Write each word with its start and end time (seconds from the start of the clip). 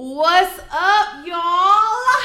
What's 0.00 0.60
up, 0.70 1.26
y'all? 1.26 2.22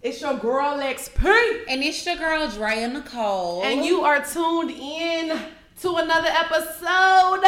It's 0.00 0.20
your 0.20 0.34
girl 0.38 0.78
XP, 0.78 1.64
And 1.68 1.82
it's 1.82 2.06
your 2.06 2.14
girl 2.14 2.48
Drea 2.48 2.86
Nicole. 2.86 3.64
and 3.64 3.84
you 3.84 4.02
are 4.02 4.24
tuned 4.24 4.70
in 4.70 5.36
to 5.80 5.96
another 5.96 6.28
episode 6.28 7.42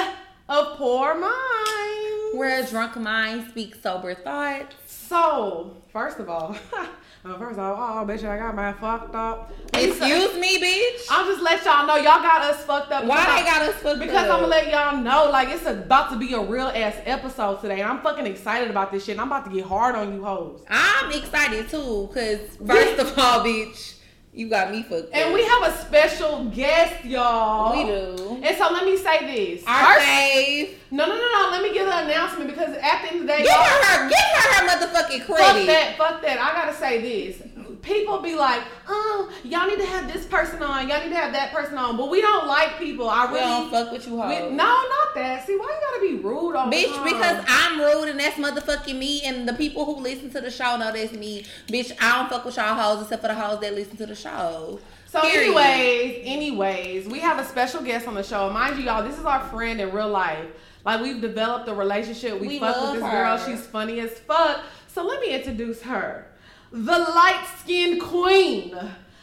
of 0.49 0.77
Poor 0.77 1.15
Minds. 1.15 2.35
where 2.35 2.61
a 2.61 2.67
drunk 2.67 2.97
mind 2.97 3.51
speaks 3.51 3.81
sober 3.81 4.17
thoughts. 4.17 4.75
So, 4.85 5.77
first 5.93 6.19
of 6.19 6.29
all, 6.29 6.57
uh, 7.25 7.39
first 7.39 7.59
of 7.59 7.79
all, 7.79 8.03
oh, 8.03 8.07
bitch, 8.07 8.25
I 8.29 8.37
got 8.37 8.55
my 8.55 8.73
fucked 8.73 9.15
up. 9.15 9.53
Excuse 9.75 10.35
me, 10.39 10.59
bitch. 10.61 11.07
I'll 11.09 11.25
just 11.27 11.41
let 11.43 11.65
y'all 11.65 11.87
know 11.87 11.95
y'all 11.97 12.21
got 12.21 12.43
us 12.43 12.65
fucked 12.65 12.91
up. 12.91 13.05
Why 13.05 13.25
because 13.25 13.39
they 13.39 13.45
got 13.45 13.63
us 13.63 13.75
fucked 13.77 14.01
Because 14.01 14.17
up? 14.17 14.23
I'm 14.25 14.41
gonna 14.41 14.47
let 14.49 14.69
y'all 14.71 14.97
know, 14.97 15.31
like 15.31 15.49
it's 15.49 15.65
about 15.67 16.11
to 16.11 16.17
be 16.19 16.35
a 16.35 16.41
real 16.41 16.67
ass 16.67 16.97
episode 17.05 17.61
today. 17.61 17.81
I'm 17.83 18.01
fucking 18.01 18.27
excited 18.27 18.71
about 18.71 18.91
this 18.91 19.05
shit. 19.05 19.13
and 19.13 19.21
I'm 19.21 19.29
about 19.29 19.45
to 19.45 19.53
get 19.53 19.65
hard 19.65 19.95
on 19.95 20.13
you 20.15 20.25
hoes. 20.25 20.65
I'm 20.69 21.13
excited 21.13 21.69
too, 21.69 22.11
cause 22.13 22.41
first 22.67 22.99
of 22.99 23.17
all, 23.19 23.45
bitch, 23.45 23.95
you 24.35 24.49
got 24.49 24.71
me 24.71 24.83
fucked 24.83 25.11
And 25.13 25.29
up. 25.29 25.35
we 25.35 25.45
have 25.45 25.63
a 25.65 25.77
special 25.79 26.45
guest, 26.47 27.05
y'all. 27.05 27.77
We 27.77 27.85
do. 27.85 28.41
And 28.43 28.57
so 28.57 28.71
let 28.73 28.85
me 28.87 28.97
say 28.97 29.27
this. 29.57 29.65
Our 29.67 29.95
First- 29.95 30.07
fave. 30.07 30.71
no, 30.91 31.07
no, 31.07 31.15
no, 31.15 31.21
no. 31.43 31.49
Let 31.51 31.63
me 31.63 31.73
give 31.73 31.87
an 31.87 32.05
announcement 32.09 32.49
because 32.51 32.75
at 32.77 33.03
the 33.03 33.09
end 33.09 33.17
of 33.17 33.21
the 33.23 33.27
day, 33.27 33.39
Give 33.39 33.47
y'all, 33.47 33.57
her 33.63 34.05
her, 34.05 34.09
give 34.09 34.19
her 34.19 34.55
her 34.55 34.69
motherfucking 34.69 35.27
credit. 35.27 35.37
fuck 35.37 35.67
that, 35.67 35.95
fuck 35.99 36.23
that. 36.23 36.39
I 36.39 36.55
gotta 36.65 36.77
say 36.77 37.01
this. 37.01 37.43
People 37.83 38.21
be 38.21 38.37
like, 38.37 38.63
oh, 38.89 39.31
y'all 39.43 39.67
need 39.67 39.79
to 39.81 39.87
have 39.87 40.13
this 40.13 40.25
person 40.25 40.63
on, 40.63 40.89
y'all 40.89 41.03
need 41.03 41.09
to 41.11 41.17
have 41.17 41.33
that 41.33 41.53
person 41.53 41.77
on, 41.77 41.97
but 41.97 42.09
we 42.09 42.21
don't 42.21 42.47
like 42.47 42.79
people. 42.79 43.09
I 43.11 43.27
We 43.27 43.35
really 43.39 43.47
don't 43.51 43.71
fuck 43.71 43.91
with 43.93 44.07
you, 44.07 44.15
we- 44.15 44.21
hoes. 44.21 44.53
no, 44.53 44.65
not 44.65 45.15
that. 45.17 45.45
See, 45.47 45.57
why 45.57 45.67
you 45.67 46.01
gotta 46.01 46.17
be 46.17 46.23
rude 46.23 46.55
on 46.55 46.71
the 46.71 46.77
Bitch, 46.77 46.95
time? 46.95 47.05
because 47.05 47.45
I'm 47.49 47.81
rude 47.81 48.09
and 48.09 48.21
that's 48.21 48.37
motherfucking 48.37 48.97
me, 48.97 49.23
and 49.25 49.49
the 49.49 49.53
people 49.55 49.85
who 49.85 50.01
listen 50.01 50.31
to 50.31 50.41
the 50.41 50.51
show 50.51 50.77
know 50.77 50.93
that's 50.93 51.13
me. 51.13 51.45
Bitch, 51.69 51.91
I 52.01 52.19
don't 52.19 52.29
fuck 52.31 52.45
with 52.45 52.57
y'all 52.57 52.75
hoes 52.75 53.03
except 53.03 53.21
for 53.23 53.29
the 53.29 53.35
hoes 53.35 53.61
that 53.61 53.75
listen 53.75 53.97
to 53.97 54.07
the 54.07 54.15
show. 54.15 54.79
So, 55.07 55.21
Period. 55.21 55.49
anyways, 55.57 56.23
anyways, 56.25 57.07
we 57.09 57.19
have 57.19 57.39
a 57.39 57.45
special 57.45 57.83
guest 57.83 58.07
on 58.09 58.15
the 58.15 58.23
show. 58.23 58.49
Mind 58.51 58.79
you, 58.79 58.85
y'all, 58.85 59.03
this 59.07 59.19
is 59.19 59.25
our 59.25 59.41
friend 59.49 59.81
in 59.81 59.93
real 59.93 60.09
life. 60.09 60.47
Like 60.85 61.03
we've 61.03 61.21
developed 61.21 61.69
a 61.69 61.75
relationship. 61.75 62.41
We, 62.41 62.47
We 62.47 62.59
fuck 62.61 62.81
with 62.81 62.93
this 62.95 63.03
her. 63.03 63.11
girl. 63.11 63.39
She's 63.39 63.67
funny 63.67 64.01
as 64.01 64.19
fuck. 64.21 64.61
So 64.89 65.05
let 65.05 65.21
me 65.21 65.35
introduce 65.35 65.83
her, 65.83 66.27
the 66.73 66.99
light 66.99 67.47
skinned 67.61 68.01
queen, 68.01 68.75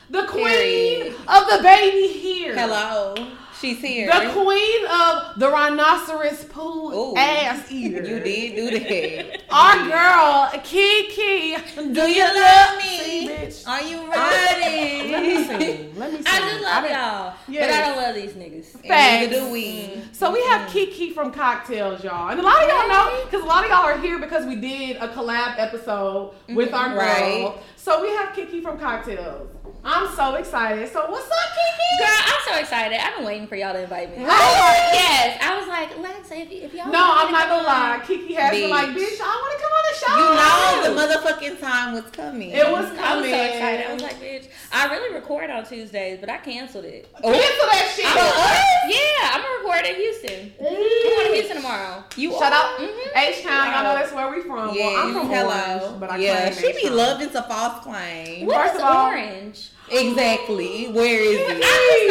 the 0.09 0.23
queen 0.27 0.45
Period. 0.45 1.15
of 1.27 1.43
the 1.49 1.59
baby 1.63 2.07
here. 2.13 2.55
Hello, 2.55 3.15
she's 3.59 3.79
here. 3.79 4.07
The 4.07 4.31
queen 4.31 4.85
of 4.87 5.39
the 5.39 5.49
rhinoceros 5.49 6.45
poo 6.45 6.91
Ooh. 6.93 7.15
ass 7.15 7.71
eater. 7.71 8.01
You 8.05 8.19
did 8.19 8.55
do 8.55 8.79
that. 8.79 9.41
Our 9.49 9.83
You 9.83 9.91
girl, 9.91 10.61
Kiki. 10.63 11.55
Do 11.93 12.01
you 12.09 12.23
love 12.23 12.81
See, 12.81 13.27
me? 13.27 13.33
bitch. 13.33 13.67
Are 13.67 13.81
you 13.81 14.11
ready? 14.11 15.11
Let 15.11 15.23
me 15.23 15.43
sing. 15.43 15.95
Let 15.97 16.11
me 16.11 16.17
sing. 16.17 16.27
I 16.27 16.39
just 16.39 16.63
love 16.63 16.83
didn't- 16.83 16.97
y'all, 16.97 17.33
but 17.45 17.53
Yes. 17.53 17.73
I 17.73 17.87
don't 17.87 17.97
love 17.97 18.15
these 18.15 18.33
niggas. 18.33 18.87
Facts. 18.87 19.33
do 19.35 19.49
we. 19.51 20.01
So 20.11 20.31
we 20.31 20.41
have 20.43 20.69
Kiki 20.69 21.11
from 21.11 21.33
Cocktales, 21.33 22.03
y'all, 22.03 22.29
and 22.29 22.39
a 22.39 22.43
lot 22.43 22.61
of 22.63 22.69
y'all 22.69 22.87
know 22.87 23.25
because 23.25 23.43
a 23.43 23.47
lot 23.47 23.63
of 23.63 23.69
y'all 23.69 23.85
are 23.85 23.97
here 23.99 24.19
because 24.19 24.45
we 24.45 24.55
did 24.55 24.97
a 24.97 25.07
collab 25.09 25.55
episode 25.57 26.33
with 26.49 26.69
mm-hmm. 26.69 26.75
our 26.75 26.89
girl. 26.89 26.97
Right. 26.97 27.53
So 27.75 28.01
we 28.01 28.09
have 28.09 28.35
Kiki 28.35 28.61
from 28.61 28.77
Cocktales. 28.77 29.47
I'm 29.83 30.13
so 30.15 30.35
excited. 30.35 30.91
So 30.91 31.09
what's 31.09 31.25
up, 31.25 31.31
Kiki? 31.55 32.03
Girl, 32.03 32.17
I'm 32.25 32.41
so 32.53 32.59
excited. 32.59 32.99
I've 33.01 33.15
been 33.17 33.25
waiting 33.25 33.47
for 33.47 33.55
y'all 33.55 33.73
to 33.73 33.81
invite 33.83 34.09
me. 34.11 34.17
Really? 34.29 34.29
Yes, 34.29 35.39
I 35.41 35.57
was 35.57 35.67
like, 35.67 35.97
Lex, 35.97 36.29
if, 36.31 36.51
if 36.51 36.73
y'all. 36.73 36.91
No, 36.91 36.99
I'm 37.01 37.31
not 37.31 37.47
gonna 37.49 37.63
lie. 37.67 38.01
Kiki 38.05 38.33
has 38.33 38.51
been 38.51 38.69
like, 38.69 38.89
bitch, 38.89 39.19
I 39.21 39.33
want 39.41 39.53
to 39.55 39.63
come 39.63 39.73
on 39.73 39.83
the 39.89 39.95
show. 39.99 40.15
You 40.19 40.93
know 40.93 40.95
the 40.95 41.01
motherfucking 41.01 41.59
time 41.61 41.93
was 41.93 42.03
coming. 42.11 42.51
It 42.51 42.69
was 42.69 42.85
coming. 42.87 42.99
I 42.99 43.15
was 43.21 43.29
so 43.29 43.41
excited. 43.43 43.87
I 43.89 43.93
was 43.93 44.03
like, 44.03 44.21
bitch, 44.21 44.47
I 44.71 44.87
really 44.91 45.15
record 45.15 45.49
on 45.49 45.65
Tuesdays, 45.65 46.19
but 46.19 46.29
I 46.29 46.37
canceled 46.37 46.85
it. 46.85 47.09
Cancel 47.13 47.31
that 47.33 47.93
shit. 47.95 48.05
I'm 48.05 48.89
yeah, 48.89 49.33
I'm 49.33 49.41
gonna 49.41 49.57
record 49.63 49.85
in 49.89 49.95
Houston. 49.95 50.53
I'm 50.59 51.15
going 51.15 51.27
to 51.27 51.33
Houston 51.33 51.55
tomorrow. 51.57 52.03
You 52.15 52.31
shut 52.33 52.53
up. 52.53 52.53
out 52.53 52.79
Mhm. 52.79 53.17
H 53.17 53.43
Town. 53.43 53.71
Y'all 53.73 53.83
know 53.83 53.95
that's 53.95 54.13
where 54.13 54.29
we 54.29 54.41
from. 54.41 54.75
Yeah, 54.75 54.87
well, 54.87 55.07
I'm 55.07 55.13
from 55.13 55.29
hello. 55.29 55.79
Orange, 55.87 55.99
but 55.99 56.11
I 56.11 56.17
yeah, 56.17 56.51
she 56.51 56.71
be 56.73 56.77
H-Town. 56.79 56.95
loving 56.97 57.29
to 57.31 57.41
false 57.43 57.83
claim. 57.83 58.45
What 58.45 58.57
First 58.67 58.75
of 58.75 58.81
all- 58.83 59.05
orange? 59.07 59.69
Exactly. 59.91 60.87
Where 60.87 61.19
is 61.21 61.49
I'm, 61.49 61.57
it? 61.57 61.59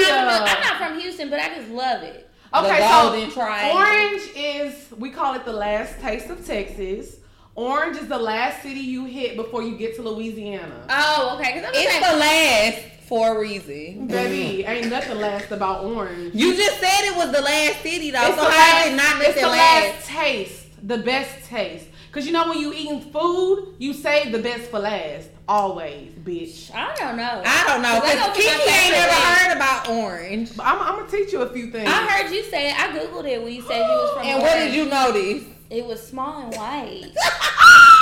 not, 0.08 0.42
uh, 0.42 0.44
I'm 0.54 0.60
not 0.62 0.76
from 0.90 1.00
Houston, 1.00 1.30
but 1.30 1.40
I 1.40 1.54
just 1.54 1.70
love 1.70 2.02
it. 2.02 2.28
Okay, 2.54 2.78
so 2.78 3.10
golden 3.10 3.30
triangle. 3.30 3.76
Orange 3.78 4.22
is 4.34 4.86
we 4.98 5.10
call 5.10 5.34
it 5.34 5.44
the 5.44 5.52
last 5.52 6.00
taste 6.00 6.30
of 6.30 6.44
Texas. 6.46 7.16
Orange 7.54 7.96
is 7.96 8.08
the 8.08 8.18
last 8.18 8.62
city 8.62 8.80
you 8.80 9.04
hit 9.04 9.36
before 9.36 9.62
you 9.62 9.76
get 9.76 9.96
to 9.96 10.02
Louisiana. 10.02 10.86
Oh, 10.88 11.36
okay. 11.38 11.54
Because 11.54 11.68
I'm 11.68 11.74
It's 11.74 11.90
saying, 11.90 12.02
the 12.12 12.18
last 12.18 13.08
for 13.08 13.36
a 13.36 13.40
reason. 13.40 14.06
Baby, 14.06 14.64
ain't 14.64 14.88
nothing 14.90 15.18
last 15.18 15.50
about 15.50 15.84
Orange. 15.84 16.34
You 16.34 16.54
just 16.56 16.78
said 16.78 17.00
it 17.04 17.16
was 17.16 17.32
the 17.32 17.42
last 17.42 17.82
city 17.82 18.10
though, 18.12 18.26
It's 18.26 18.36
so 18.36 18.44
the 18.44 18.50
how 18.50 18.84
is 18.86 18.92
it 18.92 18.96
not 18.96 19.22
it's 19.22 19.40
the 19.40 19.46
last 19.48 19.94
last? 19.96 20.06
taste, 20.08 20.66
the 20.86 20.98
best 20.98 21.44
taste. 21.46 21.86
Cause 22.12 22.26
you 22.26 22.32
know 22.32 22.48
when 22.48 22.58
you 22.58 22.72
eating 22.72 23.00
food, 23.12 23.74
you 23.78 23.92
save 23.92 24.32
the 24.32 24.38
best 24.38 24.70
for 24.70 24.78
last. 24.78 25.28
Always, 25.48 26.10
bitch. 26.24 26.70
I 26.74 26.94
don't 26.96 27.16
know. 27.16 27.42
I 27.44 27.64
don't 27.66 27.80
know. 27.80 28.00
'Cause 28.00 28.10
I 28.10 28.16
Cause 28.16 28.26
know 28.28 28.34
people 28.34 28.50
Kiki 28.66 28.70
ain't 28.70 28.80
say 28.84 28.90
never 28.90 29.12
heard 29.14 29.56
about 29.56 29.88
orange. 29.88 30.54
But 30.54 30.66
I'm, 30.66 30.78
I'm 30.82 30.96
gonna 30.98 31.10
teach 31.10 31.32
you 31.32 31.40
a 31.40 31.48
few 31.50 31.70
things. 31.70 31.88
I 31.90 32.06
heard 32.06 32.30
you 32.34 32.42
say 32.44 32.68
it. 32.68 32.78
I 32.78 32.88
googled 32.98 33.26
it 33.26 33.42
when 33.42 33.54
you 33.54 33.62
said 33.62 33.78
you 33.78 33.82
was 33.96 34.12
from. 34.14 34.26
And 34.26 34.42
what 34.42 34.54
did 34.56 34.74
you 34.74 34.84
notice? 34.84 35.44
It 35.70 35.86
was 35.86 36.06
small 36.06 36.42
and 36.42 36.54
white. 36.54 37.12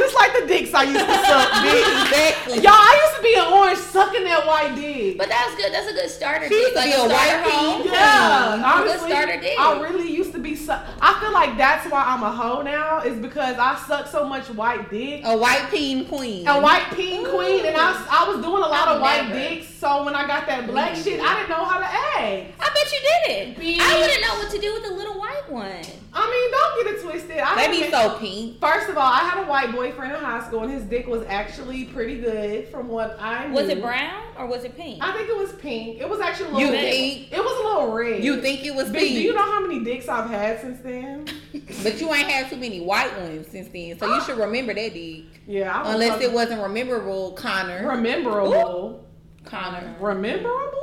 Just 0.00 0.14
like 0.16 0.32
the 0.40 0.46
dicks 0.48 0.72
I 0.72 0.82
used 0.84 1.04
to 1.04 1.16
suck. 1.28 1.48
Exactly. 2.10 2.58
Y'all, 2.64 2.72
I 2.74 2.92
used 3.04 3.16
to 3.16 3.22
be 3.22 3.34
an 3.36 3.52
orange 3.52 3.78
sucking 3.78 4.24
that 4.24 4.46
white 4.46 4.74
dick. 4.74 5.18
But 5.18 5.28
that's 5.28 5.54
good. 5.56 5.72
That's 5.72 5.86
a 5.88 5.92
good 5.92 6.10
starter. 6.10 6.48
She 6.48 6.54
used 6.54 6.74
dick. 6.74 6.74
to 6.74 6.78
Like 6.80 6.94
be 6.94 7.00
a 7.00 7.08
white 7.08 7.40
home. 7.44 7.82
pea. 7.82 7.88
Yeah, 7.90 8.56
Good 8.56 8.64
honestly, 8.64 9.10
starter 9.10 9.40
dick. 9.40 9.58
I 9.58 9.80
really 9.80 10.10
used 10.10 10.32
to 10.32 10.38
be. 10.38 10.56
Su- 10.56 10.72
I 10.72 11.18
feel 11.20 11.32
like 11.32 11.56
that's 11.56 11.88
why 11.90 12.02
I'm 12.06 12.22
a 12.22 12.30
hoe 12.32 12.62
now. 12.62 13.00
Is 13.02 13.18
because 13.18 13.56
I 13.58 13.76
suck 13.86 14.06
so 14.08 14.26
much 14.26 14.48
white 14.50 14.90
dick. 14.90 15.22
A 15.24 15.36
white 15.36 15.68
peen 15.70 16.06
queen. 16.06 16.46
A 16.48 16.60
white 16.60 16.90
peen 16.94 17.24
queen, 17.28 17.66
and 17.66 17.76
I, 17.76 17.92
I 18.10 18.28
was 18.28 18.40
doing 18.44 18.62
a 18.62 18.66
lot 18.66 18.88
I've 18.88 18.96
of 18.96 19.02
white 19.02 19.28
never. 19.28 19.34
dicks. 19.38 19.68
So 19.74 20.04
when 20.04 20.14
I 20.14 20.26
got 20.26 20.46
that 20.46 20.66
black 20.66 20.96
Me 20.96 21.02
shit, 21.02 21.20
I 21.20 21.36
didn't 21.36 21.50
know 21.50 21.64
how 21.64 21.78
to 21.78 21.86
act. 21.86 22.52
I 22.60 22.68
bet 22.74 22.92
you 22.92 23.00
did 23.08 23.30
it. 23.30 23.56
Bitch. 23.58 23.78
I 23.80 24.00
wouldn't 24.00 24.20
know 24.22 24.34
what 24.42 24.50
to 24.52 24.58
do 24.58 24.72
with 24.74 24.82
the 24.84 24.92
little 24.94 25.18
white 25.18 25.48
one. 25.50 25.82
I 26.12 26.26
mean, 26.28 26.50
don't 26.50 26.84
get 26.84 26.94
it 26.94 27.02
twisted. 27.02 27.38
I 27.38 27.54
They 27.68 27.80
be 27.84 27.90
so 27.90 28.18
pink. 28.18 28.60
First 28.60 28.90
of 28.90 28.98
all, 28.98 29.06
I 29.10 29.20
had 29.20 29.44
a 29.44 29.46
white 29.46 29.72
boyfriend 29.90 30.12
in 30.14 30.20
high 30.20 30.42
school, 30.46 30.62
and 30.62 30.72
his 30.72 30.84
dick 30.84 31.06
was 31.06 31.24
actually 31.26 31.84
pretty 31.86 32.20
good, 32.20 32.68
from 32.68 32.88
what 32.88 33.16
I 33.20 33.46
knew. 33.48 33.54
Was 33.54 33.68
it 33.68 33.80
brown 33.80 34.22
or 34.38 34.46
was 34.46 34.64
it 34.64 34.76
pink? 34.76 34.98
I 35.02 35.12
think 35.12 35.28
it 35.28 35.36
was 35.36 35.52
pink. 35.54 36.00
It 36.00 36.08
was 36.08 36.20
actually 36.20 36.50
a 36.50 36.52
little. 36.52 36.74
You 36.74 36.80
think? 36.80 37.32
It 37.32 37.38
was 37.38 37.60
a 37.64 37.68
little 37.68 37.92
red. 37.92 38.24
You 38.24 38.40
think 38.40 38.64
it 38.64 38.74
was 38.74 38.88
Bitch, 38.90 38.98
pink? 38.98 39.08
do 39.14 39.20
you 39.22 39.34
know 39.34 39.42
how 39.44 39.60
many 39.60 39.84
dicks 39.84 40.08
I've 40.08 40.30
had 40.30 40.60
since 40.60 40.80
then? 40.80 41.26
But 41.82 42.00
you 42.00 42.12
ain't 42.12 42.28
had 42.28 42.50
too 42.50 42.56
many 42.56 42.80
white 42.80 43.16
ones 43.18 43.46
since 43.48 43.68
then, 43.68 43.98
so 43.98 44.14
you 44.14 44.20
should 44.22 44.36
remember 44.36 44.74
that 44.74 44.92
dick. 44.92 45.24
Yeah, 45.46 45.74
I 45.82 45.92
Unless 45.92 46.20
it 46.20 46.32
wasn't 46.32 46.62
rememberable, 46.62 47.32
Connor. 47.32 47.88
rememberable. 47.88 49.04
Connor. 49.44 49.96
Rememberable? 50.00 50.79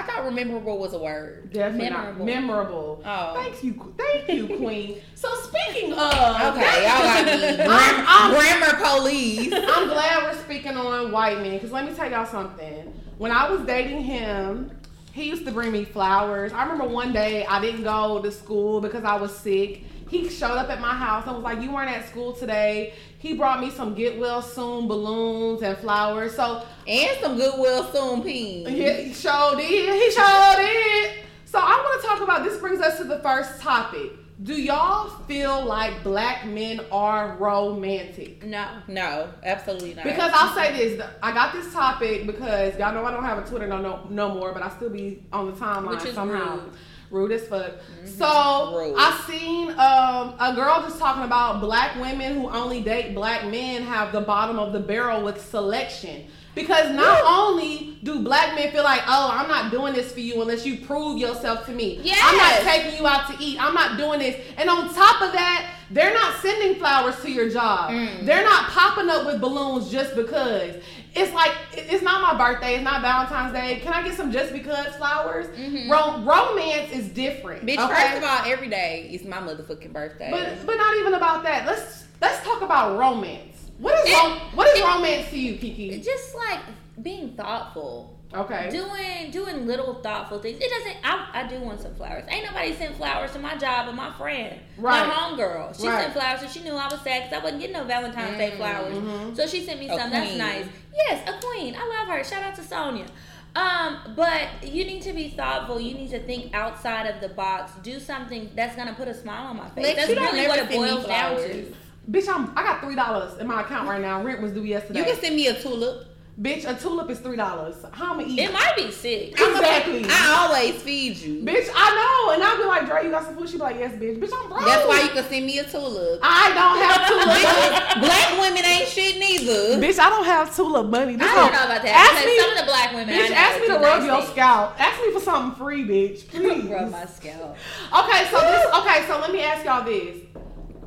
I 0.00 0.06
thought 0.06 0.24
rememberable 0.24 0.78
was 0.78 0.94
a 0.94 0.98
word. 0.98 1.52
Definitely 1.52 1.90
Memorable. 1.90 2.18
not 2.18 2.34
memorable. 2.34 3.02
Oh. 3.04 3.34
Thank 3.34 3.62
you, 3.64 3.94
thank 3.98 4.28
you, 4.28 4.56
Queen. 4.56 5.00
So 5.14 5.28
speaking 5.42 5.92
of, 5.92 5.98
Okay, 6.00 6.86
y'all 6.86 7.02
got 7.02 7.24
me. 7.26 7.62
I'm- 7.64 8.04
I'm- 8.08 8.30
grammar 8.34 8.78
police. 8.82 9.52
I'm 9.54 9.88
glad 9.88 10.22
we're 10.24 10.40
speaking 10.42 10.76
on 10.78 11.12
white 11.12 11.38
men 11.42 11.52
because 11.54 11.72
let 11.72 11.84
me 11.84 11.92
tell 11.94 12.10
y'all 12.10 12.24
something. 12.24 12.92
When 13.18 13.30
I 13.30 13.50
was 13.50 13.60
dating 13.66 14.00
him, 14.02 14.70
he 15.12 15.24
used 15.28 15.44
to 15.44 15.52
bring 15.52 15.72
me 15.72 15.84
flowers. 15.84 16.52
I 16.54 16.62
remember 16.62 16.86
one 16.88 17.12
day 17.12 17.44
I 17.44 17.60
didn't 17.60 17.82
go 17.82 18.22
to 18.22 18.30
school 18.32 18.80
because 18.80 19.04
I 19.04 19.16
was 19.16 19.36
sick. 19.36 19.82
He 20.08 20.28
showed 20.30 20.56
up 20.56 20.70
at 20.70 20.80
my 20.80 20.94
house 20.94 21.26
and 21.26 21.34
was 21.36 21.44
like, 21.44 21.60
"You 21.60 21.70
weren't 21.72 21.90
at 21.90 22.08
school 22.08 22.32
today." 22.32 22.94
He 23.20 23.34
brought 23.34 23.60
me 23.60 23.70
some 23.70 23.94
get 23.94 24.18
well 24.18 24.40
soon 24.42 24.88
balloons 24.88 25.62
and 25.62 25.76
flowers. 25.78 26.34
So 26.34 26.64
And 26.88 27.18
some 27.20 27.36
Goodwill 27.36 27.84
soon 27.92 28.22
peen. 28.22 28.62
yeah, 28.74 28.94
he 28.94 29.12
showed 29.12 29.56
did. 29.58 29.94
He 29.94 30.10
showed 30.10 30.54
did. 30.56 31.24
So 31.44 31.58
I 31.58 31.76
want 31.84 32.00
to 32.00 32.06
talk 32.08 32.20
about. 32.22 32.44
This 32.44 32.58
brings 32.58 32.80
us 32.80 32.96
to 32.98 33.04
the 33.04 33.18
first 33.20 33.60
topic. 33.60 34.12
Do 34.42 34.54
y'all 34.54 35.10
feel 35.26 35.62
like 35.66 36.02
black 36.02 36.46
men 36.46 36.80
are 36.90 37.36
romantic? 37.38 38.42
no. 38.42 38.66
No, 38.88 39.28
absolutely 39.44 39.92
not. 39.94 40.04
Because 40.04 40.32
I'll 40.34 40.54
say 40.54 40.72
this, 40.74 41.06
I 41.22 41.32
got 41.32 41.52
this 41.52 41.70
topic 41.74 42.26
because 42.26 42.78
y'all 42.78 42.94
know 42.94 43.04
I 43.04 43.10
don't 43.10 43.24
have 43.24 43.36
a 43.44 43.46
Twitter 43.46 43.66
no 43.66 43.82
no, 43.82 44.06
no 44.08 44.32
more, 44.34 44.52
but 44.54 44.62
I 44.62 44.70
still 44.70 44.88
be 44.88 45.22
on 45.30 45.44
the 45.46 45.52
timeline 45.52 45.88
Which 45.90 46.06
is 46.06 46.14
somehow. 46.14 46.56
rude. 46.56 46.72
Rude 47.10 47.32
as 47.32 47.46
fuck. 47.46 47.72
So 48.04 48.78
Rude. 48.78 48.94
I 48.96 49.24
seen 49.26 49.70
um, 49.70 50.34
a 50.38 50.54
girl 50.54 50.80
just 50.82 50.98
talking 50.98 51.24
about 51.24 51.60
black 51.60 52.00
women 52.00 52.34
who 52.34 52.48
only 52.48 52.80
date 52.80 53.14
black 53.14 53.44
men 53.50 53.82
have 53.82 54.12
the 54.12 54.20
bottom 54.20 54.58
of 54.58 54.72
the 54.72 54.80
barrel 54.80 55.22
with 55.22 55.40
selection. 55.44 56.26
Because 56.54 56.94
not 56.94 57.22
only 57.24 57.98
do 58.02 58.20
black 58.20 58.56
men 58.56 58.72
feel 58.72 58.82
like, 58.82 59.02
oh, 59.06 59.30
I'm 59.32 59.48
not 59.48 59.70
doing 59.70 59.94
this 59.94 60.12
for 60.12 60.20
you 60.20 60.42
unless 60.42 60.66
you 60.66 60.78
prove 60.78 61.18
yourself 61.18 61.64
to 61.66 61.72
me. 61.72 62.00
I'm 62.22 62.36
not 62.36 62.60
taking 62.62 62.98
you 62.98 63.06
out 63.06 63.30
to 63.30 63.36
eat. 63.42 63.62
I'm 63.62 63.72
not 63.72 63.96
doing 63.96 64.18
this. 64.18 64.36
And 64.56 64.68
on 64.68 64.92
top 64.92 65.22
of 65.22 65.32
that, 65.32 65.74
they're 65.92 66.12
not 66.12 66.40
sending 66.40 66.78
flowers 66.78 67.20
to 67.22 67.30
your 67.30 67.48
job. 67.50 67.90
Mm. 67.90 68.26
They're 68.26 68.44
not 68.44 68.68
popping 68.68 69.08
up 69.08 69.26
with 69.26 69.40
balloons 69.40 69.90
just 69.90 70.16
because. 70.16 70.76
It's 71.14 71.32
like 71.32 71.52
it's 71.72 72.02
not 72.02 72.20
my 72.22 72.52
birthday. 72.52 72.74
It's 72.74 72.84
not 72.84 73.02
Valentine's 73.02 73.52
Day. 73.52 73.80
Can 73.80 73.92
I 73.92 74.02
get 74.02 74.14
some 74.16 74.30
just 74.30 74.52
because 74.52 74.94
flowers? 74.96 75.46
Ro- 75.88 76.22
romance 76.22 76.92
is 76.92 77.08
different. 77.08 77.66
Bitch, 77.66 77.78
okay? 77.78 77.94
first 77.94 78.16
of 78.18 78.24
all, 78.24 78.40
every 78.46 78.68
day 78.68 79.08
is 79.12 79.24
my 79.24 79.38
motherfucking 79.38 79.92
birthday. 79.92 80.28
But 80.30 80.64
but 80.66 80.76
not 80.76 80.96
even 80.98 81.14
about 81.14 81.42
that. 81.44 81.66
Let's 81.66 82.04
let's 82.20 82.42
talk 82.44 82.62
about 82.62 82.98
romance. 82.98 83.70
What 83.78 84.06
is 84.06 84.14
rom- 84.14 84.38
what 84.54 84.68
is 84.76 84.82
romance 84.82 85.30
to 85.30 85.38
you, 85.38 85.56
Kiki? 85.58 86.00
Just 86.00 86.34
like 86.36 86.60
being 87.02 87.34
thoughtful. 87.34 88.16
Okay. 88.32 88.68
Doing 88.70 89.32
doing 89.32 89.66
little 89.66 89.94
thoughtful 90.02 90.38
things. 90.38 90.58
It 90.60 90.70
doesn't. 90.70 90.96
I, 91.02 91.40
I 91.44 91.48
do 91.48 91.58
want 91.58 91.80
some 91.80 91.94
flowers. 91.96 92.22
Ain't 92.28 92.44
nobody 92.46 92.72
sent 92.74 92.94
flowers 92.96 93.32
to 93.32 93.40
my 93.40 93.56
job 93.56 93.86
but 93.86 93.96
my 93.96 94.12
friend, 94.12 94.56
Right. 94.78 95.04
my 95.08 95.12
homegirl. 95.12 95.80
She 95.80 95.88
Right. 95.88 96.02
sent 96.02 96.12
flowers 96.12 96.42
and 96.42 96.50
she 96.50 96.60
knew 96.62 96.74
I 96.74 96.84
was 96.86 97.00
sad 97.00 97.24
because 97.24 97.32
I 97.32 97.42
wasn't 97.42 97.60
getting 97.62 97.74
no 97.76 97.82
Valentine's 97.84 98.36
Day 98.38 98.52
flowers. 98.56 98.94
Mhm. 98.96 99.34
So 99.36 99.48
she 99.48 99.64
sent 99.64 99.80
me 99.80 99.88
some. 99.88 100.10
That's 100.10 100.36
nice. 100.36 100.66
Yes, 100.94 101.28
a 101.28 101.40
queen. 101.44 101.76
I 101.76 101.86
love 101.86 102.08
her. 102.08 102.24
Shout 102.24 102.42
out 102.42 102.54
to 102.56 102.62
Sonia. 102.62 103.06
Um, 103.54 104.14
but 104.14 104.48
you 104.62 104.84
need 104.84 105.02
to 105.02 105.12
be 105.12 105.28
thoughtful. 105.30 105.80
You 105.80 105.94
need 105.94 106.10
to 106.10 106.20
think 106.20 106.54
outside 106.54 107.06
of 107.06 107.20
the 107.20 107.28
box. 107.30 107.72
Do 107.82 107.98
something 107.98 108.50
that's 108.54 108.76
gonna 108.76 108.94
put 108.94 109.08
a 109.08 109.14
smile 109.14 109.48
on 109.48 109.56
my 109.56 109.68
face. 109.70 109.84
Lex, 109.84 109.96
that's 109.96 110.08
you 110.10 110.14
don't 110.14 110.26
really 110.26 110.46
never 110.46 110.62
what 110.62 110.70
it 110.70 110.76
boils 110.76 111.06
down 111.06 111.36
flowers. 111.36 111.50
to. 111.50 111.74
Bitch, 112.10 112.28
I'm 112.28 112.52
I 112.56 112.62
got 112.62 112.80
three 112.80 112.94
dollars 112.94 113.38
in 113.38 113.46
my 113.46 113.62
account 113.62 113.88
right 113.88 114.00
now. 114.00 114.22
Rent 114.22 114.40
was 114.40 114.52
due 114.52 114.64
yesterday. 114.64 115.00
you 115.00 115.04
can 115.04 115.16
send 115.16 115.36
me 115.36 115.48
a 115.48 115.60
tulip. 115.60 116.06
Bitch, 116.40 116.64
a 116.64 116.72
tulip 116.72 117.10
is 117.10 117.18
three 117.20 117.36
dollars. 117.36 117.76
How 117.92 118.14
am 118.14 118.20
I 118.20 118.24
eat? 118.24 118.38
It 118.38 118.50
might 118.50 118.72
be 118.74 118.84
a- 118.84 118.86
Exactly. 118.86 120.06
I 120.08 120.46
always 120.48 120.80
feed 120.80 121.18
you. 121.18 121.42
bitch, 121.44 121.68
I 121.74 121.86
know. 121.92 122.32
And 122.32 122.42
I'll 122.42 122.56
be 122.56 122.64
like, 122.64 122.86
Dre, 122.88 123.04
you 123.04 123.10
got 123.10 123.24
some 123.26 123.36
food? 123.36 123.46
She 123.46 123.56
be 123.58 123.62
like, 123.62 123.76
yes, 123.78 123.92
bitch. 124.00 124.18
Bitch, 124.18 124.32
I'm 124.32 124.48
broke. 124.48 124.64
That's 124.64 124.88
why 124.88 125.02
you 125.02 125.10
can 125.10 125.22
send 125.28 125.44
me 125.44 125.58
a 125.58 125.64
tulip. 125.64 126.18
I 126.22 126.48
don't 126.56 126.80
have 126.80 127.00
tulip. 127.12 128.00
Black 128.08 128.40
women 128.40 128.64
ain't 128.64 128.88
shit 128.88 129.18
neither. 129.18 129.76
bitch, 129.84 129.98
I 129.98 130.08
don't 130.08 130.24
have 130.24 130.56
tulip 130.56 130.86
money. 130.86 131.14
I 131.14 131.16
This 131.18 131.26
don't 131.26 131.36
don't- 131.36 131.52
know 131.52 131.64
about 131.66 131.82
that 131.82 132.08
Ask 132.16 132.24
me, 132.24 132.38
some 132.40 132.50
of 132.52 132.58
the 132.58 132.64
black 132.64 132.92
women. 132.94 133.10
I 133.14 133.18
bitch, 133.18 133.30
ask 133.36 133.60
me 133.60 133.66
to 133.66 133.74
rub 133.74 134.04
your 134.04 134.16
things. 134.22 134.30
scalp. 134.32 134.80
Ask 134.80 135.02
me 135.02 135.12
for 135.12 135.20
something 135.20 135.58
free, 135.58 135.84
bitch. 135.84 136.26
Please. 136.28 136.64
Rub 136.70 136.90
my 136.90 137.04
scalp. 137.04 137.54
Okay, 137.98 138.24
so 138.30 138.40
this. 138.40 138.64
Okay, 138.80 139.04
so 139.06 139.18
let 139.20 139.30
me 139.30 139.42
ask 139.42 139.62
y'all 139.66 139.84
this: 139.84 140.16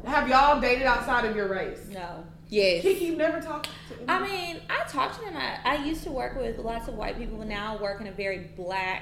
Have 0.05 0.27
y'all 0.27 0.59
dated 0.59 0.87
outside 0.87 1.25
of 1.25 1.35
your 1.35 1.47
race? 1.47 1.79
No. 1.91 2.25
Yes. 2.53 2.83
Kiki, 2.83 3.05
you 3.05 3.15
never 3.15 3.41
talked 3.41 3.67
to. 3.87 3.95
Me. 3.95 4.03
I 4.07 4.21
mean, 4.21 4.61
I 4.69 4.87
talked 4.87 5.15
to 5.15 5.21
them. 5.21 5.35
I, 5.35 5.57
I 5.65 5.83
used 5.83 6.03
to 6.03 6.11
work 6.11 6.35
with 6.35 6.59
lots 6.59 6.87
of 6.87 6.93
white 6.93 7.17
people, 7.17 7.37
but 7.37 7.47
now 7.47 7.75
I 7.75 7.81
work 7.81 7.99
in 7.99 8.05
a 8.05 8.11
very 8.11 8.51
black, 8.55 9.01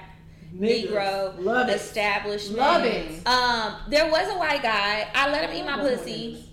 Niggas. 0.56 0.88
Negro 0.88 1.38
Love 1.44 1.68
establishment. 1.68 2.57
Love 2.57 2.86
it. 2.86 3.27
Um, 3.27 3.75
there 3.89 4.09
was 4.09 4.33
a 4.33 4.38
white 4.38 4.63
guy. 4.63 5.06
I 5.13 5.30
let 5.30 5.50
him 5.50 5.57
eat 5.57 5.65
my 5.65 5.80
pussy. 5.80 6.45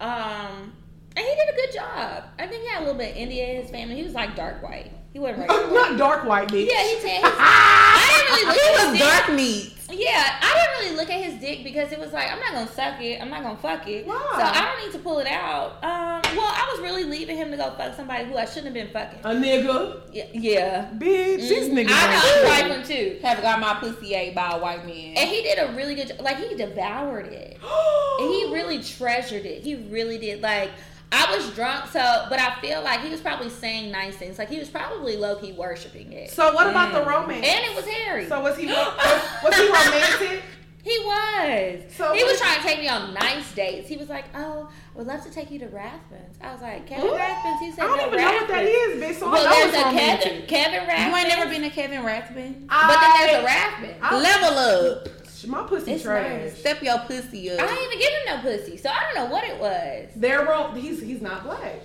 Um, 0.00 0.74
and 1.16 1.24
he 1.24 1.34
did 1.34 1.48
a 1.48 1.56
good 1.56 1.72
job. 1.72 2.24
I 2.38 2.46
think 2.46 2.62
he 2.62 2.68
had 2.68 2.82
a 2.82 2.84
little 2.84 2.98
bit 2.98 3.12
of 3.12 3.16
India 3.16 3.46
in 3.46 3.62
his 3.62 3.70
family. 3.70 3.96
He 3.96 4.02
was 4.02 4.12
like 4.12 4.36
dark 4.36 4.62
white. 4.62 4.92
He 5.14 5.18
wasn't 5.20 5.38
regular 5.48 5.62
white. 5.62 5.72
Not 5.72 5.96
dark 5.98 6.24
white, 6.26 6.52
meat. 6.52 6.68
Yeah, 6.70 6.82
he 6.82 6.98
said. 7.00 7.22
His, 7.24 7.32
I 7.38 8.26
didn't 8.26 8.36
really 8.36 8.46
look 8.46 8.54
He 8.54 8.60
at 8.60 8.74
his 8.76 8.88
was 8.90 8.98
dick. 8.98 9.08
dark 9.08 9.36
meat. 9.36 9.70
Yeah, 9.92 10.38
I 10.42 10.54
didn't 10.54 10.80
really 10.80 10.96
look 10.96 11.10
at 11.10 11.22
his 11.22 11.40
dick 11.40 11.62
because 11.62 11.92
it 11.92 12.00
was 12.00 12.12
like 12.12 12.32
I'm 12.32 12.40
not 12.40 12.52
gonna 12.52 12.66
suck 12.72 13.00
it. 13.00 13.20
I'm 13.22 13.28
not 13.30 13.42
gonna 13.44 13.56
fuck 13.58 13.86
it. 13.86 14.06
Why? 14.06 14.14
So 14.34 14.42
I 14.42 14.64
don't 14.64 14.84
need 14.84 14.92
to 14.92 14.98
pull 14.98 15.18
it 15.20 15.28
out. 15.28 15.74
Um, 15.84 16.20
well, 16.36 16.50
I 16.50 16.68
was 16.72 16.80
really 16.82 17.04
leaving 17.04 17.36
him 17.36 17.50
to 17.52 17.56
go 17.56 17.70
fuck 17.76 17.94
somebody 17.94 18.24
who 18.24 18.36
I 18.36 18.44
shouldn't 18.46 18.64
have 18.64 18.74
been 18.74 18.88
fucking. 18.88 19.20
A 19.22 19.28
nigga. 19.30 20.00
Yeah, 20.10 20.24
yeah. 20.32 20.90
Bitch, 20.94 21.48
these 21.48 21.68
niggas. 21.68 21.90
I 21.92 22.06
know 22.10 22.64
ain't 22.66 22.72
I'm 22.72 22.84
shit. 22.84 22.86
trifling 22.86 23.18
too. 23.18 23.18
Have 23.22 23.42
got 23.42 23.60
my 23.60 23.74
pussy 23.74 24.14
ate 24.14 24.34
by 24.34 24.50
a 24.56 24.58
white 24.58 24.84
man. 24.84 25.16
And 25.16 25.30
he 25.30 25.42
did 25.42 25.58
a 25.58 25.72
really 25.76 25.94
good 25.94 26.08
job. 26.08 26.20
Like 26.22 26.38
he 26.38 26.56
devoured 26.56 27.26
it. 27.26 27.58
And 28.20 28.30
he 28.30 28.52
really 28.52 28.80
treasured 28.82 29.44
it. 29.44 29.62
He 29.62 29.74
really 29.74 30.18
did. 30.18 30.40
Like 30.40 30.70
I 31.12 31.36
was 31.36 31.50
drunk, 31.54 31.86
so 31.92 32.26
but 32.28 32.38
I 32.40 32.56
feel 32.60 32.82
like 32.82 33.00
he 33.00 33.08
was 33.08 33.20
probably 33.20 33.48
saying 33.48 33.92
nice 33.92 34.16
things. 34.16 34.38
Like 34.38 34.48
he 34.48 34.58
was 34.58 34.68
probably 34.68 35.16
low 35.16 35.36
key 35.36 35.52
worshiping 35.52 36.12
it. 36.12 36.30
So 36.30 36.52
what 36.54 36.66
about 36.68 36.90
Mm. 36.92 36.94
the 37.04 37.10
romance? 37.10 37.46
And 37.46 37.64
it 37.64 37.76
was 37.76 37.86
Harry. 37.86 38.26
So 38.28 38.40
was 38.40 38.56
he 38.56 38.66
was, 38.72 39.22
was 39.44 39.54
he 39.56 39.66
romantic? 39.66 40.42
He 40.84 40.98
was. 40.98 41.80
So 41.96 42.12
he 42.12 42.22
was 42.24 42.38
trying 42.38 42.58
to 42.60 42.62
take 42.62 42.78
me 42.78 42.88
on 42.88 43.14
nice 43.14 43.50
dates. 43.54 43.88
He 43.88 43.96
was 43.96 44.10
like, 44.10 44.26
"Oh, 44.34 44.68
I 44.94 44.98
would 44.98 45.06
love 45.06 45.24
to 45.24 45.30
take 45.30 45.50
you 45.50 45.58
to 45.60 45.66
Rathbun's." 45.68 46.36
I 46.42 46.52
was 46.52 46.60
like, 46.60 46.86
"Kevin 46.86 47.06
Ooh. 47.06 47.12
Rathbun's." 47.14 47.60
He 47.60 47.72
said, 47.72 47.84
I 47.84 47.86
don't 47.86 47.96
"No, 47.96 48.06
even 48.08 48.18
know 48.18 48.32
what 48.32 48.48
that 48.48 48.64
Rathbun's." 48.66 49.02
is, 49.02 49.02
bitch. 49.16 49.18
So 49.20 49.30
Well, 49.30 49.46
I 49.48 49.50
there's 49.70 49.74
a. 49.74 49.98
Kevin, 49.98 50.46
Kevin 50.46 50.86
Rathbun. 50.86 51.10
you 51.10 51.16
ain't 51.16 51.28
never 51.28 51.50
been 51.50 51.62
to 51.62 51.70
Kevin 51.70 52.04
Rathbun? 52.04 52.66
But 52.68 53.00
then 53.00 53.10
there's 53.16 53.32
a 53.36 53.40
I- 53.40 53.44
Rathbun. 53.46 53.94
I- 54.02 54.20
Level 54.20 54.58
up. 54.58 55.08
My 55.46 55.62
pussy 55.64 55.92
It's 55.92 56.02
trash. 56.04 56.28
nice. 56.42 56.58
Step 56.58 56.82
your 56.82 56.98
pussy 57.00 57.50
up. 57.50 57.60
I 57.60 57.70
ain't 57.72 57.80
even 57.92 57.98
give 57.98 58.10
him 58.12 58.20
no 58.26 58.40
pussy, 58.42 58.76
so 58.76 58.88
I 58.90 59.02
don't 59.04 59.14
know 59.24 59.32
what 59.32 59.44
it 59.44 59.58
was. 59.60 60.08
They're 60.16 60.44
ro- 60.44 60.72
he's 60.72 61.00
he's 61.02 61.20
not 61.22 61.42
black. 61.44 61.76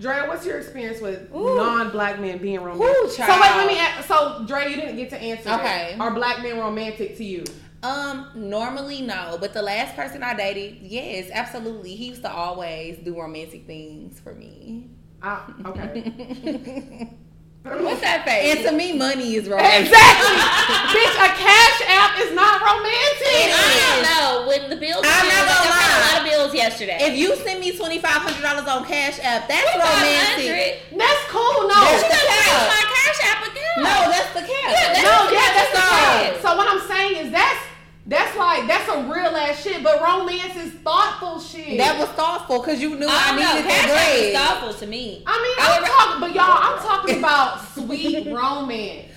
Dre, 0.00 0.26
what's 0.26 0.44
your 0.46 0.58
experience 0.58 1.00
with 1.00 1.30
Ooh. 1.34 1.54
non-black 1.56 2.18
men 2.18 2.38
being 2.38 2.60
romantic? 2.60 2.86
Ooh, 3.04 3.08
so 3.10 3.22
wait, 3.28 3.40
let 3.56 3.66
me 3.66 3.78
ask. 3.78 4.08
So 4.08 4.42
Dre, 4.46 4.70
you 4.70 4.76
didn't 4.76 4.96
get 4.96 5.10
to 5.10 5.18
answer. 5.20 5.44
that. 5.44 5.60
Okay. 5.60 5.96
Are 6.00 6.10
black 6.12 6.42
men 6.42 6.58
romantic 6.58 7.16
to 7.18 7.24
you? 7.24 7.44
Um, 7.82 8.28
normally 8.34 9.02
no, 9.02 9.36
but 9.40 9.52
the 9.52 9.60
last 9.62 9.94
person 9.96 10.22
I 10.22 10.34
dated, 10.34 10.78
yes, 10.82 11.28
absolutely. 11.32 11.94
He 11.96 12.06
used 12.06 12.22
to 12.22 12.32
always 12.32 12.98
do 12.98 13.18
romantic 13.20 13.66
things 13.66 14.18
for 14.20 14.34
me. 14.34 14.88
I, 15.20 15.42
okay. 15.66 17.12
What's 17.62 18.02
that 18.02 18.26
face? 18.26 18.58
and 18.58 18.66
to 18.66 18.72
me, 18.74 18.90
money 18.98 19.38
is 19.38 19.46
romantic. 19.46 19.86
Exactly, 19.86 20.34
bitch. 20.98 21.14
A 21.14 21.30
cash 21.38 21.78
app 21.86 22.18
is 22.18 22.34
not 22.34 22.58
romantic. 22.58 23.54
I 23.54 23.70
don't 23.78 24.02
know 24.02 24.30
when 24.50 24.60
the 24.66 24.74
bills. 24.82 25.06
I'm 25.06 25.26
not 25.30 25.46
gonna 25.46 25.70
I 25.70 25.78
paid 25.78 25.94
a 25.94 26.02
lot 26.02 26.16
of 26.18 26.24
bills 26.26 26.52
yesterday. 26.58 26.98
If 27.06 27.14
you 27.14 27.38
send 27.38 27.62
me 27.62 27.70
twenty 27.78 28.02
five 28.02 28.18
hundred 28.26 28.42
dollars 28.42 28.66
on 28.66 28.82
Cash 28.82 29.22
App, 29.22 29.46
that's 29.46 29.70
romantic. 29.78 30.82
That's 30.90 31.22
cool. 31.30 31.70
No, 31.70 31.78
That's 31.86 32.02
the 32.02 32.10
gotta 32.10 32.34
cap. 32.34 32.50
use 32.50 32.66
my 32.66 32.82
cash 32.82 33.18
app 33.30 33.40
account. 33.46 33.78
No, 33.78 33.96
that's 34.10 34.30
the 34.34 34.42
cap. 34.42 34.68
Yeah, 34.74 34.86
that's 34.98 35.06
no, 35.06 35.14
the 35.30 35.34
yeah, 35.38 35.50
that's 35.54 35.72
the 35.72 35.84
cap. 35.86 36.02
point. 36.02 36.34
So 36.42 36.48
what 36.58 36.66
I'm 36.66 36.82
saying 36.90 37.14
is 37.22 37.26
that's 37.30 37.62
that's 38.06 38.36
like 38.36 38.66
that's 38.66 38.86
some 38.86 39.10
real 39.10 39.34
ass 39.36 39.62
shit. 39.62 39.82
But 39.82 40.02
romance 40.02 40.56
is 40.56 40.72
thoughtful 40.82 41.38
shit. 41.40 41.78
that 41.78 41.98
was 41.98 42.08
thoughtful 42.10 42.58
because 42.60 42.80
you 42.80 42.96
knew 42.98 43.06
I, 43.08 43.12
I 43.12 43.26
don't 43.30 43.40
know. 43.40 43.54
needed 43.54 43.70
Cash 43.70 43.86
the 43.86 43.92
is 43.92 44.32
bread. 44.32 44.34
thoughtful 44.34 44.74
to 44.74 44.86
me. 44.86 45.22
I 45.26 45.32
mean, 45.38 45.54
I 45.58 45.62
I'm 45.62 45.82
would- 45.82 45.90
talking, 45.90 46.20
but 46.20 46.34
y'all, 46.34 46.58
I'm 46.58 46.78
talking 46.82 47.18
about 47.22 47.60
sweet 47.74 48.26
romance. 48.32 49.08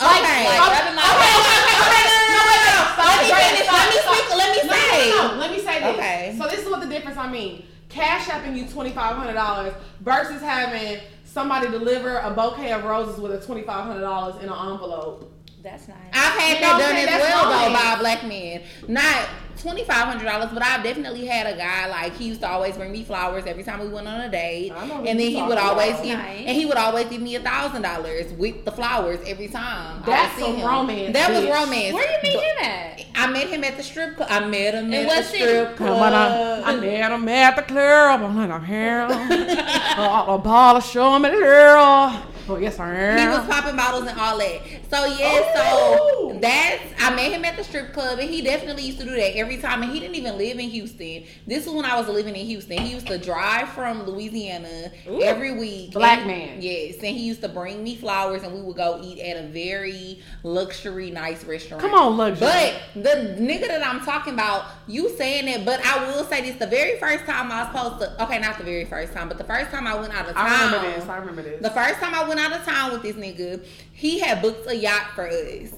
Like, 0.00 0.18
Okay. 0.18 0.26
okay, 0.26 0.48
Like 0.48 0.58
okay, 0.66 0.82
okay, 0.82 0.98
okay, 0.98 1.78
okay. 1.78 2.08
No, 2.32 2.82
stop, 2.92 3.06
Let 3.06 3.22
me 3.22 3.28
Dre, 3.30 3.38
finish. 3.38 3.62
stop, 3.62 3.78
Let 3.78 3.90
me 3.94 4.00
stop. 4.02 4.14
speak. 4.16 4.36
Let 4.36 4.50
me 4.50 4.62
No, 4.66 4.74
say. 4.74 5.10
no, 5.10 5.28
no, 5.28 5.38
Let 5.38 5.50
me 5.52 5.58
say 5.60 5.80
this. 5.80 5.94
Okay. 5.96 6.34
So 6.38 6.48
this 6.48 6.60
is 6.64 6.68
what 6.70 6.80
the 6.80 6.88
difference 6.88 7.16
I 7.18 7.30
mean. 7.30 7.64
Cash 7.88 8.26
apping 8.26 8.56
you 8.56 8.66
twenty 8.66 8.90
five 8.90 9.14
hundred 9.16 9.34
dollars 9.34 9.74
versus 10.00 10.40
having 10.42 10.98
somebody 11.24 11.70
deliver 11.70 12.16
a 12.18 12.30
bouquet 12.30 12.72
of 12.72 12.82
roses 12.84 13.20
with 13.20 13.32
a 13.32 13.40
twenty 13.46 13.62
five 13.62 13.84
hundred 13.84 14.00
dollars 14.00 14.42
in 14.42 14.48
an 14.48 14.70
envelope. 14.72 15.31
That's 15.62 15.86
nice. 15.86 15.96
I've 16.12 16.40
had 16.40 16.54
You 16.56 16.60
that 16.60 16.78
done 16.80 16.96
as 16.96 17.06
That's 17.06 17.22
well 17.22 17.44
though 17.44 17.72
by 17.74 17.94
a 17.94 17.98
black 18.00 18.24
man. 18.26 18.62
Not 18.88 19.28
twenty 19.58 19.84
five 19.84 20.08
hundred 20.08 20.24
dollars, 20.24 20.50
but 20.52 20.60
I've 20.60 20.82
definitely 20.82 21.24
had 21.26 21.46
a 21.46 21.56
guy 21.56 21.86
like 21.88 22.14
he 22.16 22.24
used 22.26 22.40
to 22.40 22.48
always 22.48 22.76
bring 22.76 22.90
me 22.90 23.04
flowers 23.04 23.44
every 23.46 23.62
time 23.62 23.78
we 23.80 23.86
went 23.88 24.08
on 24.08 24.20
a 24.22 24.28
date, 24.28 24.72
I 24.72 24.86
know 24.86 24.96
who 24.96 25.04
and 25.06 25.20
then 25.20 25.30
he 25.30 25.40
would 25.40 25.58
always 25.58 25.94
give 26.00 26.18
Nice. 26.18 26.38
and 26.46 26.56
he 26.56 26.66
would 26.66 26.76
always 26.78 27.06
give 27.06 27.22
me 27.22 27.36
a 27.36 27.40
thousand 27.40 27.82
dollars 27.82 28.32
with 28.32 28.64
the 28.64 28.72
flowers 28.72 29.20
every 29.24 29.46
time. 29.46 30.02
That's 30.04 30.34
would 30.36 30.44
see 30.44 30.50
some 30.52 30.60
him. 30.60 30.66
romance, 30.66 31.12
That 31.12 31.30
was 31.30 31.44
romance. 31.44 31.94
Where 31.94 32.10
you 32.10 32.18
meet 32.24 32.34
But- 32.34 32.44
him 32.44 32.70
at? 32.72 33.04
I 33.14 33.26
met 33.30 33.46
him 33.48 33.62
at 33.62 33.76
the 33.76 33.82
strip 33.84 34.16
club. 34.16 34.28
I 34.32 34.40
met 34.46 34.74
him 34.74 34.92
at 34.92 35.06
the 35.06 35.22
city? 35.22 35.44
strip 35.44 35.76
Come 35.76 35.88
on, 35.90 36.12
I, 36.12 36.62
I 36.62 36.76
met 36.80 37.12
him 37.12 37.28
at 37.28 37.54
the 37.56 37.62
club. 37.62 38.22
I'm 38.22 38.36
like, 38.36 38.50
I'm 38.50 38.64
here. 38.64 39.06
Oh, 39.94 40.34
a 40.34 40.38
bottle, 40.38 40.80
show 40.80 41.18
me 41.18 41.28
the 41.28 41.36
girl. 41.36 42.24
Oh, 42.48 42.56
yes, 42.56 42.76
sir. 42.76 43.16
He 43.18 43.26
was 43.26 43.46
popping 43.46 43.76
bottles 43.76 44.06
and 44.06 44.18
all 44.18 44.36
that. 44.38 44.60
So 44.90 45.04
yeah, 45.06 45.40
Oh. 45.56 46.32
so 46.32 46.38
that's 46.40 46.82
I 47.00 47.14
met 47.14 47.32
him 47.32 47.44
at 47.44 47.56
the 47.56 47.64
strip 47.64 47.92
club 47.92 48.18
and 48.18 48.28
he 48.30 48.42
definitely 48.42 48.82
used 48.84 48.98
to 48.98 49.04
do 49.04 49.10
that 49.16 49.36
every 49.36 49.56
time. 49.58 49.82
And 49.82 49.92
he 49.92 50.00
didn't 50.00 50.14
even 50.16 50.36
live 50.38 50.58
in 50.58 50.68
Houston. 50.70 51.24
This 51.46 51.66
was 51.66 51.74
when 51.74 51.84
I 51.84 51.98
was 51.98 52.08
living 52.08 52.36
in 52.36 52.46
Houston. 52.46 52.78
He 52.78 52.92
used 52.92 53.06
to 53.08 53.18
drive 53.18 53.68
from 53.70 54.04
Louisiana 54.04 54.90
Ooh. 55.08 55.20
every 55.22 55.56
week. 55.58 55.92
Black 55.92 56.18
And- 56.20 56.26
man. 56.26 56.62
Yes, 56.62 56.96
and 56.96 57.16
he 57.16 57.20
used 57.24 57.42
to 57.42 57.48
bring 57.48 57.82
me 57.82 57.96
flowers 57.96 58.42
and 58.42 58.54
we 58.54 58.60
would 58.62 58.76
go 58.76 59.00
eat 59.02 59.20
at 59.20 59.36
a 59.44 59.48
very 59.48 60.20
luxury, 60.42 61.10
nice 61.10 61.44
restaurant. 61.44 61.82
Come 61.82 61.94
on, 61.94 62.16
luxury. 62.16 62.46
But 62.46 62.80
the 63.02 63.36
nigga 63.40 63.68
that 63.68 63.86
I'm 63.86 64.00
talking 64.04 64.34
about, 64.34 64.64
you 64.86 65.08
saying 65.16 65.46
that, 65.46 65.64
but 65.64 65.84
I 65.84 66.06
will 66.06 66.24
say 66.24 66.40
this: 66.42 66.56
the 66.56 66.66
very 66.66 66.98
first 66.98 67.24
time 67.24 67.50
I 67.50 67.64
was 67.64 67.72
supposed 67.72 68.00
to, 68.16 68.22
okay, 68.24 68.38
not 68.38 68.58
the 68.58 68.64
very 68.64 68.84
first 68.84 69.12
time, 69.12 69.28
but 69.28 69.38
the 69.38 69.44
first 69.44 69.70
time 69.70 69.86
I 69.86 69.94
went 69.98 70.12
out 70.14 70.28
of 70.28 70.34
town. 70.34 70.46
I 70.46 70.64
remember 70.66 70.90
this. 71.00 71.08
I 71.08 71.16
remember 71.18 71.42
this. 71.42 71.62
The 71.62 71.70
first 71.70 72.00
time 72.00 72.14
I 72.14 72.26
went 72.28 72.31
out 72.38 72.52
of 72.52 72.64
town 72.64 72.92
with 72.92 73.02
this 73.02 73.16
nigga, 73.16 73.64
he 73.92 74.18
had 74.18 74.42
booked 74.42 74.68
a 74.68 74.76
yacht 74.76 75.08
for 75.14 75.26
us. 75.26 75.72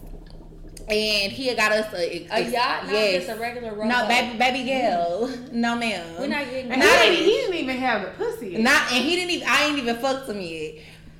And 0.86 1.32
he 1.32 1.46
had 1.46 1.56
got 1.56 1.72
us 1.72 1.92
a, 1.94 2.26
A 2.30 2.50
yacht, 2.50 2.84
not 2.84 2.92
yes. 2.92 3.24
just 3.24 3.38
a 3.38 3.40
regular 3.40 3.70
No, 3.74 4.02
rowboat? 4.02 4.08
baby, 4.08 4.38
baby 4.38 4.70
mm-hmm. 4.70 5.26
girl. 5.26 5.50
No, 5.52 5.76
ma'am. 5.76 6.16
We're 6.18 6.26
not 6.26 6.44
getting 6.44 6.70
and 6.70 6.82
he 6.82 6.88
didn't, 6.88 7.24
he 7.24 7.30
didn't 7.30 7.54
even 7.54 7.76
have 7.78 8.02
the 8.02 8.08
pussy. 8.08 8.58
Not, 8.58 8.92
and 8.92 9.02
he 9.02 9.16
didn't 9.16 9.30
even. 9.30 9.48
I 9.48 9.64
ain't 9.64 9.78
even 9.78 9.96
fucked 9.96 10.28
him 10.28 10.40
yet. 10.40 10.74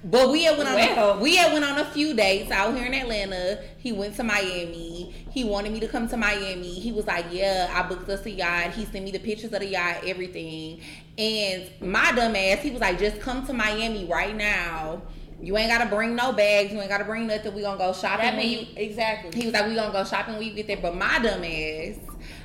But 0.05 0.31
we 0.31 0.45
had 0.45 0.59
went 0.59 0.69
on 0.69 0.75
Well. 0.75 1.11
a, 1.12 1.19
we 1.19 1.37
had 1.37 1.50
went 1.55 1.64
on 1.64 1.79
a 1.79 1.85
few 1.87 2.12
dates 2.12 2.50
out 2.50 2.76
here 2.76 2.85
in 2.85 2.93
Atlanta. 2.93 3.59
He 3.79 3.91
went 3.91 4.17
to 4.17 4.23
Miami. 4.23 5.14
He 5.31 5.45
wanted 5.45 5.73
me 5.73 5.81
to 5.81 5.88
come 5.88 6.09
to 6.11 6.17
Miami. 6.19 6.79
He 6.79 6.93
was 6.93 7.07
like, 7.07 7.25
"Yeah, 7.31 7.73
I 7.75 7.88
booked 7.88 8.07
us 8.11 8.26
a 8.26 8.31
yacht." 8.31 8.73
He 8.73 8.85
sent 8.85 9.03
me 9.03 9.12
the 9.12 9.19
pictures 9.19 9.55
of 9.55 9.61
the 9.61 9.67
yacht, 9.67 10.03
everything. 10.05 10.83
And 11.17 11.71
my 11.81 12.12
dumb 12.12 12.37
ass, 12.37 12.59
he 12.61 12.71
was 12.71 12.83
like, 12.83 12.99
"Just 12.99 13.19
come 13.23 13.47
to 13.47 13.55
Miami 13.55 14.05
right 14.05 14.37
now. 14.37 15.00
You 15.41 15.57
ain't 15.57 15.71
gotta 15.71 15.88
bring 15.88 16.14
no 16.14 16.33
bags. 16.33 16.73
You 16.73 16.81
ain't 16.81 16.88
gotta 16.88 17.05
bring 17.05 17.26
nothing. 17.26 17.55
We 17.55 17.62
gonna 17.62 17.79
go 17.79 17.93
shopping." 17.93 18.25
That 18.25 18.37
mean 18.37 18.61
you-" 18.61 18.67
exactly. 18.76 19.38
He 19.38 19.47
was 19.47 19.55
like, 19.55 19.67
"We 19.67 19.75
gonna 19.75 19.93
go 19.93 20.05
shopping 20.05 20.37
when 20.37 20.45
you 20.47 20.55
get 20.55 20.67
there." 20.67 20.79
But 20.79 20.97
my 20.97 21.19
dumb 21.19 21.45
ass, 21.45 21.97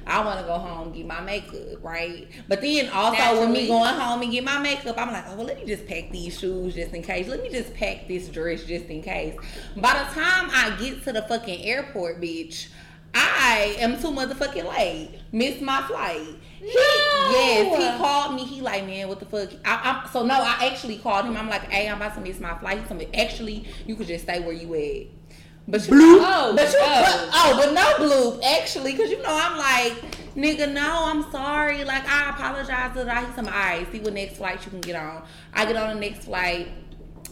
I 0.05 0.25
want 0.25 0.39
to 0.39 0.45
go 0.45 0.57
home 0.57 0.91
get 0.91 1.05
my 1.05 1.21
makeup, 1.21 1.83
right? 1.83 2.27
But 2.47 2.61
then 2.61 2.89
also 2.89 3.41
with 3.41 3.51
me 3.51 3.67
going 3.67 3.93
home 3.93 4.21
and 4.21 4.31
get 4.31 4.43
my 4.43 4.57
makeup, 4.59 4.97
I'm 4.97 5.11
like, 5.11 5.25
oh 5.27 5.35
well, 5.35 5.45
let 5.45 5.59
me 5.59 5.65
just 5.65 5.85
pack 5.87 6.11
these 6.11 6.37
shoes 6.37 6.75
just 6.75 6.93
in 6.93 7.03
case. 7.03 7.27
Let 7.27 7.43
me 7.43 7.49
just 7.49 7.73
pack 7.73 8.07
this 8.07 8.27
dress 8.27 8.63
just 8.63 8.85
in 8.85 9.01
case. 9.01 9.35
By 9.75 9.93
the 9.93 10.19
time 10.19 10.49
I 10.51 10.75
get 10.79 11.03
to 11.03 11.13
the 11.13 11.21
fucking 11.21 11.63
airport, 11.63 12.19
bitch, 12.19 12.69
I 13.13 13.75
am 13.79 13.99
too 14.01 14.07
motherfucking 14.07 14.67
late. 14.67 15.19
Missed 15.31 15.61
my 15.61 15.81
flight. 15.83 16.27
He, 16.59 16.65
No! 16.67 17.31
yes, 17.31 17.77
he 17.77 17.97
called 17.97 18.35
me. 18.35 18.43
He 18.45 18.61
like, 18.61 18.85
man, 18.85 19.07
what 19.07 19.19
the 19.19 19.25
fuck? 19.25 19.49
I, 19.65 20.01
I'm, 20.03 20.09
so 20.11 20.25
no, 20.25 20.35
I 20.35 20.67
actually 20.71 20.97
called 20.97 21.25
him. 21.25 21.37
I'm 21.37 21.49
like, 21.49 21.63
hey, 21.71 21.87
I'm 21.87 21.97
about 21.97 22.15
to 22.15 22.21
miss 22.21 22.39
my 22.39 22.57
flight. 22.57 22.79
He 22.79 22.85
told 22.85 22.99
me, 22.99 23.07
actually, 23.13 23.65
you 23.85 23.95
could 23.95 24.07
just 24.07 24.25
stay 24.25 24.39
where 24.41 24.53
you 24.53 24.73
at. 24.75 25.07
But 25.67 25.87
you, 25.87 26.19
Oh, 26.21 26.53
but 26.55 26.67
you, 26.71 26.79
oh. 26.81 27.03
but, 27.05 27.29
oh, 27.33 27.63
but 27.63 27.73
no 27.73 28.39
bloop, 28.39 28.43
actually, 28.43 28.93
because 28.93 29.11
you 29.11 29.21
know 29.21 29.29
I'm 29.29 29.57
like, 29.57 29.93
nigga, 30.35 30.71
no, 30.71 31.05
I'm 31.05 31.31
sorry. 31.31 31.83
Like 31.83 32.07
I 32.07 32.31
apologize 32.31 32.95
that 32.95 33.07
I 33.07 33.31
some 33.35 33.47
eyes. 33.49 33.85
See 33.91 33.99
what 33.99 34.13
next 34.13 34.37
flight 34.37 34.63
you 34.65 34.71
can 34.71 34.81
get 34.81 34.95
on. 34.95 35.23
I 35.53 35.65
get 35.65 35.75
on 35.75 35.93
the 35.93 36.01
next 36.01 36.25
flight, 36.25 36.69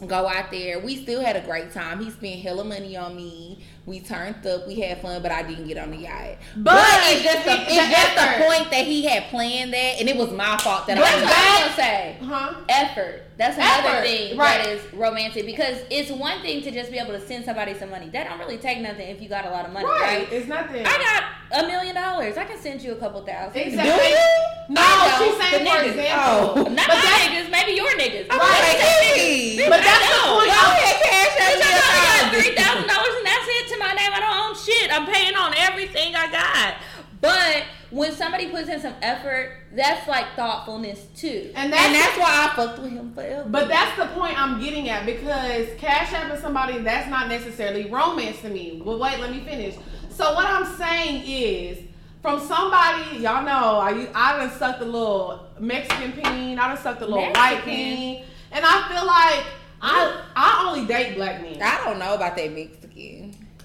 go 0.06 0.28
out 0.28 0.52
there. 0.52 0.80
We 0.80 1.02
still 1.02 1.22
had 1.22 1.36
a 1.36 1.42
great 1.42 1.72
time. 1.72 2.04
He 2.04 2.12
spent 2.12 2.42
hella 2.42 2.64
money 2.64 2.96
on 2.96 3.16
me. 3.16 3.60
We 3.86 4.02
turned 4.02 4.46
up, 4.46 4.68
we 4.68 4.80
had 4.82 5.02
fun, 5.02 5.22
but 5.22 5.32
I 5.32 5.44
didn't 5.44 5.68
get 5.68 5.78
on 5.78 5.92
the 5.92 5.98
yacht. 5.98 6.38
But, 6.58 6.76
But 6.76 7.00
it's 7.06 7.24
just 7.24 7.46
the 7.46 7.54
it's 7.54 7.90
just 7.90 8.16
the 8.16 8.44
point 8.44 8.70
that 8.72 8.86
he 8.86 9.06
had 9.06 9.24
planned 9.30 9.74
that, 9.74 9.96
and 10.00 10.10
it 10.10 10.18
was 10.18 10.32
my 10.32 10.58
fault 10.58 10.88
that 10.88 10.98
That's 10.98 11.10
I 11.10 11.22
what 11.22 11.24
I'm 11.24 11.62
gonna 11.62 11.74
say. 12.14 12.18
Huh? 12.26 12.54
Effort. 12.70 13.24
That's 13.38 13.58
another 13.58 13.90
Effort, 13.90 14.08
thing 14.08 14.38
right. 14.38 14.64
that 14.64 14.68
is 14.70 14.94
romantic 14.94 15.46
because 15.46 15.78
it's 15.90 16.10
one 16.12 16.42
thing 16.42 16.62
to 16.64 16.72
just 16.72 16.92
be 16.92 16.98
able 16.98 17.14
to 17.14 17.22
send 17.26 17.46
somebody 17.46 17.74
some 17.76 17.90
money. 17.90 18.10
That 18.10 18.28
don't 18.28 18.40
really 18.40 18.58
take 18.58 18.80
nothing 18.80 19.08
if 19.08 19.22
you 19.22 19.30
got 19.30 19.46
a 19.46 19.50
lot 19.50 19.66
of 19.66 19.74
money, 19.74 19.86
Right. 19.86 20.02
right? 20.26 20.32
It's 20.32 20.48
nothing. 20.48 20.86
I 20.86 20.98
got 20.98 21.64
a 21.64 21.68
million 21.68 21.96
dollars. 21.96 22.38
I 22.38 22.46
can 22.46 22.58
send 22.60 22.82
you 22.82 22.94
a 22.94 22.96
couple 22.96 23.22
thousand. 23.26 23.58
Exactly. 23.62 23.92
Do 23.94 24.10
you? 24.10 24.76
No, 24.76 24.84
she's 25.20 25.38
saying 25.38 25.64
the 25.64 25.70
for 25.70 25.78
niggas. 25.78 25.90
example. 25.96 26.66
Oh. 26.68 26.74
Not 26.74 26.88
But 26.88 26.98
my 26.98 27.18
niggas, 27.24 27.52
maybe 27.52 27.72
your 27.78 27.92
niggas. 27.96 28.28
I'm 28.30 28.40
Right. 28.40 28.60
like, 28.68 28.78
hey, 28.82 29.70
But 29.70 29.80
that's 29.84 30.08
the 30.08 30.20
point. 30.28 30.50
go 30.52 30.64
ahead, 30.76 30.98
cash 31.08 31.38
out 31.38 31.62
I 31.64 32.00
got 32.04 32.34
three 32.36 32.56
thousand 32.56 32.88
dollars 32.88 33.14
and 33.18 33.26
that's 33.26 33.48
it 33.48 33.66
to 33.74 33.78
my 33.80 33.94
name. 33.94 34.12
I 34.14 34.20
don't 34.20 34.38
own 34.50 34.56
shit. 34.58 34.92
I'm 34.92 35.06
paying 35.06 35.36
on 35.36 35.54
everything 35.58 36.16
I 36.16 36.32
got. 36.32 36.74
But 37.20 37.64
when 37.90 38.12
somebody 38.12 38.48
puts 38.50 38.70
in 38.70 38.80
some 38.80 38.94
effort, 39.02 39.54
that's 39.74 40.08
like 40.08 40.26
thoughtfulness 40.36 41.06
too. 41.16 41.52
And 41.56 41.72
that's, 41.74 41.86
And 41.86 41.96
that's 41.96 42.18
why 42.18 42.50
I 42.52 42.56
fucked 42.56 42.80
with 42.80 42.92
him 42.92 43.14
forever. 43.14 43.48
but 43.50 43.68
that's 43.68 43.98
the 43.98 44.06
point 44.20 44.40
I'm 44.40 44.60
getting 44.60 44.90
at 44.90 45.06
because 45.06 45.68
cash 45.78 46.14
app 46.14 46.32
is 46.34 46.42
somebody 46.42 46.78
that's 46.80 47.10
not 47.10 47.28
necessarily 47.28 47.90
romance 47.90 48.42
to 48.42 48.50
me. 48.50 48.82
Well, 48.84 49.00
wait, 49.00 49.20
let 49.20 49.32
me 49.32 49.40
finish. 49.42 49.76
So 50.10 50.34
what 50.36 50.46
I'm 50.46 50.66
saying 50.78 51.24
is, 51.26 51.80
from 52.22 52.40
somebody 52.40 53.18
y'all 53.20 53.44
know, 53.44 53.80
I 53.80 54.10
I 54.14 54.38
done 54.38 54.52
sucked 54.58 54.82
a 54.82 54.86
little 54.86 55.46
Mexican 55.60 56.12
peen, 56.12 56.60
I 56.60 56.68
done 56.74 56.78
sucked 56.78 57.02
a 57.02 57.06
little 57.06 57.32
white 57.32 57.62
peen, 57.64 58.26
and 58.52 58.66
I 58.66 58.88
feel 58.90 59.06
like 59.08 59.46
I 59.82 60.24
I 60.36 60.66
only 60.68 60.86
date 60.88 61.16
black 61.16 61.42
men. 61.42 61.62
I 61.62 61.84
don't 61.84 62.00
know 62.00 62.14
about 62.16 62.36
that 62.36 62.52
Mexican. 62.52 62.87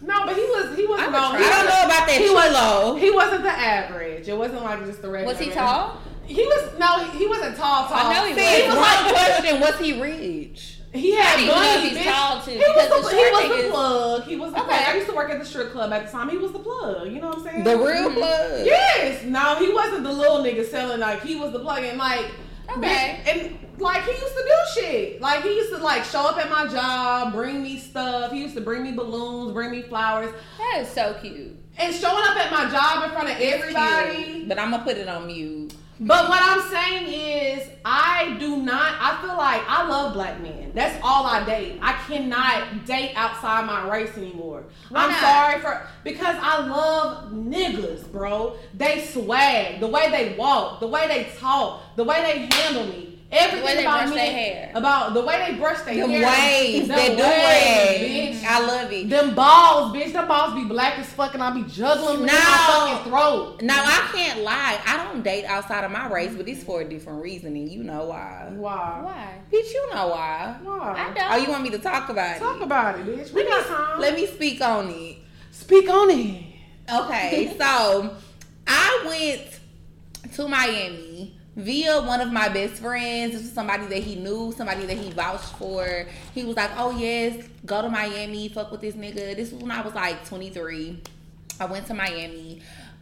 No, 0.03 0.25
but 0.27 0.35
he 0.35 0.43
was 0.43 0.77
he 0.77 0.87
wasn't 0.87 1.13
would 1.13 1.19
no, 1.19 1.19
I 1.19 1.39
don't 1.39 1.65
know 1.67 1.85
about 1.87 2.07
that 2.07 2.17
he 2.19 2.27
chulo. 2.27 2.97
He 2.97 3.11
wasn't 3.11 3.43
the 3.45 3.51
average. 3.51 4.29
It 4.29 4.37
wasn't 4.37 4.63
like 4.63 4.85
just 4.85 5.01
the 5.03 5.09
regular. 5.09 5.33
Was 5.33 5.41
he 5.41 5.47
man. 5.49 5.57
tall? 5.57 5.99
He 6.27 6.45
was 6.45 6.79
no, 6.79 7.05
he, 7.05 7.19
he 7.19 7.27
wasn't 7.27 7.57
tall. 7.57 7.87
Tall. 7.89 7.97
I 7.99 8.15
know 8.15 8.27
he 8.27 8.35
See, 8.35 8.63
He 8.63 8.69
was 8.69 8.77
like 8.77 9.13
question: 9.15 9.61
Was 9.61 9.79
he 9.79 10.01
rich? 10.01 10.79
he 10.95 11.13
had 11.15 11.35
I 11.35 11.37
didn't 11.41 11.55
money. 11.55 11.89
he's 11.89 11.99
bitch. 11.99 12.13
tall, 12.13 12.43
too, 12.43 12.51
He 12.51 12.59
was 12.59 12.67
the, 12.67 13.09
the 13.09 13.17
he 13.17 13.31
was 13.33 13.43
the 13.49 13.55
niggas- 13.55 13.71
plug. 13.71 14.23
He 14.25 14.37
was 14.37 14.53
the 14.53 14.59
Okay. 14.61 14.69
plug. 14.69 14.83
I 14.89 14.95
used 14.97 15.09
to 15.09 15.15
work 15.17 15.31
at 15.31 15.39
the 15.39 15.45
strip 15.47 15.73
club 15.73 15.91
at 15.93 16.05
the 16.07 16.13
time. 16.13 16.29
He 16.29 16.37
was 16.37 16.53
the 16.53 16.59
plug. 16.59 17.11
You 17.11 17.21
know 17.21 17.29
what 17.29 17.39
I'm 17.39 17.45
saying? 17.45 17.65
The 17.65 17.77
real 17.79 18.11
Mhm. 18.11 18.15
plug. 18.15 18.67
Yes. 18.67 19.25
No, 19.25 19.57
he 19.57 19.73
wasn't 19.73 20.03
the 20.05 20.13
little 20.13 20.39
nigga 20.45 20.67
selling. 20.69 21.01
Like 21.01 21.23
he 21.23 21.37
was 21.37 21.53
the 21.53 21.61
plug, 21.61 21.83
and 21.85 21.97
like. 21.99 22.27
Okay. 22.79 23.21
and 23.27 23.59
like 23.79 24.05
he 24.05 24.13
used 24.13 24.35
to 24.35 24.43
do 24.45 24.81
shit. 24.81 25.21
Like 25.21 25.43
he 25.43 25.51
used 25.55 25.71
to 25.71 25.79
like 25.79 26.05
show 26.05 26.27
up 26.27 26.39
at 26.39 26.51
my 26.51 26.67
job, 26.67 27.33
bring 27.33 27.63
me 27.63 27.79
stuff. 27.79 28.33
He 28.33 28.41
used 28.43 28.55
to 28.55 28.61
bring 28.61 28.83
me 28.83 28.93
balloons, 28.93 29.53
bring 29.53 29.71
me 29.71 29.83
flowers, 29.83 30.33
That 30.59 30.79
is 30.83 30.89
so 30.89 31.15
cute. 31.21 31.57
and 31.79 31.95
showing 31.95 32.25
up 32.25 32.37
at 32.37 32.51
my 32.51 32.71
job 32.71 33.05
in 33.05 33.11
front 33.11 33.31
of 33.31 33.37
everybody. 33.41 34.45
But 34.47 34.59
I'm 34.59 34.71
gonna 34.71 34.85
put 34.85 34.97
it 34.97 35.09
on 35.09 35.27
mute. 35.27 35.75
But 36.01 36.29
what 36.29 36.41
I'm 36.43 36.69
saying 36.71 37.07
is, 37.07 37.69
I 37.85 38.37
do 38.41 38.57
not. 38.57 38.97
I 38.99 39.21
feel 39.21 39.37
like 39.37 39.63
I 39.69 39.87
love 39.87 40.15
black 40.15 40.41
men. 40.41 40.73
That's 40.75 40.99
all 41.03 41.27
I 41.27 41.45
date. 41.45 41.79
I 41.83 41.93
cannot 41.93 42.87
date 42.87 43.13
outside 43.15 43.67
my 43.67 43.89
race 43.89 44.17
anymore. 44.17 44.65
Why 44.89 45.05
I'm 45.05 45.11
not? 45.11 45.21
sorry 45.21 45.61
for 45.61 45.87
because 46.03 46.37
I 46.41 46.67
love 46.67 47.33
niggas, 47.33 48.11
bro. 48.11 48.57
They 48.75 49.05
swag, 49.05 49.81
the 49.81 49.87
way 49.87 50.11
they 50.11 50.35
walk, 50.37 50.81
the 50.81 50.89
way 50.89 51.07
they 51.07 51.31
talk, 51.39 51.83
the 51.97 52.05
way 52.05 52.23
they 52.23 52.57
handle 52.57 52.87
me. 52.87 53.12
Everything 53.35 53.77
The 53.77 53.83
about 53.83 54.09
me, 54.11 54.17
hair. 54.19 54.73
about 54.75 55.15
the 55.15 55.23
way 55.23 55.47
they 55.51 55.57
brush 55.59 55.81
their 55.83 55.95
Them 55.95 56.11
hair, 56.11 56.29
waves, 56.29 56.87
the 56.89 56.95
they 56.95 57.17
do 57.17 57.23
waves, 57.23 58.39
it. 58.39 58.43
bitch. 58.43 58.45
I 58.47 58.61
love 58.67 58.93
it. 58.93 59.09
Them 59.09 59.35
balls, 59.35 59.97
bitch. 59.97 60.13
Them 60.13 60.29
balls 60.29 60.55
be 60.55 60.65
black 60.65 60.99
as 60.99 61.07
fuck, 61.07 61.33
and 61.33 61.43
I 61.43 61.51
be 61.51 61.63
juggling 61.63 62.19
them 62.21 62.29
in 62.29 62.35
No. 62.35 62.35
my 62.35 62.99
fucking 62.99 63.11
throat. 63.11 63.63
Now 63.63 63.83
I 63.83 64.11
can't 64.15 64.41
lie. 64.43 64.79
I 64.87 65.05
don't 65.05 65.23
date 65.23 65.47
outside 65.47 65.83
of 65.85 65.91
my 65.91 66.09
race, 66.13 66.35
but 66.37 66.47
it's 66.47 66.63
for 66.63 66.83
a 66.83 66.85
different 66.89 67.23
reason, 67.23 67.57
and 67.57 67.71
you 67.71 67.83
know 67.83 68.05
why. 68.05 68.49
Why? 68.51 69.01
Why? 69.03 69.29
Bitch, 69.51 69.73
you 69.73 69.95
know 69.95 70.09
why. 70.09 70.57
Why? 70.63 70.95
I 71.11 71.15
don't. 71.15 71.33
Oh, 71.33 71.37
you 71.37 71.49
want 71.51 71.63
me 71.63 71.71
to 71.71 71.79
talk 71.79 72.11
about 72.11 72.37
Talk 72.39 72.57
it? 72.57 72.59
Talk 72.59 72.61
about 72.61 72.99
it, 72.99 73.07
bitch. 73.07 73.33
We 73.33 73.45
let 73.45 73.49
got 73.49 73.71
me 73.71 73.75
time. 73.77 74.01
let 74.01 74.15
me 74.15 74.27
speak 74.27 74.61
on 74.61 74.89
it. 74.91 75.17
speak 75.53 75.89
on 75.89 76.11
it. 76.11 76.45
Okay, 76.93 77.55
so 77.59 78.15
I 78.67 79.05
went 79.07 80.35
to 80.35 80.49
Miami 80.49 81.39
via 81.57 82.01
one 82.03 82.21
of 82.21 82.33
my 82.33 82.49
best 82.49 82.75
friends. 82.75 83.33
This 83.33 83.43
was 83.43 83.53
somebody 83.53 83.87
that 83.87 84.03
he 84.03 84.17
knew, 84.17 84.53
somebody 84.57 84.87
that 84.87 84.97
he 84.97 85.11
vouched 85.11 85.57
for. 85.57 86.07
He 86.35 86.45
was 86.45 86.57
like, 86.57 86.71
"Oh 86.77 86.91
yes, 86.91 87.47
go 87.67 87.83
to 87.83 87.89
Miami, 87.89 88.49
fuck 88.49 88.71
with 88.71 88.81
this 88.81 88.95
nigga." 88.95 89.37
This 89.37 89.53
was 89.53 89.63
when 89.63 89.71
I 89.71 89.83
was 89.83 89.95
like 89.95 90.27
23. 90.29 91.01
I 91.61 91.65
went 91.67 91.87
to 91.89 91.95
Miami. 91.95 92.61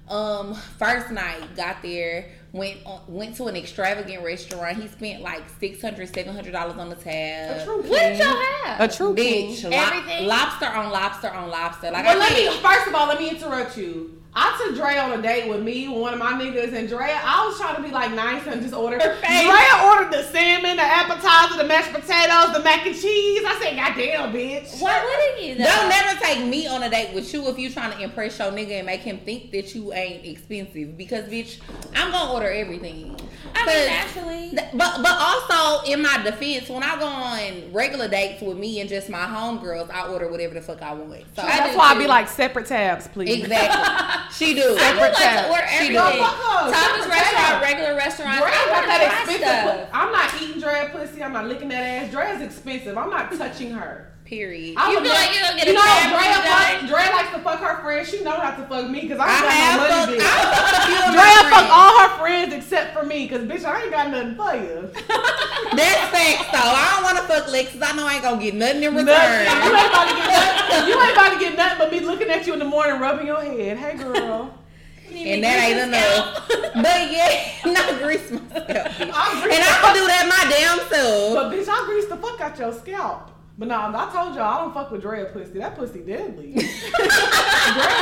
Um, 0.08 0.54
first 0.76 1.12
night, 1.12 1.54
got 1.54 1.82
there, 1.82 2.26
went 2.50 2.78
on, 2.84 3.00
went 3.06 3.36
to 3.36 3.44
an 3.46 3.54
extravagant 3.54 4.24
restaurant. 4.24 4.76
He 4.76 4.88
spent 4.88 5.22
like 5.22 5.42
600 5.60 6.12
700 6.12 6.50
dollars 6.52 6.76
on 6.78 6.88
the 6.88 6.96
tab. 6.96 7.58
A 7.60 7.64
true 7.64 7.82
What 7.82 8.00
did 8.00 8.18
y'all 8.18 8.42
have? 8.64 8.80
A 8.80 8.92
true 8.92 9.14
Bitch, 9.14 9.60
king. 9.60 9.70
lo- 9.70 9.78
Everything? 9.78 10.26
lobster 10.26 10.66
on 10.66 10.90
lobster 10.90 11.30
on 11.30 11.48
lobster. 11.48 11.92
Like 11.92 12.04
Well, 12.04 12.16
I 12.16 12.18
let 12.18 12.32
me 12.32 12.58
first 12.60 12.88
of 12.88 12.94
all 12.96 13.06
let 13.06 13.20
me 13.20 13.30
interrupt 13.30 13.78
you. 13.78 14.19
I 14.32 14.56
took 14.64 14.76
Dre 14.76 14.96
on 14.96 15.18
a 15.18 15.20
date 15.20 15.48
with 15.48 15.60
me 15.62 15.88
one 15.88 16.12
of 16.12 16.20
my 16.20 16.32
niggas 16.32 16.72
and 16.72 16.88
Dre. 16.88 17.10
I 17.12 17.46
was 17.46 17.58
trying 17.58 17.74
to 17.76 17.82
be 17.82 17.90
like 17.90 18.12
nice 18.12 18.46
and 18.46 18.62
just 18.62 18.72
order. 18.72 18.96
Her 18.96 19.16
face. 19.16 19.42
Dre 19.44 19.88
ordered 19.88 20.12
the 20.12 20.22
salmon, 20.22 20.76
the 20.76 20.82
appetizer, 20.82 21.56
the 21.60 21.64
mashed 21.64 21.92
potatoes, 21.92 22.52
the 22.56 22.60
mac 22.62 22.86
and 22.86 22.94
cheese. 22.94 23.42
I 23.44 23.58
said, 23.60 23.74
"God 23.76 23.94
damn, 23.96 24.32
bitch." 24.32 24.80
Why 24.80 25.04
wouldn't 25.04 25.44
you? 25.48 25.54
Though? 25.56 25.64
Don't 25.64 25.88
never 25.88 26.20
take 26.20 26.44
me 26.44 26.68
on 26.68 26.84
a 26.84 26.88
date 26.90 27.12
with 27.12 27.32
you 27.34 27.48
if 27.48 27.58
you 27.58 27.70
trying 27.70 27.90
to 27.92 28.00
impress 28.00 28.38
your 28.38 28.52
nigga 28.52 28.70
and 28.78 28.86
make 28.86 29.00
him 29.00 29.18
think 29.18 29.50
that 29.50 29.74
you 29.74 29.92
ain't 29.92 30.24
expensive. 30.24 30.96
Because 30.96 31.24
bitch, 31.24 31.58
I'm 31.96 32.12
gonna 32.12 32.32
order 32.32 32.48
everything. 32.50 33.16
I 33.52 33.64
'Cause- 33.64 33.74
mean, 33.74 33.86
naturally. 33.86 34.50
th- 34.50 34.70
but 34.74 35.02
but 35.02 35.16
also 35.18 35.90
in 35.90 36.02
my 36.02 36.22
defense, 36.22 36.68
when 36.68 36.84
I 36.84 36.96
go 37.00 37.06
on 37.06 37.72
regular 37.72 38.06
dates 38.06 38.42
with 38.42 38.56
me 38.58 38.78
and 38.80 38.88
just 38.88 39.08
my 39.08 39.26
homegirls, 39.26 39.90
I 39.90 40.06
order 40.06 40.28
whatever 40.30 40.54
the 40.54 40.60
fuck 40.60 40.80
I 40.82 40.92
want. 40.94 41.24
So 41.34 41.42
I 41.42 41.46
That's 41.46 41.72
do 41.72 41.78
why 41.78 41.90
I 41.90 41.92
too. 41.94 41.98
be 42.00 42.06
like 42.06 42.28
separate 42.28 42.66
tabs, 42.66 43.08
please. 43.08 43.42
exactly, 43.42 43.80
she 44.32 44.54
do. 44.54 44.76
I 44.78 44.92
do 44.92 44.98
like 45.00 45.14
to 45.16 45.48
order 45.50 45.66
She 45.68 45.96
everything. 45.96 46.18
do. 46.18 46.72
Thomas 46.72 47.06
restaurant, 47.06 47.62
regular 47.62 47.94
restaurants. 47.96 48.38
Dre 48.40 48.48
I 48.50 48.66
got 48.66 48.70
wanna 48.72 48.86
that 48.86 49.00
try 49.04 49.34
expensive. 49.34 49.46
stuff. 49.46 49.90
pu- 49.90 49.96
I'm 49.98 50.12
not 50.12 50.42
eating 50.42 50.60
Dre 50.60 50.88
pussy. 50.92 51.22
I'm 51.22 51.32
not 51.32 51.46
licking 51.46 51.68
that 51.68 51.82
ass. 51.82 52.10
Dre 52.10 52.26
is 52.36 52.42
expensive. 52.42 52.96
I'm 52.98 53.10
not 53.10 53.32
touching 53.32 53.72
her. 53.72 54.09
Period. 54.30 54.78
I 54.78 54.90
You 54.94 55.02
would 55.02 55.02
feel 55.02 55.12
like 55.12 55.26
never- 55.26 55.34
you 55.34 55.40
gonna 55.42 55.58
get 55.58 55.66
you 55.66 55.72
a 55.74 55.74
know, 55.74 55.82
tab 55.82 56.06
Dre, 56.14 56.22
when 56.22 56.38
fuck, 56.38 56.70
done? 56.70 56.86
Dre 56.86 57.02
likes 57.18 57.30
to 57.34 57.40
fuck 57.42 57.58
her 57.66 57.82
friends. 57.82 58.06
She 58.14 58.22
know 58.22 58.38
not 58.38 58.54
to 58.58 58.64
fuck 58.70 58.86
me 58.88 59.00
because 59.02 59.18
I 59.18 59.26
I 59.26 59.34
ain't 59.34 59.42
got 59.42 59.50
have 59.50 59.74
no 59.74 59.82
money. 59.82 59.90
fucked, 59.90 60.12
bitch. 60.14 60.22
I 60.22 60.38
fucked 60.54 60.70
a 60.70 60.80
few 60.86 61.00
of 61.02 61.10
Dre 61.10 61.26
my 61.26 61.50
fuck 61.50 61.66
all 61.74 61.92
her 61.98 62.10
friends 62.22 62.50
except 62.54 62.94
for 62.94 63.02
me 63.04 63.26
because 63.26 63.42
bitch, 63.50 63.64
I 63.66 63.82
ain't 63.82 63.90
got 63.90 64.06
nothing 64.14 64.34
for 64.38 64.54
you. 64.54 64.76
That's 65.74 66.02
facts 66.14 66.46
though. 66.54 66.62
I 66.62 66.86
don't 66.94 67.02
want 67.10 67.16
to 67.18 67.24
fuck 67.26 67.50
Lex 67.50 67.72
because 67.74 67.82
I 67.82 67.90
know 67.96 68.06
I 68.06 68.14
ain't 68.14 68.22
gonna 68.22 68.40
get 68.40 68.54
nothing 68.54 68.82
in 68.86 68.94
return. 68.94 69.10
Nothing. 69.10 69.66
You 69.66 69.74
ain't 69.74 69.90
about 69.90 70.06
to 70.06 70.14
get 70.14 70.30
nothing. 70.30 70.88
You 70.88 70.94
ain't 71.02 71.12
about 71.12 71.30
to 71.34 71.38
get 71.42 71.56
nothing 71.58 71.78
but 71.82 71.90
me 71.90 71.98
looking 72.00 72.30
at 72.30 72.46
you 72.46 72.52
in 72.52 72.58
the 72.60 72.70
morning, 72.70 73.00
rubbing 73.02 73.26
your 73.26 73.42
head. 73.42 73.78
Hey, 73.78 73.96
girl. 73.98 74.54
and 75.10 75.42
that 75.42 75.58
ain't 75.58 75.90
enough. 75.90 76.46
but 76.78 77.00
yeah, 77.10 77.50
not 77.66 77.98
grease 77.98 78.30
myself. 78.30 78.46
bitch. 78.70 79.10
I'm 79.10 79.42
greasing 79.42 79.58
And 79.58 79.66
I 79.66 79.74
can 79.82 79.94
do 79.98 80.06
that 80.06 80.22
my 80.30 80.42
damn 80.54 80.78
self. 80.86 81.34
But 81.34 81.50
bitch, 81.50 81.66
I 81.68 81.84
grease 81.86 82.06
the 82.06 82.16
fuck 82.16 82.40
out 82.40 82.56
your 82.60 82.72
scalp. 82.72 83.26
But 83.58 83.68
no, 83.68 83.74
I 83.74 84.10
told 84.12 84.34
y'all 84.34 84.44
I 84.44 84.58
don't 84.62 84.72
fuck 84.72 84.90
with 84.90 85.02
Drea 85.02 85.26
pussy. 85.26 85.58
That 85.58 85.76
pussy 85.76 86.00
deadly. 86.00 86.52
Drea 86.54 86.64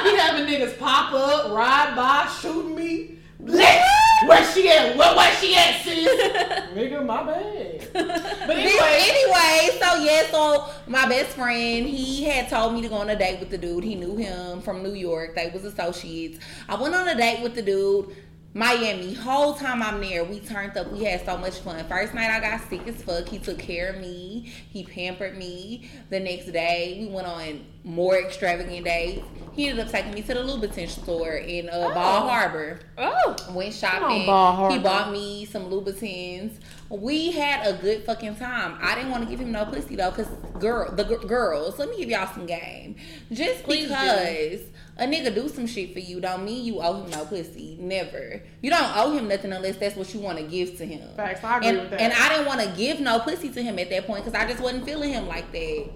be 0.04 0.16
having 0.16 0.46
niggas 0.46 0.78
pop 0.78 1.12
up, 1.12 1.52
ride 1.52 1.94
by, 1.96 2.30
shooting 2.40 2.76
me. 2.76 3.18
Blech! 3.42 3.82
Where 4.26 4.44
she 4.52 4.68
at? 4.68 4.96
Where, 4.96 5.14
where 5.14 5.34
she 5.36 5.54
at, 5.54 5.80
sis? 5.82 6.08
Nigga, 6.74 7.06
my 7.06 7.22
bad. 7.22 7.88
But 7.92 8.56
anyway, 8.56 9.04
anyway, 9.08 9.78
so 9.80 10.02
yeah, 10.02 10.26
so 10.30 10.70
my 10.88 11.08
best 11.08 11.36
friend, 11.36 11.86
he 11.86 12.24
had 12.24 12.48
told 12.48 12.74
me 12.74 12.82
to 12.82 12.88
go 12.88 12.96
on 12.96 13.10
a 13.10 13.16
date 13.16 13.38
with 13.38 13.50
the 13.50 13.58
dude. 13.58 13.84
He 13.84 13.94
knew 13.94 14.16
him 14.16 14.60
from 14.60 14.82
New 14.82 14.94
York. 14.94 15.36
They 15.36 15.50
was 15.50 15.64
associates. 15.64 16.38
I 16.68 16.74
went 16.80 16.96
on 16.96 17.06
a 17.06 17.16
date 17.16 17.42
with 17.42 17.54
the 17.54 17.62
dude. 17.62 18.16
Miami. 18.58 19.14
Whole 19.14 19.54
time 19.54 19.84
I'm 19.84 20.00
there, 20.00 20.24
we 20.24 20.40
turned 20.40 20.76
up. 20.76 20.90
We 20.90 21.04
had 21.04 21.24
so 21.24 21.36
much 21.36 21.60
fun. 21.60 21.84
First 21.86 22.12
night 22.12 22.28
I 22.28 22.40
got 22.40 22.68
sick 22.68 22.84
as 22.88 23.00
fuck. 23.04 23.28
He 23.28 23.38
took 23.38 23.56
care 23.60 23.90
of 23.90 23.98
me. 24.00 24.52
He 24.70 24.82
pampered 24.82 25.38
me. 25.38 25.88
The 26.10 26.18
next 26.18 26.46
day 26.46 26.96
we 27.00 27.06
went 27.14 27.28
on 27.28 27.64
more 27.84 28.16
extravagant 28.18 28.84
dates. 28.84 29.24
He 29.52 29.68
ended 29.68 29.86
up 29.86 29.92
taking 29.92 30.12
me 30.12 30.22
to 30.22 30.34
the 30.34 30.40
Louboutin 30.40 30.88
store 30.88 31.34
in 31.36 31.68
uh, 31.68 31.72
Oh. 31.90 31.94
Bal 31.94 32.28
Harbour. 32.28 32.80
Oh, 32.98 33.36
Went 33.52 33.74
shopping. 33.74 34.22
on, 34.22 34.26
Bal 34.26 34.52
Harbour. 34.56 34.74
He 34.74 34.80
bought 34.80 35.12
me 35.12 35.44
some 35.44 35.70
Louboutins. 35.70 36.54
We 36.90 37.30
had 37.30 37.64
a 37.64 37.78
good 37.80 38.04
fucking 38.04 38.36
time. 38.36 38.76
I 38.82 38.96
didn't 38.96 39.10
want 39.12 39.22
to 39.24 39.30
give 39.30 39.38
him 39.40 39.52
no 39.52 39.66
pussy 39.66 39.94
though, 39.94 40.10
cause 40.10 40.28
girl, 40.58 40.90
the 40.90 41.04
g- 41.04 41.26
girls. 41.28 41.78
Let 41.78 41.90
me 41.90 41.96
give 41.98 42.08
y'all 42.10 42.32
some 42.34 42.46
game. 42.46 42.96
Just 43.32 43.64
because 43.66 44.60
a 44.98 45.06
nigga 45.06 45.34
do 45.34 45.48
some 45.48 45.66
shit 45.66 45.92
for 45.92 46.00
you, 46.00 46.20
don't 46.20 46.44
mean 46.44 46.64
you 46.64 46.80
owe 46.80 47.02
him 47.02 47.10
no 47.10 47.24
pussy. 47.24 47.76
Never. 47.80 48.42
You 48.62 48.70
don't 48.70 48.96
owe 48.96 49.12
him 49.16 49.28
nothing 49.28 49.52
unless 49.52 49.76
that's 49.76 49.94
what 49.96 50.12
you 50.12 50.20
want 50.20 50.38
to 50.38 50.44
give 50.44 50.76
to 50.78 50.84
him. 50.84 51.08
Facts, 51.16 51.44
I 51.44 51.56
agree 51.58 51.68
and, 51.68 51.78
with 51.78 51.90
that. 51.90 52.00
And 52.00 52.12
I 52.12 52.28
didn't 52.30 52.46
want 52.46 52.60
to 52.60 52.68
give 52.76 53.00
no 53.00 53.20
pussy 53.20 53.48
to 53.50 53.62
him 53.62 53.78
at 53.78 53.90
that 53.90 54.06
point 54.06 54.24
because 54.24 54.38
I 54.38 54.46
just 54.48 54.60
wasn't 54.60 54.84
feeling 54.84 55.10
him 55.12 55.26
like 55.28 55.50
that. 55.52 55.88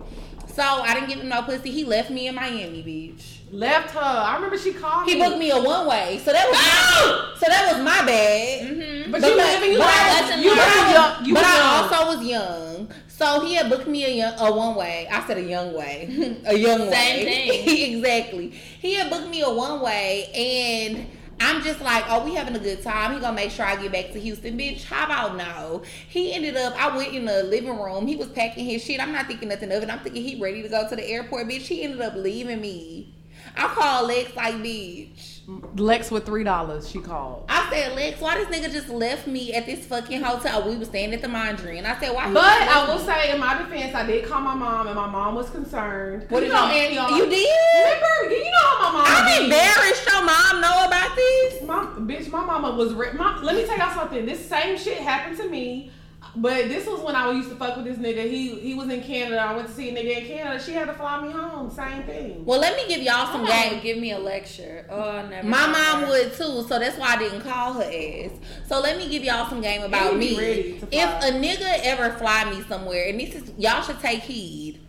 So 0.55 0.63
I 0.63 0.93
didn't 0.95 1.09
give 1.09 1.19
him 1.21 1.29
no 1.31 1.43
pussy. 1.43 1.71
He 1.71 1.85
left 1.85 2.11
me 2.11 2.29
in 2.29 2.35
Miami, 2.35 2.83
bitch. 2.83 3.39
left 3.51 3.93
her. 3.95 4.01
I 4.01 4.35
remember 4.37 4.59
she 4.59 4.75
called 4.75 5.09
He 5.09 5.15
me. 5.15 5.21
booked 5.27 5.39
me 5.39 5.51
a 5.51 5.61
one 5.63 5.87
way, 5.87 6.21
so 6.23 6.31
that 6.31 6.47
was 6.47 6.59
my, 6.59 7.35
so 7.41 7.47
that 7.49 7.73
was 7.73 7.83
my 7.83 8.05
bad. 8.05 8.67
mm-hmm. 8.69 9.11
But, 9.13 9.23
But 9.23 9.31
you 9.31 9.37
living, 9.37 9.73
you 9.73 9.79
but 9.79 9.87
like, 9.87 9.97
I 9.97 10.21
wasn't 10.21 10.43
you 10.43 10.51
like- 10.51 10.95
young. 10.95 11.25
You 11.25 11.35
but 11.35 11.45
I 11.45 11.89
also 11.91 12.17
was 12.17 12.27
young, 12.27 12.91
so 13.15 13.45
he 13.45 13.55
had 13.55 13.69
booked 13.69 13.87
me 13.87 14.05
a 14.07 14.09
young, 14.09 14.35
a 14.39 14.51
one 14.51 14.75
way. 14.75 15.07
I 15.11 15.25
said 15.27 15.37
a 15.37 15.43
young 15.43 15.75
way, 15.75 16.41
a 16.47 16.57
young 16.57 16.81
way. 16.81 16.93
Same 16.93 17.27
way. 17.27 17.65
thing. 17.65 17.93
exactly. 17.97 18.51
He 18.51 18.95
had 18.95 19.11
booked 19.11 19.29
me 19.29 19.43
a 19.43 19.53
one 19.53 19.81
way, 19.83 20.31
and 20.35 21.07
I'm 21.39 21.63
just 21.63 21.83
like, 21.83 22.05
oh, 22.09 22.25
we 22.25 22.35
having 22.35 22.57
a 22.57 22.59
good 22.59 22.83
time. 22.83 23.13
He 23.13 23.21
gonna 23.21 23.37
make 23.37 23.51
sure 23.51 23.67
I 23.67 23.77
get 23.77 23.93
back 23.93 24.13
to 24.13 24.19
Houston, 24.19 24.57
bitch. 24.57 24.85
How 24.85 25.05
about 25.05 25.37
no? 25.37 25.83
He 26.09 26.33
ended 26.33 26.57
up. 26.57 26.75
I 26.75 26.97
went 26.97 27.15
in 27.15 27.27
the 27.27 27.43
living 27.43 27.79
room. 27.79 28.07
He 28.07 28.17
was 28.17 28.29
packing 28.29 28.65
his 28.65 28.83
shit. 28.83 28.99
I'm 28.99 29.13
not 29.13 29.27
thinking 29.27 29.51
nothing 29.51 29.71
of 29.73 29.83
it. 29.83 29.91
I'm 29.91 29.99
thinking 30.01 30.23
he 30.23 30.41
ready 30.41 30.63
to 30.63 30.69
go 30.69 30.89
to 30.89 30.97
the 30.97 31.07
airport, 31.07 31.49
bitch. 31.49 31.67
He 31.67 31.83
ended 31.83 32.01
up 32.01 32.15
leaving 32.17 32.63
me. 32.63 33.15
I 33.57 33.69
called 33.69 34.09
Lex 34.09 34.35
like, 34.35 34.55
bitch. 34.55 35.32
Lex 35.77 36.11
with 36.11 36.27
three 36.27 36.45
dollars. 36.45 36.89
She 36.89 36.99
called. 37.01 37.45
I 37.49 37.69
said, 37.71 37.95
Lex, 37.97 38.21
why 38.21 38.37
this 38.37 38.49
nigga 38.49 38.71
just 38.71 38.89
left 38.89 39.27
me 39.27 39.55
at 39.55 39.67
this 39.67 39.85
fucking 39.87 40.21
hotel? 40.23 40.69
We 40.69 40.77
was 40.77 40.89
staying 40.89 41.13
at 41.15 41.23
the 41.23 41.29
Mondrian. 41.29 41.79
And 41.79 41.87
I 41.87 41.99
said, 41.99 42.15
why? 42.15 42.33
But 42.33 42.45
I 42.45 42.87
will 42.89 42.99
me? 42.99 43.05
say, 43.07 43.33
in 43.33 43.41
my 43.41 43.57
defense, 43.57 43.95
I 43.95 44.07
did 44.07 44.25
call 44.27 44.41
my 44.41 44.55
mom, 44.55 44.87
and 44.87 44.97
my 44.97 45.09
mom 45.09 45.35
was 45.35 45.49
concerned. 45.51 46.27
What 46.29 46.43
you 46.43 46.49
did 46.49 46.55
know, 46.55 46.67
you- 46.67 46.73
Annie, 46.73 47.17
you 47.17 47.27
did? 47.31 47.85
Remember, 47.85 48.35
you 48.37 48.51
know 48.51 48.77
how 48.79 48.93
my 48.93 48.99
mom. 48.99 49.07
I'm 49.07 49.39
be. 49.39 49.45
embarrassed. 49.45 50.07
Your 50.07 50.25
mom 50.25 50.61
know 50.61 50.85
about 50.87 51.17
this? 51.17 51.63
My 51.63 51.85
bitch, 52.01 52.31
my 52.31 52.45
mama 52.45 52.77
was. 52.77 52.93
Re- 52.93 53.13
my, 53.15 53.41
let 53.43 53.57
me 53.57 53.65
tell 53.65 53.79
y'all 53.79 53.95
something. 53.95 54.27
This 54.27 54.47
same 54.47 54.77
shit 54.79 54.99
happened 54.99 55.39
to 55.39 55.49
me, 55.49 55.91
but 56.35 56.69
this 56.69 56.87
was 56.87 57.01
when 57.01 57.15
I 57.15 57.31
used 57.33 57.51
to 57.51 57.57
fuck 57.57 57.77
with 57.77 57.85
this 57.85 57.99
nigga. 57.99 58.29
He 58.29 58.59
he 58.59 58.75
was 58.75 58.89
in 58.89 59.03
Canada. 59.03 59.41
I 59.41 59.55
went 59.55 59.69
to 59.69 59.75
see 59.75 59.91
a 59.91 59.93
nigga 59.93 60.23
in 60.23 60.27
Canada. 60.27 60.63
She 60.63 60.73
had 60.73 60.87
to 60.87 60.95
fly 60.95 61.23
me 61.23 61.31
home. 61.31 61.71
Same 61.71 62.05
thing. 62.05 62.45
Well, 62.45 62.59
let 62.59 62.75
me 62.75 62.89
give 62.89 63.03
y'all 63.03 63.27
some 63.33 63.45
game. 63.45 63.83
give 63.83 63.99
me 63.99 64.13
a 64.13 64.19
lecture. 64.19 64.87
Oh, 64.89 65.27
never. 65.29 65.47
My 65.47 65.67
mom 65.67 66.03
that. 66.03 66.09
would 66.09 66.33
too, 66.33 66.65
so 66.67 66.79
that's 66.79 66.97
why 66.97 67.15
I 67.15 67.19
didn't 67.19 67.43
call 67.43 67.75
her 67.75 67.83
ass. 67.83 68.31
So 68.67 68.81
let 68.81 68.97
me 68.97 69.09
give 69.09 69.23
y'all 69.23 69.49
some 69.49 69.61
game 69.61 69.83
about 69.83 70.17
me. 70.17 70.37
If 70.37 70.91
a 70.91 71.33
nigga 71.33 71.81
ever 71.83 72.17
fly 72.17 72.51
me 72.51 72.63
somewhere, 72.63 73.09
and 73.09 73.21
this 73.21 73.35
is 73.35 73.53
y'all 73.59 73.83
should 73.83 74.01
take 74.01 74.21
heed. 74.21 74.81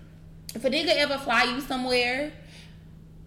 If 0.56 0.64
a 0.64 0.70
nigga 0.70 0.96
ever 0.96 1.18
fly 1.18 1.44
you 1.44 1.60
somewhere, 1.62 2.32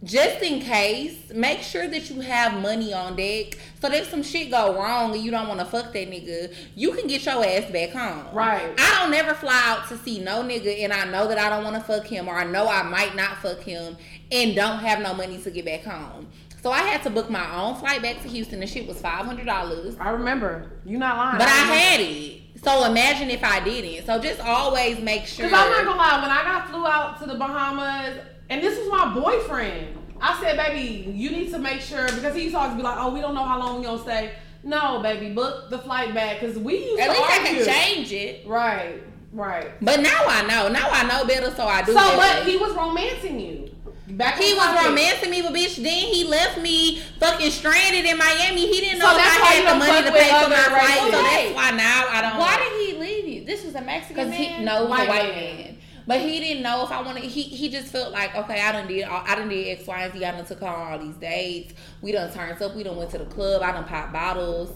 just 0.05 0.43
in 0.43 0.61
case, 0.61 1.33
make 1.35 1.61
sure 1.61 1.89
that 1.89 2.09
you 2.11 2.21
have 2.21 2.61
money 2.63 2.93
on 2.93 3.17
deck. 3.17 3.59
So 3.81 3.93
if 3.93 4.11
some 4.11 4.23
shit 4.23 4.51
go 4.51 4.75
wrong 4.75 5.13
and 5.15 5.23
you 5.23 5.31
don't 5.31 5.49
want 5.49 5.61
to 5.61 5.67
fuck 5.67 5.93
that 5.93 6.11
nigga, 6.11 6.55
you 6.75 6.93
can 6.93 7.07
get 7.07 7.25
your 7.27 7.45
ass 7.45 7.71
back 7.71 7.91
home. 7.91 8.35
Right. 8.35 8.73
I 8.79 8.99
don't 9.01 9.11
never 9.11 9.35
fly 9.35 9.61
out 9.67 9.87
to 9.89 9.99
see 9.99 10.19
no 10.19 10.43
nigga 10.43 10.83
and 10.83 10.93
I 10.93 11.05
know 11.05 11.29
that 11.29 11.39
I 11.39 11.51
don't 11.51 11.63
want 11.63 11.77
to 11.77 11.83
fuck 11.83 12.07
him 12.07 12.27
or 12.27 12.35
I 12.35 12.45
know 12.45 12.69
I 12.69 12.83
might 12.83 13.15
not 13.15 13.37
fuck 13.39 13.61
him 13.61 13.97
and 14.33 14.55
don't 14.57 14.79
have 14.79 15.01
no 15.01 15.13
money 15.15 15.39
to 15.43 15.51
get 15.51 15.67
back 15.67 15.85
home. 15.85 16.29
So 16.63 16.73
I 16.73 16.79
had 16.81 17.03
to 17.05 17.11
book 17.11 17.31
my 17.31 17.55
own 17.55 17.77
flight 17.77 18.03
back 18.03 18.23
to 18.23 18.29
Houston. 18.29 18.61
The 18.61 18.67
shit 18.67 18.89
was 18.89 19.01
five 19.01 19.25
hundred 19.25 19.47
dollars, 19.47 19.95
I 20.01 20.11
remember. 20.11 20.73
You're 20.85 20.99
not 20.99 21.17
lying. 21.17 21.39
but 21.39 21.47
I 21.47 21.61
remember. 21.61 21.75
had 21.75 22.01
it. 22.01 22.41
So 22.65 22.85
imagine 22.91 23.31
if 23.31 23.45
I 23.45 23.61
didn't. 23.61 24.07
So 24.07 24.19
just 24.19 24.41
always 24.41 24.99
make 24.99 25.27
sure. 25.27 25.49
Cause 25.49 25.57
I'm 25.57 25.71
not 25.71 25.85
gonna 25.85 25.97
lie, 25.99 26.23
when 26.23 26.31
I 26.31 26.43
got 26.43 26.69
flew 26.71 26.85
out 26.87 27.21
to 27.21 27.27
the 27.27 27.35
Bahamas, 27.37 28.19
and 28.49 28.63
this 28.63 28.77
was 28.79 28.89
my 28.89 29.15
boyfriend, 29.15 29.97
I 30.21 30.41
said, 30.41 30.57
baby, 30.57 31.11
you 31.13 31.31
need 31.31 31.51
to 31.53 31.59
make 31.59 31.81
sure 31.81 32.07
because 32.07 32.35
he 32.35 32.43
used 32.45 32.55
to 32.55 32.61
always 32.61 32.77
be 32.77 32.83
like, 32.83 32.97
oh, 32.99 33.13
we 33.13 33.21
don't 33.21 33.35
know 33.35 33.45
how 33.45 33.59
long 33.59 33.79
we 33.81 33.85
gonna 33.87 34.03
stay. 34.03 34.33
No, 34.63 35.01
baby, 35.03 35.33
book 35.35 35.71
the 35.71 35.79
flight 35.79 36.15
back 36.15 36.41
because 36.41 36.59
we 36.59 36.79
used 36.85 37.01
At 37.01 37.07
to 37.07 37.13
least 37.13 37.31
I 37.31 37.39
argue. 37.39 37.65
can 37.65 37.75
change 37.75 38.13
it. 38.13 38.47
Right, 38.47 39.03
right. 39.33 39.71
But 39.81 40.01
now 40.01 40.25
I 40.27 40.43
know. 40.47 40.69
Now 40.69 40.89
I 40.91 41.07
know 41.07 41.25
better, 41.27 41.55
so 41.55 41.67
I 41.67 41.83
do. 41.83 41.93
So, 41.93 41.99
better. 41.99 42.17
but 42.45 42.49
he 42.51 42.57
was 42.57 42.75
romancing 42.75 43.39
you. 43.39 43.71
Back 44.09 44.39
He 44.39 44.55
was 44.55 44.63
topic. 44.63 44.87
romancing 44.87 45.31
me, 45.31 45.43
but 45.43 45.53
bitch, 45.53 45.77
then 45.77 45.87
he 46.13 46.25
left 46.29 46.61
me 46.61 47.01
fucking 47.19 47.51
stranded 47.51 48.05
in 48.05 48.17
Miami. 48.17 48.67
He 48.73 48.81
didn't 48.81 49.01
So 49.01 49.07
know 49.09 49.17
if 49.17 49.21
I 49.21 49.53
had 49.53 49.75
the 49.75 49.79
money 49.79 50.07
to 50.07 50.13
pay 50.13 50.29
for 50.45 50.49
my 50.49 50.57
flight. 50.57 51.11
So 51.13 51.23
that's 51.23 51.55
why 51.55 51.71
now 51.73 52.07
I 52.11 52.21
don't. 52.23 52.39
Why 52.39 52.57
did 52.57 52.73
he 52.97 53.01
leave 53.01 53.27
you? 53.41 53.45
This 53.45 53.65
was 53.65 53.75
a 53.75 53.81
Mexican 53.81 54.15
Because 54.31 54.35
he 54.39 54.49
man. 54.49 54.65
no, 54.65 54.77
it 54.77 54.81
was 54.83 54.91
White 54.91 55.07
a 55.07 55.09
white 55.11 55.35
man. 55.35 55.57
man. 55.57 55.76
But 56.07 56.21
he 56.21 56.39
didn't 56.39 56.63
know 56.63 56.85
if 56.85 56.93
I 56.93 57.03
wanted. 57.03 57.25
He 57.25 57.43
he 57.43 57.69
just 57.69 57.89
felt 57.89 58.13
like 58.13 58.35
okay, 58.37 58.61
I 58.61 58.73
done 58.73 58.87
did 58.87 59.05
all, 59.05 59.23
I 59.27 59.35
done 59.35 59.49
did 59.49 59.79
X, 59.79 59.87
Y, 59.87 60.03
and 60.03 60.13
Z. 60.13 60.25
I 60.25 60.31
done 60.33 60.45
took 60.47 60.61
her 60.61 60.67
on 60.69 60.93
all 60.93 60.99
these 60.99 61.17
dates. 61.17 61.75
We 62.01 62.13
done 62.13 62.33
turned 62.33 62.61
up. 62.63 62.75
We 62.77 62.83
done 62.85 62.97
went 62.97 63.11
to 63.11 63.19
the 63.19 63.25
club. 63.27 63.63
I 63.63 63.73
done 63.73 63.85
popped 63.85 64.13
bottles. 64.13 64.71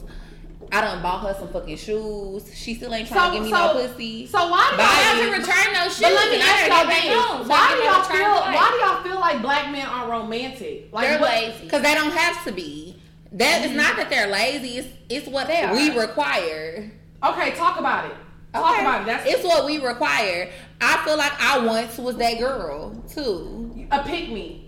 I 0.73 0.81
done 0.83 1.03
bought 1.03 1.23
her 1.27 1.35
some 1.39 1.49
fucking 1.49 1.79
shoes. 1.79 2.49
She 2.55 2.75
still 2.75 2.93
ain't 2.95 3.09
trying 3.09 3.21
So, 3.21 3.29
to 3.31 3.35
give 3.35 3.45
me 3.45 3.51
so, 3.51 3.73
no 3.75 3.87
pussy. 3.89 4.27
so 4.27 4.39
why 4.51 4.69
do 4.71 4.77
Bye. 4.77 4.83
y'all 4.83 4.93
I 4.93 5.03
have 5.03 5.25
to 5.25 5.31
return 5.41 5.75
those 5.75 5.93
shoes. 5.95 6.03
But 6.03 6.13
let 6.13 6.31
me 6.31 6.41
ask 6.43 6.69
y'all 6.69 6.87
this: 6.87 7.49
Why 7.49 7.75
do 7.77 7.83
y'all 7.83 8.03
feel? 8.05 8.53
Why 8.55 8.71
do 8.71 8.87
y'all 8.87 9.03
feel 9.03 9.21
like 9.21 9.41
black 9.43 9.73
men 9.73 9.87
are 9.87 10.11
romantic? 10.11 10.89
Like 10.93 11.09
They're 11.09 11.21
what- 11.21 11.31
lazy. 11.33 11.65
Because 11.65 11.83
they 11.83 11.95
don't 11.95 12.13
have 12.13 12.45
to 12.45 12.53
be. 12.53 12.97
That 13.33 13.65
is 13.65 13.71
not 13.77 13.97
that 13.97 14.11
they're 14.11 14.27
lazy. 14.27 14.79
It's 14.79 14.89
it's 15.09 15.29
what 15.29 15.47
They 15.47 15.63
are. 15.63 15.73
we 15.75 15.97
require. 15.99 16.91
Okay, 17.25 17.51
talk 17.53 17.79
about 17.79 18.07
it. 18.07 18.17
Talk 18.53 18.73
Okay. 18.73 18.81
about 18.83 19.03
it. 19.03 19.07
That's 19.07 19.27
it's 19.29 19.45
what 19.45 19.65
we 19.65 19.79
require. 19.79 20.51
I 20.81 20.97
feel 21.05 21.17
like 21.17 21.33
I 21.41 21.59
once 21.65 21.99
was 21.99 22.17
that 22.17 22.39
girl 22.39 22.91
too. 23.13 23.87
a 23.93 24.03
pick 24.03 24.31
me. 24.31 24.67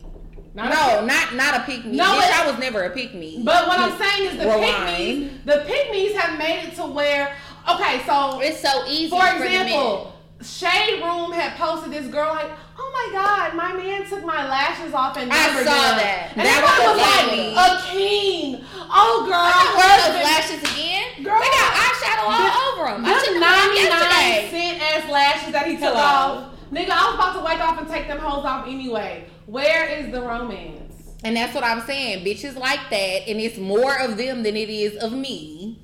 Not 0.54 0.68
no, 0.70 0.98
pick- 0.98 1.06
not 1.06 1.34
not 1.34 1.60
a 1.60 1.64
pick 1.64 1.84
me. 1.86 1.96
No, 1.96 2.04
Bitch, 2.04 2.28
it- 2.28 2.40
I 2.40 2.50
was 2.50 2.58
never 2.60 2.82
a 2.84 2.90
pick 2.90 3.14
me. 3.14 3.40
But 3.44 3.66
what 3.66 3.78
I'm 3.80 3.98
saying 3.98 4.30
is 4.30 4.36
the 4.38 4.44
Rewind. 4.44 4.70
pygmies, 4.70 5.44
the 5.46 5.64
pygmies 5.66 6.14
have 6.14 6.38
made 6.38 6.68
it 6.68 6.76
to 6.76 6.82
where, 6.82 7.34
okay, 7.70 8.02
so 8.06 8.40
It's 8.40 8.60
so 8.60 8.84
easy 8.86 9.08
for 9.10 9.20
for, 9.20 9.38
the 9.38 9.44
men. 9.44 9.62
example, 9.62 10.12
Shade 10.42 11.02
Room 11.02 11.32
had 11.32 11.56
posted 11.56 11.92
this 11.92 12.06
girl 12.08 12.32
like, 12.34 12.50
oh 12.78 12.90
my 12.92 13.18
god, 13.18 13.54
my 13.56 13.72
man 13.72 14.06
took 14.08 14.24
my 14.24 14.46
lashes 14.48 14.92
off 14.94 15.16
and 15.16 15.32
I 15.32 15.36
saw 15.36 15.58
did." 15.58 15.66
that. 15.66 16.32
And 16.36 16.46
That 16.46 16.62
everyone 16.62 16.80
was 16.82 16.98
was 16.98 17.56
like, 17.56 17.56
a 17.56 17.86
king. 17.90 18.64
Oh 18.94 19.24
girl, 19.26 19.40
I 19.40 19.52
don't 19.64 20.12
those 20.12 20.24
lashes 20.24 20.60
again. 20.72 21.24
Girl. 21.24 21.38
they 21.40 21.48
got 21.48 21.70
eyeshadow 21.72 22.26
all 22.28 22.72
over 22.72 22.84
them. 22.92 23.04
I 23.06 23.14
took 23.14 23.32
Them 23.32 23.40
them 23.40 23.44
off 23.44 23.70
99 23.70 23.76
yesterday. 23.76 24.50
cent 24.50 24.76
ass 24.82 25.10
lashes 25.10 25.52
that 25.52 25.66
he 25.66 25.72
took 25.76 25.94
Hello. 25.94 26.50
off. 26.50 26.54
Nigga, 26.72 26.90
I 26.90 27.04
was 27.06 27.14
about 27.14 27.32
to 27.38 27.44
wake 27.44 27.60
up 27.60 27.78
and 27.80 27.88
take 27.88 28.08
them 28.08 28.18
hoes 28.18 28.44
off 28.44 28.66
anyway. 28.66 29.26
Where 29.46 29.86
is 29.86 30.10
the 30.12 30.20
romance? 30.22 30.78
and 31.24 31.36
that's 31.36 31.54
what 31.54 31.62
I'm 31.62 31.82
saying. 31.82 32.24
Bitches 32.24 32.56
like 32.56 32.80
that, 32.90 33.28
and 33.28 33.38
it's 33.40 33.56
more 33.58 33.96
of 34.00 34.16
them 34.16 34.42
than 34.42 34.56
it 34.56 34.68
is 34.68 34.96
of 35.02 35.12
me. 35.12 35.78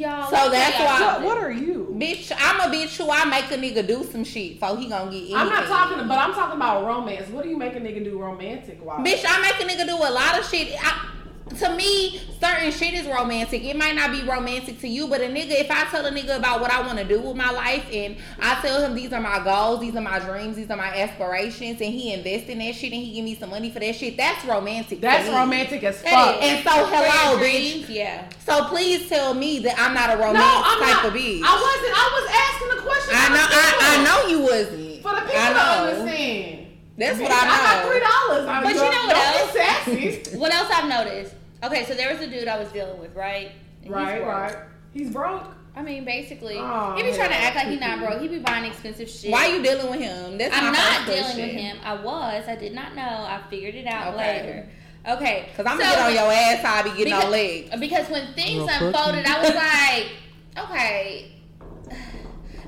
Y'all, 0.00 0.30
So 0.30 0.48
that's 0.50 0.76
tell 0.78 0.86
y'all 0.86 1.20
why- 1.20 1.26
something. 1.26 1.30
are 1.30 1.50
you? 1.50 1.94
Bitch, 1.98 2.32
I'm 2.34 2.58
a 2.60 2.74
bitch 2.74 2.96
who 2.96 3.10
I 3.10 3.26
make 3.26 3.50
a 3.50 3.58
nigga 3.58 3.86
do 3.86 4.02
some 4.10 4.24
shit 4.24 4.58
for 4.58 4.74
he 4.78 4.88
gonna 4.88 5.10
get 5.10 5.18
anything. 5.18 5.36
I'm 5.36 5.48
not 5.50 5.66
talking, 5.66 6.08
but 6.08 6.16
I'm 6.16 6.32
talking 6.32 6.56
about 6.56 6.86
romance. 6.86 7.28
What 7.28 7.44
do 7.44 7.50
you 7.50 7.58
make 7.58 7.74
a 7.76 7.80
nigga 7.80 8.02
do 8.02 8.18
romantic 8.18 8.82
wise? 8.82 9.06
Bitch, 9.06 9.22
I 9.28 9.42
make 9.42 9.60
a 9.60 9.70
nigga 9.70 9.86
do 9.86 9.96
a 9.96 10.08
lot 10.10 10.38
of 10.38 10.48
shit. 10.48 10.74
I, 10.82 11.06
to 11.58 11.74
me, 11.76 12.20
certain 12.40 12.70
shit 12.70 12.94
is 12.94 13.06
romantic. 13.06 13.64
It 13.64 13.76
might 13.76 13.94
not 13.94 14.12
be 14.12 14.22
romantic 14.22 14.80
to 14.80 14.88
you, 14.88 15.08
but 15.08 15.20
a 15.20 15.24
nigga, 15.24 15.50
if 15.60 15.70
I 15.70 15.84
tell 15.84 16.06
a 16.06 16.10
nigga 16.10 16.36
about 16.36 16.60
what 16.60 16.70
I 16.70 16.80
want 16.86 16.98
to 16.98 17.04
do 17.04 17.20
with 17.20 17.36
my 17.36 17.50
life 17.50 17.86
and 17.92 18.16
I 18.40 18.60
tell 18.60 18.80
him 18.82 18.94
these 18.94 19.12
are 19.12 19.20
my 19.20 19.42
goals, 19.42 19.80
these 19.80 19.94
are 19.96 20.00
my 20.00 20.18
dreams, 20.20 20.56
these 20.56 20.70
are 20.70 20.76
my 20.76 20.88
aspirations, 20.96 21.80
and 21.80 21.92
he 21.92 22.12
invest 22.12 22.46
in 22.46 22.58
that 22.58 22.74
shit 22.74 22.92
and 22.92 23.02
he 23.02 23.12
give 23.14 23.24
me 23.24 23.34
some 23.34 23.50
money 23.50 23.70
for 23.70 23.80
that 23.80 23.94
shit, 23.96 24.16
that's 24.16 24.44
romantic. 24.44 25.00
That's 25.00 25.28
romantic 25.28 25.82
as 25.84 26.00
That 26.02 26.10
fuck. 26.10 26.42
is. 26.42 26.50
And 26.50 26.64
so, 26.64 26.70
hello, 26.86 27.42
bitch. 27.42 27.88
Yeah. 27.88 28.28
So 28.46 28.64
please 28.66 29.08
tell 29.08 29.34
me 29.34 29.58
that 29.60 29.78
I'm 29.78 29.94
not 29.94 30.10
a 30.10 30.16
No, 30.16 30.24
romantic 30.26 30.66
I'm 30.66 30.78
type 30.80 31.02
not. 31.02 31.06
of 31.06 31.12
bitch. 31.12 31.40
I 31.44 31.54
wasn't. 31.54 31.94
I 31.96 32.06
was 32.14 32.26
asking 32.30 32.68
the 32.76 32.82
question. 32.82 33.14
I 33.16 33.28
know. 33.28 33.46
I, 33.50 33.76
I 33.82 34.04
know 34.04 34.28
you 34.28 34.40
wasn't. 34.42 34.80
leg. 34.80 35.02
For 35.02 35.14
the 35.14 35.20
people 35.22 35.40
I 35.40 35.48
to 35.48 35.54
know. 35.54 36.00
understand. 36.00 36.66
That's 36.98 37.18
what 37.18 37.30
I 37.32 37.44
know. 37.44 37.50
I 37.50 37.58
got 37.64 37.88
three 37.88 38.00
dollars. 38.00 38.64
But 38.64 38.74
you 38.74 38.90
know 38.90 39.06
what 39.06 39.16
else? 39.16 39.52
Sassy. 39.52 40.36
What 40.38 40.52
else 40.54 40.68
I've 40.72 40.88
noticed? 40.88 41.34
Okay, 41.62 41.84
so 41.84 41.94
there 41.94 42.12
was 42.12 42.20
a 42.22 42.26
dude 42.30 42.48
I 42.48 42.58
was 42.58 42.70
dealing 42.72 42.98
with, 43.00 43.14
right? 43.14 43.52
And 43.82 43.84
he's 43.84 43.90
right, 43.92 44.22
broke. 44.22 44.28
right. 44.28 44.56
He's 44.92 45.10
broke. 45.10 45.46
I 45.76 45.82
mean, 45.82 46.04
basically, 46.04 46.56
Oh, 46.58 46.94
he 46.96 47.02
be 47.02 47.12
trying 47.12 47.28
to 47.28 47.36
act 47.36 47.54
like 47.54 47.68
he 47.68 47.76
not 47.76 48.00
broke. 48.00 48.20
He 48.20 48.26
be 48.28 48.38
buying 48.40 48.64
expensive 48.64 49.08
shit. 49.08 49.30
Why 49.30 49.46
are 49.50 49.56
you 49.56 49.62
dealing 49.62 49.88
with 49.90 50.00
him? 50.00 50.36
That's 50.36 50.54
I'm 50.56 50.72
not 50.72 51.06
dealing 51.06 51.22
question. 51.22 51.42
with 51.46 51.56
him. 51.56 51.78
I 51.84 51.94
was. 51.94 52.48
I 52.48 52.56
did 52.56 52.74
not 52.74 52.96
know. 52.96 53.02
I 53.02 53.40
figured 53.48 53.76
it 53.76 53.86
out 53.86 54.14
Okay. 54.14 54.42
later. 54.42 54.68
Okay. 55.08 55.48
Cause 55.56 55.66
I'm 55.66 55.78
so- 55.78 55.84
gonna 55.84 55.94
get 55.94 56.00
on 56.06 56.12
your 56.14 56.32
ass. 56.32 56.62
How 56.64 56.74
I 56.76 56.82
be 56.82 56.88
getting 56.90 57.04
because, 57.04 57.24
on 57.24 57.30
legs. 57.30 57.70
Because 57.78 58.08
when 58.10 58.34
things 58.34 58.56
Real 58.58 58.64
quick. 58.66 58.80
unfolded, 58.82 59.26
I 59.26 59.40
was 59.42 59.54
like, 60.58 60.66
okay. 60.66 61.32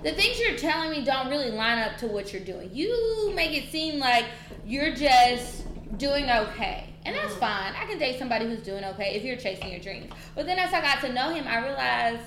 The 0.04 0.12
things 0.12 0.38
you're 0.40 0.56
telling 0.56 0.90
me 0.90 1.04
don't 1.04 1.28
really 1.28 1.50
line 1.50 1.78
up 1.78 1.96
to 1.98 2.06
what 2.06 2.32
you're 2.32 2.44
doing. 2.44 2.70
You 2.72 3.32
make 3.34 3.52
it 3.52 3.70
seem 3.70 3.98
like 4.00 4.24
you're 4.66 4.94
just 4.94 5.64
doing 5.98 6.28
okay. 6.30 6.91
And 7.04 7.14
that's 7.16 7.34
fine. 7.34 7.74
I 7.80 7.84
can 7.86 7.98
date 7.98 8.18
somebody 8.18 8.46
who's 8.46 8.60
doing 8.62 8.84
okay 8.84 9.14
if 9.14 9.24
you're 9.24 9.36
chasing 9.36 9.70
your 9.70 9.80
dreams. 9.80 10.12
But 10.34 10.46
then 10.46 10.58
as 10.58 10.72
I 10.72 10.80
got 10.80 11.00
to 11.00 11.12
know 11.12 11.30
him, 11.34 11.46
I 11.48 11.58
realized 11.64 12.22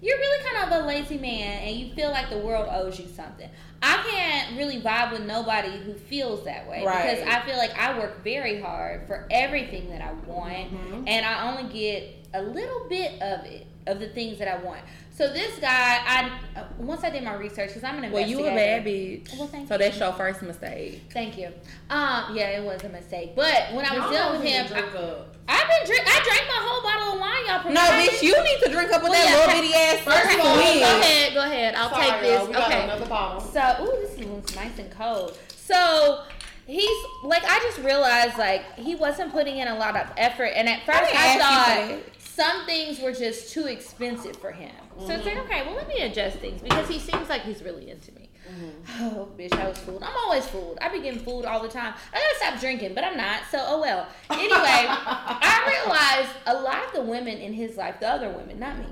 you're 0.00 0.18
really 0.18 0.44
kind 0.44 0.72
of 0.72 0.84
a 0.84 0.86
lazy 0.86 1.18
man 1.18 1.62
and 1.62 1.76
you 1.76 1.92
feel 1.94 2.10
like 2.10 2.30
the 2.30 2.38
world 2.38 2.68
owes 2.70 2.98
you 3.00 3.06
something. 3.08 3.48
I 3.82 3.96
can't 4.08 4.56
really 4.56 4.80
vibe 4.80 5.12
with 5.12 5.22
nobody 5.24 5.70
who 5.78 5.94
feels 5.94 6.44
that 6.44 6.68
way 6.68 6.84
Right. 6.84 7.16
because 7.16 7.26
I 7.28 7.40
feel 7.46 7.56
like 7.56 7.76
I 7.78 7.98
work 7.98 8.22
very 8.22 8.60
hard 8.60 9.06
for 9.06 9.26
everything 9.30 9.88
that 9.90 10.02
I 10.02 10.12
want 10.28 10.72
Mhm. 10.72 11.04
and 11.08 11.24
I 11.26 11.50
only 11.50 11.72
get 11.72 12.14
a 12.34 12.42
little 12.42 12.86
bit 12.88 13.20
of 13.22 13.44
it 13.46 13.66
of 13.86 14.00
the 14.00 14.08
things 14.08 14.38
that 14.38 14.48
I 14.48 14.58
want. 14.62 14.82
So 15.18 15.26
this 15.32 15.58
guy, 15.58 15.98
I 16.06 16.30
uh, 16.54 16.62
once 16.78 17.02
I 17.02 17.10
did 17.10 17.24
my 17.24 17.34
research 17.34 17.70
because 17.70 17.82
I'm 17.82 17.96
an 18.04 18.12
Well, 18.12 18.22
investigator. 18.22 18.40
Well, 18.40 18.52
you 18.52 18.52
a 18.52 18.54
bad 18.54 18.86
bitch. 18.86 19.36
Well, 19.36 19.48
thank 19.48 19.62
you. 19.62 19.66
so 19.66 19.74
you. 19.74 19.78
that's 19.80 19.98
your 19.98 20.12
first 20.12 20.42
mistake. 20.42 21.02
Thank 21.12 21.36
you. 21.36 21.48
Um, 21.90 22.36
yeah, 22.36 22.50
it 22.50 22.62
was 22.62 22.84
a 22.84 22.88
mistake. 22.88 23.34
But 23.34 23.74
when 23.74 23.84
I 23.84 23.98
was 23.98 24.14
Y'all 24.14 24.30
dealing 24.30 24.40
with 24.40 24.48
him, 24.48 24.62
need 24.62 24.68
to 24.68 24.74
drink 24.74 24.94
up. 24.94 25.34
I, 25.48 25.52
have 25.56 25.66
been 25.66 25.86
drink. 25.88 26.02
I 26.06 26.22
drank 26.22 26.44
my 26.46 26.60
whole 26.62 26.82
bottle 26.84 27.14
of 27.14 27.18
wine. 27.18 27.46
Y'all 27.46 27.74
No, 27.74 27.80
provided. 27.82 28.12
bitch, 28.12 28.22
you 28.22 28.44
need 28.44 28.60
to 28.62 28.70
drink 28.70 28.92
up 28.92 29.02
with 29.02 29.10
Well, 29.10 29.18
that 29.18 29.26
yeah, 29.26 29.42
little 29.42 29.60
bitty 29.60 29.74
ass 29.74 29.98
First 30.06 30.38
of 30.38 30.46
all, 30.46 30.54
Go 30.54 31.00
ahead, 31.00 31.34
go 31.34 31.42
ahead. 31.42 31.74
I'll 31.74 31.90
Sorry, 31.90 32.10
take 32.10 32.20
this. 32.20 32.38
y'all, 32.38 32.46
we 32.46 32.52
got 32.52 32.70
okay. 32.70 32.84
another 32.84 33.06
bottle. 33.06 33.40
So, 33.40 33.60
ooh, 33.82 34.06
this 34.06 34.24
one's 34.24 34.54
nice 34.54 34.78
and 34.78 34.90
cold. 34.92 35.36
So, 35.48 36.22
he's 36.68 37.06
like, 37.24 37.42
I 37.42 37.58
just 37.66 37.78
realized 37.78 38.38
like 38.38 38.62
he 38.78 38.94
wasn't 38.94 39.32
putting 39.32 39.56
in 39.56 39.66
a 39.66 39.74
lot 39.74 39.96
of 39.96 40.12
effort, 40.16 40.52
and 40.54 40.68
at 40.68 40.86
first 40.86 41.10
didn't 41.10 41.42
I, 41.42 41.98
thought 41.98 42.00
some 42.20 42.66
things 42.66 43.00
were 43.00 43.10
just 43.10 43.52
too 43.52 43.66
expensive 43.66 44.36
for 44.36 44.52
him. 44.52 44.70
So 45.06 45.14
it's 45.14 45.24
like, 45.24 45.36
okay, 45.38 45.62
well, 45.64 45.76
let 45.76 45.88
me 45.88 46.00
adjust 46.02 46.38
things 46.38 46.60
because 46.60 46.88
he 46.88 46.98
seems 46.98 47.28
like 47.28 47.42
he's 47.42 47.62
really 47.62 47.90
into 47.90 48.12
me. 48.12 48.30
Mm-hmm. 48.50 49.04
Oh, 49.18 49.28
bitch, 49.38 49.52
I 49.52 49.68
was 49.68 49.78
fooled. 49.78 50.02
I'm 50.02 50.16
always 50.24 50.46
fooled. 50.46 50.78
I 50.80 50.88
be 50.88 51.00
getting 51.00 51.20
fooled 51.20 51.44
all 51.44 51.62
the 51.62 51.68
time. 51.68 51.94
I 52.12 52.16
gotta 52.16 52.36
stop 52.36 52.60
drinking, 52.60 52.94
but 52.94 53.04
I'm 53.04 53.16
not. 53.16 53.42
So, 53.50 53.58
oh 53.60 53.80
well. 53.80 54.08
Anyway, 54.30 54.48
I 54.56 55.82
realized 55.84 56.36
a 56.46 56.62
lot 56.62 56.86
of 56.86 56.92
the 56.92 57.02
women 57.02 57.38
in 57.38 57.52
his 57.52 57.76
life, 57.76 58.00
the 58.00 58.08
other 58.08 58.30
women, 58.30 58.58
not 58.58 58.78
me, 58.78 58.86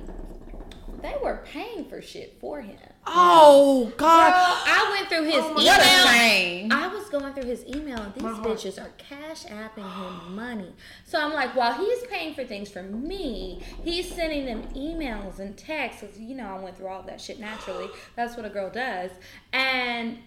they 1.03 1.15
were 1.23 1.43
paying 1.45 1.85
for 1.87 2.01
shit 2.01 2.37
for 2.41 2.61
him. 2.61 2.79
Oh 3.07 3.93
God! 3.97 4.31
Girl. 4.31 4.75
I 4.75 4.91
went 4.97 5.09
through 5.09 5.25
his 5.25 5.45
Oh 5.45 5.55
my 5.55 5.65
What 5.65 5.81
a 5.81 6.63
email. 6.65 6.77
I 6.77 6.89
was 6.89 7.09
going 7.09 7.33
through 7.35 7.45
his 7.45 7.65
email 7.67 7.99
and 7.99 8.13
these 8.15 8.23
bitches 8.25 8.83
are 8.83 8.91
cash 8.99 9.45
apping 9.45 9.85
him 9.97 10.35
money. 10.35 10.73
So 11.05 11.21
I'm 11.21 11.33
like, 11.33 11.55
while 11.55 11.73
he's 11.73 12.03
paying 12.09 12.35
for 12.35 12.45
things 12.45 12.69
for 12.71 12.83
me, 12.83 13.63
he's 13.85 14.13
sending 14.13 14.45
them 14.45 14.63
emails 14.75 15.39
and 15.39 15.57
texts. 15.57 16.03
'cause, 16.03 16.19
You 16.19 16.35
know, 16.35 16.47
I 16.47 16.59
went 16.59 16.77
through 16.77 16.89
all 16.89 17.03
that 17.03 17.21
shit 17.21 17.39
naturally. 17.39 17.89
That's 18.17 18.37
what 18.37 18.45
a 18.45 18.51
girl 18.51 18.71
does. 18.71 19.11
And 19.53 20.19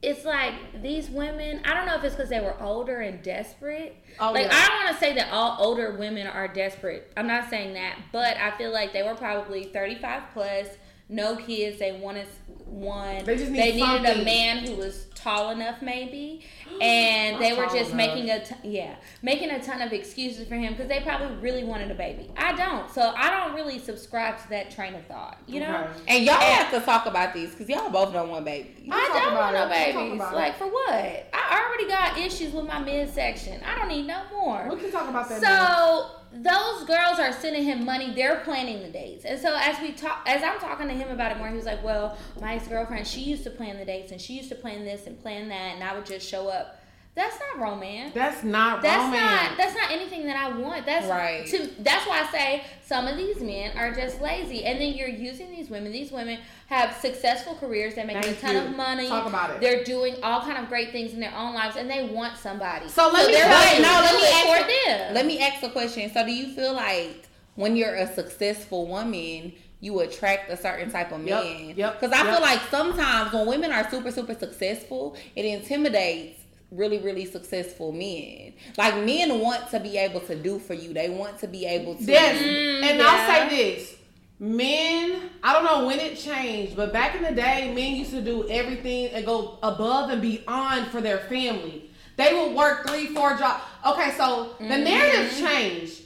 it's 0.00 0.24
like 0.24 0.80
these 0.80 1.10
women, 1.10 1.60
I 1.64 1.74
don't 1.74 1.86
know 1.86 1.96
if 1.96 2.04
it's 2.04 2.14
because 2.14 2.30
they 2.30 2.40
were 2.40 2.54
older 2.62 3.00
and 3.00 3.20
desperate. 3.22 3.96
Oh, 4.20 4.30
like, 4.30 4.46
yeah. 4.46 4.54
I 4.56 4.68
don't 4.68 4.84
want 4.84 4.94
to 4.96 5.00
say 5.04 5.12
that 5.14 5.32
all 5.32 5.56
older 5.58 5.96
women 5.96 6.28
are 6.28 6.46
desperate. 6.46 7.12
I'm 7.16 7.26
not 7.26 7.50
saying 7.50 7.74
that. 7.74 7.96
But 8.12 8.36
I 8.36 8.52
feel 8.56 8.72
like 8.72 8.92
they 8.92 9.02
were 9.02 9.16
probably 9.16 9.64
35 9.64 10.22
plus, 10.32 10.68
no 11.08 11.36
kids. 11.36 11.78
They 11.78 11.92
wanted 11.92 12.26
one. 12.66 13.24
They 13.24 13.36
just 13.36 13.50
need 13.50 13.58
they 13.60 13.72
needed 13.72 14.20
a 14.20 14.24
man 14.24 14.58
who 14.66 14.74
was 14.74 15.06
tall 15.14 15.50
enough, 15.50 15.80
maybe. 15.82 16.44
And 16.80 17.40
they 17.42 17.52
were 17.54 17.64
just 17.64 17.92
enough. 17.92 17.94
making 17.94 18.30
a, 18.30 18.44
t- 18.44 18.54
yeah, 18.62 18.96
making 19.22 19.50
a 19.50 19.60
ton 19.60 19.80
of 19.82 19.92
excuses 19.92 20.46
for 20.46 20.54
him 20.54 20.74
because 20.74 20.88
they 20.88 21.00
probably 21.00 21.34
really 21.38 21.64
wanted 21.64 21.90
a 21.90 21.94
baby. 21.94 22.30
I 22.36 22.52
don't. 22.52 22.88
So 22.90 23.12
I 23.16 23.30
don't 23.30 23.54
really 23.54 23.78
subscribe 23.78 24.38
to 24.42 24.48
that 24.50 24.70
train 24.70 24.94
of 24.94 25.04
thought, 25.06 25.38
you 25.46 25.60
know? 25.60 25.88
Okay. 25.96 26.16
And 26.16 26.24
y'all 26.24 26.34
And- 26.34 26.44
have 26.44 26.70
to 26.78 26.80
talk 26.86 27.06
about 27.06 27.34
these 27.34 27.50
because 27.50 27.68
y'all 27.68 27.90
both 27.90 28.12
don't 28.12 28.28
want 28.28 28.44
babies. 28.44 28.88
I 28.90 29.10
don't 29.12 29.34
want 29.34 29.54
no 29.54 29.64
it. 29.64 29.94
We'll 29.94 30.04
babies. 30.04 30.14
about 30.20 30.32
it. 30.34 30.36
Like 30.36 30.56
for 30.58 30.66
what? 30.66 30.90
I 31.32 31.66
already 31.66 31.88
got 31.88 32.18
issues 32.18 32.52
with 32.52 32.66
my 32.66 32.78
midsection. 32.80 33.60
I 33.64 33.76
don't 33.78 33.88
need 33.88 34.06
no 34.06 34.20
more. 34.30 34.68
We 34.70 34.76
can 34.80 34.92
talk 34.92 35.08
about 35.08 35.28
that. 35.30 35.42
now. 35.42 36.10
Those 36.32 36.84
girls 36.84 37.18
are 37.18 37.32
sending 37.32 37.64
him 37.64 37.84
money. 37.84 38.12
They're 38.14 38.40
planning 38.40 38.82
the 38.82 38.90
dates, 38.90 39.24
and 39.24 39.40
so 39.40 39.56
as 39.56 39.80
we 39.80 39.92
talk, 39.92 40.22
as 40.26 40.42
I'm 40.42 40.58
talking 40.60 40.86
to 40.88 40.94
him 40.94 41.08
about 41.10 41.32
it 41.32 41.38
more, 41.38 41.48
he 41.48 41.54
was 41.54 41.64
like, 41.64 41.82
"Well, 41.82 42.18
my 42.40 42.54
ex 42.54 42.68
girlfriend, 42.68 43.06
she 43.06 43.20
used 43.20 43.44
to 43.44 43.50
plan 43.50 43.78
the 43.78 43.84
dates, 43.84 44.12
and 44.12 44.20
she 44.20 44.34
used 44.34 44.50
to 44.50 44.54
plan 44.54 44.84
this 44.84 45.06
and 45.06 45.20
plan 45.20 45.48
that, 45.48 45.74
and 45.74 45.82
I 45.82 45.94
would 45.94 46.04
just 46.04 46.28
show 46.28 46.48
up." 46.48 46.77
That's 47.18 47.36
not 47.40 47.60
romance. 47.60 48.14
That's 48.14 48.44
not 48.44 48.80
That's 48.80 49.02
romance. 49.02 49.48
not 49.50 49.56
that's 49.58 49.74
not 49.74 49.90
anything 49.90 50.24
that 50.26 50.36
I 50.36 50.56
want. 50.56 50.86
That's 50.86 51.06
Right. 51.08 51.44
To, 51.48 51.68
that's 51.80 52.06
why 52.06 52.22
I 52.22 52.30
say 52.30 52.64
some 52.86 53.08
of 53.08 53.16
these 53.16 53.40
men 53.40 53.76
are 53.76 53.92
just 53.92 54.20
lazy, 54.20 54.64
and 54.64 54.80
then 54.80 54.92
you're 54.94 55.08
using 55.08 55.50
these 55.50 55.68
women. 55.68 55.90
These 55.90 56.12
women 56.12 56.38
have 56.68 56.94
successful 56.96 57.56
careers. 57.56 57.96
They're 57.96 58.06
making 58.06 58.22
Thank 58.22 58.38
a 58.38 58.40
ton 58.40 58.54
you. 58.54 58.60
of 58.62 58.76
money. 58.76 59.08
Talk 59.08 59.26
about 59.26 59.50
it. 59.50 59.60
They're 59.60 59.82
doing 59.82 60.14
all 60.22 60.42
kind 60.42 60.58
of 60.58 60.68
great 60.68 60.92
things 60.92 61.12
in 61.12 61.18
their 61.18 61.34
own 61.34 61.54
lives, 61.54 61.74
and 61.74 61.90
they 61.90 62.08
want 62.08 62.36
somebody. 62.38 62.88
So 62.88 63.10
let 63.12 63.26
me 63.26 63.32
tell 63.34 63.76
you- 63.76 63.82
no, 63.82 63.88
let 64.00 64.14
me 64.14 64.28
ask 64.28 64.46
for 64.62 64.88
them. 64.88 65.14
Let 65.14 65.26
me 65.26 65.40
ask 65.40 65.62
a 65.64 65.70
question. 65.70 66.12
So, 66.14 66.24
do 66.24 66.32
you 66.32 66.54
feel 66.54 66.72
like 66.74 67.26
when 67.56 67.74
you're 67.74 67.96
a 67.96 68.06
successful 68.14 68.86
woman, 68.86 69.54
you 69.80 69.98
attract 70.00 70.50
a 70.50 70.56
certain 70.56 70.90
type 70.90 71.10
of 71.10 71.20
man? 71.20 71.74
yep, 71.76 72.00
Because 72.00 72.12
I 72.16 72.22
yep. 72.24 72.32
feel 72.32 72.42
like 72.42 72.60
sometimes 72.70 73.32
when 73.32 73.46
women 73.48 73.72
are 73.72 73.90
super, 73.90 74.12
super 74.12 74.34
successful, 74.34 75.16
it 75.34 75.44
intimidates 75.44 76.37
really, 76.70 76.98
really 76.98 77.24
successful 77.24 77.92
men. 77.92 78.52
Like 78.76 78.96
men 79.04 79.40
want 79.40 79.70
to 79.70 79.80
be 79.80 79.96
able 79.98 80.20
to 80.20 80.34
do 80.36 80.58
for 80.58 80.74
you. 80.74 80.92
They 80.92 81.08
want 81.10 81.38
to 81.40 81.46
be 81.48 81.64
able 81.66 81.94
to. 81.96 82.02
Yes, 82.04 82.40
Mm, 82.42 82.82
and 82.90 82.98
yeah. 82.98 83.06
I'll 83.08 83.48
say 83.48 83.56
this: 83.56 83.94
men. 84.38 85.30
I 85.42 85.52
don't 85.52 85.64
know 85.64 85.86
when 85.86 85.98
it 86.00 86.16
changed, 86.18 86.76
but 86.76 86.92
back 86.92 87.14
in 87.16 87.22
the 87.22 87.32
day, 87.32 87.72
men 87.74 87.94
used 87.96 88.10
to 88.10 88.20
do 88.20 88.48
everything 88.48 89.06
and 89.14 89.24
go 89.24 89.58
above 89.62 90.10
and 90.10 90.20
beyond 90.22 90.88
for 90.88 91.00
their 91.00 91.18
family. 91.18 91.90
They 92.16 92.34
would 92.34 92.54
work 92.56 92.88
three, 92.88 93.06
four 93.14 93.36
jobs. 93.36 93.62
Okay, 93.86 94.10
so 94.16 94.54
the 94.58 94.64
Mm-hmm. 94.64 94.84
narrative 94.84 95.38
changed. 95.38 96.02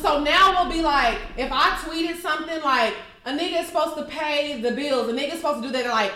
So 0.00 0.22
now 0.22 0.62
we'll 0.64 0.72
be 0.72 0.80
like, 0.80 1.18
if 1.36 1.50
I 1.52 1.72
tweeted 1.84 2.16
something 2.22 2.62
like 2.62 2.94
a 3.26 3.30
nigga 3.32 3.60
is 3.60 3.66
supposed 3.66 3.96
to 3.98 4.04
pay 4.04 4.58
the 4.62 4.70
bills, 4.72 5.08
a 5.08 5.12
nigga 5.12 5.32
is 5.34 5.40
supposed 5.40 5.62
to 5.62 5.68
do 5.68 5.72
that, 5.74 5.86
like, 5.90 6.12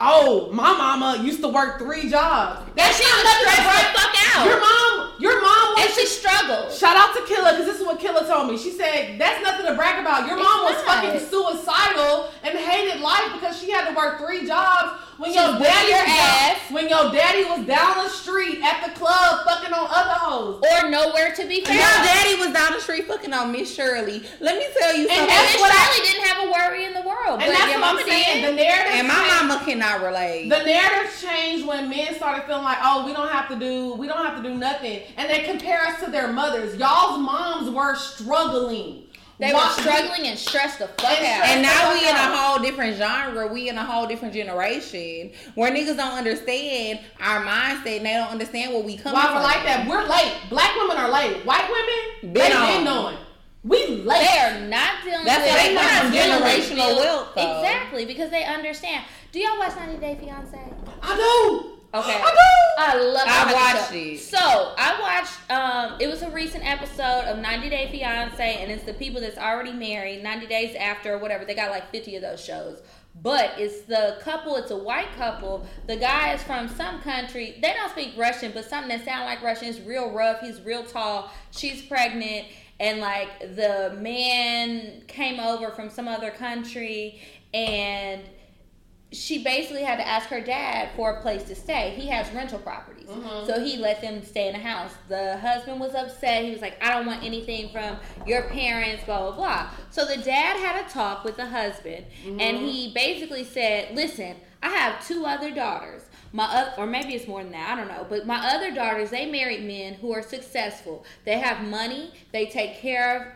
oh, 0.00 0.50
my 0.52 0.72
mama 0.72 1.22
used 1.22 1.40
to 1.40 1.48
work 1.48 1.78
three 1.78 2.08
jobs. 2.08 2.60
and 2.76 2.94
she 2.94 3.04
was 3.04 3.26
stressed 3.40 3.62
the 3.62 3.98
fuck 3.98 4.36
out. 4.36 4.46
Your 4.46 4.60
mom, 4.60 5.12
your 5.18 5.40
mom 5.40 5.78
and 5.78 5.90
she 5.90 6.06
struggled. 6.06 6.72
Shout 6.72 6.96
out 6.96 7.14
to 7.14 7.22
Killa 7.26 7.52
because 7.52 7.66
this 7.66 7.80
is 7.80 7.86
what 7.86 7.98
Killa 7.98 8.26
told 8.26 8.50
me. 8.50 8.58
She 8.58 8.70
said 8.70 9.18
that's 9.18 9.42
nothing 9.42 9.66
to 9.66 9.74
brag 9.74 10.00
about. 10.00 10.26
Your 10.26 10.36
mom 10.36 10.64
was 10.64 10.76
not. 10.84 11.04
fucking 11.04 11.20
suicidal 11.20 12.28
and 12.42 12.58
hated 12.58 13.00
life 13.00 13.32
because 13.34 13.58
she 13.58 13.70
had 13.70 13.88
to 13.88 13.94
work 13.94 14.18
three 14.18 14.46
jobs 14.46 15.00
when 15.18 15.32
your 15.32 15.58
daddy 15.58 15.88
your 15.88 15.98
was 15.98 16.06
down- 16.06 16.56
when 16.74 16.88
your 16.88 17.12
daddy 17.12 17.44
was 17.44 17.66
down 17.66 18.04
the 18.04 18.10
street 18.10 18.60
at 18.62 18.84
the 18.84 18.90
club 18.98 19.46
fucking 19.46 19.72
on 19.72 19.86
other 19.90 20.10
hoes. 20.18 20.62
or 20.62 20.90
nowhere 20.90 21.32
to 21.34 21.44
be 21.46 21.60
found. 21.64 21.78
Your 21.78 21.86
daddy 21.86 22.34
was 22.36 22.52
down 22.52 22.72
the 22.72 22.80
street 22.80 23.06
fucking 23.06 23.32
on 23.32 23.52
Miss 23.52 23.72
Shirley. 23.72 24.22
Let 24.40 24.56
me 24.58 24.66
tell 24.78 24.96
you 24.96 25.06
something. 25.08 25.18
And 25.18 25.26
Miss 25.46 25.60
what 25.60 25.72
I- 25.72 25.84
Shirley 25.94 26.08
didn't 26.08 26.26
have 26.26 26.48
a 26.48 26.50
worry 26.50 26.84
in 26.84 26.92
the 26.94 27.02
world, 27.02 27.40
And 27.40 27.52
but 27.52 27.58
that's 27.58 27.74
what 27.74 27.84
I'm 27.84 28.06
saying. 28.08 28.42
did. 28.42 28.52
The 28.52 28.56
narrative 28.62 28.92
and 28.94 29.08
my 29.08 29.14
changed. 29.14 29.34
mama 29.48 29.62
cannot 29.64 30.02
relate. 30.02 30.48
The 30.48 30.62
narrative 30.62 31.12
changed 31.22 31.66
when 31.66 31.88
men 31.88 32.14
started 32.16 32.44
feeling 32.46 32.64
like, 32.64 32.78
oh, 32.82 33.06
we 33.06 33.12
don't 33.12 33.28
have 33.30 33.48
to 33.48 33.56
do, 33.56 33.94
we 33.94 34.06
don't 34.08 34.24
have 34.24 34.36
to 34.36 34.42
do 34.42 34.54
nothing, 34.54 35.00
and 35.16 35.30
they 35.30 35.40
compare 35.44 35.80
us 35.86 36.00
to 36.04 36.10
their 36.10 36.28
mothers. 36.28 36.76
Y'all's 36.76 37.18
moms 37.18 37.70
were 37.70 37.94
struggling. 37.96 39.04
They 39.38 39.52
were 39.52 39.60
struggling 39.70 40.26
and 40.28 40.38
stressed 40.38 40.78
the 40.78 40.88
fuck 40.88 41.18
And 41.20 41.26
out. 41.42 41.48
And 41.48 41.62
now 41.62 41.92
we 41.92 42.00
in 42.08 42.14
a 42.14 42.36
whole 42.36 42.58
different 42.62 42.96
genre. 42.96 43.46
We 43.46 43.68
in 43.68 43.76
a 43.76 43.84
whole 43.84 44.06
different 44.06 44.32
generation 44.32 45.32
where 45.54 45.70
niggas 45.70 45.96
don't 45.96 46.16
understand 46.18 47.00
our 47.20 47.42
mindset 47.44 47.98
and 47.98 48.06
they 48.06 48.14
don't 48.14 48.30
understand 48.30 48.72
what 48.72 48.84
we 48.84 48.96
come 48.96 49.12
Why 49.12 49.26
from. 49.26 49.34
we're 49.36 49.42
like 49.42 49.62
that? 49.64 49.86
We're 49.88 50.06
late. 50.08 50.32
Black 50.48 50.74
women 50.76 50.96
are 50.96 51.10
late. 51.10 51.44
White 51.44 51.68
women, 51.70 52.32
Been 52.32 52.50
they 52.50 52.56
on. 52.56 52.66
been 52.76 52.84
knowing. 52.84 53.16
We 53.62 53.86
late. 53.86 54.26
They 54.26 54.38
are 54.38 54.60
not 54.68 55.02
dealing 55.04 55.24
That's 55.24 55.42
with 55.42 55.50
why 55.52 55.68
they 55.68 55.74
They're 55.74 55.82
not 55.82 56.02
from 56.02 56.12
dealing 56.12 56.42
with 56.42 56.70
generational 56.70 56.96
wealth. 56.96 57.28
Exactly, 57.36 58.04
because 58.06 58.30
they 58.30 58.44
understand. 58.44 59.04
Do 59.32 59.40
y'all 59.40 59.58
watch 59.58 59.76
90 59.76 59.98
Day 59.98 60.16
Fiance? 60.20 60.58
I 61.02 61.16
do. 61.16 61.75
Okay. 61.96 62.20
I 62.22 62.30
do. 62.30 62.82
I 62.82 63.02
love 63.02 63.24
I 63.26 63.52
watched 63.52 63.90
show. 63.90 63.96
it. 63.96 64.18
So 64.20 64.74
I 64.76 65.00
watched. 65.00 65.50
Um, 65.50 65.98
it 66.00 66.08
was 66.08 66.22
a 66.22 66.30
recent 66.30 66.64
episode 66.66 67.24
of 67.24 67.38
90 67.38 67.70
Day 67.70 67.88
Fiance, 67.90 68.56
and 68.62 68.70
it's 68.70 68.84
the 68.84 68.92
people 68.94 69.20
that's 69.20 69.38
already 69.38 69.72
married. 69.72 70.22
90 70.22 70.46
days 70.46 70.76
after, 70.76 71.14
or 71.14 71.18
whatever. 71.18 71.44
They 71.44 71.54
got 71.54 71.70
like 71.70 71.90
50 71.90 72.16
of 72.16 72.22
those 72.22 72.44
shows. 72.44 72.82
but 73.22 73.52
it's 73.58 73.82
the 73.82 74.18
couple. 74.20 74.56
It's 74.56 74.70
a 74.70 74.76
white 74.76 75.10
couple. 75.16 75.66
The 75.86 75.96
guy 75.96 76.34
is 76.34 76.42
from 76.42 76.68
some 76.68 77.00
country. 77.00 77.58
They 77.62 77.72
don't 77.72 77.90
speak 77.90 78.12
Russian, 78.16 78.52
but 78.52 78.66
something 78.68 78.90
that 78.90 79.06
sounds 79.06 79.24
like 79.24 79.42
Russian. 79.42 79.68
is 79.68 79.80
real 79.80 80.10
rough. 80.12 80.40
He's 80.40 80.60
real 80.60 80.84
tall. 80.84 81.30
She's 81.50 81.80
pregnant, 81.82 82.46
and 82.78 83.00
like 83.00 83.56
the 83.56 83.96
man 83.98 85.02
came 85.06 85.40
over 85.40 85.70
from 85.70 85.88
some 85.88 86.08
other 86.08 86.30
country, 86.30 87.22
and 87.54 88.20
she 89.16 89.42
basically 89.42 89.82
had 89.82 89.96
to 89.96 90.06
ask 90.06 90.28
her 90.28 90.40
dad 90.40 90.90
for 90.96 91.10
a 91.10 91.20
place 91.22 91.42
to 91.44 91.54
stay. 91.54 91.94
He 91.96 92.08
has 92.08 92.30
rental 92.32 92.58
properties. 92.58 93.08
Mhm. 93.08 93.46
So 93.46 93.60
he 93.64 93.76
let 93.76 94.00
them 94.00 94.22
stay 94.24 94.48
in 94.48 94.52
the 94.54 94.58
house. 94.60 94.92
The 95.08 95.36
husband 95.38 95.80
was 95.80 95.94
upset. 95.94 96.44
He 96.44 96.50
was 96.50 96.60
like, 96.60 96.76
I 96.84 96.90
don't 96.92 97.06
want 97.06 97.22
anything 97.24 97.70
from 97.70 97.98
your 98.26 98.42
parents, 98.44 99.04
blah, 99.04 99.20
blah, 99.30 99.36
blah. 99.36 99.70
So 99.90 100.04
the 100.04 100.16
dad 100.18 100.56
had 100.58 100.84
a 100.84 100.88
talk 100.88 101.24
with 101.24 101.36
the 101.36 101.46
husband 101.46 102.06
and 102.26 102.58
he 102.58 102.92
basically 102.94 103.44
said, 103.44 103.94
Listen, 103.94 104.36
I 104.62 104.68
have 104.70 105.06
two 105.06 105.24
other 105.24 105.50
daughters. 105.50 106.02
My 106.32 106.44
oth- 106.62 106.78
or 106.78 106.86
maybe 106.86 107.14
it's 107.14 107.28
more 107.28 107.42
than 107.42 107.52
that, 107.52 107.70
I 107.72 107.76
don't 107.76 107.88
know. 107.88 108.04
But 108.08 108.26
my 108.26 108.46
other 108.54 108.70
daughters, 108.74 109.10
they 109.10 109.24
married 109.30 109.64
men 109.64 109.94
who 109.94 110.12
are 110.12 110.22
successful. 110.22 111.04
They 111.24 111.38
have 111.38 111.62
money, 111.62 112.12
they 112.32 112.46
take 112.46 112.76
care 112.78 113.16
of 113.16 113.26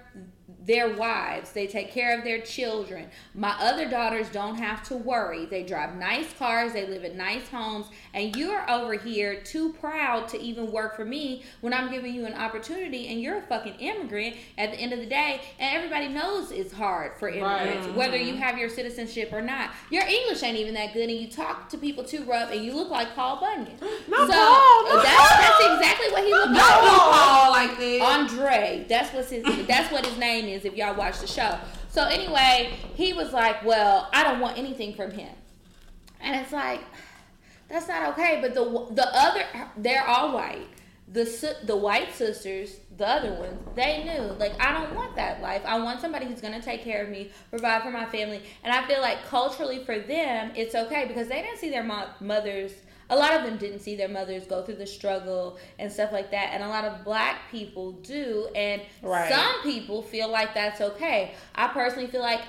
their 0.66 0.94
wives, 0.94 1.52
they 1.52 1.66
take 1.66 1.90
care 1.90 2.16
of 2.16 2.22
their 2.22 2.40
children. 2.40 3.06
My 3.34 3.54
other 3.60 3.88
daughters 3.88 4.28
don't 4.28 4.56
have 4.56 4.82
to 4.88 4.96
worry. 4.96 5.46
They 5.46 5.62
drive 5.62 5.94
nice 5.96 6.32
cars, 6.34 6.72
they 6.74 6.86
live 6.86 7.02
in 7.04 7.16
nice 7.16 7.48
homes, 7.48 7.86
and 8.12 8.36
you're 8.36 8.68
over 8.70 8.92
here 8.94 9.40
too 9.40 9.72
proud 9.80 10.28
to 10.28 10.40
even 10.40 10.70
work 10.70 10.96
for 10.96 11.04
me 11.04 11.44
when 11.62 11.72
I'm 11.72 11.90
giving 11.90 12.14
you 12.14 12.26
an 12.26 12.34
opportunity 12.34 13.08
and 13.08 13.20
you're 13.22 13.38
a 13.38 13.42
fucking 13.42 13.74
immigrant 13.74 14.36
at 14.58 14.72
the 14.72 14.78
end 14.78 14.92
of 14.92 14.98
the 14.98 15.06
day. 15.06 15.40
And 15.58 15.74
everybody 15.76 16.08
knows 16.08 16.50
it's 16.50 16.72
hard 16.72 17.12
for 17.18 17.28
immigrants, 17.28 17.40
Right. 17.50 17.80
Mm-hmm. 17.80 17.96
whether 17.96 18.16
you 18.18 18.34
have 18.36 18.58
your 18.58 18.68
citizenship 18.68 19.32
or 19.32 19.40
not. 19.40 19.70
Your 19.90 20.02
English 20.04 20.42
ain't 20.42 20.58
even 20.58 20.74
that 20.74 20.92
good, 20.92 21.08
and 21.08 21.18
you 21.18 21.28
talk 21.28 21.68
to 21.70 21.78
people 21.78 22.04
too 22.04 22.24
rough, 22.24 22.50
and 22.52 22.62
you 22.64 22.74
look 22.74 22.90
like 22.90 23.14
Paul 23.14 23.40
Bunyan. 23.40 23.76
Not 24.08 24.28
so 24.30 24.36
Paul, 24.36 24.94
not 24.94 25.02
that's, 25.02 25.30
that's 25.30 25.74
exactly 25.74 26.12
what 26.12 26.24
he 26.24 26.32
looked 26.32 26.52
like. 26.52 26.60
do 26.60 26.60
Paul 26.60 26.80
like 26.80 26.90
that. 26.90 27.06
Andre. 27.09 27.09
That's 28.90 29.14
what's 29.14 29.30
his. 29.30 29.44
That's 29.68 29.90
what 29.92 30.04
his 30.04 30.18
name 30.18 30.46
is. 30.46 30.64
If 30.64 30.74
y'all 30.74 30.96
watch 30.96 31.20
the 31.20 31.28
show. 31.28 31.58
So 31.88 32.04
anyway, 32.04 32.74
he 32.94 33.12
was 33.12 33.32
like, 33.32 33.64
"Well, 33.64 34.10
I 34.12 34.24
don't 34.24 34.40
want 34.40 34.58
anything 34.58 34.94
from 34.94 35.12
him," 35.12 35.32
and 36.20 36.40
it's 36.40 36.52
like, 36.52 36.80
that's 37.68 37.86
not 37.86 38.10
okay. 38.10 38.40
But 38.42 38.52
the 38.52 38.64
the 38.90 39.08
other, 39.14 39.44
they're 39.76 40.04
all 40.04 40.34
white. 40.34 40.66
The 41.06 41.56
the 41.64 41.76
white 41.76 42.12
sisters, 42.14 42.78
the 42.96 43.08
other 43.08 43.32
ones, 43.34 43.60
they 43.76 44.02
knew 44.02 44.32
like 44.34 44.60
I 44.60 44.72
don't 44.72 44.94
want 44.96 45.14
that 45.14 45.40
life. 45.40 45.62
I 45.64 45.78
want 45.78 46.00
somebody 46.00 46.26
who's 46.26 46.40
gonna 46.40 46.60
take 46.60 46.82
care 46.82 47.04
of 47.04 47.10
me, 47.10 47.30
provide 47.50 47.82
for 47.82 47.92
my 47.92 48.06
family, 48.06 48.42
and 48.64 48.72
I 48.72 48.86
feel 48.88 49.00
like 49.00 49.24
culturally 49.26 49.84
for 49.84 50.00
them, 50.00 50.50
it's 50.56 50.74
okay 50.74 51.06
because 51.06 51.28
they 51.28 51.42
didn't 51.42 51.58
see 51.58 51.70
their 51.70 51.84
mo- 51.84 52.10
mothers 52.20 52.72
a 53.10 53.16
lot 53.16 53.34
of 53.34 53.42
them 53.42 53.58
didn't 53.58 53.80
see 53.80 53.96
their 53.96 54.08
mothers 54.08 54.46
go 54.46 54.62
through 54.62 54.76
the 54.76 54.86
struggle 54.86 55.58
and 55.78 55.92
stuff 55.92 56.12
like 56.12 56.30
that 56.30 56.50
and 56.52 56.62
a 56.62 56.68
lot 56.68 56.84
of 56.84 57.04
black 57.04 57.50
people 57.50 57.92
do 57.92 58.48
and 58.54 58.80
Right. 59.02 59.30
some 59.30 59.62
people 59.62 60.02
feel 60.02 60.28
like 60.30 60.54
that's 60.54 60.80
okay 60.80 61.34
i 61.54 61.68
personally 61.68 62.08
feel 62.08 62.22
like 62.22 62.42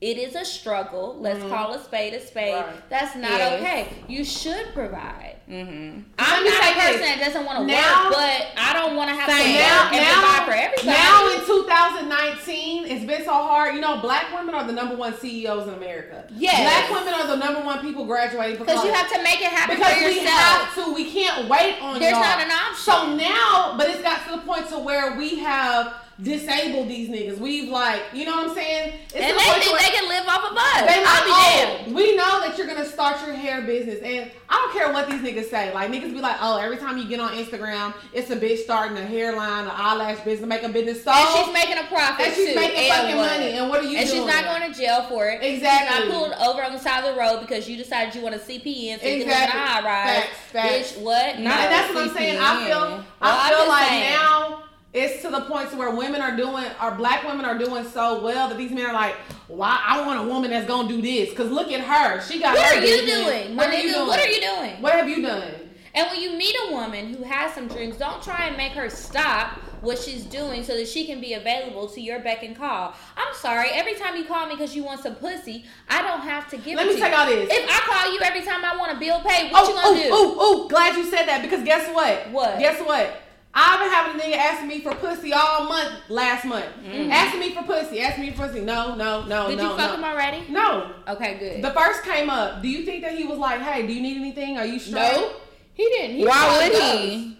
it 0.00 0.16
is 0.16 0.34
a 0.34 0.44
struggle 0.44 1.16
let's 1.20 1.38
mm-hmm. 1.40 1.48
call 1.48 1.72
a 1.74 1.82
spade 1.84 2.14
a 2.14 2.20
spade 2.20 2.54
Right. 2.54 2.88
that's 2.90 3.14
not 3.14 3.32
Yes. 3.32 3.60
okay 3.60 3.88
you 4.08 4.24
should 4.24 4.66
provide 4.74 5.37
Mm-hmm. 5.48 6.00
i'm 6.18 6.44
not 6.44 6.60
a 6.60 6.72
person 6.76 7.00
this. 7.00 7.08
that 7.08 7.18
doesn't 7.24 7.44
want 7.46 7.56
to 7.56 7.64
work 7.64 8.12
but 8.12 8.52
i 8.60 8.76
don't 8.76 8.96
want 8.96 9.08
to 9.08 9.16
have 9.16 9.32
to 9.32 9.32
now, 9.32 9.88
now, 9.90 10.44
for 10.44 10.52
everybody 10.52 10.86
now 10.86 11.28
in 11.34 11.44
2019, 11.46 12.86
it's 12.86 13.04
been 13.04 13.24
so 13.24 13.32
hard. 13.32 13.74
You 13.74 13.80
know, 13.80 14.00
black 14.00 14.32
women 14.34 14.54
are 14.54 14.66
the 14.66 14.72
number 14.72 14.96
one 14.96 15.16
CEOs 15.18 15.68
in 15.68 15.74
America. 15.74 16.26
Yes. 16.30 16.88
Black 16.88 17.00
women 17.00 17.20
are 17.20 17.26
the 17.26 17.36
number 17.36 17.60
one 17.60 17.80
people 17.80 18.06
graduating 18.06 18.58
because 18.58 18.84
you 18.84 18.92
have 18.92 19.10
to 19.12 19.22
make 19.22 19.40
it 19.40 19.48
happen 19.48 19.76
because 19.76 19.96
we 20.04 20.20
have 20.20 20.74
to. 20.74 20.94
We 20.94 21.10
can't 21.10 21.48
wait 21.48 21.80
on 21.82 21.98
There's 21.98 22.12
y'all. 22.12 22.20
not 22.20 22.40
an 22.40 22.50
option. 22.50 22.76
So 22.76 23.16
now, 23.16 23.74
but 23.76 23.88
it's 23.88 24.02
got 24.02 24.24
to 24.26 24.36
the 24.36 24.42
point 24.42 24.68
to 24.70 24.78
where 24.78 25.16
we 25.16 25.38
have 25.40 25.94
disabled 26.22 26.88
these 26.88 27.08
niggas. 27.08 27.38
We've 27.38 27.68
like, 27.70 28.02
you 28.12 28.24
know 28.24 28.36
what 28.36 28.48
I'm 28.48 28.54
saying? 28.54 28.92
It's 29.06 29.14
and 29.14 29.36
the 29.36 29.40
they 29.40 29.60
think 29.60 29.72
where- 29.72 29.80
they 29.80 29.96
can 29.96 30.08
live 30.08 30.26
off 30.26 30.50
of 30.50 30.56
us 30.56 30.80
They 30.80 31.02
i'll 31.06 31.24
be 31.24 31.30
like, 31.30 31.88
oh, 31.88 31.92
we 31.94 32.16
know 32.16 32.40
that 32.40 32.58
you're 32.58 32.66
gonna 32.66 32.84
start 32.84 33.24
your 33.26 33.34
hair 33.36 33.62
business, 33.62 34.00
and 34.02 34.30
I 34.48 34.54
don't 34.56 34.72
care 34.72 34.92
what 34.92 35.08
these 35.08 35.20
niggas 35.20 35.48
say. 35.50 35.72
Like 35.72 35.90
niggas 35.90 36.12
be 36.12 36.20
like, 36.20 36.36
oh, 36.40 36.56
every 36.58 36.76
time 36.76 36.98
you 36.98 37.06
get 37.06 37.20
on 37.20 37.30
Instagram, 37.32 37.94
it's 38.12 38.30
a 38.30 38.36
bitch 38.36 38.58
starting 38.58 38.96
a 38.98 39.02
hairline, 39.04 39.64
an 39.64 39.70
eyelash 39.72 40.20
business, 40.20 40.48
make 40.48 40.62
a 40.64 40.68
business. 40.68 41.04
So 41.04 41.12
and 41.12 41.28
she's 41.46 41.52
making 41.54 41.78
a 41.78 41.86
profit 41.86 42.26
and 42.26 42.34
she's 42.34 42.48
too. 42.48 42.54
making 42.56 42.90
and 42.90 42.92
fucking 42.92 43.16
money. 43.16 43.50
And 43.58 43.68
what 43.68 43.80
are 43.80 43.84
you 43.84 43.98
and 43.98 44.08
doing? 44.08 44.22
she's 44.22 44.26
not 44.34 44.44
going 44.44 44.72
to 44.72 44.78
jail 44.78 45.02
for 45.04 45.26
it. 45.28 45.42
Exactly. 45.42 45.96
She's 45.98 46.08
not 46.08 46.18
pulled 46.18 46.32
over 46.48 46.64
on 46.64 46.72
the 46.72 46.78
side 46.78 47.04
of 47.04 47.14
the 47.14 47.20
road 47.20 47.40
because 47.40 47.68
you 47.68 47.76
decided 47.76 48.14
you 48.14 48.22
want 48.22 48.34
a 48.34 48.38
CPN 48.38 49.00
so 49.00 49.06
you 49.06 49.24
can 49.24 49.28
live 49.28 49.28
in 49.28 49.28
a 49.28 49.30
Exactly. 49.30 49.60
high 49.60 49.84
rise. 49.84 50.24
Facts, 50.24 50.36
facts. 50.52 50.92
Bitch, 50.94 51.00
what? 51.02 51.24
And 51.36 51.46
that's 51.46 51.94
what 51.94 52.04
I'm 52.08 52.14
saying. 52.16 52.38
I 52.40 52.66
feel. 52.66 52.80
Well, 52.80 53.04
I 53.20 53.50
feel 53.50 53.68
like 53.68 53.88
saying. 53.88 54.12
now 54.14 54.62
it's 54.92 55.22
to 55.22 55.30
the 55.30 55.42
point 55.42 55.70
to 55.70 55.76
where 55.76 55.94
women 55.94 56.20
are 56.20 56.36
doing, 56.36 56.64
our 56.80 56.94
black 56.94 57.26
women 57.26 57.44
are 57.44 57.58
doing 57.58 57.84
so 57.84 58.22
well 58.22 58.48
that 58.48 58.56
these 58.56 58.70
men 58.70 58.86
are 58.86 58.92
like, 58.94 59.14
why? 59.46 59.82
I 59.86 60.06
want 60.06 60.20
a 60.20 60.22
woman 60.22 60.50
that's 60.50 60.66
gonna 60.66 60.88
do 60.88 61.02
this. 61.02 61.32
Cause 61.34 61.50
look 61.50 61.70
at 61.70 61.80
her, 61.80 62.20
she 62.22 62.40
got. 62.40 62.56
What 62.56 62.74
her 62.74 62.80
are 62.80 62.84
you 62.84 63.06
doing? 63.06 63.56
What 63.56 63.68
are 63.68 63.78
you 63.78 63.92
doing? 63.92 64.06
what 64.06 64.20
are 64.20 64.28
you 64.28 64.40
doing? 64.40 64.82
What 64.82 64.92
have 64.94 65.08
you 65.08 65.22
done? 65.22 65.52
And 65.94 66.06
when 66.10 66.20
you 66.20 66.36
meet 66.36 66.54
a 66.68 66.72
woman 66.72 67.14
who 67.14 67.24
has 67.24 67.52
some 67.54 67.66
dreams, 67.66 67.96
don't 67.96 68.22
try 68.22 68.46
and 68.46 68.56
make 68.56 68.72
her 68.72 68.88
stop 68.88 69.58
what 69.80 69.98
she's 69.98 70.24
doing 70.24 70.62
so 70.64 70.76
that 70.76 70.88
she 70.88 71.06
can 71.06 71.20
be 71.20 71.34
available 71.34 71.88
to 71.88 72.00
your 72.00 72.20
beck 72.20 72.42
and 72.42 72.56
call. 72.56 72.94
I'm 73.16 73.34
sorry, 73.34 73.70
every 73.72 73.94
time 73.94 74.16
you 74.16 74.24
call 74.24 74.46
me 74.46 74.54
because 74.54 74.74
you 74.74 74.84
want 74.84 75.02
some 75.02 75.14
pussy, 75.16 75.64
I 75.88 76.02
don't 76.02 76.20
have 76.20 76.48
to 76.50 76.56
give 76.56 76.76
Let 76.76 76.86
it 76.86 76.94
me 76.94 77.00
you. 77.00 77.06
y'all 77.06 77.26
this. 77.26 77.48
If 77.50 77.68
I 77.68 77.80
call 77.80 78.12
you 78.12 78.20
every 78.20 78.42
time 78.42 78.64
I 78.64 78.76
want 78.76 78.96
a 78.96 79.00
bill 79.00 79.20
paid, 79.20 79.50
what 79.52 79.64
oh, 79.64 79.68
you 79.68 79.74
gonna 79.74 79.88
oh, 79.88 80.02
do? 80.02 80.08
oh, 80.12 80.36
oh, 80.38 80.68
glad 80.68 80.96
you 80.96 81.04
said 81.04 81.26
that 81.26 81.42
because 81.42 81.64
guess 81.64 81.92
what? 81.94 82.30
What? 82.30 82.58
Guess 82.58 82.84
what? 82.86 83.22
I've 83.54 83.80
been 83.80 83.90
having 83.90 84.20
a 84.20 84.24
nigga 84.24 84.36
asking 84.38 84.68
me 84.68 84.80
for 84.80 84.94
pussy 84.94 85.32
all 85.32 85.64
month 85.68 85.92
last 86.08 86.44
month. 86.44 86.66
Asking 86.86 87.40
me 87.40 87.54
for 87.54 87.62
pussy, 87.64 88.00
asking 88.00 88.24
me 88.26 88.30
for 88.32 88.46
pussy. 88.46 88.60
No, 88.60 88.94
no, 88.94 89.24
no, 89.24 89.46
Mm-hmm. 89.46 89.50
Did 89.50 89.60
you 89.60 89.68
fuck 89.70 89.90
no. 89.90 89.96
him 89.96 90.04
already? 90.04 90.44
No. 90.50 90.92
Okay, 91.08 91.38
good. 91.38 91.62
The 91.64 91.70
first 91.72 92.02
came 92.04 92.30
up. 92.30 92.62
Do 92.62 92.68
you 92.68 92.84
think 92.84 93.02
that 93.02 93.16
he 93.16 93.24
was 93.24 93.38
like, 93.38 93.60
hey, 93.60 93.86
do 93.86 93.92
you 93.92 94.00
need 94.02 94.16
anything? 94.16 94.58
Are 94.58 94.66
you 94.66 94.78
straight? 94.78 94.92
no, 95.12 95.32
he 95.74 95.84
didn't. 95.84 96.16
He 96.16 96.26
Why 96.26 96.68
would 96.68 96.80
he? 96.82 97.38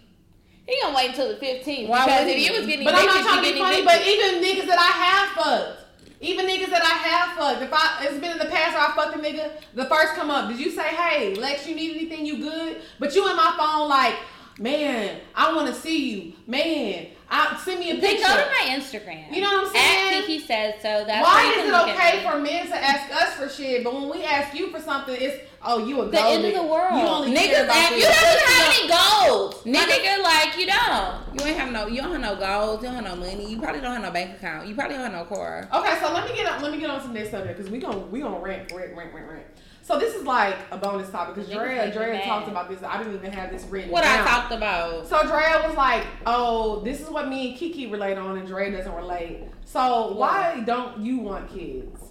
He 0.67 0.79
gonna 0.83 0.97
wait 0.97 1.11
until 1.11 1.29
the 1.29 1.35
15th. 1.37 1.89
Why 1.89 2.05
because 2.05 2.21
would 2.25 2.31
if 2.31 2.37
he? 2.37 2.47
you 2.47 2.53
was 2.53 2.67
getting 2.67 2.85
But 2.85 2.95
I'm 2.95 3.07
not 3.07 3.23
trying 3.25 3.37
to 3.37 3.41
be 3.43 3.59
getting 3.59 3.63
funny, 3.63 3.85
but 3.85 4.07
even 4.07 4.43
niggas 4.43 4.67
that 4.67 4.79
I 4.79 4.93
have 5.05 5.29
fucked, 5.45 5.85
even 6.21 6.47
niggas 6.47 6.71
that 6.71 6.83
I 6.83 7.09
have 7.09 7.37
fucked, 7.39 7.63
if 7.63 7.73
I 7.73 8.05
it's 8.05 8.19
been 8.21 8.33
in 8.33 8.39
the 8.39 8.47
past 8.47 8.75
where 8.75 8.85
I 8.87 8.93
fucked 8.95 9.17
a 9.17 9.19
nigga, 9.19 9.51
the 9.75 9.87
first 9.87 10.15
come 10.15 10.31
up, 10.31 10.49
did 10.51 10.59
you 10.61 10.71
say, 10.71 10.89
hey, 10.89 11.35
Lex, 11.37 11.67
you 11.67 11.75
need 11.75 11.97
anything? 11.97 12.27
You 12.27 12.39
good? 12.39 12.83
But 12.99 13.15
you 13.15 13.29
in 13.31 13.37
my 13.37 13.55
phone 13.57 13.89
like, 13.89 14.15
man, 14.59 15.21
I 15.35 15.55
want 15.55 15.69
to 15.69 15.81
see 15.81 16.11
you, 16.13 16.33
man. 16.47 17.07
I 17.31 17.61
send 17.63 17.81
me 17.81 17.91
a 17.91 18.01
Then 18.01 18.17
picture. 18.17 18.27
go 18.27 18.37
to 18.37 18.47
my 18.47 18.75
Instagram. 18.75 19.35
You 19.35 19.43
know 19.43 19.53
what 19.53 19.67
I'm 19.67 19.73
saying? 19.75 20.15
At 20.15 20.25
Kiki 20.27 20.47
says 20.47 20.75
so. 20.81 21.05
That's 21.07 21.23
Why 21.27 21.45
you 21.45 21.51
is 21.51 21.57
can 21.57 21.67
it 21.67 21.73
look 21.73 21.89
okay 21.89 22.25
for 22.25 22.39
men 22.41 22.67
to 22.69 22.75
ask 22.75 23.13
us 23.15 23.35
for 23.35 23.49
shit, 23.51 23.85
but 23.85 23.93
when 23.93 24.09
we 24.09 24.25
ask 24.25 24.57
you 24.57 24.71
for 24.71 24.81
something, 24.81 25.15
it's 25.15 25.37
oh 25.63 25.87
you 25.87 26.01
a 26.01 26.07
The 26.07 26.13
gold 26.13 26.25
end 26.37 26.45
of 26.47 26.55
the 26.55 26.63
world. 26.63 26.99
You 26.99 27.07
only 27.07 27.33
Niggas 27.37 27.51
care 27.51 27.65
about 27.65 27.77
ask- 27.77 27.91
this. 27.95 28.03
You 28.03 28.09
don't 28.09 28.33
even 28.33 28.49
have 28.49 28.75
any 28.79 29.29
goals. 29.29 29.67
My 29.67 29.79
nigga, 29.93 30.23
like 30.23 30.57
you 30.59 30.67
don't. 30.67 31.39
You 31.39 31.47
ain't 31.53 31.59
have 31.61 31.71
no. 31.71 31.87
You 31.87 32.01
don't 32.01 32.13
have 32.13 32.21
no 32.23 32.37
goals. 32.37 32.83
You 32.83 32.89
don't 32.89 33.05
have 33.05 33.05
no 33.05 33.17
money. 33.17 33.51
You 33.51 33.61
probably 33.61 33.83
don't 33.83 33.93
have 33.93 34.03
no 34.03 34.11
bank 34.11 34.37
account. 34.39 34.67
You 34.67 34.75
probably 34.75 34.97
don't 34.97 35.05
have 35.05 35.13
no 35.13 35.25
car. 35.37 35.69
Okay, 35.75 35.99
so 36.01 36.11
let 36.15 36.27
me 36.27 36.35
get 36.35 36.47
on, 36.51 36.63
let 36.63 36.73
me 36.73 36.79
get 36.79 36.89
on 36.89 37.03
some 37.03 37.13
next 37.13 37.31
subject 37.31 37.59
because 37.59 37.71
we 37.71 37.79
gonna 37.79 37.99
we 37.99 38.21
gonna 38.21 38.39
rant 38.41 38.73
rant 38.73 38.97
rant 38.97 39.13
rant 39.13 39.29
rant. 39.31 39.45
So 39.89 39.99
this 39.99 40.15
is 40.15 40.25
like 40.25 40.55
a 40.71 40.77
bonus 40.77 41.09
topic 41.09 41.35
because 41.37 41.51
Drea 41.51 41.91
Drea 41.91 42.23
talked 42.23 42.47
about 42.47 42.69
this. 42.69 42.83
I 42.83 42.99
didn't 42.99 43.15
even 43.15 43.33
have 43.33 43.51
this 43.51 43.65
written. 43.65 43.91
What 43.91 44.03
down. 44.03 44.19
I 44.21 44.31
talked 44.31 44.53
about. 44.53 45.07
So 45.09 45.23
Drea 45.23 45.63
was 45.67 45.75
like, 45.79 46.05
"Oh, 46.27 46.81
this 46.81 47.01
is 47.01 47.09
what 47.09 47.27
me 47.27 47.49
and 47.49 47.59
Kiki 47.59 47.87
relate 47.87 48.19
on, 48.19 48.37
and 48.37 48.47
Drea 48.47 48.71
doesn't 48.71 48.93
relate. 48.93 49.45
So 49.65 50.13
why 50.13 50.63
don't 50.67 50.99
you 51.01 51.17
want 51.21 51.49
kids? 51.51 52.03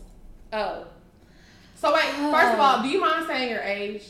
Oh, 0.52 0.88
So 1.76 1.94
wait, 1.94 2.06
first 2.32 2.54
of 2.56 2.60
all, 2.60 2.82
do 2.82 2.88
you 2.88 3.00
mind 3.00 3.28
saying 3.28 3.52
your 3.52 3.62
age? 3.62 4.06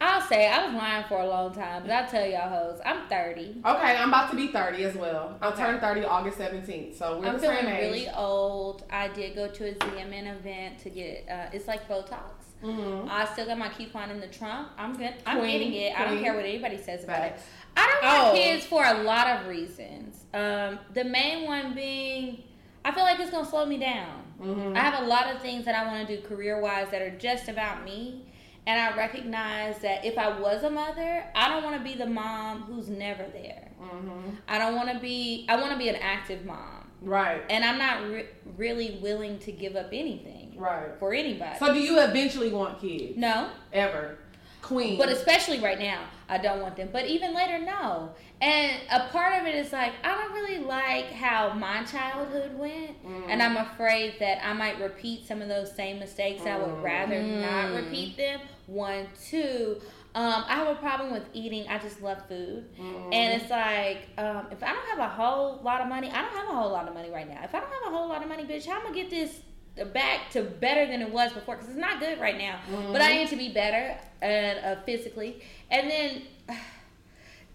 I'll 0.00 0.20
say 0.22 0.48
I 0.48 0.66
was 0.66 0.74
lying 0.74 1.04
for 1.08 1.20
a 1.20 1.26
long 1.28 1.54
time, 1.54 1.82
but 1.82 1.92
I'll 1.92 2.08
tell 2.08 2.26
y'all 2.26 2.48
hoes, 2.48 2.80
I'm 2.84 3.08
30. 3.08 3.62
Okay, 3.64 3.96
I'm 3.96 4.08
about 4.08 4.30
to 4.30 4.36
be 4.36 4.48
30 4.48 4.82
as 4.84 4.96
well. 4.96 5.38
I'll 5.40 5.52
Okay. 5.52 5.62
turn 5.62 5.80
30 5.80 6.04
August 6.04 6.38
17th, 6.38 6.96
so 6.98 7.20
we're 7.20 7.26
I'm 7.28 7.34
the 7.34 7.40
same 7.40 7.68
age. 7.68 7.80
really 7.92 8.08
old. 8.16 8.82
I 8.90 9.06
did 9.06 9.36
go 9.36 9.46
to 9.46 9.68
a 9.68 9.74
ZMN 9.74 10.26
event 10.36 10.80
to 10.80 10.90
get 10.90 11.24
uh, 11.30 11.46
it's 11.52 11.68
like 11.68 11.88
Botox. 11.88 12.47
Mhm. 12.62 13.08
I 13.08 13.24
still 13.26 13.46
got 13.46 13.58
my 13.58 13.68
coupon 13.68 14.10
in 14.10 14.20
the 14.20 14.26
trunk. 14.26 14.68
I'm 14.76 14.96
good. 14.96 15.14
I'm 15.26 15.38
Queen, 15.38 15.52
getting 15.58 15.74
it. 15.74 15.98
I 15.98 16.04
don't 16.04 16.20
care 16.22 16.34
what 16.34 16.44
anybody 16.44 16.76
says 16.78 17.04
about 17.04 17.22
it. 17.22 17.36
I 17.76 17.86
don't 17.86 18.02
want 18.12 18.28
Oh. 18.28 18.40
kids 18.40 18.66
for 18.66 18.84
a 18.84 18.94
lot 19.04 19.28
of 19.28 19.46
reasons. 19.46 20.24
Um, 20.34 20.78
the 20.94 21.04
main 21.04 21.46
one 21.46 21.74
being, 21.74 22.42
I 22.84 22.90
feel 22.92 23.04
like 23.04 23.20
it's 23.20 23.30
gonna 23.30 23.46
slow 23.46 23.64
me 23.66 23.76
down. 23.78 24.24
Mhm. 24.40 24.76
I 24.76 24.80
have 24.80 25.02
a 25.02 25.06
lot 25.06 25.32
of 25.34 25.40
things 25.40 25.64
that 25.64 25.74
I 25.74 25.86
want 25.86 26.06
to 26.06 26.16
do 26.16 26.22
career 26.22 26.60
wise 26.60 26.88
that 26.90 27.00
are 27.02 27.10
just 27.16 27.48
about 27.48 27.84
me. 27.84 28.24
And 28.66 28.78
I 28.78 28.94
recognize 28.96 29.78
that 29.78 30.04
if 30.04 30.18
I 30.18 30.28
was 30.38 30.62
a 30.62 30.68
mother, 30.70 31.24
I 31.34 31.48
don't 31.48 31.64
want 31.64 31.76
to 31.76 31.82
be 31.82 31.94
the 31.94 32.06
mom 32.06 32.62
who's 32.62 32.88
never 32.88 33.22
there. 33.32 33.68
Mhm. 33.80 34.36
I 34.46 34.58
don't 34.58 34.74
want 34.76 34.90
to 34.92 34.98
be, 34.98 35.46
I 35.48 35.56
want 35.56 35.70
to 35.72 35.78
be 35.78 35.88
an 35.88 35.96
active 35.96 36.44
mom. 36.44 36.90
Right. 37.00 37.42
And 37.48 37.64
I'm 37.64 37.78
not 37.78 38.02
re- 38.10 38.26
really 38.56 38.98
willing 39.00 39.38
to 39.40 39.52
give 39.52 39.76
up 39.76 39.88
anything. 39.92 40.47
Right. 40.58 40.90
for 40.98 41.12
anybody. 41.14 41.58
So 41.58 41.72
do 41.72 41.78
you 41.80 41.98
eventually 42.00 42.50
want 42.52 42.80
kids? 42.80 43.16
no, 43.16 43.50
Ever. 43.72 44.18
Queen. 44.60 44.98
but 44.98 45.08
especially 45.08 45.60
right 45.60 45.78
now, 45.78 46.00
I 46.28 46.36
don't 46.38 46.60
want 46.60 46.76
them. 46.76 46.90
But 46.92 47.06
even 47.06 47.32
later, 47.32 47.58
no. 47.60 48.10
And 48.40 48.76
a 48.90 49.08
part 49.08 49.40
of 49.40 49.46
it 49.46 49.54
is 49.54 49.72
like 49.72 49.92
I 50.04 50.08
don't 50.16 50.32
really 50.32 50.58
like 50.58 51.06
how 51.12 51.54
my 51.54 51.84
childhood 51.84 52.58
went, 52.58 53.02
Mm. 53.06 53.26
and 53.28 53.42
I'm 53.42 53.56
afraid 53.56 54.16
that 54.20 54.44
I 54.44 54.52
might 54.52 54.78
repeat 54.80 55.26
some 55.26 55.40
of 55.40 55.48
those 55.48 55.74
same 55.74 55.98
mistakes. 56.00 56.42
I 56.44 56.58
would 56.58 56.68
Mm. 56.68 56.82
rather 56.82 57.22
not 57.22 57.66
Mm. 57.70 57.76
repeat 57.84 58.16
them. 58.16 58.40
One, 58.66 59.06
two. 59.30 59.80
Um, 60.14 60.44
I 60.48 60.54
have 60.56 60.68
a 60.68 60.74
problem 60.74 61.12
with 61.12 61.24
eating. 61.32 61.66
I 61.68 61.78
just 61.78 62.02
love 62.02 62.18
food. 62.28 62.64
Mm. 62.78 63.14
And 63.14 63.40
it's 63.40 63.50
like, 63.50 64.08
um, 64.18 64.48
if 64.50 64.62
I 64.62 64.72
don't 64.72 64.86
have 64.88 64.98
a 64.98 65.08
whole 65.08 65.60
lot 65.62 65.80
of 65.80 65.86
money, 65.88 66.10
I 66.10 66.22
don't 66.22 66.32
have 66.34 66.48
a 66.48 66.54
whole 66.54 66.70
lot 66.70 66.88
of 66.88 66.94
money 66.94 67.10
right 67.10 67.28
now. 67.28 67.40
If 67.44 67.54
I 67.54 67.60
don't 67.60 67.70
have 67.70 67.92
a 67.92 67.96
whole 67.96 68.08
lot 68.08 68.22
of 68.22 68.28
money, 68.28 68.44
bitch, 68.44 68.66
how 68.66 68.74
am 68.74 68.80
I 68.80 68.84
gonna 68.86 68.94
get 68.96 69.10
this 69.10 69.40
back 69.86 70.30
to 70.30 70.42
better 70.42 70.86
than 70.86 71.02
it 71.02 71.12
was 71.12 71.32
before? 71.32 71.56
Because 71.56 71.70
it's 71.70 71.78
not 71.78 72.00
good 72.00 72.20
right 72.20 72.36
now. 72.38 72.60
But 72.92 73.00
I 73.02 73.14
need 73.14 73.28
to 73.28 73.36
be 73.36 73.50
better 73.52 73.96
and 74.22 74.58
uh, 74.64 74.82
physically. 74.84 75.42
And 75.70 75.90
then 75.90 76.22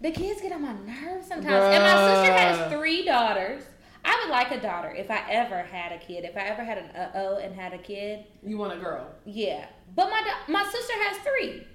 the 0.00 0.10
kids 0.10 0.40
get 0.40 0.52
on 0.52 0.62
my 0.62 0.72
nerves 0.72 1.26
sometimes. 1.28 1.74
And 1.74 1.82
my 1.82 2.14
sister 2.14 2.32
has 2.32 2.72
three 2.72 3.04
daughters. 3.04 3.62
I 4.04 4.20
would 4.22 4.30
like 4.30 4.50
a 4.50 4.60
daughter 4.60 4.90
if 4.90 5.10
I 5.10 5.22
ever 5.30 5.62
had 5.62 5.92
a 5.92 5.98
kid. 5.98 6.24
If 6.24 6.36
I 6.36 6.40
ever 6.40 6.62
had 6.62 6.76
an 6.78 6.84
uh 6.94 7.10
oh 7.14 7.36
and 7.38 7.54
had 7.54 7.72
a 7.72 7.78
kid, 7.78 8.24
you 8.42 8.58
want 8.58 8.72
a 8.74 8.76
girl. 8.76 9.06
yeah. 9.24 9.66
But 9.96 10.10
my 10.10 10.22
my 10.48 10.64
sister 10.64 10.92
has 11.04 11.16
three. 11.18 11.66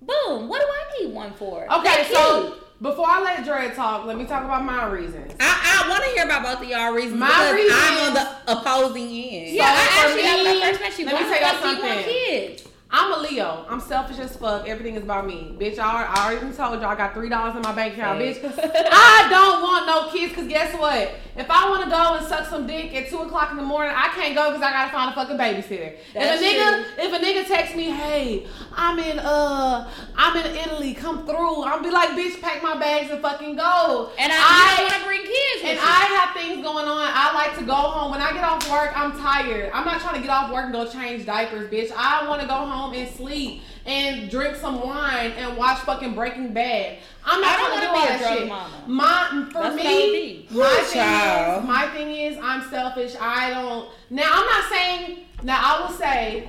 Boom. 0.00 0.48
What 0.48 0.60
do 0.60 0.66
I 0.68 1.02
need 1.04 1.14
one 1.14 1.32
for? 1.34 1.72
Okay, 1.72 2.06
so. 2.12 2.56
Before 2.82 3.06
I 3.08 3.22
let 3.22 3.44
Dre 3.44 3.70
talk, 3.74 4.04
let 4.06 4.18
me 4.18 4.24
talk 4.26 4.44
about 4.44 4.64
my 4.64 4.86
reasons. 4.90 5.32
I, 5.40 5.84
I 5.84 5.88
want 5.88 6.02
to 6.04 6.10
hear 6.10 6.24
about 6.24 6.42
both 6.42 6.62
of 6.62 6.68
y'all 6.68 6.92
reasons 6.92 7.18
My 7.20 7.28
because 7.28 7.54
reasons- 7.54 7.80
I'm 7.80 8.08
on 8.08 8.14
the 8.14 8.52
opposing 8.52 9.08
end. 9.08 9.54
Yeah, 9.54 9.64
So 9.64 9.80
I 9.80 9.86
for 9.86 10.08
asked 10.08 10.16
you 10.16 10.22
that 10.22 10.36
when 10.44 10.62
I 10.62 10.70
first 10.70 10.80
met 10.80 10.98
you. 10.98 11.06
let 11.06 11.14
me 11.14 11.20
Why 11.30 11.38
tell 11.38 11.38
the 11.38 11.54
y'all 11.54 11.62
fuck 11.62 11.62
do 11.62 11.82
you 11.82 11.88
want 11.88 12.04
something. 12.04 12.14
kids? 12.48 12.68
I'm 12.94 13.10
a 13.10 13.22
Leo. 13.22 13.64
I'm 13.70 13.80
selfish 13.80 14.18
as 14.18 14.36
fuck. 14.36 14.68
Everything 14.68 14.96
is 14.96 15.02
about 15.02 15.26
me. 15.26 15.56
Bitch, 15.58 15.78
I 15.78 15.94
already, 15.94 16.08
I 16.08 16.24
already 16.26 16.56
told 16.56 16.80
y'all 16.82 16.90
I 16.90 16.94
got 16.94 17.14
$3 17.14 17.56
in 17.56 17.62
my 17.62 17.72
bank 17.72 17.94
account. 17.94 18.20
Bitch, 18.20 18.36
I 18.44 19.28
don't 19.30 19.62
want 19.62 19.86
no 19.86 20.12
kids 20.12 20.32
because 20.34 20.46
guess 20.46 20.78
what? 20.78 21.14
If 21.34 21.50
I 21.50 21.70
want 21.70 21.84
to 21.84 21.90
go 21.90 22.16
and 22.16 22.26
suck 22.26 22.46
some 22.46 22.66
dick 22.66 22.94
at 22.94 23.08
2 23.08 23.16
o'clock 23.16 23.50
in 23.50 23.56
the 23.56 23.62
morning, 23.62 23.94
I 23.96 24.08
can't 24.08 24.34
go 24.34 24.50
because 24.50 24.60
I 24.60 24.70
got 24.72 24.84
to 24.86 24.92
find 24.92 25.10
a 25.10 25.14
fucking 25.14 25.38
babysitter. 25.38 25.96
That's 26.12 26.42
if 26.42 26.42
a 26.42 26.44
nigga, 26.44 26.84
true. 26.84 27.04
if 27.04 27.12
a 27.14 27.24
nigga 27.24 27.48
texts 27.48 27.74
me, 27.74 27.84
hey, 27.84 28.46
I'm 28.74 28.98
in, 28.98 29.18
uh, 29.18 29.90
I'm 30.14 30.36
in 30.36 30.54
Italy, 30.54 30.92
come 30.92 31.24
through. 31.24 31.62
I'll 31.62 31.82
be 31.82 31.90
like, 31.90 32.10
bitch, 32.10 32.42
pack 32.42 32.62
my 32.62 32.78
bags 32.78 33.10
and 33.10 33.22
fucking 33.22 33.56
go. 33.56 34.10
And 34.18 34.30
I, 34.30 34.76
want 34.82 34.92
to 34.92 35.04
bring 35.06 35.22
kids 35.22 35.64
And 35.64 35.78
you. 35.78 35.82
I 35.82 36.04
have 36.20 36.36
things 36.36 36.62
going 36.62 36.84
on. 36.84 37.08
I 37.08 37.32
like 37.32 37.56
to 37.58 37.64
go 37.64 37.72
home. 37.72 38.10
When 38.10 38.20
I 38.20 38.34
get 38.34 38.44
off 38.44 38.70
work, 38.70 38.92
I'm 38.94 39.18
tired. 39.18 39.70
I'm 39.72 39.86
not 39.86 40.02
trying 40.02 40.16
to 40.16 40.20
get 40.20 40.28
off 40.28 40.52
work 40.52 40.64
and 40.64 40.74
go 40.74 40.86
change 40.86 41.24
diapers, 41.24 41.70
bitch. 41.70 41.90
I 41.96 42.28
want 42.28 42.42
to 42.42 42.46
go 42.46 42.54
home 42.54 42.81
and 42.90 43.08
sleep 43.14 43.62
and 43.86 44.28
drink 44.30 44.56
some 44.56 44.80
wine 44.80 45.30
and 45.32 45.56
watch 45.56 45.78
fucking 45.80 46.14
Breaking 46.14 46.52
Bad. 46.52 46.98
I'm 47.24 47.40
not 47.40 47.50
I 47.50 47.56
don't 47.56 47.68
trying 47.68 47.80
to 47.80 47.86
do 47.86 47.92
wanna 47.92 48.06
be 48.08 48.14
a 48.14 48.18
that 48.18 48.20
drug 48.20 48.38
shit. 48.38 48.48
mama. 48.48 48.84
My 48.88 49.48
for 49.52 49.58
That's 49.62 49.76
what 49.76 49.86
I 49.86 49.94
would 49.94 50.12
me, 50.12 50.12
be. 50.12 50.46
my 50.50 50.56
Good 50.56 50.84
thing 50.86 51.00
child. 51.00 51.62
is, 51.62 51.68
my 51.68 51.86
thing 51.88 52.10
is, 52.14 52.38
I'm 52.42 52.68
selfish. 52.70 53.14
I 53.20 53.50
don't. 53.50 53.88
Now 54.10 54.30
I'm 54.32 54.46
not 54.46 54.64
saying. 54.70 55.18
Now 55.44 55.60
I 55.62 55.80
will 55.82 55.94
say, 55.96 56.48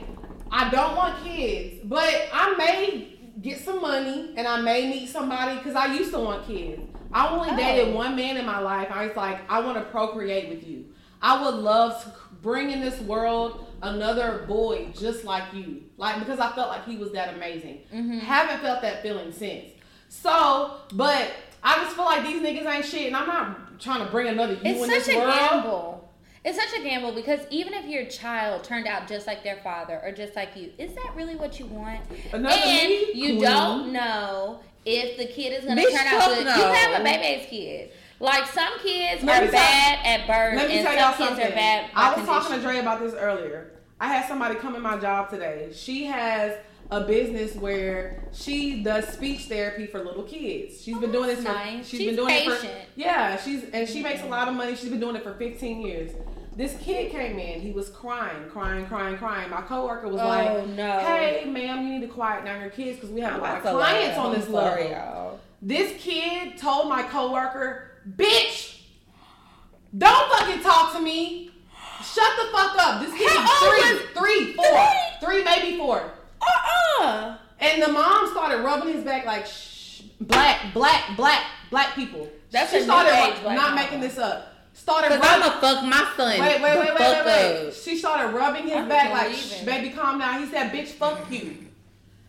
I 0.51 0.69
don't 0.69 0.95
want 0.95 1.23
kids, 1.23 1.81
but 1.85 2.27
I 2.33 2.55
may 2.55 3.09
get 3.41 3.59
some 3.59 3.81
money 3.81 4.33
and 4.37 4.47
I 4.47 4.61
may 4.61 4.87
meet 4.89 5.09
somebody 5.09 5.57
because 5.57 5.75
I 5.75 5.93
used 5.95 6.11
to 6.11 6.19
want 6.19 6.45
kids. 6.47 6.81
I 7.11 7.27
only 7.29 7.49
Oh. 7.51 7.57
dated 7.57 7.93
one 7.93 8.15
man 8.15 8.37
in 8.37 8.45
my 8.45 8.59
life. 8.59 8.87
I 8.91 9.07
was 9.07 9.15
like, 9.15 9.39
I 9.51 9.59
want 9.61 9.77
to 9.77 9.83
procreate 9.85 10.49
with 10.49 10.67
you. 10.67 10.85
I 11.21 11.43
would 11.43 11.55
love 11.55 12.03
to 12.03 12.11
bring 12.41 12.69
in 12.71 12.81
this 12.81 12.99
world 13.01 13.65
another 13.81 14.45
boy 14.47 14.87
just 14.97 15.23
like 15.23 15.43
you, 15.53 15.83
like 16.03 16.19
because 16.19 16.39
I 16.39 16.51
felt 16.53 16.69
like 16.69 16.85
he 16.85 16.97
was 16.97 17.11
that 17.13 17.33
amazing. 17.35 17.79
Mm-hmm. 17.93 18.19
Haven't 18.19 18.59
felt 18.61 18.81
that 18.81 19.01
feeling 19.01 19.31
since. 19.31 19.65
So, 20.09 20.75
but 20.93 21.31
I 21.63 21.75
just 21.83 21.95
feel 21.95 22.05
like 22.05 22.23
these 22.23 22.41
niggas 22.41 22.65
ain't 22.65 22.85
shit, 22.85 23.07
and 23.07 23.15
I'm 23.15 23.27
not 23.27 23.79
trying 23.79 24.05
to 24.05 24.11
bring 24.11 24.27
another 24.27 24.53
you 24.53 24.59
It's 24.63 24.83
in 24.83 24.89
such 24.89 25.05
this 25.05 25.15
a 25.15 25.19
world. 25.19 25.33
gamble. 25.39 26.13
It's 26.45 26.57
such 26.57 26.77
a 26.79 26.83
gamble 26.83 27.13
because 27.13 27.39
even 27.51 27.73
if 27.73 27.85
your 27.85 28.05
child 28.05 28.65
turned 28.65 28.85
out 28.85 29.07
just 29.07 29.27
like 29.27 29.43
their 29.43 29.57
father 29.63 30.01
or 30.03 30.11
just 30.11 30.35
like 30.35 30.57
you, 30.57 30.71
is 30.77 30.93
that 30.93 31.13
really 31.15 31.35
what 31.35 31.57
you 31.59 31.65
want? 31.67 32.01
Another 32.33 32.53
and 32.53 32.89
me? 32.89 33.11
you 33.13 33.27
Queen. 33.37 33.41
don't 33.41 33.93
know 33.93 34.59
if 34.85 35.17
the 35.17 35.25
kid 35.25 35.53
is 35.57 35.63
gonna 35.65 35.81
turn 35.83 36.05
out 36.05 36.27
good. 36.35 36.39
You 36.45 36.51
have 36.51 36.99
a 36.99 37.03
baby's 37.03 37.47
kid. 37.49 37.91
Like 38.19 38.45
some 38.47 38.77
kids 38.79 39.23
Let 39.23 39.43
are 39.47 39.51
bad 39.51 39.99
at 40.05 40.27
birth, 40.27 40.57
Let 40.57 40.67
me 40.69 40.77
and 40.79 40.87
some 40.87 40.97
y'all 40.97 41.13
kids 41.13 41.29
something. 41.29 41.45
are 41.47 41.55
bad. 41.55 41.89
I 41.95 42.13
was 42.15 42.25
talking 42.25 42.41
to 42.43 42.47
condition. 42.55 42.69
Dre 42.71 42.79
about 42.79 42.99
this 42.99 43.13
earlier. 43.13 43.71
I 44.03 44.07
had 44.07 44.27
somebody 44.27 44.55
come 44.55 44.75
in 44.75 44.81
my 44.81 44.97
job 44.97 45.29
today. 45.29 45.69
She 45.73 46.03
has 46.07 46.57
a 46.91 47.05
business 47.05 47.55
where 47.55 48.21
she 48.33 48.83
does 48.83 49.07
speech 49.07 49.43
therapy 49.45 49.87
for 49.87 50.03
little 50.03 50.23
kids. 50.23 50.81
She's 50.83 50.97
been 50.97 51.09
oh, 51.11 51.13
doing 51.13 51.27
this 51.29 51.37
for 51.37 51.53
nice. 51.53 51.87
she's 51.87 51.99
She's 52.01 52.07
been 52.07 52.15
doing 52.17 52.35
it 52.35 52.43
for 52.43 52.55
patient. 52.57 52.73
yeah. 52.97 53.37
She's 53.37 53.63
and 53.69 53.87
she 53.87 54.03
makes 54.03 54.21
a 54.21 54.25
lot 54.25 54.49
of 54.49 54.55
money. 54.55 54.75
She's 54.75 54.89
been 54.89 54.99
doing 54.99 55.15
it 55.15 55.23
for 55.23 55.33
15 55.35 55.79
years. 55.81 56.11
This 56.57 56.75
kid 56.81 57.11
came 57.13 57.39
in. 57.39 57.61
He 57.61 57.71
was 57.71 57.87
crying, 57.91 58.49
crying, 58.49 58.85
crying, 58.87 59.15
crying. 59.17 59.49
My 59.49 59.61
coworker 59.61 60.09
was 60.09 60.19
Oh, 60.19 60.27
like, 60.27 60.67
no. 60.67 60.99
"Hey, 60.99 61.45
ma'am, 61.47 61.87
you 61.87 61.93
need 61.97 62.05
to 62.05 62.13
quiet 62.13 62.43
down 62.43 62.59
your 62.59 62.71
kids 62.71 62.97
because 62.99 63.09
we 63.09 63.21
have 63.21 63.35
a 63.35 63.37
lot 63.41 63.57
of 63.59 63.63
That's 63.63 63.73
clients 63.73 64.17
lot. 64.17 64.25
on 64.25 64.33
this 64.33 64.45
sorry, 64.49 64.89
level." 64.89 65.39
This 65.61 65.93
kid 65.97 66.57
told 66.57 66.89
my 66.89 67.03
coworker, 67.03 68.01
"Bitch, 68.17 68.81
don't 69.97 70.29
fucking 70.33 70.61
talk 70.61 70.91
to 70.93 70.99
me. 71.01 71.51
Shut 72.03 72.31
the 72.37 72.51
fuck 72.51 72.75
up." 72.79 73.01
This 73.01 73.13
kid 73.17 73.29
How 73.29 73.65
old 73.65 73.79
is 73.79 74.01
three, 74.17 74.53
three, 74.53 74.53
four, 74.53 74.87
three, 75.21 75.43
maybe 75.43 75.77
four. 75.77 76.11
Uh-uh. 76.41 77.37
And 77.59 77.81
the 77.81 77.87
mom 77.87 78.29
started 78.31 78.63
rubbing 78.63 78.93
his 78.93 79.03
back 79.03 79.25
like, 79.25 79.45
"Shh, 79.47 80.01
black, 80.19 80.73
black, 80.73 81.15
black, 81.15 81.45
black 81.69 81.95
people." 81.95 82.29
That's 82.51 82.71
she 82.71 82.81
started 82.81 83.13
age 83.13 83.41
black 83.41 83.55
not 83.55 83.69
mama. 83.71 83.81
making 83.81 84.01
this 84.01 84.17
up. 84.17 84.49
Started 84.73 85.09
rubbing. 85.11 85.23
I'ma 85.23 85.59
fuck 85.59 85.83
my 85.85 86.11
son. 86.17 86.39
Wait, 86.39 86.61
wait, 86.61 86.73
the 86.73 86.79
wait, 86.79 86.93
wait, 86.95 87.25
wait, 87.25 87.63
wait. 87.65 87.73
She 87.73 87.97
started 87.97 88.35
rubbing 88.35 88.63
his 88.63 88.73
I'm 88.75 88.89
back 88.89 89.11
like, 89.11 89.33
Shh, 89.33 89.61
baby, 89.61 89.91
calm 89.91 90.19
down. 90.19 90.43
He 90.43 90.49
said, 90.49 90.71
bitch, 90.71 90.89
fuck 90.89 91.31
you. 91.31 91.57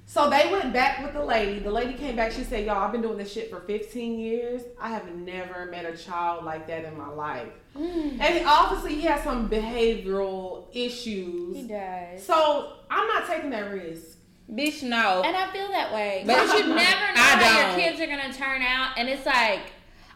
So 0.06 0.28
they 0.30 0.50
went 0.52 0.72
back 0.72 1.02
with 1.02 1.14
the 1.14 1.24
lady. 1.24 1.60
The 1.60 1.70
lady 1.70 1.94
came 1.94 2.16
back. 2.16 2.32
She 2.32 2.44
said, 2.44 2.66
y'all, 2.66 2.84
I've 2.84 2.92
been 2.92 3.02
doing 3.02 3.18
this 3.18 3.32
shit 3.32 3.50
for 3.50 3.60
15 3.60 4.18
years. 4.18 4.62
I 4.80 4.90
have 4.90 5.14
never 5.16 5.66
met 5.66 5.86
a 5.86 5.96
child 5.96 6.44
like 6.44 6.66
that 6.68 6.84
in 6.84 6.96
my 6.96 7.08
life. 7.08 7.48
Mm. 7.76 8.20
And 8.20 8.46
obviously, 8.46 8.94
he 8.96 9.02
has 9.02 9.24
some 9.24 9.48
behavioral 9.48 10.66
issues. 10.72 11.56
He 11.56 11.66
does. 11.66 12.22
So 12.22 12.74
I'm 12.90 13.08
not 13.08 13.26
taking 13.26 13.50
that 13.50 13.72
risk. 13.72 14.18
Bitch, 14.52 14.82
no. 14.82 15.22
And 15.24 15.34
I 15.36 15.50
feel 15.52 15.68
that 15.68 15.92
way. 15.92 16.22
But 16.26 16.42
Because 16.42 16.60
you 16.60 16.66
never 16.66 16.74
know 16.74 17.22
I 17.22 17.36
how 17.42 17.58
your 17.58 17.68
don't. 17.68 17.80
kids 17.80 18.00
are 18.00 18.06
gonna 18.06 18.32
turn 18.32 18.60
out, 18.62 18.98
and 18.98 19.08
it's 19.08 19.24
like, 19.24 19.60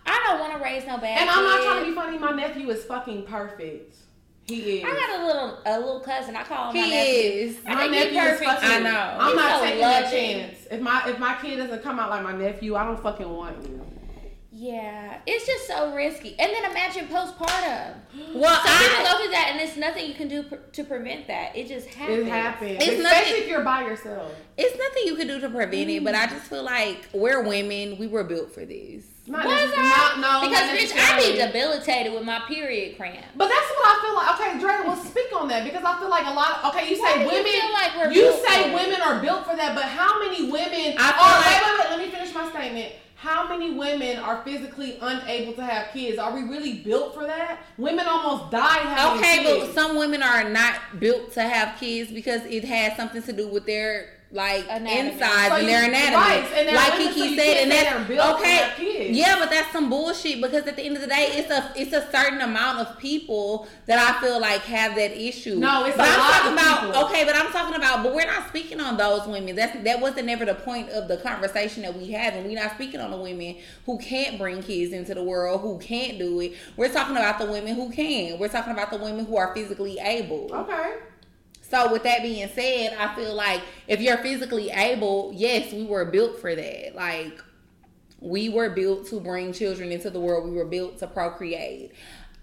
I 0.05 0.22
don't 0.27 0.38
want 0.38 0.53
to 0.53 0.59
raise 0.62 0.87
no 0.87 0.98
bad. 0.98 1.20
And 1.20 1.31
I'm 1.31 1.44
not 1.44 1.62
trying 1.62 1.83
to 1.85 1.88
be 1.88 1.94
funny. 1.94 2.18
My 2.18 2.33
nephew 2.33 2.68
is 2.70 2.85
fucking 2.85 3.24
perfect. 3.24 3.96
He 4.48 4.78
is. 4.78 4.84
I 4.84 4.88
got 4.94 5.20
a 5.20 5.26
little 5.26 5.58
a 5.66 5.78
little 5.78 6.00
cousin. 6.00 6.34
I 6.34 6.42
call 6.42 6.70
him 6.70 6.76
He 6.76 6.82
my 6.82 6.88
nephew. 6.88 7.12
is. 7.30 7.64
nephew. 7.64 7.74
My 7.74 7.87
nephew 7.87 8.18
is 8.20 8.40
fucking. 8.40 8.68
I 8.70 8.78
know. 8.80 9.16
I'm 9.20 9.26
He's 9.28 9.37
not 9.37 9.58
so 9.58 9.64
taking 9.64 9.80
that 9.80 10.02
loving. 10.04 10.18
chance. 10.18 10.58
If 10.70 10.80
my 10.80 11.08
if 11.08 11.18
my 11.18 11.34
kid 11.40 11.56
doesn't 11.56 11.82
come 11.82 11.98
out 11.98 12.11
like 12.11 12.22
my 12.22 12.32
nephew, 12.32 12.74
I 12.74 12.84
don't 12.84 13.00
fucking 13.02 13.28
want 13.28 13.62
you. 13.68 13.84
Yeah, 14.50 15.18
it's 15.26 15.46
just 15.46 15.68
so 15.68 15.94
risky. 15.94 16.34
And 16.38 16.50
then 16.52 16.70
imagine 16.70 17.06
postpartum. 17.06 17.94
Well, 18.34 18.54
Some 18.64 18.78
people 18.78 19.06
I, 19.06 19.12
go 19.12 19.18
through 19.22 19.30
that, 19.32 19.48
and 19.50 19.61
there's 19.61 19.76
nothing 19.76 20.08
you 20.08 20.14
can 20.14 20.26
do 20.26 20.42
pr- 20.42 20.56
to 20.72 20.84
prevent 20.84 21.28
that. 21.28 21.54
It 21.54 21.68
just 21.68 21.87
happens. 21.88 22.18
It 22.20 22.26
happens, 22.26 22.70
It's 22.82 22.98
especially 22.98 23.02
nothing- 23.02 23.42
if 23.42 23.48
you're 23.48 23.62
by 23.62 23.82
yourself. 23.82 24.32
it's 24.56 24.76
nothing 24.76 25.02
you 25.06 25.14
can 25.14 25.28
do 25.28 25.38
to 25.40 25.48
prevent 25.48 25.90
it, 25.90 26.02
but 26.02 26.14
I 26.16 26.26
mm. 26.26 26.30
just 26.30 26.46
feel 26.46 26.64
like 26.64 27.08
we're 27.12 27.42
women. 27.42 27.98
We 27.98 28.06
were 28.08 28.24
built 28.24 28.52
for 28.52 28.64
this. 28.64 29.04
Not 29.28 29.44
Was 29.44 29.70
I? 29.76 29.82
not- 29.82 30.18
no, 30.20 30.48
because 30.48 30.70
bitch, 30.70 30.92
I 30.96 31.20
be 31.20 31.36
debilitated 31.36 32.12
with 32.12 32.24
my 32.24 32.40
period 32.48 32.96
cramp. 32.96 33.24
But 33.36 33.48
that's 33.48 33.70
what 33.76 33.84
I 33.86 33.94
feel 34.02 34.14
like. 34.16 34.28
Okay, 34.40 34.58
Dre, 34.58 34.88
will 34.88 34.96
speak 35.04 35.28
on 35.36 35.48
that 35.48 35.64
because 35.64 35.84
I 35.84 35.98
feel 35.98 36.08
like 36.08 36.26
a 36.26 36.30
lot. 36.32 36.58
Of, 36.64 36.74
okay, 36.74 36.88
you 36.90 37.00
Why 37.00 37.12
say 37.12 37.20
you 37.22 37.26
women. 37.28 37.44
feel 37.52 37.72
like 37.72 37.96
we're 37.96 38.12
you 38.12 38.32
say 38.46 38.74
women 38.74 39.00
are 39.02 39.20
built 39.20 39.44
for 39.48 39.54
that, 39.56 39.74
but 39.74 39.85
how 39.85 40.18
many 40.22 40.50
women? 40.50 40.94
I 40.98 41.12
feel 41.12 41.29
wait, 41.29 41.44
like- 41.44 41.62
wait, 41.62 41.79
wait. 41.79 41.90
Let 41.90 41.98
me 42.00 42.10
finish 42.10 42.35
my 42.35 42.48
statement. 42.50 42.92
How 43.16 43.48
many 43.48 43.72
women 43.72 44.16
are 44.18 44.42
physically 44.44 44.96
unable 45.02 45.52
to 45.54 45.64
have 45.64 45.92
kids? 45.92 46.18
Are 46.18 46.33
we 46.33 46.42
really 46.44 46.74
built 46.74 47.14
for 47.14 47.26
that? 47.26 47.58
Women 47.76 48.06
almost 48.06 48.52
die 48.52 48.79
having 48.79 49.18
Okay, 49.20 49.38
kids. 49.38 49.48
Okay, 49.50 49.66
but 49.66 49.74
some 49.74 49.96
women 49.96 50.22
are 50.22 50.48
not 50.48 51.00
built 51.00 51.33
to 51.33 51.42
have 51.42 51.79
kids 51.81 52.12
because 52.12 52.42
it 52.44 52.64
has 52.64 52.96
something 52.96 53.20
to 53.24 53.33
do 53.33 53.48
with 53.48 53.66
their 53.66 54.10
like 54.31 54.66
Anatomy. 54.68 55.12
insides 55.14 55.48
So 55.48 55.56
and 55.56 55.68
their 55.68 55.85
anatomy. 55.88 56.16
right, 56.16 56.46
and 56.54 56.76
like 56.76 56.92
Kiki 56.98 57.35
said, 57.35 57.56
and 57.62 57.70
that's 57.70 57.90
they're 57.90 58.04
built 58.16 58.38
to 58.38 58.44
okay. 58.44 59.10
Yeah, 59.10 59.37
but 59.38 59.48
that's 59.48 59.72
some 59.72 59.88
bullshit 59.88 60.42
because 60.42 60.66
at 60.66 60.76
the 60.76 60.83
end 60.83 60.96
of 60.96 61.00
the 61.00 61.08
day, 61.08 61.29
it's 61.33 61.50
a 61.50 61.72
it's 61.74 61.94
a 61.94 62.10
certain 62.12 62.40
amount 62.42 62.79
of 62.81 62.98
people 62.98 63.66
that 63.87 63.98
I 63.98 64.20
feel 64.20 64.38
like 64.38 64.60
have 64.62 64.96
that 64.96 65.12
issue. 65.16 65.54
No, 65.56 65.87
it's 65.87 65.96
but 65.96 66.06
a 66.06 66.12
I'm 66.12 66.18
lot 66.18 66.31
talking 66.33 66.52
of 66.52 66.58
about 66.58 66.81
people. 66.94 67.04
okay, 67.06 67.24
but 67.24 67.37
I'm 67.37 67.50
talking 67.52 67.74
about, 67.74 68.02
but 68.02 68.14
we're 68.14 68.26
not 68.26 68.48
speaking 68.48 68.81
on 68.81 68.98
those 68.98 69.26
women. 69.26 69.56
That's 69.56 69.83
that 69.85 69.98
wasn't 70.00 70.26
never 70.26 70.44
the 70.44 70.54
point 70.56 70.90
of 70.90 71.08
the 71.08 71.16
conversation 71.16 71.83
that 71.85 71.96
we 71.96 72.12
had, 72.12 72.35
and 72.35 72.46
we're 72.46 72.60
not 72.62 72.72
speaking 72.74 73.00
on 73.00 73.10
the 73.10 73.16
women 73.16 73.56
who 73.87 73.96
can't 73.98 74.37
bring 74.37 74.62
kids 74.62 74.92
into 74.92 75.14
the 75.14 75.22
world, 75.22 75.62
who 75.62 75.79
can't 75.79 76.18
do 76.18 76.38
it. 76.40 76.52
We're 76.76 76.92
talking 76.92 77.16
about 77.16 77.38
the 77.38 77.46
women 77.50 77.74
who 77.74 77.90
can. 77.90 78.38
We're 78.38 78.48
talking 78.48 78.74
about 78.74 78.90
the 78.90 78.98
women 78.98 79.24
who 79.24 79.38
are 79.38 79.54
physically 79.54 79.98
able. 79.98 80.50
okay. 80.52 80.96
So 81.71 81.92
with 81.92 82.02
that 82.04 82.23
being 82.23 82.48
said, 82.48 82.96
I 82.98 83.14
feel 83.14 83.35
like 83.35 83.60
if 83.87 84.00
you're 84.00 84.19
physically 84.19 84.71
able, 84.71 85.33
yes, 85.35 85.73
we 85.73 85.85
were 85.85 86.06
built 86.06 86.40
for 86.40 86.54
that. 86.54 86.94
Like 86.94 87.42
we 88.21 88.48
were 88.48 88.71
built 88.71 89.06
to 89.08 89.21
bring 89.21 89.52
children 89.52 89.92
into 89.92 90.10
the 90.10 90.19
world. 90.19 90.48
We 90.48 90.56
were 90.56 90.64
built 90.64 90.98
to 90.98 91.06
procreate. 91.06 91.92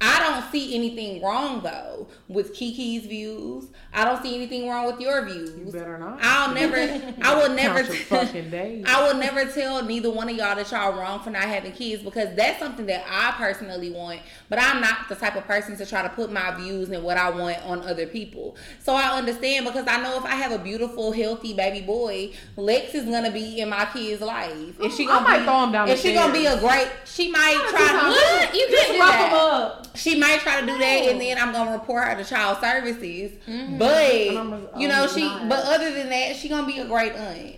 I 0.02 0.20
don't 0.20 0.52
see 0.52 0.76
anything 0.76 1.24
wrong 1.24 1.62
though 1.64 2.08
with 2.28 2.54
Kiki's 2.54 3.06
views. 3.06 3.68
I 3.94 4.04
don't 4.04 4.22
see 4.22 4.36
anything 4.36 4.68
wrong 4.68 4.88
with 4.88 5.00
your 5.00 5.26
views. 5.26 5.58
You 5.58 5.72
better 5.72 5.98
not. 5.98 6.20
I'll 6.22 6.54
never. 6.54 6.76
I 7.22 7.36
will 7.36 7.56
never. 7.56 7.82
Count 7.84 7.96
fucking 7.96 8.50
days. 8.50 8.86
I 8.88 9.08
will 9.08 9.18
never 9.18 9.46
tell 9.46 9.84
neither 9.84 10.12
one 10.12 10.28
of 10.28 10.36
y'all 10.36 10.56
that 10.56 10.70
y'all 10.70 10.94
wrong 10.94 11.22
for 11.22 11.30
not 11.30 11.44
having 11.44 11.72
kids 11.72 12.04
because 12.04 12.36
that's 12.36 12.60
something 12.60 12.86
that 12.88 13.06
I 13.10 13.32
personally 13.38 13.90
want. 13.90 14.20
But 14.50 14.60
I'm 14.60 14.82
not 14.82 15.08
the 15.08 15.16
type 15.16 15.38
of 15.38 15.46
person 15.46 15.78
to 15.78 15.86
try 15.86 16.02
to 16.02 16.10
put 16.10 16.32
my 16.32 16.52
views 16.52 16.90
and 16.90 17.02
what 17.02 17.18
I 17.18 17.30
want 17.30 17.66
on 17.66 17.82
other 17.82 18.06
people. 18.06 18.58
So 18.84 18.96
I 18.96 19.18
understand 19.18 19.66
because 19.66 19.88
I 19.88 20.02
know 20.02 20.18
if 20.18 20.26
I 20.26 20.36
have 20.36 20.52
a 20.52 20.60
beautiful, 20.60 21.14
healthy 21.14 21.54
baby 21.54 21.86
boy, 21.86 22.32
Lex 22.58 22.96
is 22.96 23.06
gonna 23.06 23.32
be 23.32 23.62
in 23.62 23.70
my 23.70 23.86
kid's 23.86 24.22
life. 24.22 24.52
If 24.52 24.82
oh, 24.82 24.90
she 24.90 25.06
gonna 25.06 25.22
might 25.22 25.40
be, 25.40 25.46
throw 25.46 25.64
him 25.64 25.72
down 25.72 25.88
If 25.88 26.02
she 26.02 26.14
gonna 26.14 26.34
be 26.34 26.46
a 26.48 26.60
great, 26.60 26.90
she 27.06 27.32
might 27.32 27.66
try. 27.70 28.10
What? 28.10 28.54
You 28.54 28.70
Just 28.70 28.88
can't 28.88 28.94
do 28.94 29.00
rough 29.00 29.30
him 29.30 29.34
up. 29.34 29.95
She 29.96 30.18
might 30.20 30.40
try 30.42 30.60
to 30.62 30.66
do 30.66 30.78
that, 30.78 30.84
and 31.10 31.20
then 31.22 31.38
I'm 31.38 31.52
gonna 31.52 31.72
report 31.72 32.08
her 32.08 32.16
to 32.16 32.24
child 32.24 32.60
services. 32.62 33.32
Mm-hmm. 33.48 33.78
But 33.78 34.12
And 34.12 34.38
I'm 34.38 34.68
you 34.80 34.88
know, 34.88 35.04
um, 35.04 35.10
she. 35.10 35.22
not. 35.22 35.50
But 35.50 35.64
other 35.66 35.92
than 35.94 36.10
that, 36.10 36.36
she 36.36 36.50
gonna 36.50 36.68
be 36.68 36.80
a 36.80 36.86
great 36.86 37.14
aunt. 37.14 37.56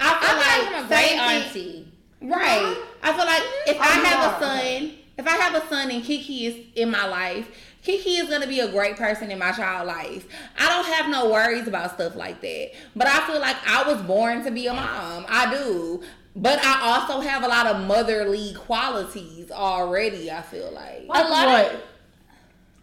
I 0.00 0.18
I 0.20 0.20
feel 0.20 0.28
feel 0.30 0.74
like 0.74 0.84
a 0.84 0.88
great 0.88 1.18
auntie. 1.20 1.92
Right. 2.20 2.76
I 3.02 3.12
feel 3.12 3.26
like 3.26 3.42
if 3.66 3.80
I 3.80 3.84
have 4.06 4.42
a 4.42 4.44
son, 4.44 4.92
if 5.18 5.26
I 5.26 5.30
have 5.36 5.54
a 5.62 5.68
son 5.68 5.90
and 5.90 6.02
Kiki 6.04 6.46
is 6.46 6.66
in 6.76 6.90
my 6.90 7.06
life, 7.06 7.48
Kiki 7.82 8.10
is 8.16 8.28
gonna 8.28 8.46
be 8.46 8.60
a 8.60 8.70
great 8.70 8.96
person 8.96 9.30
in 9.30 9.38
my 9.38 9.50
child 9.52 9.88
life. 9.88 10.26
I 10.58 10.68
don't 10.68 10.86
have 10.86 11.10
no 11.10 11.30
worries 11.30 11.66
about 11.66 11.94
stuff 11.94 12.14
like 12.14 12.40
that. 12.40 12.70
But 12.94 13.08
I 13.08 13.26
feel 13.26 13.40
like 13.40 13.56
I 13.66 13.82
was 13.92 14.00
born 14.02 14.44
to 14.44 14.50
be 14.50 14.68
a 14.68 14.74
mom. 14.74 15.26
I 15.28 15.52
do. 15.52 16.02
But 16.34 16.64
I 16.64 16.80
also 16.82 17.20
have 17.20 17.42
a 17.44 17.48
lot 17.48 17.66
of 17.66 17.86
motherly 17.86 18.54
qualities 18.54 19.50
already, 19.50 20.30
I 20.30 20.42
feel 20.42 20.70
like. 20.72 21.06
Like 21.06 21.28
lot 21.28 21.46
what? 21.46 21.74
of- 21.74 21.82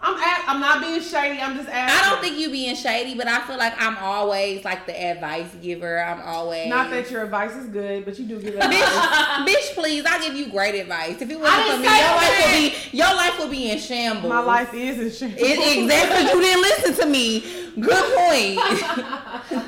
I'm 0.01 0.15
at, 0.15 0.45
I'm 0.47 0.61
not 0.61 0.79
being 0.81 1.01
shady. 1.01 1.41
I'm 1.41 1.57
just 1.57 1.67
asking. 1.67 1.99
I 1.99 2.09
don't 2.09 2.21
think 2.21 2.37
you 2.39 2.49
being 2.49 2.73
shady, 2.75 3.15
but 3.15 3.27
I 3.27 3.41
feel 3.41 3.57
like 3.57 3.73
I'm 3.77 3.97
always 3.97 4.63
like 4.63 4.85
the 4.85 4.93
advice 4.97 5.47
giver. 5.61 6.01
I'm 6.01 6.21
always 6.21 6.69
Not 6.69 6.89
that 6.91 7.11
your 7.11 7.23
advice 7.25 7.53
is 7.55 7.67
good, 7.67 8.05
but 8.05 8.17
you 8.17 8.25
do 8.25 8.39
give 8.39 8.55
advice. 8.59 8.75
bitch, 8.81 9.45
bitch, 9.45 9.73
please, 9.73 10.05
I 10.05 10.21
give 10.25 10.35
you 10.35 10.49
great 10.51 10.75
advice. 10.79 11.21
If 11.21 11.29
it 11.29 11.37
wasn't 11.39 11.67
for 11.67 11.77
me, 11.79 11.83
your 11.83 11.91
life 11.91 12.21
that. 12.21 12.51
would 12.53 12.91
be 12.91 12.97
your 12.97 13.13
life 13.13 13.39
would 13.39 13.51
be 13.51 13.71
in 13.71 13.77
shambles. 13.77 14.29
My 14.29 14.39
life 14.39 14.73
is 14.73 14.99
in 14.99 15.11
shambles. 15.11 15.41
It, 15.49 15.79
exactly. 15.83 16.23
You 16.29 16.41
didn't 16.41 16.61
listen 16.61 16.95
to 16.95 17.05
me. 17.05 17.39
Good 17.79 18.15
point. 18.15 19.15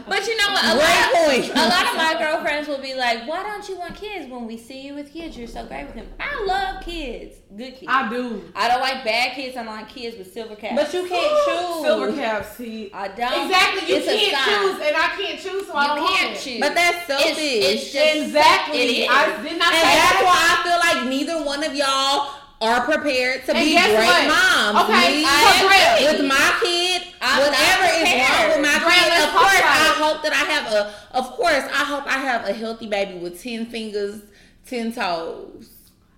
But 0.08 0.28
you 0.28 0.36
know 0.38 0.48
what? 0.50 0.66
A 0.66 0.74
Great 0.74 0.82
lot, 0.82 1.14
point. 1.26 1.50
a 1.56 1.70
lot 1.70 1.86
of 1.88 1.96
my 1.98 2.16
girlfriends 2.20 2.68
will 2.68 2.82
be 2.82 2.94
like, 2.94 3.28
"Why 3.28 3.42
don't 3.44 3.68
you 3.70 3.78
want 3.80 3.96
kids? 3.96 4.30
When 4.30 4.46
we 4.46 4.58
see 4.58 4.82
you 4.82 4.94
with 4.94 5.12
kids, 5.12 5.38
you're 5.38 5.48
so 5.48 5.66
great 5.66 5.86
with 5.88 5.96
them." 5.96 6.08
I 6.20 6.44
love 6.46 6.84
kids, 6.84 7.38
good 7.56 7.76
kids. 7.76 7.86
I 7.88 8.10
do. 8.10 8.44
I 8.54 8.68
don't 8.68 8.82
like 8.82 9.04
bad 9.06 9.34
kids. 9.34 9.56
I 9.58 9.64
like 9.64 9.88
kids 9.90 10.18
with 10.22 10.34
silver 10.34 10.56
caps. 10.56 10.76
But 10.76 10.94
you 10.94 11.08
can't 11.10 11.34
choose. 11.46 11.82
Silver 11.86 12.14
caps. 12.14 12.56
See. 12.58 12.90
I 12.94 13.08
don't. 13.10 13.46
Exactly. 13.50 13.90
You 13.90 13.96
It's 13.98 14.06
can't 14.06 14.38
choose, 14.46 14.88
and 14.88 14.96
I 14.96 15.08
can't 15.18 15.40
choose, 15.42 15.66
so 15.68 15.74
I 15.76 15.88
don't 15.88 16.00
want 16.06 16.16
can't 16.18 16.36
it. 16.38 16.40
choose. 16.42 16.60
But 16.60 16.74
that's 16.76 17.08
selfish. 17.08 17.38
It's, 17.38 17.84
it's 17.84 17.94
just 17.94 18.16
Exactly. 18.18 18.78
It 18.78 18.90
is. 19.04 19.10
I 19.10 19.26
did 19.42 19.58
not 19.58 19.74
and 19.74 19.82
say 19.82 19.94
that's 19.98 20.22
that. 20.22 20.30
why 20.30 20.40
I 20.46 20.56
feel 20.64 20.80
like 20.86 21.10
neither 21.10 21.44
one 21.46 21.64
of 21.64 21.74
y'all 21.76 22.38
are 22.62 22.82
prepared 22.86 23.44
to 23.46 23.56
And 23.58 23.66
be 23.66 23.74
guess 23.74 23.90
great 23.90 24.06
what? 24.06 24.30
moms. 24.30 24.86
Okay, 24.86 25.18
Me, 25.18 25.26
I 25.26 25.42
agree. 25.66 26.06
with 26.14 26.22
my 26.30 26.50
kid, 26.62 27.02
I'm 27.20 27.42
whatever 27.42 27.86
is 27.90 28.06
wrong 28.22 28.46
with 28.54 28.62
my 28.62 28.78
Dre, 28.78 28.94
kid, 29.02 29.24
of 29.26 29.30
course 29.34 29.66
I 29.66 29.82
it. 29.90 29.98
hope 29.98 30.22
that 30.22 30.34
I 30.34 30.46
have 30.54 30.66
a. 30.72 31.18
Of 31.18 31.26
course, 31.34 31.66
I 31.74 31.84
hope 31.90 32.06
I 32.06 32.20
have 32.22 32.46
a 32.48 32.54
healthy 32.54 32.86
baby 32.86 33.18
with 33.18 33.42
ten 33.42 33.66
fingers, 33.66 34.22
ten 34.68 34.94
toes. 34.94 35.70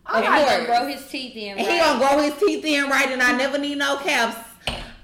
I 0.06 0.20
Of 0.20 0.24
He's 0.26 0.30
got 0.30 0.40
course. 0.40 0.52
gonna 0.52 0.66
grow 0.66 0.88
his 0.88 1.08
teeth 1.10 1.36
in. 1.36 1.58
And 1.58 1.60
he 1.62 1.68
right. 1.68 1.80
gonna 1.80 2.00
grow 2.00 2.22
his 2.22 2.34
teeth 2.40 2.66
in 2.66 2.90
right, 2.90 3.10
and 3.10 3.22
I 3.22 3.32
never 3.38 3.58
need 3.58 3.78
no 3.78 3.98
caps. 3.98 4.38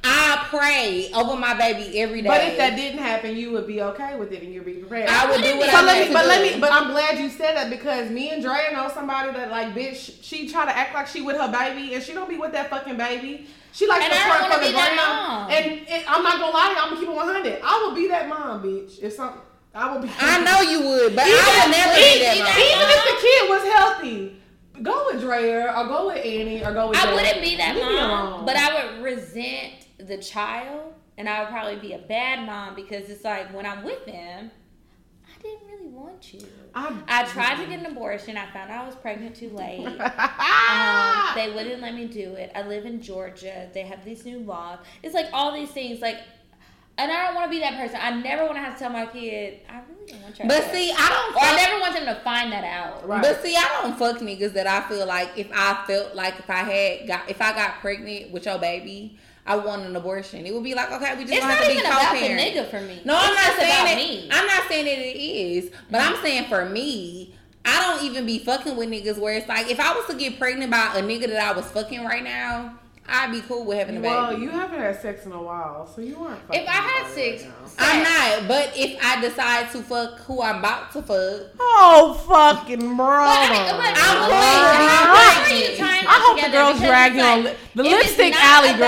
I 0.02 0.46
pray 0.50 1.12
over 1.14 1.36
my 1.36 1.54
baby 1.56 2.00
every 2.00 2.22
day. 2.22 2.28
But 2.28 2.44
if 2.46 2.58
that 2.58 2.76
didn't 2.78 3.00
happen, 3.00 3.36
you 3.36 3.52
would 3.52 3.68
be 3.68 3.82
okay 3.82 4.16
with 4.18 4.32
it 4.32 4.42
and 4.44 4.54
you'd 4.54 4.66
be 4.66 4.74
prepared. 4.76 5.10
I 5.10 5.30
would 5.30 5.44
do 5.44 5.58
what 5.58 5.70
so 5.70 5.78
I 5.78 5.82
let 5.84 6.00
me, 6.00 6.08
to 6.08 6.14
but 6.14 6.22
do. 6.24 6.28
let 6.30 6.42
me, 6.54 6.60
but 6.60 6.72
I'm 6.72 6.90
glad 6.92 7.20
you 7.20 7.30
said 7.30 7.56
that 7.58 7.70
because 7.70 8.10
me 8.10 8.30
and 8.30 8.42
Drea 8.42 8.72
know 8.72 8.90
somebody 8.94 9.32
that 9.34 9.52
like, 9.52 9.76
bitch, 9.76 10.24
she 10.24 10.48
try 10.48 10.64
to 10.66 10.76
act 10.76 10.94
like 10.94 11.08
she 11.08 11.22
with 11.22 11.36
her 11.36 11.52
baby 11.52 11.94
and 11.96 12.02
she 12.04 12.14
don't 12.14 12.30
be 12.30 12.38
with 12.38 12.54
that 12.54 12.70
fucking 12.70 12.96
baby. 12.96 13.48
She 13.74 13.88
likes 13.88 14.06
And 14.06 14.14
to 14.14 14.20
I 14.20 14.24
don't 14.24 14.32
twerk 14.38 14.42
wanna 14.42 14.54
for 14.56 14.60
the 14.62 14.66
be 14.68 14.72
that 14.72 14.96
mom. 14.96 15.52
And 15.52 15.66
it, 15.88 16.06
I'm 16.10 16.24
not 16.24 16.40
gonna 16.40 16.54
lie, 16.58 16.68
to 16.70 16.74
you, 16.74 16.80
I'm 16.80 16.90
gonna 16.90 17.00
keep 17.02 17.10
it 17.10 17.16
100. 17.16 17.60
I 17.62 17.84
will 17.86 17.96
be 17.96 18.08
that 18.08 18.30
mom, 18.30 18.64
bitch. 18.64 19.04
If 19.04 19.14
something, 19.14 19.42
I 19.76 19.94
will 19.94 20.02
be. 20.02 20.10
I 20.18 20.42
know 20.44 20.62
you 20.72 20.80
would, 20.88 21.16
but 21.16 21.28
Even, 21.28 21.40
I 21.44 21.60
would 21.68 21.72
never 21.76 21.94
be 21.94 22.20
that 22.24 22.36
even- 22.40 22.48
mom. 22.48 22.56
even 22.56 22.88
if 22.88 23.04
the 23.04 23.16
kid 23.20 23.50
was 23.52 23.64
healthy, 23.76 24.42
go 24.84 25.08
with 25.12 25.22
Drea 25.22 25.74
or 25.76 25.86
go 25.88 26.08
with 26.08 26.18
Annie 26.26 26.64
or 26.64 26.74
go 26.74 26.90
with. 26.90 26.98
I 26.98 27.06
Jay. 27.06 27.14
wouldn't 27.14 27.42
be 27.42 27.58
that 27.58 27.76
Leave 27.76 27.86
mom, 27.86 28.46
but 28.46 28.56
I 28.56 28.94
would 28.94 29.04
resent 29.04 29.88
the 29.98 30.18
child, 30.18 30.94
and 31.18 31.28
I 31.30 31.42
would 31.42 31.50
probably 31.50 31.78
be 31.78 31.94
a 31.94 32.00
bad 32.00 32.46
mom 32.46 32.76
because 32.76 33.10
it's 33.10 33.24
like 33.24 33.54
when 33.54 33.66
I'm 33.66 33.84
with 33.84 34.06
them, 34.06 34.52
I 35.28 35.42
didn't 35.42 35.68
really 35.68 35.88
want 35.88 36.34
you. 36.34 36.42
I, 36.76 36.94
I 37.08 37.24
tried 37.26 37.58
to 37.58 37.66
get 37.66 37.80
an 37.80 37.86
abortion. 37.88 38.38
I 38.38 38.52
found 38.52 38.72
out 38.72 38.84
I 38.84 38.86
was 38.86 38.96
pregnant 38.96 39.36
too 39.36 39.50
late. 39.50 39.88
Um, 40.70 41.32
they 41.34 41.52
wouldn't 41.52 41.82
let 41.82 41.96
me 41.96 42.06
do 42.06 42.34
it. 42.36 42.52
I 42.54 42.62
live 42.62 42.86
in 42.86 43.02
Georgia. 43.02 43.68
They 43.74 43.82
have 43.82 44.06
these 44.06 44.26
new 44.26 44.40
laws. 44.40 44.78
It's 45.02 45.16
like 45.16 45.28
all 45.34 45.52
these 45.52 45.72
things. 45.72 46.00
Like, 46.00 46.18
and 47.00 47.12
I 47.12 47.28
don't 47.28 47.36
want 47.36 47.46
to 47.46 47.50
be 47.50 47.60
that 47.62 47.78
person. 47.78 47.98
I 48.02 48.12
never 48.12 48.44
want 48.44 48.56
to 48.56 48.62
have 48.62 48.74
to 48.74 48.80
tell 48.80 48.90
my 48.90 49.06
kid. 49.06 49.60
I 49.70 49.82
really 49.90 50.12
don't 50.12 50.22
want 50.22 50.38
your. 50.38 50.48
But 50.48 50.58
abortion." 50.58 50.76
see, 50.76 50.92
I 50.92 51.10
don't. 51.10 51.36
or 51.36 51.40
I 51.42 51.56
never 51.56 51.80
want 51.80 51.94
them 51.96 52.06
to 52.06 52.22
find 52.22 52.52
that 52.52 52.64
out. 52.64 53.08
Right. 53.08 53.22
But 53.22 53.42
see, 53.42 53.56
I 53.56 53.82
don't 53.82 53.98
fuck 53.98 54.20
niggas 54.20 54.54
that 54.54 54.68
I 54.68 54.82
feel 54.90 55.08
like 55.08 55.32
if 55.38 55.50
I 55.54 55.84
felt 55.88 56.14
like 56.16 56.38
if 56.40 56.50
I 56.50 56.64
had 56.64 57.08
got 57.08 57.30
if 57.30 57.42
I 57.42 57.54
got 57.54 57.80
pregnant 57.80 58.32
with 58.32 58.46
your 58.46 58.60
baby, 58.60 59.18
I 59.46 59.56
want 59.56 59.84
an 59.84 59.96
abortion. 59.96 60.46
It 60.46 60.54
would 60.54 60.64
be 60.64 60.76
like 60.76 60.92
okay, 60.92 61.16
we 61.16 61.24
just 61.24 61.34
It's 61.34 61.42
gonna 61.42 61.54
not 61.54 61.64
have 61.64 61.68
to 61.68 61.72
even 61.72 61.84
be 61.84 61.90
about 61.90 62.54
the 62.54 62.60
nigga 62.60 62.70
for 62.70 62.82
me. 62.82 63.02
No, 63.06 63.16
I'm 63.16 63.32
It's 63.32 63.48
not 63.48 63.58
saying 63.58 63.72
about 63.72 63.86
that. 63.86 63.96
me. 63.96 64.30
I'm 64.32 64.48
not 64.48 64.68
saying 64.68 64.86
that 64.86 65.00
it 65.00 65.20
is, 65.20 65.72
but 65.90 66.02
I'm 66.02 66.14
mm-hmm. 66.14 66.24
saying 66.24 66.50
for 66.50 66.66
me, 66.66 67.36
I 67.66 67.82
don't 67.82 68.04
even 68.06 68.26
be 68.26 68.40
fucking 68.40 68.76
with 68.76 68.90
niggas 68.90 69.18
where 69.18 69.36
it's 69.38 69.48
like 69.48 69.70
if 69.70 69.80
I 69.80 69.96
was 69.96 70.06
to 70.08 70.16
get 70.16 70.40
pregnant 70.40 70.72
by 70.72 70.94
a 70.96 71.02
nigga 71.02 71.28
that 71.30 71.42
I 71.42 71.52
was 71.52 71.66
fucking 71.72 72.04
right 72.04 72.24
now, 72.24 72.79
I'd 73.12 73.32
be 73.32 73.42
cool 73.42 73.66
with 73.66 73.78
having 73.78 73.98
a 73.98 74.00
baby. 74.00 74.14
Well, 74.14 74.38
you 74.40 74.50
haven't 74.50 74.80
had 74.80 75.02
sex 75.02 75.26
in 75.26 75.32
a 75.32 75.42
while, 75.42 75.88
so 75.88 76.02
you 76.02 76.18
aren't. 76.24 76.40
If 76.52 76.68
I 76.68 76.72
had 76.72 77.08
sex, 77.14 77.44
right. 77.44 77.54
I'm 77.80 78.04
not, 78.04 78.48
but 78.48 78.72
if 78.76 78.98
I 79.04 79.20
decide 79.22 79.72
to 79.72 79.82
fuck 79.82 80.20
who 80.22 80.42
I'm 80.42 80.60
about 80.60 80.92
to 80.94 81.02
fuck, 81.02 81.42
Oh 81.60 82.14
fucking 82.28 82.96
brother! 82.96 83.54
But, 83.54 83.78
but, 83.78 83.94
I'm 83.98 84.30
but 84.30 84.36
I'm 84.36 85.46
are 85.48 85.50
wait. 85.50 85.72
you 85.72 85.78
tying 85.78 86.06
I 86.08 86.10
that 86.10 86.24
hope 86.26 86.42
the 86.42 86.52
girls 86.52 86.80
drag 86.80 87.16
you 87.16 87.22
on 87.22 87.44
like, 87.46 87.58
the 87.76 87.84
lipstick 87.84 88.34
alley 88.36 88.70
about- 88.70 88.80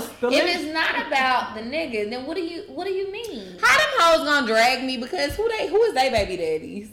girls. 0.00 0.10
The 0.20 0.26
if 0.28 0.32
lip- 0.44 0.56
it's 0.56 0.72
not 0.72 1.06
about 1.06 1.54
the 1.54 1.60
nigga, 1.62 2.10
then 2.10 2.26
what 2.26 2.36
do 2.36 2.42
you 2.42 2.62
what 2.68 2.86
do 2.86 2.92
you 2.92 3.10
mean? 3.12 3.56
how 3.60 3.78
them 3.78 3.88
hoes 3.98 4.26
gonna 4.26 4.46
drag 4.46 4.84
me? 4.84 4.96
Because 4.96 5.34
who 5.36 5.48
they 5.48 5.68
who 5.68 5.82
is 5.84 5.94
they 5.94 6.10
baby 6.10 6.36
daddies? 6.36 6.90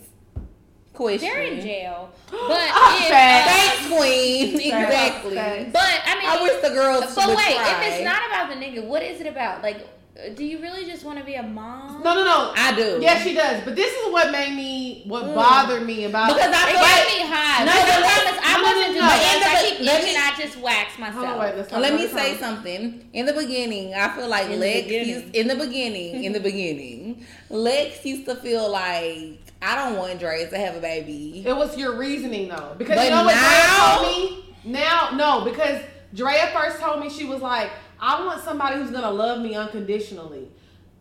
Question. 0.96 1.30
They're 1.30 1.42
in 1.44 1.62
jail, 1.62 2.10
but 2.32 2.40
Ah, 2.72 2.98
if. 3.04 3.10
Thanks, 3.12 3.88
queen. 3.94 4.56
exactly. 4.60 5.36
Facts. 5.36 5.70
but 5.74 6.02
I 6.06 6.20
mean, 6.20 6.30
I 6.30 6.42
wish 6.42 6.62
the 6.62 6.70
girls 6.70 7.14
But 7.16 7.28
wait, 7.30 7.56
try. 7.58 7.82
if 7.84 7.94
it's 7.94 8.04
not 8.06 8.22
about 8.28 8.50
the 8.50 8.56
nigga, 8.56 8.86
what 8.86 9.04
is 9.04 9.20
it 9.22 9.28
about? 9.28 9.62
Like, 9.62 9.86
do 10.36 10.46
you 10.46 10.62
really 10.62 10.86
just 10.86 11.04
want 11.04 11.20
to 11.20 11.26
be 11.26 11.34
a 11.36 11.44
mom? 11.44 12.02
no, 12.02 12.16
no, 12.16 12.24
no. 12.24 12.54
I 12.56 12.74
do. 12.74 13.00
Yes, 13.02 13.24
she 13.24 13.34
does. 13.36 13.62
But 13.66 13.76
this 13.76 13.92
is 13.94 14.14
what 14.14 14.32
made 14.32 14.56
me, 14.56 15.04
what 15.08 15.26
Mm. 15.26 15.36
bothered 15.36 15.86
me 15.86 16.06
about. 16.06 16.30
Because 16.30 16.54
I 16.56 16.72
feel 16.72 16.80
like 16.82 17.08
me 17.12 17.28
high. 17.28 17.66
No, 17.66 17.74
No, 17.74 17.82
promise 17.84 18.40
I 18.42 18.54
no, 18.54 18.58
no, 18.58 18.64
wasn't 18.64 18.88
no, 18.88 18.94
doing 18.94 19.42
no. 19.42 19.48
I 19.52 19.70
keep 19.70 19.80
itching. 19.82 20.18
I 20.18 20.34
just 20.42 20.58
wax 20.60 20.98
myself. 20.98 21.26
On, 21.26 21.40
wait, 21.40 21.72
Let 21.74 21.94
me 21.96 22.08
say 22.08 22.32
one. 22.32 22.40
something. 22.40 23.10
In 23.12 23.26
the 23.26 23.34
beginning, 23.34 23.94
I 23.94 24.08
feel 24.16 24.30
like 24.30 24.50
In 24.50 24.60
Lex 24.62 24.84
beginning. 24.84 25.10
used 25.10 25.36
in 25.36 25.48
the 25.50 25.56
beginning, 25.56 26.24
in 26.24 26.32
the 26.32 26.40
beginning, 26.40 27.26
Lex 27.50 28.06
used 28.06 28.26
to 28.28 28.36
feel 28.38 28.72
like 28.72 29.45
I 29.66 29.76
don't 29.76 29.98
want 29.98 30.20
Dre 30.20 30.48
to 30.50 30.58
have 30.58 30.76
a 30.76 30.80
baby. 30.80 31.44
It 31.46 31.56
was 31.56 31.76
your 31.78 31.98
reasoning 31.98 32.50
though, 32.50 32.76
because 32.78 32.96
But 32.98 33.06
you 33.06 33.10
know 33.12 33.24
what 33.26 33.34
now- 33.36 34.00
Drea 34.00 34.10
told 34.14 34.36
me. 34.36 34.56
Now, 34.66 35.10
no, 35.16 35.42
because 35.46 35.82
Drea 36.14 36.48
first 36.54 36.80
told 36.80 37.00
me 37.00 37.10
she 37.10 37.26
was 37.26 37.42
like, 37.42 37.70
I 38.00 38.24
want 38.26 38.44
somebody 38.44 38.78
who's 38.78 38.92
gonna 38.92 39.12
love 39.12 39.42
me 39.42 39.56
unconditionally. 39.56 40.50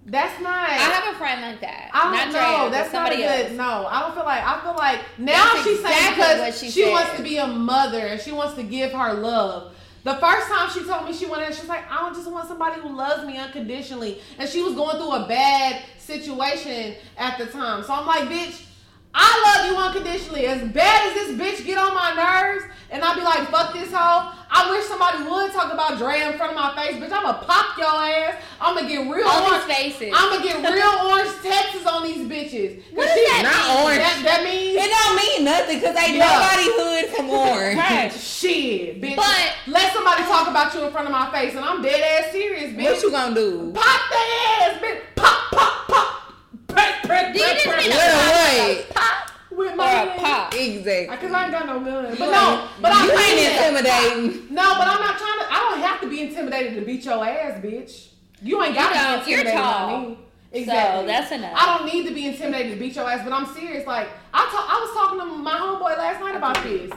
That's 0.07 0.39
not. 0.43 0.69
I 0.69 0.75
have 0.75 1.15
a 1.15 1.19
friend 1.19 1.41
like 1.41 1.61
that. 1.63 1.89
I 1.95 2.11
not 2.13 2.25
don't 2.25 2.33
Drea, 2.33 2.43
know. 2.43 2.59
but 2.65 2.71
That's 2.73 2.93
not 2.93 3.09
a 3.09 3.15
somebody 3.15 3.23
good. 3.23 3.47
else. 3.47 3.57
No, 3.57 3.87
I 3.87 4.01
don't 4.01 4.15
feel 4.15 4.25
like. 4.25 4.43
I 4.45 4.61
feel 4.61 4.75
like 4.75 5.01
now 5.19 5.33
That's 5.55 5.65
she's 5.65 5.83
saying 5.83 6.15
because 6.15 6.41
what 6.41 6.55
she, 6.55 6.71
she 6.71 6.91
wants 6.91 7.17
to 7.17 7.23
be 7.23 7.39
a 7.39 7.47
mother 7.47 7.99
and 8.01 8.21
she 8.21 8.31
wants 8.33 8.55
to 8.55 8.63
give 8.63 8.93
her 8.93 9.15
love. 9.15 9.73
The 10.03 10.15
first 10.17 10.49
time 10.49 10.69
she 10.71 10.85
told 10.85 11.07
me 11.07 11.15
she 11.15 11.25
wanted, 11.25 11.55
she 11.55 11.61
was 11.61 11.69
like, 11.71 11.91
I 11.91 11.97
don't 12.01 12.15
just 12.15 12.31
want 12.31 12.47
somebody 12.47 12.79
who 12.83 12.95
loves 12.95 13.25
me 13.27 13.39
unconditionally, 13.39 14.21
and 14.39 14.47
she 14.47 14.61
was 14.61 14.75
going 14.75 14.99
through 14.99 15.13
a 15.13 15.27
bad 15.27 15.83
situation 16.05 16.95
at 17.17 17.39
the 17.39 17.47
time. 17.47 17.83
So 17.83 17.95
I'm 17.95 18.07
like, 18.07 18.29
bitch. 18.29 18.63
I 19.15 19.31
love 19.63 19.71
you 19.71 19.77
unconditionally. 19.79 20.47
As 20.47 20.63
bad 20.73 21.07
as 21.09 21.15
this 21.15 21.39
bitch 21.39 21.65
get 21.67 21.79
on 21.79 21.95
my 21.95 22.15
nerves, 22.15 22.65
and 22.91 23.03
I 23.05 23.15
be 23.15 23.23
like, 23.23 23.49
fuck 23.49 23.73
this 23.73 23.91
hoe, 23.93 24.31
I 24.51 24.51
I 24.57 24.71
wish 24.71 24.85
somebody 24.87 25.25
would 25.29 25.53
talk 25.53 25.73
about 25.73 25.99
Dre 25.99 26.23
in 26.23 26.39
front 26.39 26.53
of 26.53 26.57
my 26.57 26.75
face, 26.77 26.95
bitch. 26.97 27.11
I'ma 27.13 27.35
pop 27.43 27.77
your 27.77 27.89
ass. 27.91 28.37
I'ma 28.61 28.87
get 28.87 29.03
real 29.11 29.27
All 29.27 29.51
orange. 29.51 29.65
faces. 29.65 30.15
I'ma 30.15 30.41
get 30.43 30.57
real 30.63 30.95
orange 31.11 31.31
Texas 31.43 31.85
on 31.87 32.05
these 32.07 32.23
bitches. 32.29 32.81
What 32.95 33.07
Cause 33.09 33.15
does 33.17 33.19
she- 33.19 33.33
that 33.35 33.43
Not 33.43 33.67
mean? 33.67 33.85
orange. 33.85 33.99
That, 33.99 34.23
that 34.25 34.41
means 34.45 34.79
It 34.79 34.91
don't 34.95 35.17
mean 35.19 35.45
nothing 35.45 35.79
because 35.81 35.97
ain't 35.99 36.17
Yeah. 36.17 36.39
nobody 36.39 36.67
hood 36.71 37.07
from 37.17 37.31
orange. 37.31 37.79
Right. 37.83 38.13
shit, 38.15 39.03
bitch. 39.03 39.17
But- 39.17 39.53
let 39.67 39.93
somebody 39.93 40.23
talk 40.23 40.47
about 40.49 40.73
you 40.73 40.85
in 40.87 40.93
front 40.93 41.07
of 41.09 41.13
my 41.13 41.29
face, 41.35 41.55
and 41.57 41.65
I'm 41.65 41.83
dead 41.83 42.01
ass 42.25 42.31
serious, 42.33 42.71
bitch. 42.73 42.85
What 42.95 43.03
you 43.03 43.11
gonna 43.11 43.35
do? 43.35 43.73
Pop 43.75 44.01
their 44.11 44.71
ass, 44.71 44.81
bitch. 44.81 45.01
Pop, 45.17 45.51
pop, 45.51 45.89
pop. 45.89 46.14
Prick, 46.75 46.95
prick, 47.05 47.33
Do 47.35 47.39
you 47.39 47.45
prick, 47.45 47.55
just 47.55 47.67
prick. 47.67 47.87
mean 47.89 47.93
a 47.93 48.85
pop? 48.93 48.95
pop? 48.95 49.31
With 49.51 49.73
Or 49.73 49.77
my 49.77 50.03
a 50.03 50.19
pop? 50.21 50.55
Exactly. 50.55 51.17
Cause 51.17 51.33
I 51.33 51.43
ain't 51.45 51.53
got 51.53 51.67
no 51.67 51.79
million. 51.81 52.17
But 52.19 52.31
no, 52.31 52.61
ain't- 52.63 52.83
but 52.83 52.93
I'm 52.93 53.07
you 53.09 53.19
ain't 53.19 53.53
intimidating. 53.53 54.55
No, 54.55 54.75
but 54.79 54.87
I'm 54.89 55.01
not 55.01 55.17
trying 55.19 55.39
to. 55.41 55.47
I 55.53 55.69
don't 55.71 55.81
have 55.81 56.01
to 56.01 56.09
be 56.11 56.23
intimidated 56.23 56.75
to 56.75 56.81
beat 56.83 57.05
your 57.05 57.25
ass, 57.25 57.61
bitch. 57.63 58.09
You 58.43 58.63
ain't 58.63 58.75
got 58.75 58.91
You 58.93 58.99
to 59.01 59.05
don't. 59.05 59.25
be 59.25 59.31
You're 59.31 59.41
intimidated 59.41 59.65
tall. 59.65 59.87
by 60.03 60.07
me. 60.09 60.19
Exactly. 60.53 61.01
So 61.03 61.07
that's 61.07 61.33
enough. 61.33 61.53
I 61.57 61.79
don't 61.79 61.93
need 61.93 62.07
to 62.09 62.15
be 62.15 62.27
intimidated 62.27 62.73
to 62.75 62.79
beat 62.79 62.95
your 62.95 63.11
ass, 63.11 63.23
but 63.25 63.33
I'm 63.33 63.47
serious. 63.55 63.87
Like 63.87 64.09
I 64.33 64.41
talk, 64.51 64.67
I 64.69 64.81
was 64.81 64.95
talking 64.95 65.19
to 65.21 65.25
my 65.43 65.53
homeboy 65.55 65.97
last 65.99 66.21
night 66.21 66.37
about 66.37 66.63
this. 66.63 66.91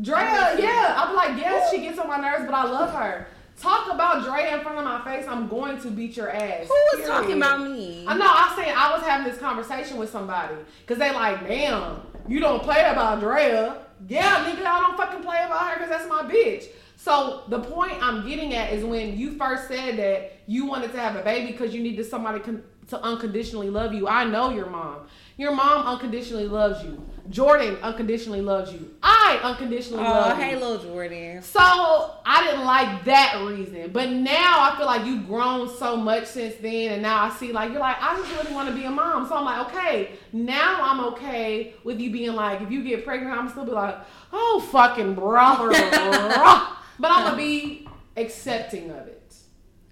Drea, 0.00 0.56
yeah, 0.58 0.94
I'm 0.96 1.14
like, 1.14 1.36
yes, 1.38 1.70
she 1.70 1.78
gets 1.82 1.98
on 1.98 2.08
my 2.08 2.16
nerves, 2.18 2.44
but 2.46 2.54
I 2.54 2.64
love 2.64 2.94
her. 2.94 3.26
Talk 3.62 3.92
about 3.92 4.24
Drea 4.24 4.56
in 4.56 4.62
front 4.62 4.76
of 4.78 4.84
my 4.84 5.04
face. 5.04 5.24
I'm 5.28 5.46
going 5.46 5.80
to 5.82 5.90
beat 5.90 6.16
your 6.16 6.30
ass. 6.30 6.66
Who 6.66 6.98
was 6.98 7.06
talking 7.06 7.36
about 7.36 7.60
me? 7.60 8.04
I 8.08 8.18
know. 8.18 8.26
I'm 8.28 8.56
saying 8.56 8.74
I 8.76 8.92
was 8.92 9.02
having 9.02 9.30
this 9.30 9.40
conversation 9.40 9.98
with 9.98 10.10
somebody 10.10 10.56
because 10.80 10.98
they 10.98 11.12
like, 11.12 11.46
damn, 11.46 12.00
you 12.26 12.40
don't 12.40 12.60
play 12.60 12.80
about 12.80 13.20
Drea. 13.20 13.76
Yeah, 14.08 14.44
nigga, 14.44 14.66
I 14.66 14.80
don't 14.80 14.96
fucking 14.96 15.22
play 15.22 15.44
about 15.46 15.60
her 15.60 15.74
because 15.76 15.90
that's 15.90 16.08
my 16.08 16.22
bitch. 16.22 16.64
So 16.96 17.44
the 17.48 17.60
point 17.60 17.94
I'm 18.02 18.26
getting 18.28 18.52
at 18.54 18.72
is 18.72 18.84
when 18.84 19.16
you 19.16 19.36
first 19.36 19.68
said 19.68 19.96
that 19.98 20.40
you 20.48 20.66
wanted 20.66 20.90
to 20.92 20.98
have 20.98 21.14
a 21.14 21.22
baby 21.22 21.52
because 21.52 21.72
you 21.72 21.84
needed 21.84 22.04
somebody 22.06 22.40
con- 22.40 22.64
to 22.88 23.00
unconditionally 23.00 23.70
love 23.70 23.94
you. 23.94 24.08
I 24.08 24.24
know 24.24 24.50
your 24.50 24.66
mom. 24.70 25.06
Your 25.42 25.50
mom 25.56 25.84
unconditionally 25.88 26.46
loves 26.46 26.84
you. 26.84 27.04
Jordan 27.28 27.76
unconditionally 27.82 28.40
loves 28.40 28.72
you. 28.72 28.94
I 29.02 29.40
unconditionally 29.42 30.04
Oh, 30.04 30.08
love 30.08 30.38
you. 30.38 30.44
Oh, 30.44 30.46
hey, 30.46 30.54
little 30.54 30.78
Jordan. 30.78 31.42
So 31.42 31.58
I 31.60 32.46
didn't 32.46 32.64
like 32.64 33.04
that 33.06 33.44
reason. 33.44 33.90
But 33.90 34.10
now 34.10 34.70
I 34.70 34.76
feel 34.76 34.86
like 34.86 35.04
you've 35.04 35.26
grown 35.26 35.68
so 35.68 35.96
much 35.96 36.26
since 36.26 36.54
then. 36.62 36.92
And 36.92 37.02
now 37.02 37.24
I 37.24 37.30
see 37.30 37.50
like, 37.50 37.72
you're 37.72 37.80
like, 37.80 37.96
I 38.00 38.16
just 38.18 38.30
really 38.36 38.54
want 38.54 38.68
to 38.68 38.74
be 38.76 38.84
a 38.84 38.90
mom. 38.92 39.26
So 39.26 39.34
I'm 39.34 39.44
like, 39.44 39.66
okay, 39.66 40.12
now 40.32 40.78
I'm 40.80 41.00
okay 41.12 41.74
with 41.82 41.98
you 41.98 42.12
being 42.12 42.34
like, 42.34 42.60
if 42.60 42.70
you 42.70 42.84
get 42.84 43.04
pregnant, 43.04 43.36
I'm 43.36 43.48
still 43.48 43.64
be 43.64 43.72
like, 43.72 43.96
oh, 44.32 44.64
fucking 44.70 45.16
brother. 45.16 45.70
but 47.00 47.10
I'm 47.10 47.24
going 47.24 47.32
to 47.32 47.36
be 47.36 47.88
accepting 48.16 48.90
of 48.90 49.08
it. 49.08 49.34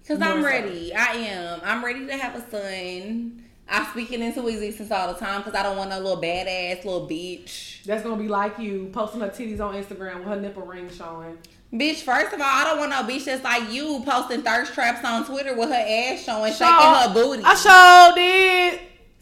Cause 0.07 0.21
I'm 0.21 0.41
so. 0.41 0.47
ready. 0.47 0.93
I 0.93 1.13
am. 1.13 1.59
I'm 1.61 1.83
ready 1.83 2.07
to 2.07 2.15
have 2.15 2.35
a 2.35 2.49
son. 2.49 3.43
I 3.69 3.85
speak 3.91 4.11
it 4.11 4.19
into 4.19 4.45
existence 4.47 4.91
all 4.91 5.13
the 5.13 5.19
time 5.19 5.41
because 5.41 5.55
I 5.57 5.63
don't 5.63 5.77
want 5.77 5.91
a 5.93 5.97
little 5.99 6.21
badass 6.21 6.83
little 6.83 7.07
bitch. 7.07 7.83
That's 7.83 8.03
going 8.03 8.17
to 8.17 8.21
be 8.21 8.27
like 8.27 8.59
you 8.59 8.89
posting 8.91 9.21
her 9.21 9.29
titties 9.29 9.59
on 9.61 9.75
Instagram 9.75 10.19
with 10.19 10.27
her 10.27 10.39
nipple 10.41 10.63
ring 10.63 10.89
showing. 10.89 11.37
Bitch, 11.73 12.01
first 12.01 12.33
of 12.33 12.41
all, 12.41 12.47
I 12.47 12.65
don't 12.65 12.79
want 12.79 12.89
no 12.91 13.03
bitch 13.03 13.23
that's 13.25 13.43
like 13.45 13.71
you 13.71 14.03
posting 14.05 14.41
thirst 14.41 14.73
traps 14.73 15.05
on 15.05 15.25
Twitter 15.25 15.55
with 15.55 15.69
her 15.69 15.75
ass 15.75 16.21
showing, 16.23 16.51
Sure. 16.53 16.67
shaking 16.67 16.73
her 16.95 17.13
booty. 17.13 17.43
I 17.45 17.55
sure 17.55 18.15
did. 18.15 18.79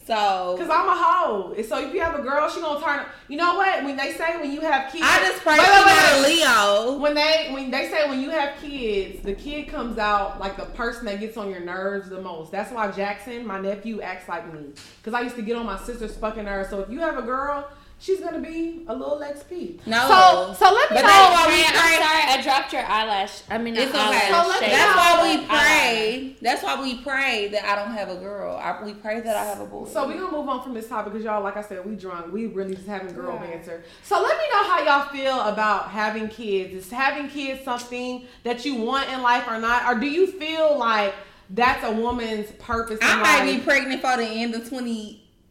So 0.10 0.55
Cause 0.57 0.70
I'm 0.72 0.89
a 0.89 0.95
hoe. 0.95 1.53
And 1.55 1.64
so 1.64 1.78
if 1.78 1.93
you 1.93 2.01
have 2.01 2.18
a 2.18 2.24
girl, 2.24 2.49
she 2.49 2.60
gonna 2.60 2.84
turn. 2.84 3.05
You 3.28 3.38
know 3.38 3.55
what? 3.55 3.84
When 3.84 3.95
they 3.95 4.14
say 4.14 4.38
when 4.41 4.51
you 4.51 4.62
have 4.62 4.91
kids, 4.91 5.05
I 5.07 5.20
just 5.20 5.43
pray 5.43 5.57
Wait, 5.60 5.70
wait, 5.70 5.86
wait. 5.86 6.39
Leo. 6.39 6.97
When 6.97 7.14
they 7.14 7.49
when 7.51 7.70
they 7.70 7.89
say 7.89 8.10
when 8.10 8.20
you 8.20 8.32
have 8.32 8.60
kids, 8.60 9.22
the 9.22 9.36
kid 9.36 9.68
comes 9.68 9.99
out 9.99 10.39
like 10.39 10.57
the 10.57 10.66
person 10.66 11.05
that 11.05 11.20
gets 11.20 11.38
on 11.38 11.51
your 11.51 11.60
nerves 11.60 12.10
the 12.10 12.20
most. 12.20 12.51
That's 12.51 12.72
why 12.72 12.89
Jackson, 12.91 13.45
my 13.45 13.60
nephew, 13.60 14.01
acts 14.01 14.28
like 14.28 14.51
me. 14.51 14.72
Cause 15.03 15.14
I 15.14 15.22
used 15.22 15.36
to 15.36 15.43
get 15.43 15.55
on 15.55 15.68
my 15.68 15.78
sister's 15.78 16.18
fucking 16.18 16.45
nerves. 16.45 16.72
So 16.72 16.80
if 16.80 16.89
you 16.89 17.01
have 17.01 17.20
a 17.20 17.22
girl, 17.22 17.70
she's 18.00 18.20
gonna 18.22 18.39
be 18.39 18.84
a 18.88 18.95
little 18.95 19.20
XP. 19.20 19.80
No. 19.86 20.08
So 20.08 20.54
so 20.66 20.74
let 20.74 20.89
me 20.89 20.95
But 20.97 21.02
know. 21.02 21.08
that's 21.08 21.36
why 21.36 21.47
we 21.47 21.62
Fran, 21.62 21.74
pray. 21.74 21.97
I'm 21.97 22.02
sorry, 22.02 22.39
I 22.39 22.41
dropped 22.41 22.74
your 22.74 22.84
eyelash. 22.84 23.41
I 23.50 23.58
mean, 23.58 23.76
It's 23.76 23.93
not 23.93 24.10
okay. 24.14 24.28
eyelash 24.28 24.43
So 24.43 24.50
let 24.50 24.62
me 24.62 24.68
shade, 24.68 24.76
That's 24.76 24.95
know. 24.95 25.02
why 25.02 25.22
we 25.30 25.38
but 25.38 25.50
eyeliner. 25.50 25.68
pray. 25.68 26.36
That's 26.41 26.64
why 26.64 26.82
we 26.82 26.95
pray 27.02 27.47
that 27.50 27.66
I 27.66 27.76
don't 27.76 27.93
have 27.93 28.10
a 28.10 28.16
girl. 28.16 28.56
I, 28.58 28.84
we 28.84 28.93
pray 28.93 29.20
that 29.20 29.36
I 29.36 29.43
have 29.45 29.60
a 29.62 29.66
boy. 29.66 29.88
So 29.91 30.08
we're 30.08 30.20
gonna 30.20 30.32
move 30.38 30.47
on 30.50 30.64
from 30.64 30.74
this 30.74 30.88
topic 30.88 31.14
because 31.14 31.26
y'all, 31.26 31.43
like 31.43 31.58
I 31.58 31.62
said, 31.62 31.86
we 31.86 31.95
drunk. 31.95 32.32
We 32.32 32.47
really 32.47 32.76
just 32.76 32.88
having 32.88 33.14
girl 33.14 33.36
Yeah. 33.41 33.47
banter. 33.52 33.84
So 34.04 34.22
let 34.22 34.38
me 34.38 34.43
know 34.54 34.64
how 34.64 34.84
y'all 34.84 35.10
feel 35.10 35.39
about 35.41 35.89
having 35.89 36.28
kids. 36.30 36.74
Is 36.74 36.91
having 36.91 37.30
kids 37.30 37.64
something 37.64 38.26
that 38.43 38.64
you 38.66 38.76
want 38.76 39.10
in 39.10 39.22
life 39.22 39.45
or 39.47 39.60
not? 39.60 39.86
Or 39.86 40.00
do 40.00 40.08
you 40.08 40.28
feel 40.28 40.78
like 40.78 41.14
that's 41.52 41.84
a 41.84 41.91
woman's 41.91 42.52
purpose 42.54 43.00
in 43.00 43.08
I 43.08 43.16
might 43.18 43.45
life? 43.45 43.58
be 43.58 43.64
pregnant 43.64 44.02
for 44.02 44.16
the 44.18 44.24
end 44.26 44.54
of 44.56 44.70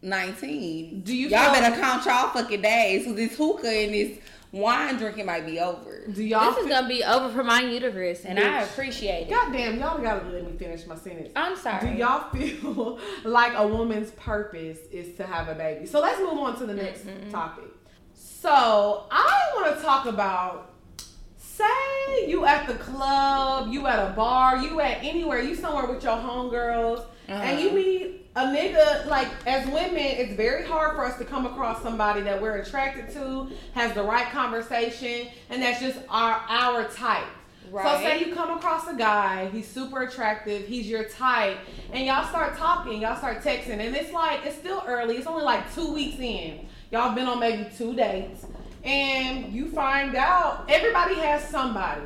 2019. 0.03 1.01
Do 1.03 1.16
you 1.16 1.28
Y'all 1.28 1.53
feel- 1.53 1.61
better 1.62 1.76
count 1.80 2.05
y'all 2.07 2.28
fucking 2.30 2.62
days. 2.62 3.05
So 3.05 3.12
this 3.12 3.36
hookah 3.36 3.68
and 3.68 3.94
this 3.94 4.18
wine 4.53 4.96
drinking 4.96 5.26
might 5.26 5.44
be 5.46 5.61
over. 5.61 6.07
do 6.12 6.22
y'all? 6.22 6.53
This 6.53 6.64
is 6.64 6.70
gonna 6.70 6.88
be 6.88 7.05
over 7.05 7.28
for 7.30 7.44
my 7.44 7.61
uterus, 7.62 8.24
and 8.24 8.38
I 8.38 8.62
appreciate 8.62 9.22
it. 9.26 9.30
Goddamn, 9.30 9.78
y'all 9.78 10.01
gotta 10.01 10.26
let 10.28 10.44
me 10.51 10.57
finish 10.59 10.86
my 10.86 10.96
sentence. 10.96 11.30
I'm 11.36 11.57
sorry. 11.57 11.90
Do 11.90 11.94
y'all 11.96 12.30
feel 12.30 12.99
like 13.24 13.53
a 13.55 13.66
woman's 13.66 14.11
purpose 14.12 14.78
is 14.90 15.14
to 15.16 15.26
have 15.26 15.49
a 15.49 15.55
baby? 15.55 15.86
So 15.86 16.01
let's 16.01 16.18
move 16.20 16.38
on 16.38 16.59
to 16.59 16.66
the 16.66 16.74
next 16.74 17.05
topic. 17.30 17.64
So 18.14 19.05
I 19.11 19.51
want 19.57 19.76
to 19.76 19.82
talk 19.82 20.07
about. 20.07 20.72
Say 21.36 22.28
you 22.28 22.44
at 22.44 22.68
the 22.68 22.74
club, 22.74 23.72
you 23.72 23.88
at 23.88 23.99
a 23.99 24.12
bar, 24.14 24.59
you 24.59 24.78
at 24.80 25.03
anywhere, 25.03 25.40
you 25.42 25.57
somewhere 25.57 25.86
with 25.92 26.05
your 26.05 26.14
homegirls, 26.16 27.05
and 27.28 27.60
you 27.60 27.66
Uh-huh. 27.68 27.76
meet 27.76 28.26
a 28.36 28.40
nigga. 28.46 29.06
Like 29.06 29.28
as 29.46 29.66
women, 29.66 29.96
it's 29.96 30.34
very 30.34 30.64
hard 30.66 30.96
for 30.96 31.04
us 31.04 31.18
to 31.18 31.24
come 31.24 31.46
across 31.46 31.82
somebody 31.82 32.20
that 32.22 32.40
we're 32.40 32.56
attracted 32.56 33.10
to, 33.14 33.48
has 33.74 33.92
the 33.94 34.02
right 34.02 34.26
conversation, 34.30 35.28
and 35.50 35.62
that's 35.62 35.80
just 35.80 35.98
our 36.08 36.42
our 36.48 36.84
type. 36.84 37.24
Right. 37.70 37.84
So 37.98 38.02
say 38.02 38.24
you 38.24 38.34
come 38.34 38.56
across 38.56 38.88
a 38.88 38.94
guy, 38.94 39.50
he's 39.52 39.68
super 39.68 40.02
attractive, 40.02 40.66
he's 40.66 40.88
your 40.88 41.04
type, 41.04 41.58
and 41.92 42.06
y'all 42.06 42.26
start 42.26 42.56
talking, 42.56 43.02
y'all 43.02 43.16
start 43.18 43.42
texting, 43.42 43.78
and 43.80 43.94
it's 43.94 44.10
like 44.12 44.40
it's 44.46 44.56
still 44.56 44.82
early, 44.86 45.16
it's 45.18 45.26
only 45.26 45.44
like 45.44 45.72
two 45.74 45.92
weeks 45.92 46.18
in. 46.18 46.66
Y'all 46.90 47.14
been 47.14 47.26
on 47.26 47.38
maybe 47.40 47.68
two 47.76 47.94
dates, 47.94 48.46
and 48.84 49.52
you 49.52 49.70
find 49.70 50.14
out 50.16 50.64
everybody 50.70 51.16
has 51.16 51.46
somebody. 51.48 52.00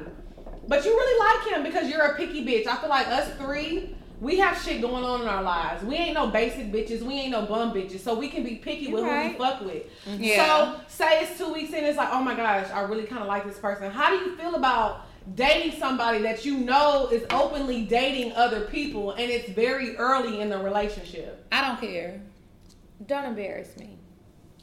But 0.66 0.84
you 0.84 0.90
really 0.90 1.18
like 1.46 1.54
him 1.54 1.62
because 1.62 1.88
you're 1.88 2.02
a 2.06 2.16
picky 2.16 2.44
bitch. 2.44 2.66
I 2.66 2.76
feel 2.78 2.88
like 2.88 3.06
us 3.06 3.32
three, 3.34 3.94
we 4.22 4.38
have 4.38 4.56
shit 4.62 4.80
going 4.80 5.02
on 5.02 5.20
in 5.20 5.26
our 5.26 5.42
lives. 5.42 5.82
We 5.84 5.96
ain't 5.96 6.14
no 6.14 6.28
basic 6.28 6.70
bitches, 6.70 7.02
we 7.02 7.14
ain't 7.14 7.32
no 7.32 7.44
bum 7.44 7.74
bitches, 7.74 7.98
so 8.00 8.14
we 8.14 8.28
can 8.28 8.44
be 8.44 8.54
picky 8.54 8.86
with 8.92 9.02
who 9.02 9.10
we 9.28 9.34
fuck 9.34 9.60
with. 9.62 9.82
Mm-hmm. 10.06 10.22
Yeah. 10.22 10.46
So 10.46 10.80
say 10.86 11.24
it's 11.24 11.36
two 11.36 11.52
weeks 11.52 11.72
in, 11.72 11.82
it's 11.84 11.98
like, 11.98 12.10
oh 12.12 12.22
my 12.22 12.36
gosh, 12.36 12.70
I 12.70 12.82
really 12.82 13.02
kind 13.02 13.20
of 13.20 13.26
like 13.26 13.44
this 13.44 13.58
person. 13.58 13.90
How 13.90 14.10
do 14.10 14.16
you 14.24 14.36
feel 14.36 14.54
about 14.54 15.06
dating 15.34 15.76
somebody 15.80 16.22
that 16.22 16.44
you 16.44 16.56
know 16.58 17.08
is 17.10 17.24
openly 17.30 17.84
dating 17.84 18.32
other 18.34 18.60
people 18.60 19.10
and 19.10 19.28
it's 19.28 19.48
very 19.50 19.96
early 19.96 20.40
in 20.40 20.50
the 20.50 20.58
relationship? 20.58 21.44
I 21.50 21.66
don't 21.66 21.80
care. 21.80 22.20
Don't 23.06 23.24
embarrass 23.24 23.76
me. 23.76 23.98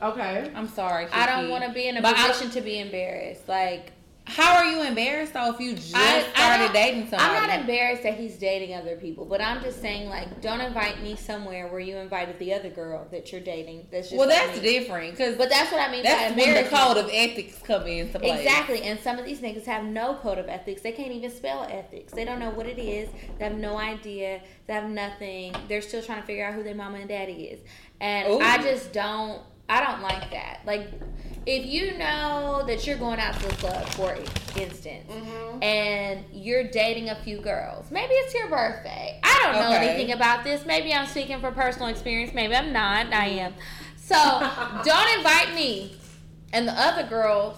Okay. 0.02 0.50
I'm 0.56 0.70
sorry. 0.70 1.08
I 1.12 1.26
don't 1.26 1.50
want 1.50 1.66
to 1.66 1.72
be 1.74 1.86
in 1.90 1.98
a 1.98 2.02
But 2.02 2.18
I- 2.18 2.28
position 2.30 2.50
to 2.52 2.62
be 2.62 2.80
embarrassed. 2.80 3.50
Like 3.50 3.92
How 4.30 4.58
are 4.58 4.66
you 4.66 4.84
embarrassed 4.84 5.34
though 5.34 5.52
if 5.52 5.60
you 5.60 5.74
just 5.76 5.96
I- 5.96 6.18
I 6.20 6.22
started 6.22 6.64
don't- 6.66 6.74
dating 6.74 7.02
somebody? 7.10 7.24
I'm 7.24 7.48
not 7.48 7.60
embarrassed 7.62 8.04
that 8.04 8.14
he's 8.14 8.38
dating 8.38 8.76
other 8.76 8.96
people, 8.96 9.26
but 9.26 9.42
I'm 9.42 9.62
just 9.62 9.82
saying 9.82 10.08
like, 10.08 10.40
don't 10.42 10.62
invite 10.62 11.02
me 11.02 11.16
somewhere 11.16 11.68
where 11.68 11.80
you 11.80 11.98
invited 11.98 12.38
the 12.40 12.54
other 12.54 12.70
girl 12.70 13.08
that 13.12 13.32
you're 13.32 13.42
dating. 13.42 13.88
That's 13.92 14.10
just 14.10 14.18
well, 14.20 14.30
that's 14.30 14.62
me. 14.62 14.80
different 14.80 15.12
because 15.18 15.36
But 15.36 15.50
that's 15.50 15.72
what 15.72 15.82
I 15.82 15.92
mean. 15.92 16.04
by 16.04 16.10
that's 16.10 16.36
when 16.36 16.64
the 16.64 16.70
code 16.70 16.98
of 16.98 17.10
ethics 17.12 17.60
come 17.64 17.88
into 17.88 18.20
play. 18.20 18.38
Exactly, 18.44 18.84
and 18.84 19.00
some 19.00 19.18
of 19.18 19.26
these 19.26 19.40
niggas 19.40 19.66
have 19.66 19.84
no 19.84 20.14
code 20.16 20.38
of 20.38 20.48
ethics. 20.48 20.82
They 20.82 20.92
can't 20.92 21.12
even 21.12 21.32
spell 21.32 21.68
ethics. 21.70 22.14
They 22.14 22.24
don't 22.26 22.40
know 22.40 22.52
what 22.52 22.68
it 22.68 22.80
is. 22.80 23.10
They 23.38 23.44
have 23.46 23.58
no 23.58 23.78
idea. 23.78 24.42
They 24.68 24.74
have 24.74 24.90
nothing. 24.90 25.56
They're 25.68 25.82
still 25.82 26.04
trying 26.04 26.22
to 26.22 26.28
figure 26.28 26.46
out 26.46 26.54
who 26.54 26.64
their 26.64 26.76
mama 26.76 27.00
and 27.00 27.10
daddy 27.10 27.46
is. 27.46 27.60
And 28.00 28.28
Ooh. 28.30 28.40
I 28.40 28.58
just 28.62 28.94
don't. 28.94 29.42
I 29.70 29.82
don't 29.86 30.02
like 30.02 30.32
that. 30.32 30.60
Like, 30.66 30.90
if 31.46 31.66
you 31.66 31.98
know 31.98 32.64
that 32.68 32.86
you're 32.86 32.98
going 32.98 33.20
out 33.20 33.40
to 33.40 33.48
the 33.48 33.56
club, 33.56 33.88
for 33.90 34.14
instance, 34.60 35.10
Mm-hmm. 35.10 35.64
and 35.64 36.26
you're 36.34 36.66
dating 36.66 37.10
a 37.10 37.16
few 37.16 37.40
girls, 37.40 37.90
maybe 37.92 38.14
it's 38.14 38.34
your 38.34 38.50
birthday. 38.50 39.20
I 39.24 39.40
don't 39.44 39.56
know 39.62 39.76
Okay. 39.78 39.90
anything 39.90 40.12
about 40.14 40.44
this. 40.44 40.66
Maybe 40.66 40.94
I'm 40.94 41.08
speaking 41.08 41.40
for 41.40 41.52
personal 41.52 41.88
experience. 41.88 42.34
Maybe 42.34 42.56
I'm 42.56 42.74
not. 42.74 43.14
I 43.14 43.26
am. 43.28 43.54
So 43.98 44.16
don't 44.84 45.18
invite 45.18 45.54
me 45.56 45.96
and 46.54 46.68
the 46.68 46.74
other 46.74 47.04
girls 47.08 47.58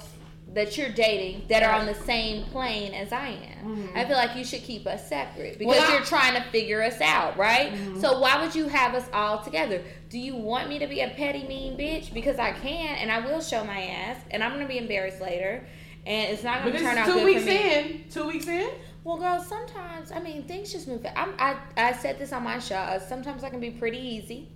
that 0.54 0.78
you're 0.78 0.90
dating 0.90 1.44
that 1.48 1.64
are 1.64 1.72
on 1.80 1.86
the 1.86 1.94
same 1.94 2.44
plane 2.46 2.94
as 2.94 3.14
I 3.14 3.30
am. 3.30 3.90
I 3.96 4.04
feel 4.06 4.18
like 4.18 4.36
you 4.36 4.44
should 4.44 4.64
keep 4.64 4.86
us 4.86 5.08
separate 5.08 5.58
because 5.58 5.78
Well, 5.78 5.90
I- 5.90 5.94
you're 5.96 6.04
trying 6.06 6.34
to 6.42 6.50
figure 6.50 6.82
us 6.82 7.00
out, 7.00 7.38
right? 7.38 7.72
So 8.00 8.20
why 8.20 8.42
would 8.44 8.54
you 8.54 8.68
have 8.68 8.94
us 8.94 9.06
all 9.14 9.40
together? 9.42 9.82
Do 10.10 10.20
you 10.20 10.36
want 10.36 10.68
me 10.68 10.78
to 10.80 10.88
be 10.88 11.00
a 11.02 11.10
petty 11.10 11.48
mean 11.48 11.78
bitch? 11.78 12.14
Because 12.14 12.38
I 12.38 12.52
can 12.52 12.98
and 12.98 13.12
I 13.12 13.20
will 13.26 13.40
show 13.42 13.64
my 13.64 13.82
ass 13.84 14.18
and 14.32 14.44
I'm 14.44 14.52
gonna 14.52 14.68
be 14.68 14.78
embarrassed 14.78 15.22
later 15.22 15.66
and 16.06 16.32
it's 16.34 16.44
not 16.44 16.64
gonna 16.66 16.80
turn 16.80 16.98
out 16.98 17.06
two 17.06 17.14
good 17.14 17.26
weeks 17.26 17.42
for 17.44 17.48
me. 17.50 17.74
in. 17.74 18.04
Two 18.10 18.28
weeks 18.28 18.48
in. 18.48 18.70
Well, 19.04 19.18
girl, 19.18 19.42
sometimes 19.42 20.12
I 20.12 20.20
mean 20.20 20.44
things 20.44 20.72
just 20.74 20.88
move. 20.88 21.06
I'm, 21.16 21.34
I 21.40 21.56
I 21.78 21.94
said 21.94 22.20
this 22.20 22.34
on 22.34 22.44
my 22.44 22.60
show. 22.60 22.76
uh, 22.76 23.00
Sometimes 23.00 23.44
I 23.44 23.50
can 23.50 23.60
be 23.62 23.72
pretty 23.72 24.00
easy. 24.00 24.50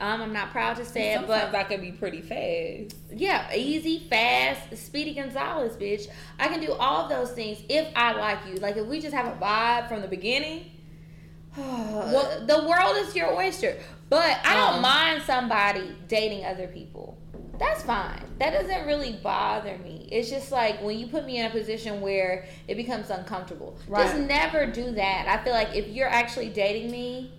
Um, 0.00 0.22
I'm 0.22 0.32
not 0.32 0.50
proud 0.50 0.76
to 0.76 0.84
say 0.84 1.12
it, 1.14 1.26
but 1.26 1.54
I 1.54 1.62
can 1.64 1.80
be 1.82 1.92
pretty 1.92 2.22
fast. 2.22 2.96
yeah, 3.14 3.54
easy, 3.54 4.06
fast, 4.08 4.76
Speedy 4.86 5.12
Gonzalez, 5.14 5.76
bitch. 5.76 6.08
I 6.38 6.48
can 6.48 6.60
do 6.60 6.72
all 6.72 7.02
of 7.04 7.10
those 7.10 7.32
things 7.32 7.58
if 7.68 7.86
I 7.94 8.12
like 8.12 8.38
you. 8.48 8.54
Like 8.54 8.76
if 8.78 8.86
we 8.86 8.98
just 9.00 9.14
have 9.14 9.26
a 9.26 9.38
vibe 9.38 9.88
from 9.88 10.00
the 10.02 10.08
beginning. 10.08 10.70
Well- 11.56 12.46
the 12.46 12.66
world 12.66 12.96
is 12.98 13.14
your 13.14 13.32
oyster. 13.34 13.76
But 14.08 14.38
I 14.44 14.54
don't 14.56 14.76
Um. 14.76 14.82
mind 14.82 15.22
somebody 15.24 15.94
dating 16.08 16.44
other 16.44 16.66
people. 16.66 17.16
That's 17.58 17.82
fine. 17.82 18.22
That 18.38 18.52
doesn't 18.52 18.86
really 18.86 19.12
bother 19.22 19.76
me. 19.78 20.08
It's 20.10 20.30
just 20.30 20.50
like 20.50 20.80
when 20.82 20.98
you 20.98 21.06
put 21.08 21.26
me 21.26 21.36
in 21.38 21.44
a 21.46 21.50
position 21.50 22.00
where 22.00 22.46
it 22.66 22.76
becomes 22.76 23.10
uncomfortable. 23.10 23.76
Just 23.94 24.16
never 24.16 24.64
do 24.66 24.92
that. 24.92 25.26
I 25.28 25.44
feel 25.44 25.52
like 25.52 25.74
if 25.76 25.86
you're 25.88 26.08
actually 26.08 26.48
dating 26.48 26.90
me, 26.90 27.32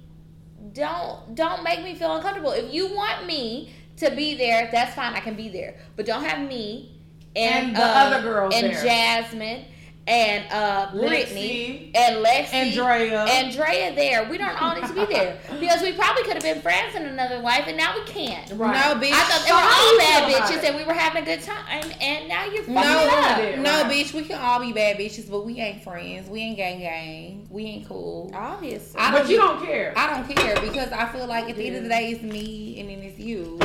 don't 0.73 1.35
don't 1.35 1.63
make 1.63 1.83
me 1.83 1.95
feel 1.95 2.15
uncomfortable. 2.15 2.51
If 2.51 2.73
you 2.73 2.93
want 2.93 3.25
me 3.25 3.73
to 3.97 4.11
be 4.11 4.35
there, 4.35 4.69
that's 4.71 4.95
fine. 4.95 5.13
I 5.13 5.19
can 5.19 5.35
be 5.35 5.49
there, 5.49 5.75
but 5.95 6.05
don't 6.05 6.23
have 6.23 6.47
me 6.47 6.99
and, 7.35 7.67
And 7.67 7.75
the 7.75 7.83
uh, 7.83 7.87
other 7.87 8.21
girls 8.21 8.53
and 8.55 8.73
there. 8.73 8.83
Jasmine 8.83 9.65
and 10.07 10.43
uh, 10.51 10.87
Lexi, 10.93 11.07
Brittany 11.07 11.91
and 11.93 12.25
Lexi 12.25 12.53
Andrea. 12.53 13.19
Andrea 13.25 13.95
there. 13.95 14.27
We 14.29 14.37
don't 14.39 14.59
all 14.61 14.73
need 14.75 14.85
to 14.87 14.93
be 14.93 15.05
there 15.05 15.37
because 15.59 15.81
we 15.81 15.93
probably 15.93 16.23
could 16.23 16.33
have 16.33 16.43
been 16.43 16.61
friends 16.61 16.95
in 16.95 17.03
another 17.05 17.37
life, 17.39 17.65
and 17.67 17.77
now 17.77 17.93
we 17.95 18.03
can't. 18.05 18.49
Right. 18.51 18.73
No, 18.73 18.99
bitch. 18.99 19.11
I 19.13 19.23
thought 19.23 19.43
they 19.45 19.51
were 19.51 19.57
all 19.57 19.97
bad 19.99 20.31
bitches, 20.33 20.63
and 20.67 20.75
we 20.75 20.83
were 20.85 20.93
having 20.93 21.21
a 21.21 21.25
good 21.25 21.41
time, 21.43 21.91
and 22.01 22.27
now 22.27 22.45
you're 22.45 22.63
fucking 22.63 22.73
No, 22.73 22.81
it 23.07 23.13
up. 23.13 23.39
it. 23.39 23.59
no, 23.59 23.81
right. 23.83 23.91
bitch. 23.91 24.13
We 24.13 24.23
can 24.23 24.39
all 24.41 24.59
be 24.59 24.73
bad 24.73 24.97
bitches, 24.97 25.29
but 25.29 25.45
we 25.45 25.59
ain't 25.59 25.83
friends. 25.83 26.27
We 26.29 26.39
ain't 26.41 26.57
gang 26.57 26.79
gang. 26.79 27.47
We 27.51 27.65
ain't 27.65 27.87
cool. 27.87 28.31
Obviously, 28.33 28.99
I 28.99 29.11
but 29.11 29.29
you 29.29 29.37
don't 29.37 29.63
care. 29.63 29.93
I 29.95 30.09
don't 30.15 30.27
care 30.35 30.55
because 30.61 30.91
I 30.91 31.07
feel 31.11 31.27
like 31.27 31.49
at 31.49 31.55
the 31.57 31.67
end 31.67 31.75
of 31.77 31.83
the 31.83 31.89
day, 31.89 32.11
it's 32.11 32.23
me 32.23 32.79
and 32.79 32.89
then 32.89 32.99
it's 32.99 33.19
you. 33.19 33.59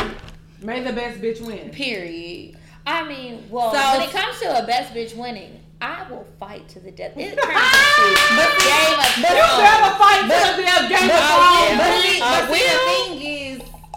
May 0.60 0.82
the 0.82 0.92
best 0.92 1.20
bitch 1.20 1.40
win. 1.44 1.70
Period. 1.70 2.58
I 2.86 3.02
mean, 3.08 3.44
well, 3.50 3.72
So- 3.72 3.98
when 3.98 4.08
it 4.08 4.12
comes 4.12 4.38
to 4.40 4.62
a 4.62 4.66
best 4.66 4.92
bitch 4.94 5.16
winning, 5.16 5.60
I 5.80 6.06
will 6.10 6.26
fight 6.40 6.68
to 6.70 6.80
the 6.80 6.90
death. 6.90 7.12
It 7.16 7.36
turns 7.36 7.36
into 7.36 7.46
But 7.46 8.50
Game 8.58 8.98
of 8.98 9.12
but- 9.20 9.30
You 9.30 9.44
Thrones. 9.44 9.60
better 9.60 9.92
fight 10.00 10.20
to 10.22 10.28
the 10.28 10.62
damn 10.62 10.88
Game 10.88 11.08
But, 11.08 11.16
of 11.16 11.28
Oh, 11.28 11.66
Thrones. 11.66 11.78
but, 11.78 12.02
see, 12.02 12.20
uh, 12.20 12.46
but 12.48 12.56
see, 12.56 12.64
the 12.64 12.78
thing 12.88 13.22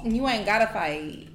is, 0.05 0.13
you 0.15 0.27
ain't 0.27 0.45
gotta 0.45 0.67
fight. 0.67 1.27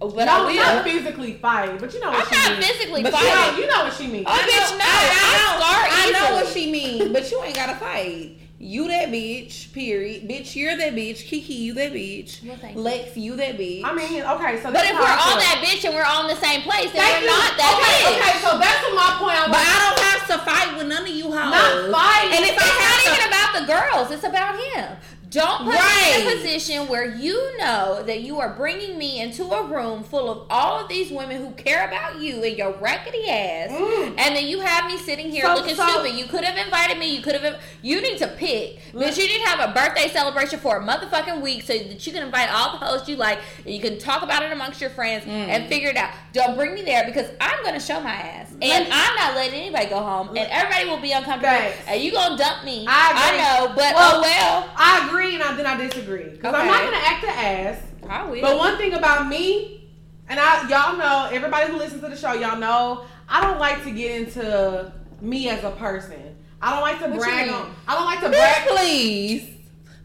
Oh, 0.00 0.10
but 0.10 0.24
no, 0.26 0.32
I 0.32 0.46
will. 0.46 0.54
not 0.56 0.84
physically 0.84 1.32
fight, 1.34 1.78
but 1.80 1.94
you 1.94 2.00
know 2.00 2.10
what 2.10 2.20
I'm 2.20 2.28
she 2.28 2.34
not 2.50 2.58
means. 2.58 2.66
physically 2.70 3.02
But 3.02 3.12
You 3.12 3.18
you 3.18 3.24
know, 3.24 3.34
fighting. 3.40 3.58
you 3.62 3.66
know 3.70 3.84
what 3.84 3.92
she 3.94 4.06
means. 4.08 4.26
Oh, 4.28 4.32
bitch, 4.32 4.78
no. 4.78 4.84
I, 4.84 5.56
start 5.56 5.88
I 5.90 6.10
know 6.12 6.34
what 6.36 6.48
she 6.52 6.70
means, 6.70 7.08
but 7.12 7.30
you 7.30 7.42
ain't 7.42 7.54
gotta 7.54 7.76
fight. 7.76 8.38
You 8.58 8.88
that 8.88 9.08
bitch, 9.12 9.70
period. 9.74 10.24
Bitch, 10.26 10.56
you're 10.56 10.76
that 10.78 10.94
bitch. 10.96 11.28
Kiki, 11.28 11.52
you 11.60 11.74
that 11.74 11.92
bitch. 11.92 12.40
Well, 12.42 12.56
thank 12.56 12.74
you. 12.74 12.80
Lex, 12.80 13.14
you 13.16 13.36
that 13.36 13.58
bitch. 13.60 13.84
I 13.84 13.92
mean, 13.92 14.24
okay, 14.24 14.56
so 14.64 14.72
But 14.72 14.80
if 14.88 14.96
how 14.96 15.04
we're 15.04 15.12
I 15.12 15.20
on 15.20 15.28
feel. 15.36 15.44
that 15.44 15.58
bitch 15.60 15.84
and 15.84 15.92
we're 15.92 16.08
all 16.08 16.24
in 16.24 16.32
the 16.32 16.40
same 16.40 16.62
place, 16.64 16.88
then 16.88 17.04
Thank 17.04 17.20
we're 17.20 17.28
you. 17.28 17.36
not 17.36 17.52
that 17.52 17.72
okay, 17.76 18.00
bitch. 18.00 18.16
okay, 18.16 18.34
so 18.40 18.56
that's 18.56 18.80
what 18.88 18.96
my 18.96 19.10
point. 19.20 19.36
I 19.36 19.44
but 19.52 19.60
was 19.60 19.68
I 19.68 19.76
don't 19.84 20.00
have 20.08 20.22
to 20.32 20.36
fight 20.40 20.70
with 20.80 20.88
none 20.88 21.04
of 21.04 21.12
you 21.12 21.28
hoes. 21.28 21.52
not 21.52 21.92
fighting. 21.92 22.32
And 22.32 22.42
if 22.48 22.56
It's 22.56 22.64
I 22.64 22.72
not 22.80 22.96
to 22.96 23.12
even 23.12 23.24
about 23.28 23.50
the 23.60 23.64
girls. 23.68 24.06
It's 24.16 24.24
about 24.24 24.56
him. 24.56 24.88
Don't 25.36 25.64
put 25.64 25.74
me 25.74 26.14
in 26.22 26.28
a 26.28 26.30
position 26.36 26.88
where 26.88 27.14
you 27.14 27.58
know 27.58 28.02
that 28.04 28.22
you 28.22 28.40
are 28.40 28.54
bringing 28.54 28.96
me 28.96 29.20
into 29.20 29.44
a 29.44 29.66
room 29.66 30.02
full 30.02 30.30
of 30.30 30.46
all 30.50 30.80
of 30.82 30.88
these 30.88 31.10
women 31.10 31.36
who 31.44 31.50
care 31.52 31.86
about 31.86 32.20
you 32.20 32.42
and 32.42 32.56
your 32.56 32.72
rackety 32.78 33.28
ass, 33.28 33.70
Mm. 33.70 34.14
and 34.18 34.34
then 34.36 34.46
you 34.46 34.60
have 34.60 34.86
me 34.90 34.96
sitting 34.98 35.30
here 35.30 35.44
So- 35.44 35.54
looking 35.54 35.74
so- 35.76 35.86
stupid. 35.86 36.14
You 36.14 36.24
could 36.24 36.44
have 36.44 36.56
invited 36.56 36.98
me. 36.98 37.14
You 37.14 37.20
could 37.22 37.34
have. 37.38 37.60
You 37.82 38.00
need 38.00 38.18
to 38.18 38.28
pick, 38.28 38.78
but 38.94 39.16
you 39.16 39.28
need 39.28 39.42
to 39.42 39.48
have 39.48 39.60
a 39.70 39.72
birthday 39.72 40.08
celebration 40.08 40.58
for 40.58 40.78
a 40.78 40.82
motherfucking 40.82 41.40
week 41.42 41.64
so 41.66 41.74
that 41.74 42.06
you 42.06 42.12
can 42.12 42.22
invite 42.22 42.50
all 42.50 42.72
the 42.78 42.84
hosts 42.84 43.08
you 43.08 43.16
like, 43.16 43.38
and 43.64 43.74
you 43.74 43.80
can 43.80 43.98
talk 43.98 44.22
about 44.22 44.42
it 44.42 44.52
amongst 44.52 44.80
your 44.80 44.90
friends 44.90 45.24
Mm. 45.26 45.48
and 45.48 45.68
figure 45.68 45.90
it 45.90 45.96
out. 45.96 46.10
Don't 46.36 46.56
bring 46.56 46.74
me 46.74 46.82
there 46.82 47.04
because 47.06 47.28
I'm 47.40 47.64
gonna 47.64 47.80
show 47.80 48.00
my 48.00 48.12
ass, 48.12 48.50
and 48.62 48.88
I'm 48.92 49.16
not 49.16 49.34
letting 49.34 49.58
anybody 49.60 49.86
go 49.86 49.96
home, 50.00 50.28
and 50.28 50.38
everybody 50.50 50.88
will 50.88 51.00
be 51.00 51.12
uncomfortable, 51.12 51.56
Thanks. 51.56 51.78
and 51.88 52.00
you 52.02 52.12
gonna 52.12 52.36
dump 52.36 52.64
me. 52.64 52.84
I 52.88 53.10
agree. 53.28 53.38
know, 53.38 53.68
but 53.74 53.94
Well, 53.94 54.16
oh 54.16 54.20
well. 54.20 54.70
I 54.76 55.06
agree, 55.08 55.34
and 55.34 55.42
I, 55.42 55.54
then 55.56 55.66
I 55.66 55.76
disagree 55.76 56.24
because 56.30 56.54
I'm 56.54 56.66
not 56.66 56.84
gonna 56.84 56.96
act 57.02 57.24
an 57.24 57.30
ass. 57.30 57.82
I 58.08 58.24
will. 58.30 58.40
But 58.40 58.56
one 58.58 58.76
thing 58.76 58.92
about 58.92 59.28
me, 59.28 59.88
and 60.28 60.38
I 60.38 60.68
y'all 60.68 60.96
know, 60.96 61.28
everybody 61.32 61.70
who 61.72 61.78
listens 61.78 62.02
to 62.02 62.08
the 62.08 62.16
show, 62.16 62.34
y'all 62.34 62.58
know, 62.58 63.04
I 63.28 63.40
don't 63.40 63.58
like 63.58 63.82
to 63.84 63.90
get 63.90 64.20
into 64.20 64.92
me 65.20 65.48
as 65.48 65.64
a 65.64 65.70
person. 65.72 66.36
I 66.60 66.70
don't 66.72 66.80
like 66.82 66.98
to 67.00 67.08
What 67.08 67.18
brag 67.18 67.48
on. 67.50 67.74
I 67.88 67.94
don't 67.94 68.04
like 68.06 68.20
to 68.20 68.26
Bitch, 68.26 68.30
brag. 68.66 68.68
please. 68.68 69.50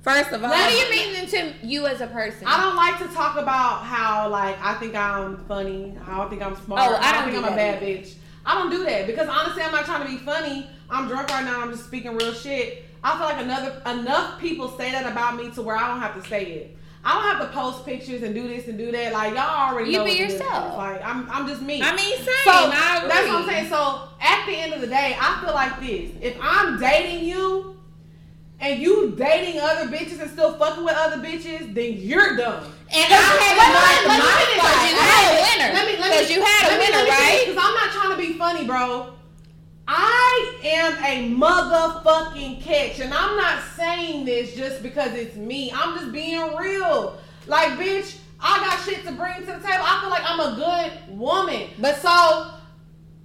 First 0.01 0.31
of 0.31 0.43
all, 0.43 0.49
what 0.49 0.69
do 0.69 0.75
you 0.75 0.89
mean 0.89 1.27
to 1.27 1.53
you 1.65 1.85
as 1.85 2.01
a 2.01 2.07
person? 2.07 2.47
I 2.47 2.59
don't 2.59 2.75
like 2.75 2.97
to 2.99 3.07
talk 3.15 3.37
about 3.37 3.83
how 3.83 4.29
like 4.29 4.57
I 4.63 4.73
think 4.75 4.95
I'm 4.95 5.37
funny, 5.45 5.95
how 6.05 6.23
I 6.23 6.29
think 6.29 6.41
I'm 6.41 6.55
smart, 6.65 6.81
Oh, 6.81 6.95
I 6.95 7.03
how 7.03 7.11
don't 7.13 7.23
think 7.31 7.35
do 7.43 7.45
I'm 7.47 7.53
a 7.53 7.55
that 7.55 7.79
bad 7.79 7.83
bitch. 7.83 8.13
I 8.43 8.55
don't 8.55 8.71
do 8.71 8.83
that 8.85 9.05
because 9.05 9.27
honestly, 9.29 9.61
I'm 9.61 9.71
not 9.71 9.85
trying 9.85 10.01
to 10.01 10.07
be 10.07 10.17
funny. 10.17 10.67
I'm 10.89 11.07
drunk 11.07 11.29
right 11.29 11.45
now. 11.45 11.61
I'm 11.61 11.71
just 11.71 11.85
speaking 11.85 12.15
real 12.17 12.33
shit. 12.33 12.85
I 13.03 13.11
feel 13.17 13.27
like 13.27 13.39
another 13.43 13.81
enough 13.99 14.39
people 14.39 14.69
say 14.77 14.91
that 14.91 15.05
about 15.11 15.35
me 15.35 15.51
to 15.51 15.61
where 15.61 15.75
I 15.77 15.87
don't 15.89 15.99
have 15.99 16.21
to 16.21 16.27
say 16.27 16.45
it. 16.45 16.77
I 17.03 17.13
don't 17.13 17.23
have 17.39 17.47
to 17.47 17.53
post 17.55 17.83
pictures 17.85 18.21
and 18.23 18.33
do 18.35 18.47
this 18.47 18.67
and 18.67 18.77
do 18.77 18.91
that. 18.91 19.13
Like 19.13 19.35
y'all 19.35 19.69
already 19.71 19.91
You 19.91 19.97
know. 19.99 20.05
be 20.05 20.11
what 20.11 20.19
it 20.19 20.23
is. 20.29 20.33
yourself. 20.33 20.77
Like 20.77 21.03
I'm, 21.05 21.29
I'm 21.29 21.47
just 21.47 21.61
me. 21.61 21.79
I 21.83 21.95
mean, 21.95 22.15
same. 22.17 22.25
So 22.25 22.51
I 22.51 22.97
agree. 22.97 23.09
that's 23.09 23.27
what 23.27 23.35
I'm 23.43 23.47
saying. 23.47 23.69
So 23.69 24.07
at 24.19 24.45
the 24.47 24.53
end 24.53 24.73
of 24.73 24.81
the 24.81 24.87
day, 24.87 25.15
I 25.19 25.41
feel 25.45 25.53
like 25.53 25.79
this: 25.79 26.11
if 26.21 26.35
I'm 26.41 26.79
dating 26.79 27.25
you, 27.27 27.77
and 28.61 28.79
you 28.79 29.11
dating 29.17 29.59
other 29.59 29.87
bitches 29.87 30.21
and 30.21 30.29
still 30.29 30.53
fucking 30.57 30.85
with 30.85 30.95
other 30.95 31.17
bitches, 31.17 31.73
then 31.73 31.93
you're 31.97 32.37
dumb. 32.37 32.63
And 32.93 33.11
I 33.11 33.17
had 33.17 33.57
let 33.57 33.67
me- 33.67 33.73
my, 33.73 33.91
let 34.05 34.21
me 34.21 34.21
my 34.21 34.31
finish. 34.37 34.61
fight. 34.61 34.89
you 34.89 34.97
had 35.01 35.25
a 35.25 35.35
winner. 35.41 35.73
Let 35.73 35.85
me, 35.87 36.01
let 36.01 36.29
me, 36.29 36.33
you 36.35 36.41
had 36.41 36.71
a 36.71 36.77
winner, 36.77 37.09
right? 37.09 37.43
Because 37.45 37.63
I'm 37.63 37.73
not 37.73 37.91
trying 37.91 38.11
to 38.11 38.17
be 38.17 38.37
funny, 38.37 38.65
bro. 38.65 39.13
I 39.87 40.55
am 40.63 40.93
a 41.03 41.35
motherfucking 41.35 42.61
catch, 42.61 42.99
and 42.99 43.13
I'm 43.13 43.35
not 43.35 43.63
saying 43.75 44.25
this 44.25 44.55
just 44.55 44.83
because 44.83 45.13
it's 45.15 45.35
me. 45.35 45.71
I'm 45.73 45.97
just 45.99 46.11
being 46.11 46.55
real. 46.55 47.17
Like, 47.47 47.69
bitch, 47.79 48.17
I 48.39 48.59
got 48.59 48.79
shit 48.85 49.05
to 49.05 49.11
bring 49.11 49.35
to 49.39 49.45
the 49.45 49.53
table. 49.53 49.83
I 49.83 49.99
feel 50.01 50.09
like 50.09 50.23
I'm 50.25 50.39
a 50.39 50.55
good 50.55 51.17
woman. 51.17 51.69
But 51.79 51.97
so 51.97 52.09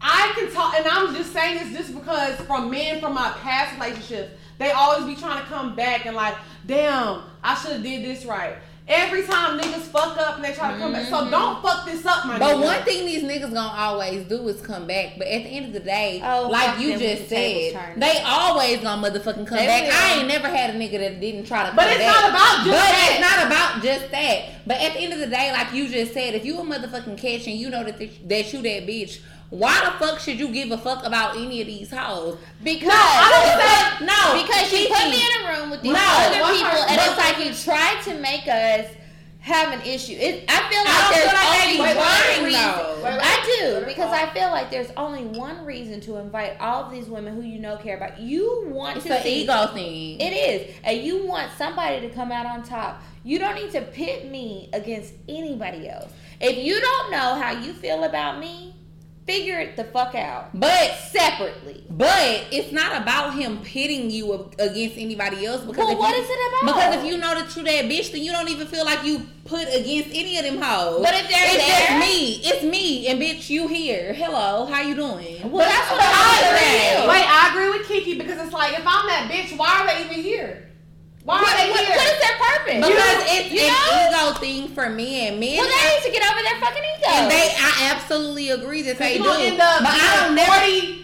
I 0.00 0.32
can 0.34 0.50
talk, 0.52 0.74
and 0.76 0.86
I'm 0.86 1.14
just 1.14 1.32
saying 1.32 1.58
this 1.58 1.76
just 1.78 1.94
because 1.94 2.36
from 2.46 2.70
men 2.70 3.00
from 3.00 3.14
my 3.14 3.30
past 3.42 3.74
relationships, 3.74 4.32
they 4.58 4.70
always 4.72 5.04
be 5.06 5.14
trying 5.20 5.40
to 5.42 5.46
come 5.46 5.74
back 5.76 6.06
and 6.06 6.16
like, 6.16 6.34
damn, 6.66 7.22
I 7.42 7.54
should 7.54 7.72
have 7.72 7.82
did 7.82 8.04
this 8.04 8.24
right. 8.24 8.56
Every 8.88 9.24
time 9.24 9.58
niggas 9.58 9.80
fuck 9.90 10.16
up 10.16 10.36
and 10.36 10.44
they 10.44 10.52
try 10.52 10.70
to 10.72 10.78
come 10.78 10.92
back, 10.92 11.08
so 11.08 11.28
don't 11.28 11.60
fuck 11.60 11.84
this 11.86 12.06
up, 12.06 12.24
my 12.24 12.36
nigga. 12.36 12.38
But 12.38 12.56
nigga. 12.58 12.62
one 12.64 12.82
thing 12.84 13.04
these 13.04 13.24
niggas 13.24 13.52
gonna 13.52 13.74
always 13.76 14.24
do 14.28 14.46
is 14.46 14.60
come 14.62 14.86
back. 14.86 15.14
But 15.18 15.26
at 15.26 15.42
the 15.42 15.48
end 15.48 15.66
of 15.66 15.72
the 15.72 15.80
day, 15.80 16.20
Oh, 16.22 16.48
like 16.48 16.78
you 16.78 16.96
just 16.96 17.28
the 17.28 17.72
said, 17.74 17.94
they 18.00 18.22
always 18.24 18.78
gonna 18.82 19.02
motherfucking 19.10 19.44
come 19.48 19.58
They 19.58 19.66
back. 19.66 19.82
will. 19.82 19.92
I 19.92 20.18
ain't 20.20 20.28
never 20.28 20.46
had 20.46 20.70
a 20.70 20.78
nigga 20.78 20.98
that 21.00 21.20
didn't 21.20 21.46
try 21.46 21.62
to 21.62 21.66
come 21.70 21.76
But 21.76 21.88
it's 21.88 21.98
back. 21.98 22.14
not 22.14 22.30
about 22.30 22.56
just 22.58 22.66
but 22.66 22.72
that. 22.76 23.08
it's 23.10 23.20
not 23.20 23.46
about 23.48 23.82
just 23.82 24.10
that. 24.12 24.44
But 24.68 24.80
at 24.80 24.92
the 24.92 25.00
end 25.00 25.12
of 25.14 25.18
the 25.18 25.26
day, 25.26 25.50
like 25.50 25.72
you 25.72 25.88
just 25.88 26.14
said, 26.14 26.34
if 26.36 26.44
you 26.44 26.56
a 26.60 26.62
motherfucking 26.62 27.18
catch 27.18 27.48
and 27.48 27.56
you 27.56 27.70
know 27.70 27.82
that 27.82 27.98
th- 27.98 28.20
that 28.26 28.52
you 28.52 28.62
that 28.62 28.86
bitch, 28.86 29.18
why 29.50 29.80
the 29.84 29.92
fuck 30.04 30.18
should 30.18 30.38
you 30.38 30.48
give 30.48 30.70
a 30.72 30.78
fuck 30.78 31.04
about 31.06 31.36
any 31.36 31.60
of 31.60 31.66
these 31.66 31.90
hoes? 31.90 32.36
Because 32.62 32.90
I 32.92 33.98
don't 33.98 34.00
say- 34.00 34.06
no. 34.06 34.42
because 34.42 34.72
you 34.72 34.88
put 34.88 35.08
me 35.10 35.22
in 35.24 35.44
a 35.46 35.60
room 35.60 35.70
with 35.70 35.82
these 35.82 35.92
No, 35.92 35.98
other 36.00 36.52
people, 36.54 36.70
person- 36.70 36.88
and 36.90 37.00
it's 37.00 37.16
like 37.16 37.38
you 37.44 37.54
tried 37.72 38.02
to 38.04 38.14
make 38.20 38.46
us 38.48 38.86
have 39.40 39.72
an 39.72 39.80
issue. 39.82 40.14
It, 40.18 40.44
I 40.48 40.68
feel 40.68 40.80
like 40.80 40.88
I 40.88 41.00
don't 41.02 41.14
there's 41.14 41.30
feel 41.30 41.84
like 41.86 41.94
only 41.94 41.96
one 41.96 42.44
reason. 42.44 42.62
though. 42.62 42.94
Wait, 42.96 43.12
wait. 43.12 43.20
I 43.22 43.60
do 43.60 43.86
because. 43.86 44.12
I 44.12 44.26
feel 44.34 44.50
like 44.50 44.70
there's 44.72 44.90
only 44.96 45.24
one 45.38 45.64
reason 45.64 46.00
to 46.00 46.16
invite 46.16 46.60
all 46.60 46.82
of 46.84 46.90
these 46.90 47.06
women 47.06 47.36
who 47.36 47.42
you 47.42 47.60
know 47.60 47.76
care 47.76 47.96
about. 47.96 48.18
You 48.18 48.64
want 48.66 48.96
It's 48.96 49.06
to 49.06 49.16
an 49.16 49.22
see 49.22 49.42
ego 49.44 49.66
thing. 49.68 50.20
It 50.20 50.32
is. 50.32 50.74
And 50.82 50.98
you 51.02 51.24
want 51.26 51.52
somebody 51.56 52.00
to 52.00 52.08
come 52.12 52.32
out 52.32 52.46
on 52.46 52.64
top. 52.64 53.00
You 53.22 53.38
don't 53.38 53.54
need 53.54 53.70
to 53.72 53.82
pit 53.82 54.28
me 54.28 54.68
against 54.72 55.12
anybody 55.28 55.88
else. 55.88 56.10
If 56.40 56.58
you 56.58 56.80
don't 56.80 57.10
know 57.12 57.34
how 57.40 57.52
you 57.52 57.72
feel 57.72 58.02
about 58.04 58.40
me, 58.40 58.74
figure 59.26 59.58
it 59.58 59.76
the 59.76 59.84
fuck 59.84 60.14
out. 60.14 60.58
But 60.58 60.94
Separately. 61.10 61.84
But 61.90 62.46
it's 62.52 62.72
not 62.72 63.00
about 63.02 63.34
him 63.34 63.58
pitting 63.62 64.10
you 64.10 64.50
against 64.58 64.96
anybody 64.96 65.44
else. 65.46 65.62
Because 65.62 65.78
Well, 65.78 65.90
if 65.92 65.98
what 65.98 66.16
you, 66.16 66.22
is 66.22 66.28
it 66.30 66.62
about? 66.62 66.74
Because 66.74 66.94
if 66.96 67.04
you 67.12 67.18
know 67.18 67.34
that 67.34 67.56
you 67.56 67.62
that 67.64 67.84
bitch, 67.86 68.12
then 68.12 68.22
you 68.22 68.32
don't 68.32 68.48
even 68.48 68.66
feel 68.66 68.84
like 68.84 69.04
you 69.04 69.22
put 69.44 69.62
against 69.68 70.10
any 70.12 70.38
of 70.38 70.44
them 70.44 70.58
hoes. 70.60 71.02
But 71.02 71.14
if 71.14 71.28
they're 71.28 71.54
it's 71.54 71.88
there- 71.88 71.98
me, 71.98 72.40
it's 72.44 72.62
me, 72.62 73.08
and 73.08 73.20
bitch, 73.20 73.50
you 73.50 73.66
here. 73.68 74.12
Hello, 74.12 74.66
how 74.66 74.82
you 74.82 74.94
doing? 74.94 75.50
Well, 75.50 75.66
that's 75.66 75.90
what 75.90 76.00
I 76.02 76.42
agree. 76.46 77.08
Wait, 77.08 77.24
I 77.26 77.50
agree 77.50 77.78
with 77.78 77.88
Kiki 77.88 78.18
because 78.18 78.38
it's 78.40 78.52
like 78.52 78.72
if 78.74 78.84
I'm 78.86 79.06
that 79.06 79.28
bitch, 79.30 79.56
why 79.56 79.80
are 79.80 79.86
they 79.86 80.04
even 80.04 80.22
here? 80.22 80.65
Why 81.26 81.42
What, 81.42 81.52
are 81.52 81.56
they 81.58 81.70
what- 81.72 81.80
here? 81.84 81.96
what 81.96 82.06
is 82.06 82.20
their 82.22 82.36
purpose? 82.38 82.86
Because 82.86 83.18
it's 83.34 83.50
you 83.50 83.60
an 83.60 83.74
know? 83.74 84.30
ego 84.30 84.38
thing 84.38 84.68
for 84.68 84.88
men. 84.88 85.40
Men, 85.40 85.58
Well, 85.58 85.66
they 85.66 85.96
need 85.96 86.02
to 86.06 86.10
get 86.12 86.22
over 86.30 86.40
their 86.42 86.60
fucking 86.60 86.84
ego. 86.84 87.10
and 87.10 87.30
they, 87.30 87.52
I 87.58 87.90
absolutely 87.94 88.50
agree 88.50 88.82
that 88.82 88.96
they 88.98 89.14
you 89.16 89.18
do. 89.18 89.24
gonna 89.24 89.42
end 89.44 89.60
up 89.60 89.80
but 89.80 89.88
I 89.90 90.16
don't 90.16 90.34
being 90.36 90.46
never. 90.46 90.52
40, 90.52 91.02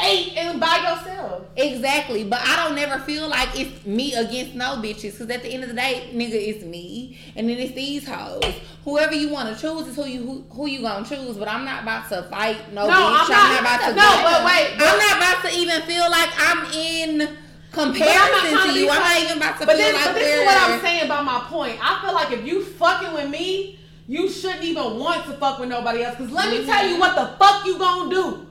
eight 0.00 0.32
and 0.38 0.58
by 0.60 0.76
yourself. 0.76 1.42
Exactly, 1.56 2.24
but 2.24 2.40
I 2.40 2.56
don't 2.56 2.76
never 2.76 2.98
feel 3.00 3.28
like 3.28 3.48
it's 3.60 3.84
me 3.84 4.14
against 4.14 4.54
no 4.54 4.76
bitches. 4.76 5.18
Cause 5.18 5.28
at 5.28 5.42
the 5.42 5.48
end 5.52 5.64
of 5.64 5.68
the 5.70 5.74
day, 5.76 6.08
nigga, 6.14 6.32
it's 6.34 6.64
me, 6.64 7.18
and 7.36 7.48
then 7.50 7.58
it's 7.58 7.74
these 7.74 8.06
hoes. 8.08 8.44
Whoever 8.84 9.12
you 9.14 9.28
want 9.28 9.54
to 9.54 9.60
choose 9.60 9.88
is 9.88 9.96
who 9.96 10.06
you 10.06 10.22
who, 10.22 10.44
who 10.50 10.66
you 10.66 10.80
gonna 10.82 11.04
choose. 11.06 11.36
But 11.36 11.48
I'm 11.48 11.64
not 11.66 11.82
about 11.82 12.08
to 12.10 12.22
fight 12.30 12.72
no, 12.72 12.86
No, 12.86 12.92
bitch. 12.94 12.96
I'm 12.96 13.28
not- 13.28 13.60
about 13.60 13.80
to. 13.80 13.86
no, 13.88 14.02
go- 14.02 14.22
but 14.22 14.44
wait, 14.46 14.74
but- 14.78 14.88
I'm 14.88 14.98
not 14.98 15.16
about 15.18 15.44
to 15.50 15.58
even 15.58 15.82
feel 15.82 16.08
like 16.10 16.30
I'm 16.38 16.72
in 16.72 17.18
But 17.18 17.28
I'm 17.28 17.34
not 17.34 17.47
comparison 17.72 18.50
trying 18.50 18.68
to 18.68 18.74
be 18.74 18.80
you. 18.80 18.90
I'm 18.90 19.00
not 19.00 19.20
even 19.22 19.36
about 19.38 19.60
to 19.60 19.66
But 19.66 19.76
feel 19.76 19.86
this, 19.86 19.94
like 19.94 20.04
but 20.06 20.14
this 20.14 20.24
we're. 20.24 20.40
is 20.40 20.46
what 20.46 20.70
I'm 20.70 20.80
saying 20.80 21.04
about 21.04 21.24
my 21.24 21.40
point. 21.48 21.78
I 21.82 22.00
feel 22.02 22.14
like 22.14 22.32
if 22.32 22.44
you 22.46 22.64
fucking 22.64 23.12
with 23.14 23.30
me, 23.30 23.78
you 24.06 24.28
shouldn't 24.28 24.64
even 24.64 24.98
want 24.98 25.24
to 25.26 25.32
fuck 25.34 25.58
with 25.58 25.68
nobody 25.68 26.02
else. 26.02 26.16
Cause 26.16 26.30
let 26.30 26.50
me 26.50 26.64
tell 26.64 26.86
you 26.88 26.98
what 26.98 27.14
the 27.14 27.36
fuck 27.38 27.64
you 27.66 27.78
gonna 27.78 28.10
do. 28.10 28.46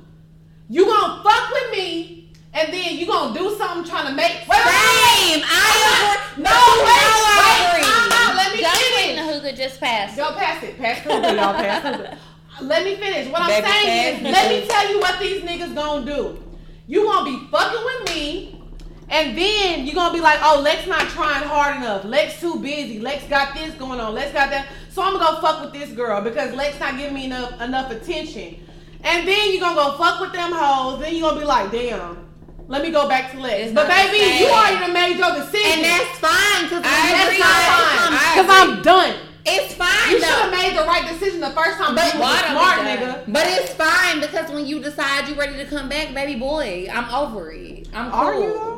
You 0.70 0.86
gonna 0.86 1.24
fuck 1.24 1.52
with 1.52 1.72
me, 1.72 2.30
and 2.54 2.72
then 2.74 2.98
you 2.98 3.08
gonna 3.08 3.38
do 3.38 3.56
something 3.58 3.90
trying 3.90 4.08
to 4.08 4.14
make. 4.14 4.34
Wait, 4.34 4.50
wait, 4.50 4.66
wait, 4.66 5.18
Same. 5.18 5.44
I 5.46 6.18
agree. 6.36 6.44
No, 6.44 6.52
You 6.52 6.84
wait, 6.84 7.02
know 7.08 7.24
I 7.26 7.38
wait, 7.40 7.70
agree. 7.72 7.84
time 7.90 8.12
out. 8.12 8.36
Let 8.36 8.54
me 8.54 8.62
Don't 8.62 8.78
finish. 8.78 9.16
the 9.16 9.34
hookah 9.34 9.58
just 9.58 9.80
passed. 9.80 10.18
Y'all 10.18 10.34
pass 10.34 10.62
it. 10.64 10.78
Pass 10.78 11.04
the 11.04 11.14
hookah, 11.16 11.36
y'all. 11.36 11.54
Pass 11.54 11.84
the 11.84 11.92
hookah. 11.98 12.18
Let 12.62 12.84
me 12.84 12.96
finish. 12.96 13.32
What 13.32 13.42
I'm 13.44 13.64
saying 13.64 14.16
is, 14.18 14.24
let 14.24 14.50
me 14.52 14.68
tell 14.68 14.90
you 14.92 15.00
what 15.00 15.20
these 15.20 15.42
niggas 15.44 15.74
gonna 15.74 16.06
do. 16.06 16.44
You 16.88 17.04
gonna 17.06 17.26
be 17.32 17.48
fucking 17.50 17.86
with 17.86 18.16
me, 18.16 18.62
and 19.10 19.38
then 19.38 19.86
you're 19.86 19.96
gonna 19.96 20.14
be 20.14 20.20
like, 20.20 20.40
oh, 20.44 20.60
Lex 20.62 20.86
not 20.86 21.08
trying 21.10 21.48
hard 21.48 21.78
enough. 21.78 22.04
Lex 22.04 22.40
too 22.42 22.60
busy. 22.60 23.00
Lex 23.00 23.24
got 23.26 23.54
this 23.54 23.74
going 23.76 24.00
on. 24.00 24.14
Lex 24.14 24.34
got 24.34 24.50
that. 24.50 24.68
So 24.90 25.02
I'm 25.02 25.14
gonna 25.14 25.36
go 25.36 25.42
fuck 25.42 25.62
with 25.64 25.74
this 25.74 25.92
girl 25.92 26.22
because 26.22 26.54
Lex 26.54 26.80
not 26.80 26.98
giving 26.98 27.14
me 27.14 27.26
enough 27.26 27.62
enough 27.62 27.92
attention. 27.92 28.58
And 29.04 29.28
then 29.28 29.52
you're 29.52 29.62
gonna 29.62 29.76
go 29.76 29.98
fuck 29.98 30.20
with 30.20 30.34
them 30.34 30.52
hoes. 30.52 31.00
Then 31.00 31.16
you're 31.16 31.30
gonna 31.30 31.40
be 31.40 31.46
like, 31.46 31.72
damn. 31.72 32.28
Let 32.68 32.82
me 32.82 32.92
go 32.92 33.08
back 33.08 33.32
to 33.32 33.40
Lex. 33.40 33.68
It's 33.68 33.74
but 33.74 33.88
baby, 33.88 34.44
you 34.44 34.50
already 34.50 34.92
made 34.92 35.18
your 35.18 35.34
decision. 35.36 35.72
And 35.72 35.86
that's 35.86 36.20
fine. 36.20 36.68
Cause 36.68 36.84
that's 36.84 37.24
agree. 37.24 37.42
fine. 37.42 38.12
Because. 38.12 38.50
I'm 38.50 38.82
done. 38.82 39.16
It's 39.46 39.74
fine. 39.76 40.12
You 40.12 40.20
should 40.20 40.28
have 40.28 40.52
made 40.52 40.78
the 40.78 40.84
right 40.84 41.08
decision 41.08 41.40
the 41.40 41.52
first 41.52 41.78
time. 41.78 41.96
But 41.96 42.14
you 42.14 42.20
was 42.20 42.40
smart 42.40 42.80
nigga. 42.80 43.24
But 43.32 43.48
it's 43.48 43.74
fine 43.74 44.20
because 44.20 44.52
when 44.52 44.68
you 44.68 44.82
decide 44.82 45.30
you're 45.30 45.38
ready 45.38 45.56
to 45.56 45.66
come 45.66 45.88
back, 45.88 46.14
baby 46.14 46.38
boy, 46.38 46.90
I'm 46.92 47.10
over 47.16 47.52
it. 47.52 47.88
I'm 47.94 48.12
cool. 48.12 48.20
Are 48.20 48.34
you? 48.36 48.77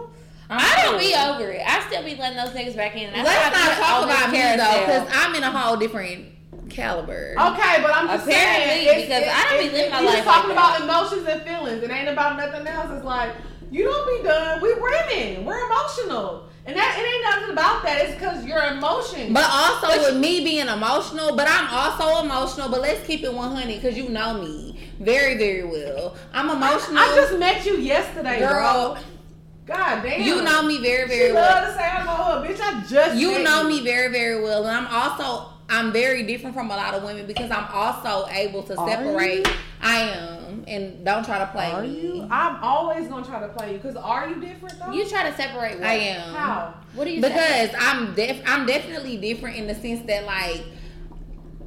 I'm 0.49 0.59
I 0.59 0.81
don't 0.83 0.91
cool. 0.93 0.99
be 0.99 1.13
over 1.15 1.51
it. 1.51 1.61
I 1.65 1.85
still 1.87 2.03
be 2.03 2.15
letting 2.15 2.37
those 2.37 2.49
niggas 2.49 2.75
back 2.75 2.95
in. 2.95 3.13
That's 3.13 3.27
Let's 3.27 3.55
not 3.55 3.69
be 3.77 3.81
talk 3.83 3.97
on 4.01 4.03
about 4.09 4.31
me 4.31 4.39
though, 4.39 4.79
because 4.85 5.07
I'm 5.13 5.35
in 5.35 5.43
a 5.43 5.51
whole 5.51 5.77
different 5.77 6.25
caliber. 6.69 7.31
Okay, 7.37 7.81
but 7.81 7.93
I'm 7.95 8.07
just 8.07 8.25
Apparently, 8.27 8.85
saying. 8.85 8.87
it's- 8.87 9.01
because 9.05 9.21
it's- 9.21 9.35
I 9.35 9.49
don't 9.49 9.59
be 9.63 9.69
living 9.69 9.91
my 9.91 9.99
you 10.01 10.05
life 10.07 10.15
just 10.17 10.27
talking 10.27 10.55
like 10.55 10.57
about 10.57 10.81
emotions 10.81 11.27
and 11.27 11.41
feelings. 11.43 11.83
It 11.83 11.91
ain't 11.91 12.09
about 12.09 12.37
nothing 12.37 12.65
else. 12.67 12.87
It's 12.91 13.05
like 13.05 13.31
you 13.71 13.83
don't 13.83 14.17
be 14.23 14.27
done. 14.27 14.61
We 14.61 14.73
women. 14.73 15.45
We're 15.45 15.65
emotional, 15.65 16.45
and 16.65 16.75
that 16.75 16.97
it 16.97 17.05
ain't 17.05 17.23
nothing 17.35 17.51
about 17.53 17.83
that. 17.83 18.01
It's 18.05 18.13
because 18.15 18.43
your 18.45 18.63
emotions. 18.63 19.31
But 19.33 19.45
also 19.51 19.87
with 19.99 20.17
me 20.17 20.43
being 20.43 20.67
emotional, 20.67 21.35
but 21.35 21.47
I'm 21.47 21.67
also 21.71 22.23
emotional. 22.23 22.69
But 22.69 22.81
let's 22.81 23.05
keep 23.05 23.23
it 23.23 23.33
100 23.33 23.67
because 23.81 23.95
you 23.97 24.09
know 24.09 24.33
me 24.41 24.79
very, 24.99 25.37
very 25.37 25.63
well. 25.63 26.15
I'm 26.33 26.49
emotional. 26.49 26.97
I 26.97 27.13
just 27.15 27.37
met 27.37 27.65
you 27.65 27.77
yesterday, 27.77 28.39
Girl. 28.39 28.93
bro. 28.95 28.97
God 29.69 30.03
damn. 30.03 30.21
you 30.21 30.41
know 30.41 30.63
me 30.63 30.81
very, 30.81 31.09
She 31.09 31.15
very 31.17 31.33
well. 31.33 31.63
love 31.63 31.67
to 31.73 31.79
say 31.79 31.85
I 31.87 32.03
know 32.03 32.11
her, 32.11 32.47
bitch. 32.47 32.59
I 32.59 32.83
just 32.87 33.15
You 33.15 33.43
know 33.43 33.63
me 33.63 33.81
very, 33.83 34.11
very 34.11 34.41
well, 34.43 34.65
and 34.65 34.75
I'm 34.87 34.87
also 34.93 35.53
I'm 35.71 35.91
very 35.93 36.23
different 36.23 36.55
from 36.55 36.71
a 36.71 36.75
lot 36.75 36.95
of 36.95 37.03
women 37.03 37.27
because 37.27 37.51
I'm 37.51 37.67
also 37.71 38.27
able 38.31 38.63
to 38.63 38.75
separate. 38.75 39.47
I 39.81 39.97
am, 39.99 40.63
and 40.67 41.05
don't 41.05 41.23
try 41.23 41.37
to 41.39 41.45
play 41.47 41.71
Are 41.71 41.83
me. 41.83 42.01
you? 42.01 42.27
I'm 42.31 42.61
always 42.63 43.07
gonna 43.07 43.23
try 43.25 43.39
to 43.39 43.49
play 43.49 43.73
you. 43.73 43.79
Cause 43.79 43.95
are 43.95 44.27
you 44.27 44.41
different 44.41 44.79
though? 44.79 44.91
You 44.91 45.07
try 45.07 45.29
to 45.29 45.35
separate. 45.37 45.75
What? 45.79 45.87
I 45.87 45.93
am. 45.93 46.33
How? 46.33 46.73
What 46.95 47.05
do 47.05 47.11
you? 47.11 47.21
because 47.21 47.69
separate? 47.69 47.75
I'm 47.83 48.13
def- 48.15 48.41
I'm 48.47 48.65
definitely 48.65 49.17
different 49.17 49.57
in 49.57 49.67
the 49.67 49.75
sense 49.75 50.05
that 50.07 50.25
like 50.25 50.63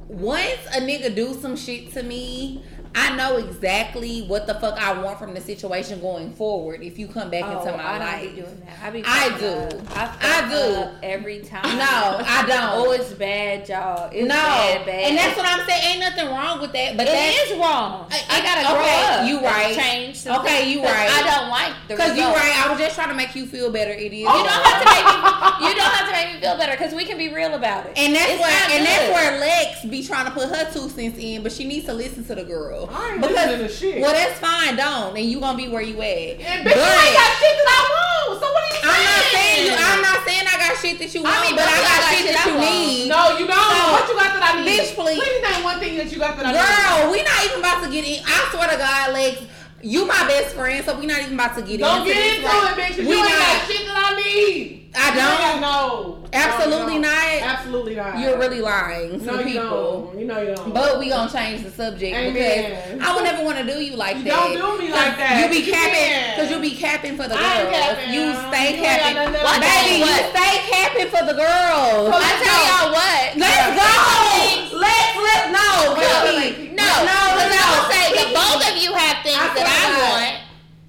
once 0.07 0.59
a 0.75 0.79
nigga 0.81 1.13
do 1.13 1.33
some 1.33 1.55
shit 1.55 1.91
to 1.93 2.03
me, 2.03 2.63
I 2.95 3.15
know 3.15 3.37
exactly 3.37 4.21
what 4.27 4.45
the 4.45 4.53
fuck 4.53 4.79
I 4.79 5.01
want 5.01 5.17
from 5.17 5.33
the 5.33 5.41
situation 5.41 5.99
going 5.99 6.31
forward. 6.33 6.83
If 6.83 6.99
you 6.99 7.07
come 7.07 7.31
back 7.31 7.43
Oh, 7.43 7.57
into 7.59 7.75
my 7.75 7.83
I 7.83 7.97
life, 7.97 8.21
be 8.35 8.41
doing 8.41 8.61
that. 8.67 8.77
I 8.83 8.89
be. 8.91 9.03
I 9.03 9.37
do. 9.39 9.47
up. 9.47 9.97
I, 9.97 10.17
I 10.21 10.49
do. 10.51 10.89
every 11.01 11.39
time. 11.39 11.63
No, 11.75 11.83
I 11.89 12.43
oh, 12.43 12.47
don't. 12.47 12.87
Oh, 12.87 12.91
it's 12.91 13.11
bad, 13.13 13.67
y'all. 13.67 14.11
It's 14.13 14.27
no, 14.27 14.35
bad, 14.35 14.85
bad. 14.85 15.09
and 15.09 15.17
that's 15.17 15.35
what 15.35 15.47
I'm 15.47 15.67
saying. 15.67 15.81
Ain't 15.83 15.99
nothing 16.01 16.27
wrong 16.29 16.61
with 16.61 16.71
that, 16.73 16.95
but 16.95 17.07
It 17.07 17.13
that's 17.13 17.49
is 17.51 17.57
wrong. 17.57 18.07
I- 18.11 18.21
I, 18.29 18.41
gotta 18.43 18.61
okay, 18.61 18.77
grow 18.77 19.17
up. 19.17 19.27
you 19.27 19.41
right. 19.41 19.75
Change. 19.75 20.27
Okay, 20.27 20.71
you 20.71 20.83
right. 20.83 21.09
I 21.09 21.23
don't 21.35 21.49
like 21.49 21.73
the 21.87 21.95
because 21.95 22.15
you 22.15 22.25
right. 22.25 22.61
I 22.63 22.69
was 22.69 22.77
just 22.79 22.93
trying 22.93 23.09
to 23.09 23.15
make 23.15 23.33
you 23.35 23.47
feel 23.47 23.71
better. 23.71 23.91
It 23.91 24.13
is. 24.13 24.19
You 24.19 24.25
don't 24.25 24.47
have 24.47 24.83
to 24.83 24.85
make 24.85 25.05
me. 25.09 25.67
You 25.67 25.73
don't 25.75 25.93
have 25.97 26.05
to 26.07 26.11
make 26.13 26.35
me 26.35 26.41
feel 26.41 26.57
better 26.57 26.73
because 26.73 26.93
we 26.93 27.05
can 27.05 27.17
be 27.17 27.33
real 27.33 27.55
about 27.55 27.87
it. 27.87 27.97
And 27.97 28.13
that's 28.13 28.33
It's 28.33 28.39
where 28.41 28.77
and 28.77 28.85
that's 28.85 29.09
where 29.09 29.39
Lex 29.39 29.85
be 29.93 30.01
trying 30.01 30.25
to 30.25 30.31
put 30.31 30.49
her 30.49 30.65
two 30.73 30.89
cents 30.89 31.17
in, 31.21 31.43
but 31.43 31.51
she 31.51 31.65
needs 31.65 31.85
to 31.85 31.93
listen 31.93 32.25
to 32.25 32.33
the 32.33 32.43
girl. 32.43 32.89
I 32.91 33.13
ain't 33.13 33.21
listening 33.21 33.59
to 33.59 33.69
shit. 33.69 34.01
Well, 34.01 34.11
that's 34.11 34.39
fine, 34.39 34.75
don't, 34.75 35.15
and 35.15 35.25
you 35.29 35.39
gonna 35.39 35.57
be 35.57 35.69
where 35.69 35.85
you 35.85 36.01
at. 36.01 36.41
And 36.41 36.65
but 36.65 36.73
bitch, 36.73 36.81
you 36.81 36.97
ain't 37.05 37.13
got 37.13 37.31
shit 37.37 37.53
that 37.61 37.69
I 37.69 37.81
want. 37.93 38.41
So 38.41 38.47
what 38.49 38.63
are 38.63 38.73
you 38.73 38.81
saying? 38.81 38.89
I'm 38.89 39.05
not 39.05 39.23
saying 39.29 39.61
you. 39.69 39.73
I'm 39.77 40.01
not 40.01 40.19
saying 40.25 40.45
I 40.49 40.55
got 40.57 40.73
shit 40.81 40.97
that 40.97 41.13
you 41.13 41.21
want, 41.21 41.41
mean, 41.45 41.55
but 41.55 41.69
but 41.69 41.69
I 41.69 41.77
got 41.77 42.09
shit 42.09 42.23
shit 42.25 42.33
that 42.33 42.47
you 42.49 42.57
need. 42.57 43.09
No, 43.09 43.37
you 43.37 43.45
don't. 43.45 43.53
No. 43.53 43.93
What 43.93 44.09
you 44.09 44.15
got 44.17 44.31
that 44.33 44.43
I 44.43 44.65
need? 44.65 44.81
Bitch, 44.81 44.97
please. 44.97 45.19
Please 45.21 45.41
name 45.45 45.61
one 45.63 45.79
thing 45.79 45.93
that 46.01 46.09
you 46.09 46.17
got 46.17 46.33
that 46.41 46.45
I 46.47 46.57
need. 46.57 46.57
Girl, 46.57 47.13
we 47.13 47.21
not 47.21 47.39
even 47.45 47.59
about 47.61 47.85
to 47.85 47.89
get 47.91 48.01
in. 48.01 48.23
I 48.25 48.37
swear 48.49 48.67
to 48.71 48.77
God, 48.81 49.13
Lex, 49.13 49.45
you 49.83 50.05
my 50.07 50.27
best 50.27 50.55
friend, 50.55 50.83
so 50.85 50.97
we 50.99 51.05
not 51.05 51.19
even 51.21 51.33
about 51.33 51.55
to 51.55 51.61
get 51.61 51.75
in 51.75 51.79
Don't 51.81 52.01
into 52.01 52.13
get 52.13 52.37
into 52.37 52.47
it, 52.47 52.51
bitch. 52.77 52.97
We 52.97 53.03
You 53.05 53.13
ain't 53.13 53.29
not. 53.29 53.39
got 53.39 53.67
shit 53.67 53.85
that 53.87 54.13
I 54.13 54.21
need. 54.21 54.79
I 54.95 55.07
don't. 55.15 55.61
got- 55.61 56.19
Absolutely 56.33 56.85
No, 56.87 56.93
you 56.93 56.99
not. 56.99 57.41
Absolutely 57.57 57.95
not. 57.95 58.19
You're 58.19 58.37
really 58.39 58.59
lying 58.61 59.19
to 59.19 59.25
No, 59.25 59.39
you 59.39 59.45
people. 59.45 60.11
don't. 60.13 60.19
You 60.19 60.25
know 60.25 60.41
you 60.41 60.55
don't. 60.55 60.73
But 60.73 60.97
we 60.99 61.09
gonna 61.09 61.31
change 61.31 61.63
the 61.63 61.69
subject 61.71 62.15
Amen. 62.15 62.33
because 62.33 63.07
I 63.07 63.13
would 63.15 63.23
never 63.23 63.43
want 63.43 63.57
to 63.59 63.63
do 63.65 63.79
you 63.83 63.95
like 63.95 64.17
You 64.17 64.23
that. 64.25 64.53
don't 64.57 64.77
do 64.77 64.83
me 64.83 64.91
like 64.91 65.17
that. 65.17 65.41
You 65.41 65.49
be 65.61 65.69
capping 65.69 66.33
because 66.35 66.49
you 66.51 66.59
be 66.59 66.75
capping 66.75 67.17
for 67.17 67.23
the 67.27 67.35
girls. 67.35 67.69
capping. 67.69 68.13
You 68.13 68.21
You 68.21 68.33
stay 68.49 68.77
got 68.81 68.85
capping. 68.85 69.61
Baby, 69.61 69.99
you 69.99 70.15
stay 70.33 70.53
capping 70.73 71.07
for 71.09 71.25
the 71.25 71.33
girls. 71.37 72.09
I 72.13 72.31
tell 72.41 72.61
y'all 72.65 72.93
what. 72.93 73.37
Let's 73.37 73.77
go. 73.77 74.62
Let's 74.83 75.15
let 75.15 75.43
no. 75.55 75.67
Wait, 75.95 76.55
Kiki. 76.59 76.75
No, 76.75 76.91
no, 77.07 77.19
because 77.33 77.51
I 77.51 77.63
no. 77.63 77.71
would 77.71 77.87
say 77.89 78.05
that 78.13 78.27
Kiki. 78.27 78.35
both 78.35 78.61
of 78.67 78.75
you 78.83 78.91
have 78.93 79.17
things 79.23 79.39
I 79.39 79.47
that 79.55 79.67
I 79.67 79.79
swear 79.79 79.95
to 79.95 80.03
want. 80.11 80.35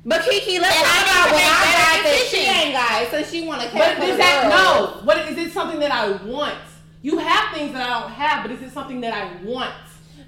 But 0.04 0.20
Kiki, 0.28 0.58
let's 0.58 0.76
And 0.76 0.84
I 0.84 0.98
talk 1.00 1.06
about 1.06 1.26
what 1.32 1.44
I 1.44 1.56
better 1.64 1.80
got 1.80 2.02
that 2.04 2.26
she 2.28 2.42
ain't 2.44 2.72
got, 2.74 3.10
so 3.10 3.16
she 3.22 3.46
want 3.46 3.62
to 3.62 3.68
cap 3.68 3.96
But 3.98 4.08
is 4.08 4.18
that 4.18 4.50
no? 4.50 5.00
What 5.06 5.16
is 5.30 5.38
it 5.38 5.52
something 5.52 5.80
that 5.80 5.90
I 5.90 6.12
want? 6.26 6.58
You 7.02 7.18
have 7.18 7.54
things 7.54 7.72
that 7.72 7.82
I 7.88 8.00
don't 8.00 8.12
have, 8.12 8.42
but 8.42 8.50
is 8.52 8.62
it 8.62 8.72
something 8.72 9.00
that 9.02 9.14
I 9.14 9.44
want? 9.44 9.72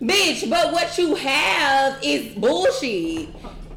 Bitch, 0.01 0.49
but 0.49 0.73
what 0.73 0.97
you 0.99 1.15
have 1.15 1.99
is 2.03 2.35
bullshit. 2.35 3.29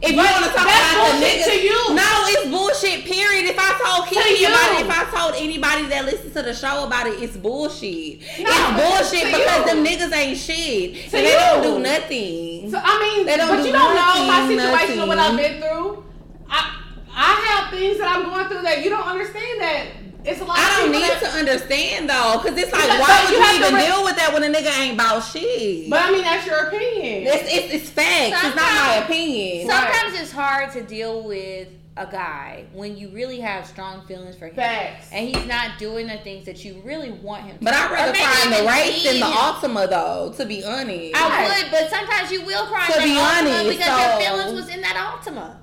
If 0.02 0.12
you 0.12 0.18
want 0.18 0.46
to 0.46 0.52
talk 0.56 0.64
about 0.64 1.12
the 1.12 1.20
bullshit 1.20 1.40
niggas, 1.42 1.52
to 1.52 1.62
you. 1.62 1.96
no, 1.96 2.10
it's 2.32 2.48
bullshit. 2.50 3.04
Period. 3.06 3.46
If 3.52 3.58
I 3.60 3.72
told 3.84 4.08
To 4.08 4.16
you. 4.16 4.48
about 4.48 4.80
it, 4.80 4.86
if 4.86 4.90
I 4.90 5.04
told 5.12 5.36
anybody 5.36 5.88
that 5.88 6.06
listens 6.06 6.34
to 6.34 6.42
the 6.42 6.54
show 6.56 6.86
about 6.88 7.08
it, 7.08 7.22
it's 7.22 7.36
bullshit. 7.36 8.22
No, 8.40 8.48
it's 8.48 8.80
bullshit 8.80 9.26
because 9.28 9.60
you. 9.60 9.66
them 9.68 9.84
niggas 9.84 10.14
ain't 10.16 10.38
shit 10.38 11.12
To 11.12 11.18
and 11.18 11.26
they 11.28 11.34
don't 11.36 11.64
do 11.64 11.80
nothing. 11.84 12.72
So 12.72 12.80
I 12.82 12.96
mean, 13.00 13.26
They 13.26 13.36
don't 13.38 13.50
but 13.50 13.62
do 13.62 13.68
you 13.68 13.74
don't 13.74 13.96
know 13.96 14.26
my 14.26 14.40
nothing, 14.48 14.60
situation 14.60 15.00
and 15.00 15.08
what 15.10 15.20
I've 15.20 15.36
been 15.38 15.60
through. 15.62 16.06
I 16.50 16.76
I 17.12 17.32
have 17.52 17.72
things 17.72 17.98
that 18.00 18.08
I'm 18.16 18.24
going 18.24 18.48
through 18.48 18.62
that 18.62 18.82
you 18.84 18.90
don't 18.90 19.04
understand. 19.06 19.60
That 19.62 19.88
it's 20.26 20.42
a 20.42 20.46
lot. 20.46 20.58
I 20.60 20.62
don't 20.82 20.92
people 20.92 21.00
need 21.02 21.10
that- 21.10 21.20
to 21.22 21.30
understand 21.40 22.10
though, 22.10 22.40
cause 22.44 22.58
it's 22.58 22.72
like, 22.72 22.88
But- 22.88 23.00
why 23.00 23.24
would 23.26 23.34
you 23.34 23.44
you, 23.44 23.56
even 23.64 23.76
re- 23.76 23.86
deal 23.86 24.04
with 24.04 24.16
that 24.18 24.34
when 24.34 24.44
a 24.44 24.48
nigga 24.48 24.78
ain't 24.80 24.94
about 24.96 25.20
shit? 25.22 25.90
But 25.90 26.02
I 26.06 26.12
mean, 26.12 26.24
that's 26.24 26.46
your 26.46 26.68
opinion. 26.68 27.28
it's, 27.28 27.44
it's, 27.54 27.74
it's 27.74 27.90
facts. 27.90 28.44
It's 28.46 28.56
not 28.56 28.74
my 28.88 28.96
opinion. 29.06 29.68
Sometimes 29.70 30.20
it's 30.20 30.32
hard 30.32 30.72
to 30.74 30.84
deal 30.84 31.24
with 31.24 31.68
a 31.98 32.06
guy 32.06 32.64
when 32.72 32.96
you 32.96 33.10
really 33.10 33.42
have 33.42 33.66
strong 33.66 34.06
feelings 34.08 34.38
for 34.38 34.48
him. 34.48 34.56
Facts. 34.56 35.10
And 35.12 35.28
he's 35.28 35.46
not 35.48 35.78
doing 35.78 36.08
the 36.08 36.18
things 36.20 36.46
that 36.46 36.64
you 36.64 36.82
really 36.86 37.12
want 37.12 37.44
him 37.44 37.58
to 37.58 37.64
But. 37.66 37.74
I'd 37.74 37.92
rather 37.92 38.12
maybe 38.14 38.24
cry 38.24 38.42
in 38.46 38.50
the 38.52 38.58
even 38.60 38.68
race 38.68 39.04
than 39.04 39.20
the 39.20 39.26
him. 39.26 39.34
Altima, 39.34 39.90
though. 39.90 40.34
To 40.38 40.46
be 40.46 40.64
honest, 40.64 41.16
I 41.16 41.62
would, 41.62 41.72
but 41.72 41.90
sometimes 41.90 42.32
you 42.32 42.46
will 42.46 42.66
cry 42.68 42.88
To 42.88 42.98
in 43.02 43.04
be 43.04 43.16
Altima 43.16 43.40
honest, 43.40 43.70
because 43.70 43.86
so- 43.86 43.98
your 43.98 44.20
feelings 44.22 44.54
was 44.62 44.70
in 44.74 44.82
that 44.82 44.96
Altima. 44.96 45.58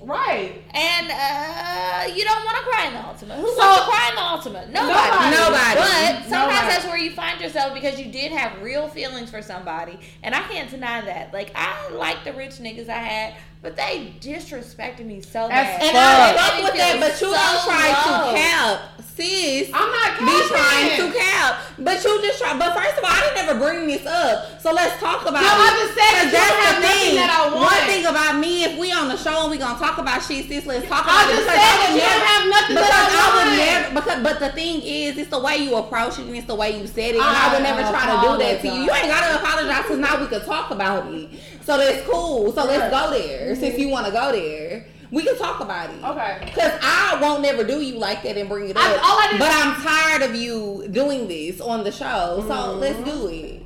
Right. 0.00 0.62
And 0.74 1.10
uh, 1.10 2.14
you 2.14 2.24
don't 2.24 2.44
want 2.44 2.56
to 2.58 2.62
cry 2.64 2.86
in 2.86 2.92
the 2.92 2.98
Altima. 3.00 3.34
Who 3.40 3.48
So- 3.48 3.56
wants 3.58 3.80
to 3.80 3.90
cry 3.90 4.08
in 4.10 4.14
the 4.14 4.20
Altima? 4.20 4.70
Nobody. 4.70 4.70
Nobody. 4.72 5.36
Nobody. 5.36 5.74
But 5.76 6.22
sometimes 6.22 6.30
Nobody. 6.30 6.66
that's 6.68 6.84
where 6.86 6.98
you 6.98 7.10
find 7.12 7.40
yourself 7.40 7.74
because 7.74 7.98
you 7.98 8.12
did 8.12 8.30
have 8.32 8.60
real 8.62 8.88
feelings 8.88 9.30
for 9.30 9.42
somebody, 9.42 9.98
and 10.22 10.34
I 10.34 10.40
can't 10.42 10.70
deny 10.70 11.00
that. 11.02 11.32
Like 11.32 11.50
I 11.54 11.90
like 11.92 12.24
the 12.24 12.32
rich 12.34 12.52
niggas 12.58 12.88
I 12.88 12.98
had, 12.98 13.34
but 13.66 13.74
they 13.76 14.14
disrespected 14.22 15.04
me 15.06 15.20
so 15.20 15.50
As 15.50 15.50
bad. 15.50 15.82
and 15.82 15.90
Fuck. 15.90 15.98
I 15.98 16.30
They 16.30 16.38
fuck 16.38 16.54
made 16.54 16.62
with 16.62 16.72
me 16.74 16.78
that, 16.78 16.96
but 17.02 17.12
you 17.18 17.26
so 17.26 17.34
don't 17.34 17.62
try 17.66 17.86
low. 17.90 18.30
to 18.30 18.38
cap 18.38 18.78
sis 19.16 19.70
I'm 19.72 19.88
not 19.90 20.10
be 20.22 20.36
trying 20.52 20.90
to 21.00 21.08
capping. 21.08 21.18
cap. 21.18 21.50
But 21.80 21.96
you 22.04 22.12
just 22.22 22.36
try. 22.38 22.52
But 22.54 22.76
first 22.76 22.94
of 23.00 23.02
all, 23.02 23.10
I 23.10 23.20
didn't 23.32 23.48
ever 23.48 23.58
bring 23.58 23.88
this 23.88 24.04
up. 24.06 24.60
So 24.60 24.70
let's 24.76 25.00
talk 25.00 25.22
about 25.26 25.40
No, 25.40 25.50
it. 25.50 25.66
I 25.66 25.70
just 25.82 25.94
said 25.96 26.12
'Cause 26.14 26.30
you 26.30 26.38
don't 26.38 26.60
have 26.68 26.78
nothing 26.84 27.14
that 27.16 27.30
I 27.32 27.40
want. 27.48 27.64
One 27.64 27.82
thing 27.90 28.04
about 28.06 28.36
me, 28.38 28.64
if 28.68 28.76
we 28.78 28.92
on 28.92 29.08
the 29.08 29.16
show 29.16 29.42
and 29.42 29.50
we 29.50 29.56
gonna 29.58 29.78
talk 29.80 29.96
about 29.98 30.20
shit, 30.22 30.46
sis, 30.46 30.66
let's 30.66 30.86
talk 30.86 31.02
I 31.08 31.24
about 31.24 31.32
it. 31.32 31.34
just 31.34 31.48
Because 31.48 31.58
said 31.58 31.74
would 31.74 31.88
that 31.88 31.94
you 31.96 32.04
don't 32.06 32.26
have 32.28 32.44
nothing 32.54 32.74
that 32.76 32.86
because 32.86 33.08
I 33.08 33.26
would 33.34 33.48
want. 33.50 33.64
never. 33.66 33.88
Because 33.98 34.18
but 34.22 34.36
the 34.38 34.50
thing 34.52 34.76
is, 34.84 35.16
it's 35.18 35.30
the 35.32 35.40
way 35.40 35.56
you 35.64 35.74
approach 35.76 36.18
it 36.20 36.26
and 36.28 36.36
it's 36.36 36.46
the 36.46 36.54
way 36.54 36.76
you 36.78 36.86
said 36.86 37.16
it. 37.16 37.24
And 37.24 37.24
I 37.24 37.48
I, 37.50 37.52
would 37.56 37.62
never 37.64 37.82
try 37.88 38.04
to 38.04 38.16
do 38.20 38.30
that 38.36 38.60
to 38.62 38.68
you. 38.68 38.80
You 38.84 38.92
ain't 38.92 39.08
gotta 39.10 39.34
apologize 39.40 39.82
because 39.88 39.98
now 39.98 40.20
we 40.20 40.26
could 40.28 40.44
talk 40.44 40.70
about 40.70 41.08
it. 41.10 41.28
So 41.66 41.76
that's 41.76 42.06
cool. 42.08 42.52
So 42.52 42.64
let's 42.64 42.90
go 42.94 43.10
there. 43.10 43.56
Since 43.56 43.76
you 43.76 43.88
want 43.88 44.06
to 44.06 44.12
go 44.12 44.30
there, 44.30 44.86
we 45.10 45.24
can 45.24 45.36
talk 45.36 45.60
about 45.60 45.90
it. 45.90 46.00
Okay. 46.02 46.52
Cause 46.54 46.72
I 46.80 47.18
won't 47.20 47.42
never 47.42 47.64
do 47.64 47.80
you 47.80 47.98
like 47.98 48.22
that 48.22 48.36
and 48.36 48.48
bring 48.48 48.68
it 48.70 48.76
up. 48.76 48.84
I- 48.84 48.92
all 49.02 49.18
I 49.18 49.28
did- 49.32 49.40
but 49.40 49.50
I'm 49.52 49.82
tired 49.82 50.22
of 50.22 50.36
you 50.36 50.86
doing 50.92 51.26
this 51.26 51.60
on 51.60 51.82
the 51.82 51.90
show. 51.90 52.44
So 52.46 52.54
Mm-hmm. 52.54 52.78
let's 52.78 53.00
do 53.02 53.26
it. 53.26 53.62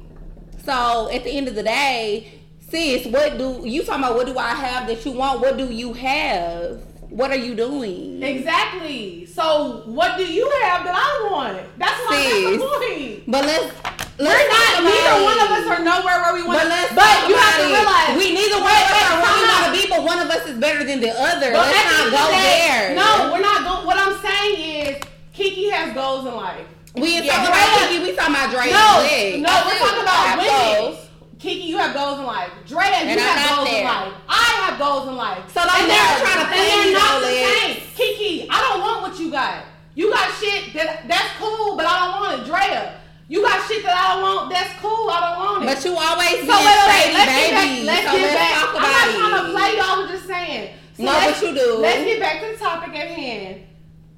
So 0.65 1.11
at 1.13 1.25
the 1.25 1.31
end 1.31 1.49
of 1.49 1.55
the 1.55 1.63
day, 1.63 2.33
sis, 2.71 3.05
what 3.07 3.37
do 3.37 3.61
you 3.65 3.83
talking 3.83 4.03
about? 4.03 4.17
What 4.17 4.27
do 4.27 4.39
I 4.39 4.49
have 4.55 4.87
that 4.89 5.05
you 5.05 5.13
want? 5.13 5.41
What 5.43 5.59
do 5.59 5.67
you 5.71 5.93
have? 5.93 6.81
What 7.11 7.31
are 7.33 7.37
you 7.37 7.55
doing? 7.55 8.23
Exactly. 8.23 9.27
So 9.27 9.83
what 9.85 10.17
do 10.17 10.25
you 10.25 10.49
have 10.63 10.85
that 10.85 10.95
I 10.95 11.29
want? 11.31 11.79
That's 11.79 12.01
my 12.09 12.17
that's 12.17 12.33
the 12.33 12.59
Sis. 12.59 12.63
point. 12.63 13.31
But 13.31 13.45
let's 13.45 14.10
We're 14.21 14.29
let's 14.29 14.53
not. 14.53 14.69
talk 14.77 14.85
Neither 14.85 15.17
one 15.25 15.39
of 15.41 15.49
us 15.57 15.65
are 15.73 15.81
nowhere 15.83 16.19
where 16.21 16.35
we 16.37 16.43
want. 16.45 16.61
But 16.61 16.69
let's 16.69 16.93
But 16.93 17.17
you 17.29 17.35
have 17.41 17.57
to 17.57 17.67
realize 17.73 18.13
we 18.21 18.37
neither 18.37 18.61
one 18.61 18.69
of 18.77 18.87
us 18.93 19.01
are 19.09 19.17
where 19.25 19.35
we 19.41 19.45
want 19.49 19.65
to 19.65 19.73
be, 19.73 19.83
but 19.89 20.01
one 20.05 20.19
of 20.21 20.29
us 20.29 20.43
is 20.49 20.57
better 20.61 20.85
than 20.85 21.01
the 21.01 21.11
other. 21.17 21.51
But 21.57 21.67
let's 21.73 21.89
not 21.89 22.07
go 22.13 22.25
there. 22.31 22.95
No, 22.95 23.33
we're 23.33 23.41
not 23.45 23.65
going. 23.65 23.87
What 23.89 23.97
I'm 23.97 24.15
saying 24.21 24.55
is, 24.61 25.03
Kiki 25.33 25.71
has 25.71 25.95
goals 25.95 26.27
in 26.27 26.35
life. 26.37 26.67
we 26.95 27.17
ain't 27.17 27.25
Yeah, 27.25 27.41
talking 27.41 27.49
about 27.49 27.65
Drea- 27.65 27.89
Kiki. 27.89 27.99
We 28.05 28.17
talking 28.17 28.35
about 28.37 28.49
Dre. 28.53 28.67
No, 28.71 28.87
Leg. 29.01 29.41
no, 29.41 29.53
we're 29.65 29.79
talking 29.81 30.03
about 30.05 30.37
women. 30.37 30.77
goals. 30.93 31.07
Kiki, 31.41 31.67
you 31.73 31.79
have 31.79 31.95
goals 31.97 32.19
in 32.21 32.27
life. 32.27 32.51
Drea, 32.69 33.01
you 33.09 33.17
I'm 33.17 33.19
have 33.19 33.41
not 33.41 33.57
goals 33.65 33.69
in 33.73 33.85
life. 33.85 34.13
I 34.29 34.45
have 34.69 34.79
goals 34.79 35.09
in 35.09 35.17
life. 35.17 35.41
So 35.49 35.65
don't 35.65 35.73
And 35.81 35.89
they're- 35.89 36.21
trying 36.21 36.41
to 36.45 36.49
play 36.53 36.61
they're 36.69 36.93
not 36.93 37.13
no, 37.17 37.21
the 37.25 37.33
same. 37.33 37.77
Kiki, 37.97 38.47
I 38.51 38.61
don't 38.69 38.81
want 38.83 39.01
what 39.03 39.19
you 39.19 39.31
got. 39.31 39.65
You 39.95 40.11
got 40.13 40.29
shit 40.39 40.75
that 40.75 41.09
that's 41.09 41.31
cool, 41.41 41.77
but 41.77 41.87
I 41.87 42.05
don't 42.05 42.21
want 42.21 42.43
it. 42.43 42.45
Drea, 42.45 43.00
you 43.31 43.43
got 43.43 43.63
shit 43.69 43.83
that 43.85 43.95
I 43.95 44.15
don't 44.15 44.23
want. 44.27 44.51
That's 44.51 44.75
cool. 44.83 45.07
I 45.07 45.19
don't 45.23 45.39
want 45.39 45.63
it. 45.63 45.67
But 45.71 45.79
you 45.87 45.95
always 45.95 46.43
So 46.43 46.51
wait, 46.51 46.79
wait, 46.91 47.09
let's 47.15 47.31
get 47.39 47.51
back. 47.55 47.71
Let's 47.87 48.07
so 48.07 48.13
get 48.13 48.23
let's 48.27 48.35
back. 48.35 48.55
talk 48.59 48.75
I'm 48.75 48.91
not 48.91 49.07
trying 49.15 49.37
to 49.39 49.53
play 49.55 49.71
y'all. 49.79 49.97
We're 50.03 50.09
just 50.11 50.27
saying. 50.27 50.75
So 50.97 51.03
No, 51.05 51.13
but 51.13 51.43
you 51.43 51.55
do. 51.55 51.79
Let's 51.79 52.05
get 52.05 52.19
back 52.21 52.43
to 52.43 52.47
the 52.53 52.57
topic 52.59 52.95
at 52.99 53.07
hand 53.09 53.61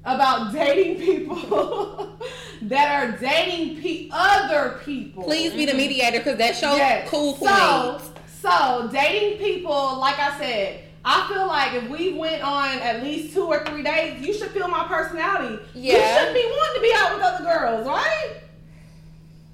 about 0.03 0.51
dating 0.51 0.95
people 1.01 2.19
that 2.63 2.87
are 3.03 3.17
dating 3.19 3.81
pe- 3.81 4.09
other 4.11 4.79
people. 4.83 5.23
Please 5.23 5.53
be 5.53 5.65
the 5.65 5.73
mediator 5.75 6.17
because 6.17 6.37
that 6.39 6.55
show 6.55 6.75
Yes. 6.75 7.07
cool 7.07 7.35
for 7.35 7.47
so, 7.47 7.99
me. 7.99 8.21
so 8.41 8.89
dating 8.91 9.37
people, 9.39 9.99
like 9.99 10.17
I 10.19 10.37
said, 10.39 10.83
I 11.05 11.27
feel 11.31 11.45
like 11.47 11.73
if 11.73 11.89
we 11.89 12.13
went 12.13 12.41
on 12.43 12.69
at 12.79 13.03
least 13.03 13.33
two 13.33 13.45
or 13.45 13.63
three 13.65 13.83
dates, 13.83 14.25
you 14.25 14.33
should 14.33 14.49
feel 14.49 14.67
my 14.67 14.85
personality. 14.87 15.61
You 15.75 15.91
shouldn't 15.91 16.33
be 16.33 16.43
wanting 16.45 16.75
to 16.75 16.81
be 16.81 16.93
out 16.95 17.15
with 17.15 17.23
other 17.23 17.43
girls, 17.43 17.87
right? 17.87 18.39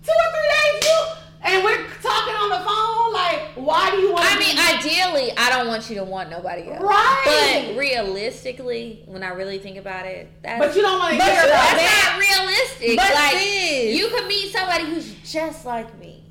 Two 0.10 0.18
or 0.18 0.30
three 0.34 0.50
days, 0.58 0.90
you 0.90 0.98
and 1.42 1.64
we're 1.64 1.86
talking 2.02 2.34
on 2.34 2.50
the 2.50 2.62
phone. 2.66 3.14
Like, 3.14 3.52
why 3.56 3.92
do 3.92 3.98
you 3.98 4.12
want? 4.12 4.26
I 4.26 4.40
mean, 4.40 4.58
ideally, 4.58 5.32
I 5.38 5.50
don't 5.50 5.68
want 5.68 5.90
you 5.90 5.96
to 5.98 6.04
want 6.04 6.30
nobody 6.30 6.70
else. 6.72 6.82
Right. 6.82 7.66
But 7.70 7.78
realistically, 7.78 9.04
when 9.06 9.24
I 9.24 9.30
really 9.30 9.60
think 9.60 9.78
about 9.78 10.06
it, 10.06 10.32
that's, 10.42 10.60
but 10.60 10.76
you 10.76 10.82
don't 10.82 10.98
want 11.00 11.14
to 11.14 11.20
But 11.20 11.26
hear 11.32 11.42
about 11.42 11.50
that's 11.50 11.82
that. 11.82 12.18
not 12.18 12.48
realistic. 12.48 12.98
But 12.98 13.14
like 13.14 13.38
sis. 13.38 13.98
you 14.00 14.10
could 14.10 14.28
meet 14.28 14.52
somebody 14.52 14.86
who's 14.86 15.14
just 15.32 15.66
like 15.66 15.98
me. 16.00 16.24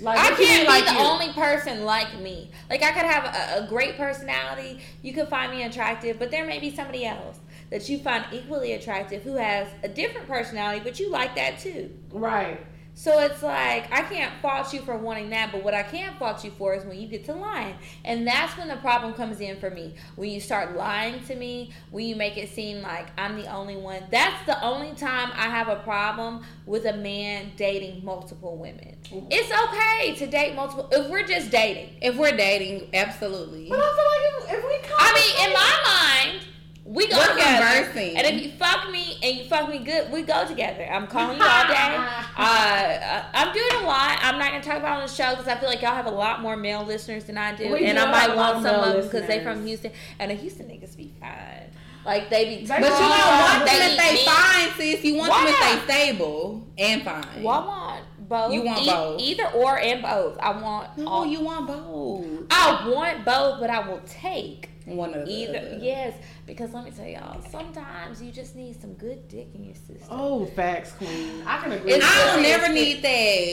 Like, 0.00 0.18
I 0.18 0.28
can't 0.36 0.62
be 0.62 0.68
like 0.68 0.86
the 0.86 0.92
you? 0.92 0.98
only 1.00 1.32
person 1.32 1.84
like 1.84 2.20
me. 2.20 2.50
Like 2.70 2.82
I 2.82 2.92
could 2.92 3.04
have 3.04 3.24
a, 3.24 3.64
a 3.64 3.68
great 3.68 3.96
personality. 3.96 4.80
You 5.02 5.12
could 5.12 5.28
find 5.28 5.50
me 5.52 5.64
attractive, 5.64 6.18
but 6.18 6.30
there 6.30 6.46
may 6.46 6.58
be 6.60 6.74
somebody 6.74 7.04
else 7.04 7.38
that 7.70 7.88
you 7.88 7.98
find 7.98 8.24
equally 8.32 8.72
attractive 8.74 9.22
who 9.22 9.34
has 9.36 9.68
a 9.82 9.88
different 9.88 10.28
personality, 10.28 10.80
but 10.84 11.00
you 11.00 11.10
like 11.10 11.34
that 11.34 11.58
too. 11.58 11.90
Right. 12.12 12.60
So 12.98 13.20
it's 13.20 13.44
like 13.44 13.92
I 13.92 14.02
can't 14.02 14.32
fault 14.42 14.72
you 14.72 14.80
for 14.80 14.96
wanting 14.96 15.30
that, 15.30 15.52
but 15.52 15.62
what 15.62 15.72
I 15.72 15.84
can 15.84 16.16
fault 16.16 16.42
you 16.42 16.50
for 16.50 16.74
is 16.74 16.84
when 16.84 16.98
you 16.98 17.06
get 17.06 17.24
to 17.26 17.32
lying. 17.32 17.76
And 18.04 18.26
that's 18.26 18.58
when 18.58 18.66
the 18.66 18.74
problem 18.78 19.14
comes 19.14 19.38
in 19.40 19.60
for 19.60 19.70
me. 19.70 19.94
When 20.16 20.30
you 20.30 20.40
start 20.40 20.76
lying 20.76 21.22
to 21.26 21.36
me, 21.36 21.70
when 21.92 22.06
you 22.06 22.16
make 22.16 22.36
it 22.36 22.48
seem 22.48 22.82
like 22.82 23.06
I'm 23.16 23.36
the 23.36 23.46
only 23.54 23.76
one. 23.76 24.02
That's 24.10 24.44
the 24.46 24.60
only 24.64 24.96
time 24.96 25.30
I 25.34 25.48
have 25.48 25.68
a 25.68 25.76
problem 25.76 26.42
with 26.66 26.86
a 26.86 26.96
man 26.96 27.52
dating 27.56 28.04
multiple 28.04 28.56
women. 28.56 28.96
It's 29.30 29.52
okay 29.52 30.16
to 30.16 30.26
date 30.26 30.56
multiple 30.56 30.88
if 30.90 31.08
we're 31.08 31.24
just 31.24 31.52
dating. 31.52 31.90
If 32.02 32.16
we're 32.16 32.36
dating, 32.36 32.88
absolutely. 32.94 33.68
But 33.68 33.78
I 33.78 33.94
feel 33.94 34.48
like 34.48 34.50
if, 34.50 34.58
if 34.58 34.64
we 34.64 34.94
I 34.98 35.14
mean, 35.14 35.46
in 35.46 35.52
my 35.52 36.34
mind, 36.34 36.48
we 36.90 37.06
go 37.06 37.16
We're 37.18 37.34
together. 37.34 37.84
conversing. 37.84 38.16
And 38.16 38.26
if 38.26 38.42
you 38.42 38.50
fuck 38.52 38.90
me 38.90 39.18
and 39.22 39.36
you 39.36 39.44
fuck 39.44 39.68
me 39.68 39.78
good, 39.80 40.10
we 40.10 40.22
go 40.22 40.46
together. 40.46 40.84
I'm 40.90 41.06
calling 41.06 41.36
you 41.36 41.42
all 41.44 41.66
day. 41.68 41.74
Uh, 41.76 42.00
uh, 42.38 43.24
I'm 43.34 43.52
doing 43.52 43.84
a 43.84 43.86
lot. 43.86 44.18
I'm 44.22 44.38
not 44.38 44.52
gonna 44.52 44.62
talk 44.62 44.78
about 44.78 44.98
it 44.98 45.02
on 45.02 45.06
the 45.06 45.12
show 45.12 45.30
because 45.32 45.48
I 45.48 45.56
feel 45.56 45.68
like 45.68 45.82
y'all 45.82 45.94
have 45.94 46.06
a 46.06 46.10
lot 46.10 46.40
more 46.40 46.56
male 46.56 46.84
listeners 46.84 47.24
than 47.24 47.36
I 47.36 47.54
do, 47.54 47.70
We 47.72 47.84
and 47.84 47.98
do 47.98 48.04
I 48.04 48.10
might 48.10 48.34
want 48.36 48.62
some 48.62 48.74
of 48.76 48.92
them 48.94 49.02
because 49.04 49.26
they 49.26 49.36
listeners. 49.38 49.56
from 49.58 49.66
Houston, 49.66 49.92
and 50.18 50.30
the 50.30 50.34
Houston 50.36 50.66
niggas 50.66 50.96
be 50.96 51.12
fine. 51.20 51.70
Like 52.06 52.30
they 52.30 52.44
be. 52.46 52.64
They 52.64 52.68
But 52.68 52.78
you 52.80 52.88
don't 52.88 53.00
want 53.00 53.66
them 53.66 53.76
if 53.90 53.98
they 53.98 54.14
eat 54.14 54.26
fine, 54.26 54.68
sis. 54.78 55.04
You 55.04 55.16
want 55.16 55.30
Why 55.30 55.44
them 55.44 55.54
if 55.54 55.60
not? 55.60 55.86
they 55.86 55.92
stable 56.06 56.66
and 56.78 57.02
fine. 57.02 57.42
Well, 57.42 57.54
I 57.54 57.66
want 57.66 58.04
both. 58.30 58.52
You 58.54 58.62
want 58.62 58.80
E- 58.82 58.86
both. 58.86 59.20
Either 59.20 59.46
or 59.48 59.78
and 59.78 60.00
both. 60.02 60.38
I 60.38 60.58
want. 60.58 60.96
No, 60.96 61.06
all- 61.06 61.26
you 61.26 61.40
want 61.42 61.66
both. 61.66 62.46
I 62.50 62.88
want 62.88 63.26
both, 63.26 63.60
but 63.60 63.68
I 63.68 63.86
will 63.86 64.00
take 64.06 64.67
One 64.96 65.14
of 65.14 65.28
either. 65.28 65.58
other. 65.58 65.78
Yes, 65.80 66.14
because 66.46 66.72
let 66.72 66.84
me 66.84 66.90
tell 66.90 67.06
y'all, 67.06 67.40
sometimes 67.50 68.22
you 68.22 68.30
just 68.32 68.56
need 68.56 68.80
some 68.80 68.94
good 68.94 69.28
dick 69.28 69.48
in 69.54 69.64
your 69.64 69.74
system. 69.74 70.08
Oh, 70.10 70.46
facts, 70.46 70.92
queen. 70.92 71.42
I 71.46 71.58
can 71.58 71.72
agree. 71.72 71.92
It's 71.92 72.04
with 72.04 72.10
I 72.10 72.24
that. 72.24 72.32
don't 72.34 72.42
never 72.42 72.72
need 72.72 73.02
that. 73.02 73.08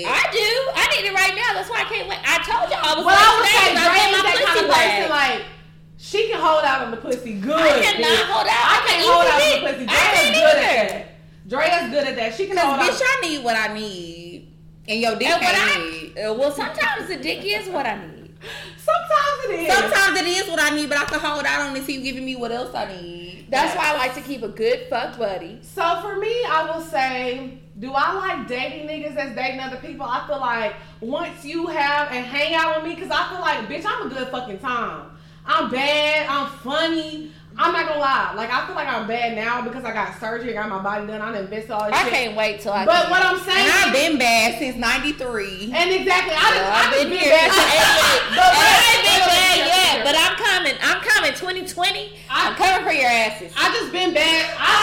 I 0.08 0.32
do. 0.32 0.48
I 0.76 0.86
need 0.96 1.08
it 1.10 1.14
right 1.14 1.36
now. 1.36 1.54
That's 1.54 1.70
why 1.70 1.82
I 1.82 1.86
can't 1.86 2.08
wait. 2.10 2.20
I 2.24 2.38
told 2.44 2.70
y'all 2.72 2.80
I 2.84 2.96
was 2.96 3.06
Well, 3.06 3.16
I 3.18 3.30
would 3.40 3.48
say 3.48 3.60
late 3.60 3.76
today, 3.76 3.86
Dre 3.86 4.00
I 4.00 4.10
is 4.10 4.24
that 4.24 4.38
kind 4.46 4.60
of 4.66 4.76
person. 4.76 5.10
Like 5.10 5.46
she 5.98 6.28
can 6.30 6.40
hold 6.40 6.64
out 6.66 6.82
on 6.86 6.92
the 6.92 6.98
pussy 6.98 7.34
good. 7.40 7.56
I 7.56 7.82
cannot 7.82 8.06
bitch. 8.06 8.26
hold 8.28 8.48
out. 8.48 8.66
I 8.66 8.76
I 8.76 8.88
can't 8.88 9.06
hold 9.08 9.26
out 9.26 9.42
on 9.42 9.50
the 9.50 9.68
pussy. 9.68 9.86
I 9.90 9.96
Drea's 9.96 10.20
can't 10.20 10.36
good 10.36 10.58
either. 10.58 10.68
at 10.68 10.90
that. 10.90 11.02
Drea's 11.48 11.90
good 11.92 12.08
at 12.10 12.16
that. 12.18 12.34
She 12.36 12.48
can 12.48 12.56
Cause 12.58 12.66
hold 12.66 12.80
out. 12.80 12.92
bitch, 12.92 13.02
I 13.04 13.22
need 13.28 13.44
what 13.44 13.56
I 13.56 13.74
need, 13.74 14.52
and 14.88 15.00
your 15.00 15.16
dick 15.16 15.28
And 15.30 15.42
what 15.42 15.56
ain't 15.56 15.78
I, 15.78 15.90
need. 15.90 16.20
uh, 16.20 16.34
well, 16.34 16.52
sometimes 16.52 17.08
the 17.08 17.18
dick 17.18 17.40
is 17.44 17.70
what 17.70 17.86
I 17.86 17.98
need. 18.06 18.34
Sometimes 18.86 19.38
it 19.46 19.60
is. 19.62 19.74
Sometimes 19.74 20.20
it 20.20 20.28
is 20.28 20.48
what 20.50 20.62
I 20.62 20.76
need, 20.76 20.90
but 20.90 20.98
I 20.98 21.06
can 21.06 21.20
hold 21.20 21.46
out 21.46 21.62
on 21.70 21.76
it. 21.76 21.84
See 21.86 21.96
you 21.98 22.02
giving 22.02 22.26
me 22.26 22.36
what 22.36 22.52
else 22.52 22.74
I 22.76 22.86
need. 22.94 23.48
That's 23.50 23.76
why 23.76 23.94
I 23.94 23.98
like 23.98 24.14
to 24.16 24.22
keep 24.22 24.44
a 24.44 24.48
good 24.48 24.88
fuck 24.90 25.18
buddy. 25.18 25.60
So 25.62 26.02
for 26.02 26.18
me, 26.18 26.34
I 26.48 26.72
will 26.72 26.82
say, 26.82 27.60
do 27.80 27.92
I 27.94 28.14
like 28.14 28.48
dating 28.48 28.88
niggas 28.88 29.16
that's 29.16 29.36
dating 29.36 29.60
other 29.60 29.78
people? 29.78 30.06
I 30.06 30.26
feel 30.28 30.40
like 30.40 30.76
once 31.02 31.46
you 31.46 31.68
have 31.68 32.12
and 32.12 32.26
hang 32.26 32.56
out 32.56 32.78
with 32.78 32.90
me, 32.90 32.96
because 32.96 33.12
I 33.12 33.30
feel 33.30 33.42
like, 33.42 33.68
bitch, 33.68 33.86
I'm 33.88 34.08
a 34.08 34.14
good 34.14 34.28
fucking 34.30 34.60
time. 34.60 35.12
I'm 35.46 35.70
bad. 35.70 36.28
I'm 36.28 36.50
funny. 36.60 37.32
I'm 37.58 37.72
not 37.72 37.88
gonna 37.88 38.00
lie. 38.02 38.34
Like 38.36 38.52
I 38.52 38.66
feel 38.68 38.76
like 38.76 38.88
I'm 38.88 39.08
bad 39.08 39.36
now 39.36 39.62
because 39.64 39.84
I 39.86 39.94
got 39.94 40.20
surgery, 40.20 40.52
got 40.54 40.68
my 40.68 40.84
body 40.84 41.08
done. 41.08 41.22
I 41.22 41.32
done 41.32 41.46
invested 41.46 41.72
all 41.72 41.86
this 41.88 41.96
I 41.96 42.04
shit. 42.04 42.14
can't 42.14 42.36
wait 42.36 42.60
till 42.60 42.74
I. 42.74 42.86
But 42.86 43.04
can. 43.04 43.12
what 43.12 43.24
I'm 43.26 43.40
saying, 43.40 43.64
And 43.64 43.72
I've 43.72 43.94
been 43.94 44.18
bad 44.20 44.60
since 44.60 44.76
'93. 44.76 45.72
and 45.74 45.90
exactly, 45.92 46.36
I 46.36 46.48
just, 46.52 46.68
I 46.68 46.84
I've 46.84 46.92
been 47.00 47.10
been 47.10 47.20
here. 47.20 47.32
bad. 47.32 47.52
Hey, 47.52 48.36
But 48.36 48.52
I 48.52 48.60
wait, 48.60 48.92
ain't 48.92 49.04
been 49.08 49.24
bad 49.24 49.58
yet, 49.72 49.96
but 50.04 50.16
I'm 50.20 50.36
coming. 50.36 50.76
I'm 50.84 51.00
coming. 51.02 51.32
2020. 51.36 52.12
I'm 52.30 52.54
coming 52.56 52.86
for 52.86 52.94
your 52.94 53.08
asses. 53.10 53.52
I 53.58 53.72
just 53.74 53.92
been 53.92 54.14
bad. 54.14 54.46
I, 54.60 54.76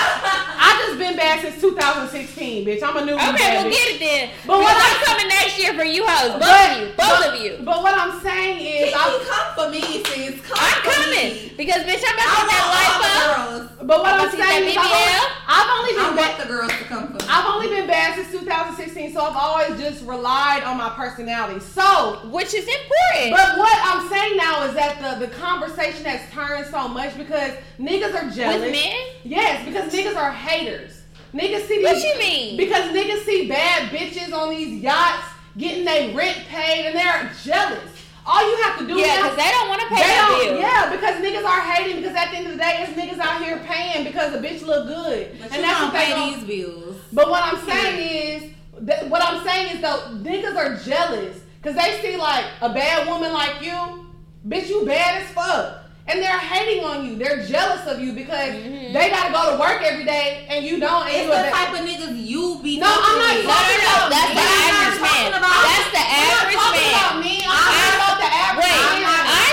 I 0.58 0.86
just 0.86 0.98
been 0.98 1.14
bad 1.16 1.40
since 1.40 1.60
2016, 1.60 2.66
bitch. 2.66 2.82
I'm 2.82 2.96
a 2.96 3.04
new 3.04 3.14
Okay, 3.14 3.36
bad 3.36 3.64
we'll 3.64 3.72
bitch. 3.72 3.76
get 3.76 3.94
it 3.94 4.00
then. 4.00 4.30
But 4.46 4.58
what 4.58 4.74
I'm 4.74 4.96
I- 4.96 5.04
coming 5.06 5.28
next 5.28 5.58
year 5.60 5.72
for 5.74 5.84
you 5.84 6.02
hoes. 6.06 6.32
Both 6.32 6.40
But- 6.40 6.70
of 6.72 6.78
you. 6.80 6.86
Both 6.96 7.18
but- 7.20 7.28
of 7.28 7.40
you. 7.40 7.52
But 7.62 7.82
what 7.82 7.94
I'm 7.94 8.18
saying 8.20 8.58
is, 8.88 8.94
I, 8.96 9.06
come 9.22 9.48
for 9.54 9.70
me, 9.70 10.02
sis. 10.02 10.40
Come 10.42 10.58
I'm 10.58 10.82
coming 10.82 11.10
me. 11.14 11.52
because 11.56 11.82
bitch, 11.86 12.02
I'm 12.02 12.18
I 12.18 12.26
about 12.26 12.50
to 12.50 12.61
life 12.68 13.00
up. 13.02 13.38
all 13.38 13.52
the 13.52 13.58
girls. 13.66 13.70
but 13.82 13.98
what 14.00 14.12
I'm 14.14 14.18
But 14.26 14.30
see 14.32 14.36
that 14.38 14.48
saying 14.50 14.68
is, 14.68 14.76
I've 14.78 14.92
only? 14.92 15.28
I've 15.48 15.70
only 15.78 15.92
I 15.92 16.06
been 16.06 16.16
bad. 16.16 16.28
want 16.28 16.38
the 16.42 16.48
girls 16.54 16.72
to 16.72 16.84
come 16.84 17.06
for. 17.12 17.18
I've 17.28 17.46
only 17.54 17.68
been 17.68 17.86
bad 17.86 18.14
since 18.14 18.30
2016, 18.30 19.12
so 19.12 19.20
I've 19.24 19.36
always 19.36 19.80
just 19.80 20.04
relied 20.04 20.62
on 20.64 20.76
my 20.76 20.90
personality. 20.90 21.60
So, 21.60 22.20
Which 22.30 22.54
is 22.54 22.66
important. 22.66 23.30
but 23.36 23.58
what 23.58 23.76
I'm 23.84 24.08
saying 24.08 24.36
now 24.36 24.64
is 24.64 24.74
that 24.74 25.00
the, 25.00 25.26
the 25.26 25.32
conversation 25.34 26.04
has 26.04 26.20
turned 26.30 26.66
so 26.66 26.88
much 26.88 27.16
because 27.16 27.52
niggas 27.78 28.14
are 28.14 28.30
jealous. 28.30 28.60
With 28.62 28.72
men? 28.72 28.96
Yes, 29.24 29.64
because 29.66 29.92
niggas 29.92 30.16
are 30.16 30.30
haters. 30.32 31.02
Niggas 31.34 31.66
see 31.66 31.82
What 31.82 31.96
you 32.02 32.18
mean? 32.18 32.56
Because 32.58 32.92
niggas 32.94 33.24
see 33.24 33.48
bad 33.48 33.90
bitches 33.90 34.32
on 34.36 34.50
these 34.50 34.82
yachts 34.82 35.28
getting 35.56 35.84
their 35.84 36.14
rent 36.14 36.38
paid 36.48 36.86
and 36.86 36.94
they're 36.96 37.30
jealous. 37.42 37.90
All 38.24 38.48
you 38.48 38.56
have 38.62 38.78
to 38.78 38.86
do 38.86 38.94
Yeah, 38.98 39.16
because 39.22 39.36
they 39.36 39.50
don't 39.50 39.68
want 39.68 39.80
to 39.82 39.88
pay 39.88 40.02
They 40.02 40.14
don't, 40.14 40.44
bills. 40.46 40.60
yeah, 40.60 40.90
because 40.90 41.14
niggas 41.16 41.44
are 41.44 41.60
hating 41.60 41.96
because 42.02 42.14
at 42.16 42.30
the 42.30 42.36
end 42.36 42.46
of 42.46 42.52
the 42.52 42.58
day, 42.58 42.86
it's 42.86 42.92
niggas 42.92 43.18
out 43.18 43.42
here 43.42 43.58
paying 43.66 44.04
because 44.04 44.32
the 44.32 44.38
bitch 44.38 44.62
look 44.64 44.86
good, 44.86 45.36
But 45.40 45.52
and 45.52 45.64
that's 45.64 45.80
don't 45.80 45.92
pay 45.92 46.30
these 46.30 46.44
bills. 46.44 46.96
But 47.12 47.28
what 47.28 47.42
I'm 47.42 47.58
saying 47.68 47.98
is, 48.44 48.50
that, 48.80 49.08
what 49.08 49.22
I'm 49.22 49.44
saying 49.44 49.74
is 49.76 49.82
though, 49.82 50.02
niggas 50.22 50.56
are 50.56 50.76
jealous 50.76 51.38
because 51.60 51.76
they 51.76 52.00
see 52.00 52.16
like 52.16 52.44
a 52.60 52.72
bad 52.72 53.08
woman 53.08 53.32
like 53.32 53.60
you, 53.60 54.06
bitch, 54.46 54.68
you 54.68 54.86
bad 54.86 55.22
as 55.22 55.30
fuck. 55.30 55.78
And 56.06 56.18
they're 56.18 56.34
hating 56.38 56.82
on 56.84 57.06
you. 57.06 57.14
They're 57.14 57.46
jealous 57.46 57.86
of 57.86 58.00
you 58.02 58.10
because 58.12 58.50
Mhm. 58.58 58.90
they 58.92 59.06
gotta 59.08 59.30
go 59.32 59.54
to 59.54 59.56
work 59.62 59.82
every 59.86 60.02
day 60.04 60.46
and 60.50 60.66
you 60.66 60.80
don't. 60.82 61.06
And 61.06 61.14
It's 61.14 61.30
the 61.30 61.46
type 61.54 61.70
of 61.70 61.86
niggas 61.86 62.18
you 62.26 62.58
be 62.60 62.78
No, 62.82 62.90
I'm 62.90 63.18
not. 63.22 63.34
No, 63.38 63.46
no, 63.46 63.46
no. 63.46 64.10
That's 64.10 64.34
the 64.34 64.34
But 64.34 64.42
I'm 64.42 64.66
not 64.66 64.82
average 64.82 64.98
man. 64.98 65.30
about- 65.30 65.62
That's 65.62 65.90
the 65.94 66.02
I'm 66.02 66.26
average 66.42 66.58
talking 66.58 66.90
about 66.90 67.14
man. 67.14 67.22
me. 67.22 67.34
I'm 67.46 67.54
talking 67.54 67.94
about 68.02 68.18
the 68.18 68.30
average 68.34 68.66
Wait, 68.66 68.98
man. 68.98 69.24
I 69.30 69.46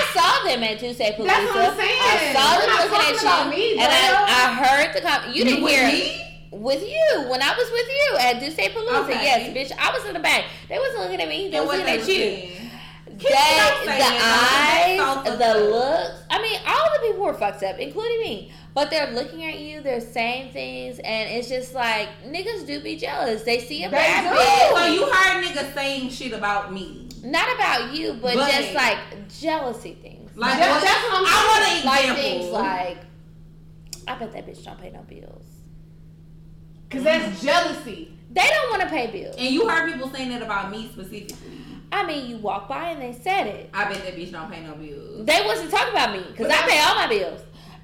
them 0.54 0.62
at. 0.64 0.80
That's 0.80 0.98
what 0.98 1.28
I'm 1.28 1.76
saying. 1.76 2.00
I 2.00 2.32
saw 2.32 2.66
not 2.66 2.90
looking 2.90 3.16
at 3.16 3.44
you, 3.44 3.50
me, 3.50 3.72
and 3.72 3.92
I, 3.92 4.24
I 4.26 4.54
heard 4.54 4.94
the 4.94 5.00
com- 5.00 5.32
you 5.32 5.44
didn't 5.44 5.62
with 5.64 5.72
hear 5.72 5.86
me? 5.86 6.48
with 6.52 6.82
you 6.82 7.28
when 7.28 7.42
I 7.42 7.54
was 7.56 7.70
with 7.70 7.88
you 7.88 8.16
at 8.18 8.40
Tuesday 8.40 8.68
Palooza. 8.68 9.04
Okay. 9.04 9.22
Yes, 9.22 9.72
bitch, 9.72 9.76
I 9.78 9.92
was 9.96 10.04
in 10.06 10.14
the 10.14 10.20
back. 10.20 10.44
They 10.68 10.78
wasn't 10.78 11.00
looking 11.02 11.20
at 11.20 11.28
me. 11.28 11.50
They 11.50 11.60
was 11.60 11.68
looking 11.68 11.86
at 11.86 12.00
you. 12.00 12.04
saying. 12.04 12.70
They, 13.06 13.28
don't 13.28 13.84
say 13.84 13.98
the 13.98 14.18
eyes, 14.22 15.38
the 15.38 15.70
looks. 15.70 16.22
I 16.30 16.40
mean, 16.40 16.58
all 16.66 16.88
the 16.94 17.06
people 17.08 17.24
were 17.24 17.34
fucked 17.34 17.62
up, 17.62 17.78
including 17.78 18.20
me. 18.20 18.52
But 18.72 18.88
they're 18.88 19.10
looking 19.12 19.44
at 19.44 19.58
you. 19.58 19.82
They're 19.82 20.00
saying 20.00 20.52
things, 20.52 21.00
and 21.00 21.28
it's 21.28 21.48
just 21.48 21.74
like 21.74 22.08
niggas 22.24 22.66
do 22.66 22.80
be 22.80 22.96
jealous. 22.96 23.42
They 23.42 23.60
see 23.60 23.84
a 23.84 23.90
bad 23.90 24.32
bitch. 24.34 24.78
So 24.78 24.86
you 24.92 25.10
heard 25.10 25.44
niggas 25.44 25.74
saying 25.74 26.10
shit 26.10 26.32
about 26.32 26.72
me. 26.72 27.08
Not 27.22 27.52
about 27.54 27.92
you, 27.94 28.14
but, 28.14 28.36
But- 28.36 28.50
just 28.52 28.74
like 28.74 28.98
jealousy 29.40 29.98
things. 30.00 30.19
Like 30.34 30.58
That- 30.58 30.70
what? 30.70 30.82
that's 30.82 31.04
what 31.04 31.18
I'm 31.18 31.26
I 31.26 31.46
want 31.48 31.80
an 31.80 31.86
like 31.86 32.00
example. 32.00 32.22
things 32.22 32.52
like 32.52 32.98
I 34.08 34.14
bet 34.18 34.32
that 34.32 34.46
bitch 34.46 34.64
don't 34.64 34.80
pay 34.80 34.90
no 34.90 35.02
bills. 35.02 35.44
Cause 36.90 37.04
that's 37.04 37.42
jealousy. 37.42 38.12
They 38.32 38.42
don't 38.48 38.70
want 38.70 38.82
to 38.82 38.88
pay 38.88 39.06
bills. 39.08 39.36
and 39.38 39.48
you 39.54 39.68
heard 39.68 39.92
people 39.92 40.08
saying 40.10 40.30
that 40.30 40.42
about 40.42 40.70
me 40.70 40.88
specifically. 40.92 41.36
I 41.92 42.06
mean, 42.06 42.30
you 42.30 42.36
walk 42.36 42.68
by 42.68 42.90
and 42.90 43.02
they 43.02 43.12
said 43.20 43.46
it. 43.48 43.70
I 43.74 43.84
bet 43.84 44.02
that 44.04 44.14
bitch 44.16 44.30
don't 44.30 44.50
pay 44.50 44.60
no 44.64 44.74
bills. 44.74 45.26
They 45.26 45.42
wasn't 45.44 45.70
talking 45.72 45.92
about 45.92 46.12
me 46.12 46.24
because 46.30 46.46
I 46.48 46.62
pay 46.68 46.80
all 46.80 46.94
my 46.94 47.08
bills. 47.08 47.40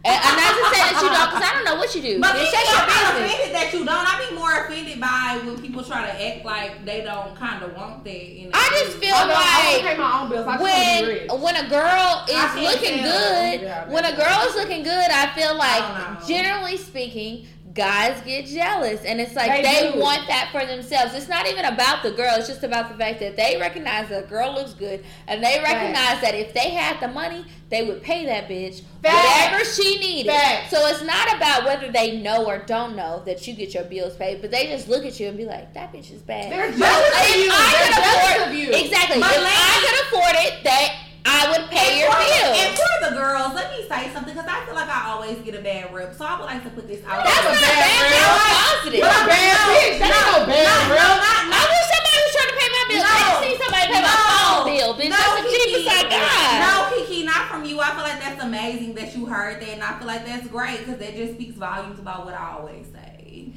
And 0.07 0.19
I'm 0.23 0.37
not 0.39 0.55
just 0.55 0.71
saying 0.71 0.87
that 0.95 1.03
you 1.03 1.11
don't 1.11 1.29
because 1.35 1.43
I 1.43 1.53
don't 1.55 1.65
know 1.67 1.77
what 1.77 1.91
you 1.95 2.03
do. 2.03 2.21
But 2.21 2.37
Bitch, 2.37 2.47
see, 2.47 2.53
that's 2.55 2.71
your 2.71 2.81
I'm 2.81 2.89
not 2.89 3.15
business. 3.15 3.27
offended 3.27 3.55
that 3.57 3.69
you 3.75 3.81
don't. 3.85 4.07
I 4.07 4.15
be 4.23 4.35
more 4.35 4.53
offended 4.65 5.01
by 5.01 5.41
when 5.45 5.61
people 5.61 5.83
try 5.83 6.07
to 6.07 6.15
act 6.15 6.45
like 6.45 6.85
they 6.85 7.03
don't 7.03 7.35
kind 7.35 7.63
of 7.63 7.75
want 7.75 8.05
that. 8.05 8.23
In 8.39 8.51
I 8.55 8.67
just 8.87 8.99
feel 8.99 9.15
I 9.15 9.27
don't, 9.27 9.35
I 9.35 9.43
don't 9.43 9.83
like 9.83 9.93
pay 9.93 9.99
my 9.99 10.11
own 10.23 10.29
bills. 10.31 10.47
I 10.47 10.53
just 10.57 10.63
want 10.63 10.73
to 10.73 11.07
be 11.07 11.13
rich. 11.13 11.31
when 11.31 11.41
when 11.43 11.57
a 11.57 11.69
girl 11.69 12.25
is 12.31 12.51
looking 12.55 12.97
good, 13.03 13.55
Yeah, 13.67 13.89
when 13.91 14.05
a 14.05 14.15
girl 14.17 14.39
is 14.47 14.55
looking 14.55 14.83
good, 14.83 15.09
I 15.11 15.27
feel 15.35 15.57
like 15.59 15.83
don't 15.83 16.27
generally 16.29 16.77
speaking, 16.77 17.47
guys 17.77 18.20
get 18.22 18.47
jealous, 18.47 19.05
and 19.05 19.20
it's 19.20 19.35
like 19.35 19.62
They 19.62 19.91
they, 19.93 19.99
want 20.01 20.27
that 20.29 20.49
for 20.51 20.64
themselves. 20.66 21.14
It's 21.14 21.29
not 21.29 21.47
even 21.47 21.64
about 21.66 22.03
the 22.03 22.11
girl; 22.11 22.35
it's 22.37 22.49
just 22.49 22.62
about 22.64 22.89
the 22.91 22.97
fact 22.97 23.20
that 23.20 23.37
they 23.37 23.57
recognize 23.61 24.09
that 24.09 24.24
a 24.24 24.27
girl 24.27 24.55
looks 24.55 24.72
good, 24.74 25.05
and 25.29 25.45
they 25.45 25.61
recognize 25.62 26.20
that 26.22 26.35
if 26.35 26.53
they 26.55 26.70
had 26.70 26.99
the 27.01 27.09
money, 27.09 27.45
they 27.68 27.83
would 27.85 28.03
pay 28.03 28.24
that 28.27 28.49
bitch 28.49 28.83
Facts. 29.03 29.53
whatever 29.53 29.64
she 29.64 29.99
needed. 29.99 30.31
Facts. 30.33 30.70
So 30.70 30.87
it's 30.87 31.03
not 31.03 31.37
about 31.37 31.64
whether 31.64 31.93
they 31.93 32.20
know 32.20 32.47
or 32.47 32.59
don't 32.59 32.97
know 32.97 33.22
that 33.27 33.47
you 33.47 33.55
get 33.55 33.74
your 33.74 33.85
bills 33.85 34.16
paid, 34.16 34.41
but 34.41 34.51
they 34.51 34.66
just 34.66 34.89
look 34.89 35.05
at 35.05 35.20
you 35.20 35.29
and 35.29 35.37
be 35.37 35.45
like, 35.45 35.74
"That 35.74 35.93
bitch 35.93 36.12
is 36.12 36.22
bad." 36.22 36.51
They're 36.51 36.72
jealous 36.72 37.31
of 37.31 37.37
you. 37.37 37.51
They're 37.51 37.93
jealous 37.93 38.27
afford- 38.31 38.49
of 38.49 38.55
you. 38.55 38.68
Exactly. 38.70 39.20
But 39.20 39.33
if 39.33 39.39
I 39.39 39.45
ladies- 39.45 39.91
could 39.91 40.01
afford 40.07 40.35
it, 40.47 40.64
that 40.64 40.93
I 41.27 41.51
would 41.51 41.66
pay 41.74 41.99
your 42.01 42.11
for, 42.11 42.22
bills. 42.22 42.55
And 42.62 42.70
for 42.79 42.95
the 43.03 43.12
girls, 43.18 43.51
let 43.59 43.68
me 43.74 43.83
say 43.91 44.09
something 44.14 44.33
because 44.35 44.47
I 44.49 44.62
feel 44.64 44.74
like 44.79 44.89
I 44.89 45.11
always 45.11 45.39
get 45.43 45.55
a 45.59 45.62
bad 45.62 45.91
rep. 45.93 46.14
So 46.14 46.24
I 46.24 46.39
would 46.39 46.47
like 46.47 46.62
to 46.64 46.70
put 46.70 46.87
this 46.87 47.03
out. 47.05 47.20
There. 47.22 47.35
That's 47.35 47.47
a 47.47 47.53
not 47.53 47.62
bad 47.66 47.83
bad. 47.83 48.03
rep. 48.07 48.14
That's 48.14 48.47
positive. 48.47 49.01
You're 49.03 49.11
a 49.11 49.27
bad 49.27 49.57
bitch. 49.66 49.99
That 49.99 50.12
ain't 50.14 50.31
no 50.31 50.47
bad 50.47 50.66
no, 50.66 50.95
real. 50.95 51.14
not, 51.18 51.41
I 51.51 51.62
wish 51.66 51.87
somebody 51.91 52.18
was 52.22 52.33
trying 52.37 52.51
to 52.53 52.57
pay 52.57 52.68
my 52.70 52.85
bills. 52.87 53.05
I 53.07 53.11
No. 53.11 53.27
didn't 53.27 53.43
see 53.43 53.55
somebody 53.59 53.87
pay 53.91 54.03
my 54.07 54.16
phone 54.22 54.64
bill, 54.70 54.91
bitch. 54.95 55.11
No, 55.11 55.18
That's 55.18 55.43
the 55.43 55.51
Kiki. 55.51 55.66
cheapest 55.66 55.91
I 55.91 56.03
got. 56.14 56.55
No, 56.62 56.72
Kiki, 56.95 57.18
not 57.27 57.43
from 57.51 57.61
you. 57.66 57.74
I 57.83 57.89
feel 57.95 58.07
like 58.07 58.20
that's 58.22 58.41
amazing 58.43 58.95
that 58.95 59.09
you 59.16 59.27
heard 59.27 59.59
that, 59.61 59.68
and 59.74 59.83
I 59.83 59.99
feel 59.99 60.07
like 60.07 60.22
that's 60.24 60.47
great 60.47 60.79
because 60.87 60.99
that 61.03 61.12
just 61.18 61.35
speaks 61.35 61.57
volumes 61.59 61.99
about 61.99 62.24
what 62.24 62.35
I 62.39 62.55
always 62.59 62.87
say. 62.95 63.51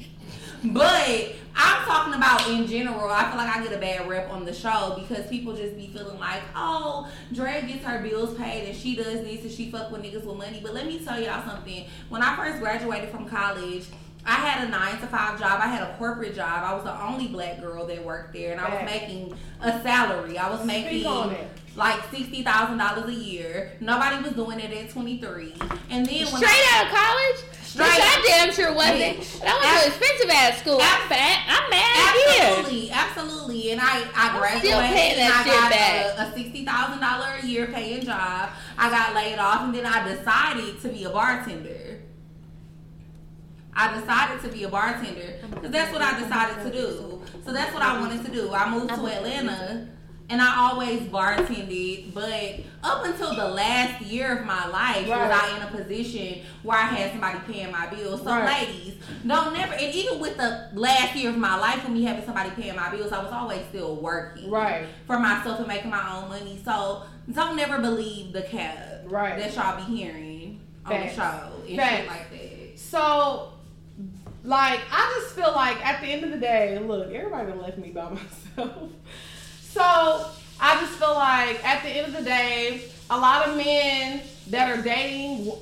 But 0.64 1.32
I'm 1.56 1.84
talking 1.84 2.14
about 2.14 2.48
in 2.48 2.66
general. 2.66 3.08
I 3.10 3.28
feel 3.28 3.38
like 3.38 3.56
I 3.56 3.62
get 3.62 3.72
a 3.72 3.78
bad 3.78 4.08
rep 4.08 4.30
on 4.30 4.44
the 4.44 4.52
show 4.54 4.96
because 4.98 5.26
people 5.26 5.54
just 5.54 5.76
be 5.76 5.88
feeling 5.88 6.18
like, 6.18 6.42
oh, 6.54 7.10
Dre 7.32 7.62
gets 7.66 7.84
her 7.84 8.00
bills 8.02 8.36
paid 8.36 8.68
and 8.68 8.76
she 8.76 8.94
does 8.94 9.22
this 9.24 9.42
and 9.42 9.50
she 9.50 9.70
fuck 9.70 9.90
with 9.90 10.02
niggas 10.02 10.24
with 10.24 10.36
money. 10.36 10.60
But 10.62 10.74
let 10.74 10.86
me 10.86 10.98
tell 11.04 11.20
y'all 11.20 11.44
something. 11.48 11.86
When 12.08 12.22
I 12.22 12.36
first 12.36 12.60
graduated 12.60 13.10
from 13.10 13.26
college. 13.28 13.86
I 14.26 14.32
had 14.34 14.68
a 14.68 14.70
nine 14.70 15.00
to 15.00 15.06
five 15.06 15.40
job. 15.40 15.60
I 15.62 15.66
had 15.68 15.82
a 15.82 15.96
corporate 15.96 16.34
job. 16.34 16.62
I 16.62 16.74
was 16.74 16.84
the 16.84 17.02
only 17.02 17.28
black 17.28 17.58
girl 17.58 17.86
that 17.86 18.04
worked 18.04 18.34
there, 18.34 18.52
and 18.52 18.60
I 18.60 18.68
was 18.68 18.84
making 18.84 19.32
a 19.62 19.80
salary. 19.82 20.36
I 20.36 20.50
was 20.50 20.62
making 20.66 21.00
Speak 21.00 21.06
on 21.06 21.30
it. 21.30 21.48
like 21.74 21.98
sixty 22.10 22.42
thousand 22.42 22.76
dollars 22.76 23.08
a 23.08 23.14
year. 23.14 23.72
Nobody 23.80 24.22
was 24.22 24.32
doing 24.32 24.60
it 24.60 24.70
at 24.72 24.90
twenty 24.90 25.18
three. 25.22 25.54
And 25.88 26.04
then 26.04 26.26
when 26.26 26.36
Straight 26.36 26.50
I, 26.50 26.70
out 26.74 26.86
of 26.86 26.92
college? 26.92 27.49
Straight 27.70 27.86
Bitch, 27.86 28.00
I 28.02 28.24
damn 28.26 28.52
sure 28.52 28.74
wasn't. 28.74 29.18
Bitch. 29.18 29.40
That 29.42 29.54
was 29.54 29.86
an 29.86 29.92
expensive 29.94 30.30
ass 30.30 30.58
school. 30.58 30.78
I'm 30.82 31.08
fat. 31.08 31.46
I'm 31.46 31.70
mad 31.70 32.14
here. 32.18 32.50
absolutely, 32.50 32.90
absolutely, 32.90 33.70
and 33.70 33.80
I 33.80 34.02
I 34.10 34.26
I'm 34.34 34.58
still 34.58 34.74
graduated 34.80 34.90
paying 34.90 35.16
that 35.18 35.30
I 35.30 35.44
shit 35.44 35.54
got 35.54 35.70
back. 35.70 36.18
a, 36.18 36.22
a 36.22 36.34
sixty 36.34 36.64
thousand 36.64 36.98
dollar 37.00 37.28
a 37.40 37.46
year 37.46 37.66
paying 37.68 38.02
job. 38.04 38.50
I 38.76 38.90
got 38.90 39.14
laid 39.14 39.38
off, 39.38 39.62
and 39.62 39.72
then 39.72 39.86
I 39.86 40.02
decided 40.12 40.80
to 40.82 40.88
be 40.88 41.04
a 41.04 41.10
bartender. 41.10 42.00
I 43.72 44.00
decided 44.00 44.42
to 44.42 44.48
be 44.48 44.64
a 44.64 44.68
bartender 44.68 45.38
because 45.50 45.70
that's 45.70 45.92
what 45.92 46.02
I 46.02 46.18
decided 46.18 46.64
to 46.64 46.72
do. 46.76 47.22
So 47.44 47.52
that's 47.52 47.72
what 47.72 47.84
I 47.84 48.00
wanted 48.00 48.24
to 48.24 48.32
do. 48.32 48.52
I 48.52 48.68
moved 48.68 48.88
to 48.88 49.06
Atlanta 49.06 49.88
and 50.30 50.40
I 50.40 50.70
always 50.70 51.00
bartended, 51.02 52.14
but 52.14 52.60
up 52.82 53.04
until 53.04 53.34
the 53.34 53.48
last 53.48 54.00
year 54.02 54.38
of 54.38 54.46
my 54.46 54.66
life 54.68 55.00
was 55.02 55.08
Right. 55.10 55.30
I 55.52 55.56
in 55.56 55.62
a 55.62 55.66
position 55.66 56.42
where 56.62 56.78
I 56.78 56.82
had 56.82 57.10
somebody 57.10 57.38
paying 57.52 57.70
my 57.72 57.86
bills. 57.88 58.20
So 58.22 58.30
Right. 58.30 58.68
ladies, 58.68 58.94
don't 59.26 59.52
never 59.52 59.74
and 59.74 59.94
even 59.94 60.20
with 60.20 60.36
the 60.36 60.68
last 60.72 61.14
year 61.16 61.30
of 61.30 61.36
my 61.36 61.56
life 61.58 61.82
when 61.84 61.94
me 61.94 62.04
having 62.04 62.24
somebody 62.24 62.50
paying 62.50 62.76
my 62.76 62.90
bills, 62.90 63.12
I 63.12 63.22
was 63.22 63.32
always 63.32 63.60
still 63.68 63.96
working 63.96 64.50
Right. 64.50 64.86
for 65.06 65.18
myself 65.18 65.58
and 65.58 65.68
making 65.68 65.90
my 65.90 66.16
own 66.16 66.28
money. 66.28 66.60
So 66.64 67.02
don't 67.32 67.56
never 67.56 67.78
believe 67.78 68.32
the 68.32 68.42
cap 68.42 68.78
Right. 69.06 69.36
that 69.38 69.54
y'all 69.54 69.76
be 69.84 69.96
hearing 69.96 70.60
on 70.86 70.92
the 70.92 71.08
show 71.12 71.50
and 71.68 71.76
Facts. 71.76 71.96
shit 71.96 72.06
like 72.06 72.30
that. 72.30 72.78
So, 72.78 73.52
like, 74.44 74.80
I 74.90 75.20
just 75.20 75.34
feel 75.34 75.52
like 75.54 75.84
at 75.86 76.00
the 76.00 76.06
end 76.06 76.24
of 76.24 76.30
the 76.30 76.38
day, 76.38 76.78
look, 76.78 77.12
everybody 77.12 77.52
left 77.52 77.78
me 77.78 77.90
by 77.90 78.08
myself. 78.56 78.90
So, 79.72 80.30
I 80.60 80.80
just 80.80 80.98
feel 80.98 81.14
like 81.14 81.64
at 81.64 81.82
the 81.82 81.90
end 81.90 82.08
of 82.08 82.12
the 82.12 82.28
day, 82.28 82.90
a 83.08 83.16
lot 83.16 83.48
of 83.48 83.56
men 83.56 84.22
that 84.48 84.68
are 84.68 84.82
dating 84.82 85.52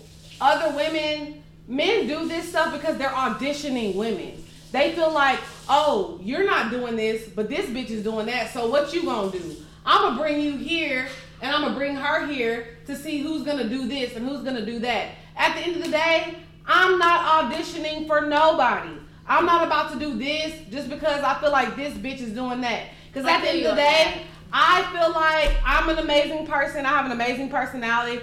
other 0.40 0.74
women, 0.74 1.42
men 1.66 2.06
do 2.06 2.26
this 2.26 2.48
stuff 2.48 2.72
because 2.72 2.96
they're 2.96 3.08
auditioning 3.10 3.94
women. 3.94 4.42
They 4.72 4.92
feel 4.94 5.12
like, 5.12 5.38
oh, 5.68 6.18
you're 6.22 6.46
not 6.46 6.70
doing 6.70 6.96
this, 6.96 7.28
but 7.28 7.48
this 7.48 7.66
bitch 7.66 7.90
is 7.90 8.02
doing 8.02 8.26
that. 8.26 8.52
So 8.52 8.68
what 8.68 8.92
you 8.94 9.04
gonna 9.04 9.30
do? 9.30 9.56
I'm 9.84 10.02
gonna 10.02 10.18
bring 10.18 10.40
you 10.40 10.56
here, 10.56 11.08
and 11.40 11.54
I'm 11.54 11.62
gonna 11.62 11.76
bring 11.76 11.94
her 11.94 12.26
here 12.26 12.78
to 12.86 12.96
see 12.96 13.20
who's 13.20 13.42
gonna 13.42 13.68
do 13.68 13.86
this 13.86 14.16
and 14.16 14.26
who's 14.26 14.42
gonna 14.42 14.64
do 14.64 14.78
that. 14.80 15.08
At 15.36 15.54
the 15.54 15.60
end 15.60 15.76
of 15.76 15.84
the 15.84 15.90
day, 15.90 16.34
I'm 16.66 16.98
not 16.98 17.52
auditioning 17.52 18.06
for 18.06 18.22
nobody. 18.22 18.92
I'm 19.26 19.44
not 19.44 19.66
about 19.66 19.92
to 19.92 19.98
do 19.98 20.18
this 20.18 20.54
just 20.70 20.88
because 20.88 21.22
I 21.22 21.38
feel 21.40 21.52
like 21.52 21.76
this 21.76 21.94
bitch 21.94 22.20
is 22.20 22.32
doing 22.32 22.62
that. 22.62 22.88
Because 23.22 23.32
at 23.32 23.42
the 23.42 23.48
end 23.50 23.66
of 23.66 23.70
the 23.76 23.80
day, 23.82 24.22
I 24.52 24.82
feel 24.92 25.12
like 25.12 25.56
I'm 25.64 25.88
an 25.88 25.98
amazing 25.98 26.46
person. 26.46 26.86
I 26.86 26.90
have 26.90 27.06
an 27.06 27.12
amazing 27.12 27.48
personality. 27.50 28.20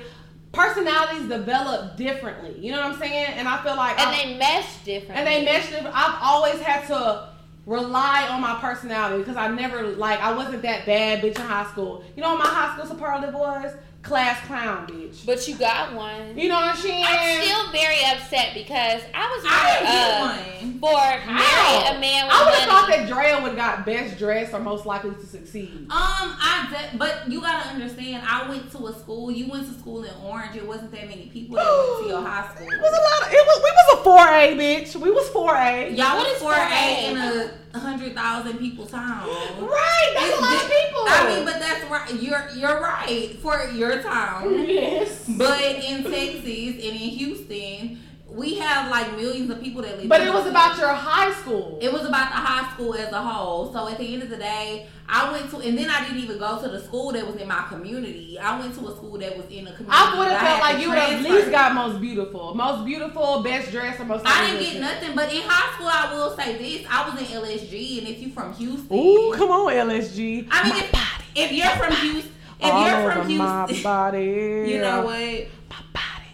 Personalities 0.51 1.27
develop 1.27 1.97
differently. 1.97 2.55
You 2.59 2.71
know 2.71 2.81
what 2.81 2.93
I'm 2.93 2.99
saying? 2.99 3.33
And 3.35 3.47
I 3.47 3.61
feel 3.61 3.75
like 3.75 3.99
And 3.99 4.09
I'm- 4.09 4.17
they 4.29 4.37
mesh 4.37 4.75
differently. 4.85 5.15
and 5.17 5.27
they 5.27 5.43
meshed 5.45 5.71
it. 5.73 5.85
I've 5.85 6.15
always 6.21 6.61
had 6.61 6.87
to 6.87 7.27
rely 7.65 8.27
on 8.29 8.39
my 8.41 8.55
personality 8.61 9.17
because 9.17 9.37
I 9.37 9.47
never 9.49 9.81
like 9.83 10.21
I 10.21 10.31
wasn't 10.33 10.61
that 10.61 10.85
bad 10.85 11.21
bitch 11.21 11.35
in 11.35 11.45
high 11.45 11.65
school. 11.65 12.03
You 12.15 12.21
know 12.23 12.29
what 12.35 12.39
my 12.39 12.47
high 12.47 12.75
school 12.77 12.87
superlative 12.89 13.33
was? 13.33 13.73
Class 14.05 14.45
clown 14.45 14.85
bitch. 14.87 15.25
But 15.25 15.47
you 15.47 15.55
got 15.55 15.93
one. 15.93 16.37
You 16.37 16.47
know 16.47 16.55
what 16.55 16.75
I'm 16.75 16.77
saying? 16.77 17.03
I'm 17.07 17.41
still 17.43 17.71
very 17.71 17.97
upset 18.05 18.53
because 18.53 19.01
I 19.15 19.25
was 19.35 19.43
I 19.47 19.73
didn't 19.73 19.91
get 19.91 20.11
uh, 20.13 20.21
one. 20.21 20.79
for 20.79 21.33
marry 21.33 21.97
a 21.97 21.99
man 21.99 22.25
with 22.27 22.35
I 22.35 22.45
would 22.45 22.53
have 22.59 22.69
thought 22.69 22.87
that 22.89 23.07
Drea 23.07 23.41
would 23.41 23.57
have 23.57 23.57
got 23.57 23.85
best 23.85 24.19
dressed 24.19 24.53
or 24.53 24.59
most 24.59 24.85
likely 24.85 25.15
to 25.15 25.25
succeed. 25.25 25.87
Um, 25.89 25.89
I 25.89 26.67
de- 26.91 26.97
but 26.99 27.29
you 27.31 27.41
gotta 27.41 27.67
understand. 27.69 28.23
I 28.27 28.47
went 28.47 28.71
to 28.73 28.85
a 28.87 28.93
school. 28.93 29.31
You 29.31 29.49
went 29.49 29.67
to 29.67 29.73
school 29.79 30.03
in 30.03 30.13
Orange. 30.23 30.55
It 30.55 30.67
wasn't 30.67 30.91
that 30.91 31.07
many 31.09 31.25
people 31.33 31.55
that 31.55 31.65
went 31.65 32.03
to 32.03 32.09
your 32.09 32.21
high 32.27 32.47
school. 32.53 32.67
It 32.67 32.79
was 32.79 32.91
a 32.93 33.01
lot. 33.01 33.27
Of, 33.27 33.33
it 33.33 33.45
was. 33.47 33.61
We 33.63 33.71
was 33.71 33.99
a 33.99 34.03
four 34.03 34.27
A, 34.27 34.55
bitch. 34.55 34.95
We 35.01 35.09
was 35.09 35.27
four 35.29 35.55
A. 35.55 35.89
Y'all 35.89 36.17
What 36.17 36.27
was 36.27 36.35
is 36.35 36.41
four 36.43 36.53
A 36.53 36.57
4A? 36.57 37.09
in 37.11 37.17
a 37.17 37.51
hundred 37.79 38.13
thousand 38.15 38.57
people 38.57 38.85
town. 38.85 39.27
Right, 39.27 40.11
that's 40.15 40.37
a 40.37 40.41
lot 40.41 40.55
of 40.55 40.69
people. 40.69 41.03
I 41.07 41.35
mean, 41.35 41.45
but 41.45 41.59
that's 41.59 41.83
right. 41.89 42.13
You're 42.21 42.49
you're 42.55 42.81
right 42.81 43.37
for 43.41 43.69
your 43.73 44.01
town. 44.01 44.53
yes. 44.67 45.25
But 45.27 45.59
in 45.61 46.03
Texas 46.03 46.45
and 46.75 46.79
in 46.83 46.93
Houston, 46.95 47.99
we 48.35 48.55
have 48.55 48.91
like 48.91 49.15
millions 49.15 49.49
of 49.49 49.61
people 49.61 49.81
that 49.81 49.97
live. 49.97 50.09
But 50.09 50.21
it 50.21 50.33
was 50.33 50.45
about 50.45 50.77
your 50.77 50.93
high 50.93 51.31
school. 51.33 51.79
It 51.81 51.91
was 51.91 52.05
about 52.05 52.29
the 52.29 52.35
high 52.37 52.71
school 52.73 52.93
as 52.93 53.11
a 53.11 53.21
whole. 53.21 53.71
So 53.71 53.87
at 53.87 53.97
the 53.97 54.13
end 54.13 54.23
of 54.23 54.29
the 54.29 54.37
day, 54.37 54.87
I 55.07 55.31
went 55.31 55.49
to, 55.51 55.59
and 55.59 55.77
then 55.77 55.89
I 55.89 56.03
didn't 56.05 56.23
even 56.23 56.37
go 56.37 56.61
to 56.61 56.67
the 56.67 56.81
school 56.81 57.11
that 57.13 57.25
was 57.25 57.35
in 57.37 57.47
my 57.47 57.63
community. 57.69 58.37
I 58.39 58.59
went 58.59 58.73
to 58.75 58.87
a 58.87 58.95
school 58.95 59.17
that 59.19 59.37
was 59.37 59.45
in 59.47 59.67
a 59.67 59.71
community. 59.71 59.87
I 59.89 60.17
would 60.17 60.27
have 60.29 60.41
felt 60.41 60.59
like 60.59 60.75
to 60.75 60.81
you 60.81 60.89
would 60.89 60.97
have 60.97 61.09
at 61.11 61.19
transfer. 61.19 61.33
least 61.35 61.51
got 61.51 61.75
most 61.75 62.01
beautiful, 62.01 62.55
most 62.55 62.85
beautiful, 62.85 63.41
best 63.43 63.71
dressed, 63.71 63.99
or 63.99 64.05
most. 64.05 64.23
I 64.25 64.47
didn't 64.47 64.61
get 64.61 64.81
nothing, 64.81 65.15
but 65.15 65.31
in 65.33 65.41
high 65.45 65.73
school, 65.75 65.87
I 65.87 66.13
will 66.13 66.35
say 66.35 66.57
this: 66.57 66.87
I 66.89 67.09
was 67.09 67.19
in 67.21 67.27
LSG, 67.27 67.99
and 67.99 68.07
if 68.07 68.19
you 68.21 68.29
from 68.31 68.53
Houston, 68.53 68.97
Ooh, 68.97 69.31
come 69.33 69.49
on, 69.51 69.71
LSG. 69.71 70.47
I 70.51 70.63
mean, 70.63 70.73
My 70.73 70.79
if, 70.79 70.91
body, 70.91 71.23
if 71.35 71.51
you're 71.51 71.69
from 71.69 71.95
Houston, 71.95 72.31
if 72.59 72.73
all 72.73 72.87
you're 72.87 73.11
over 73.11 73.23
from 73.23 73.37
my 73.37 73.79
body. 73.83 74.65
you 74.67 74.81
know 74.81 75.05
what? 75.05 75.47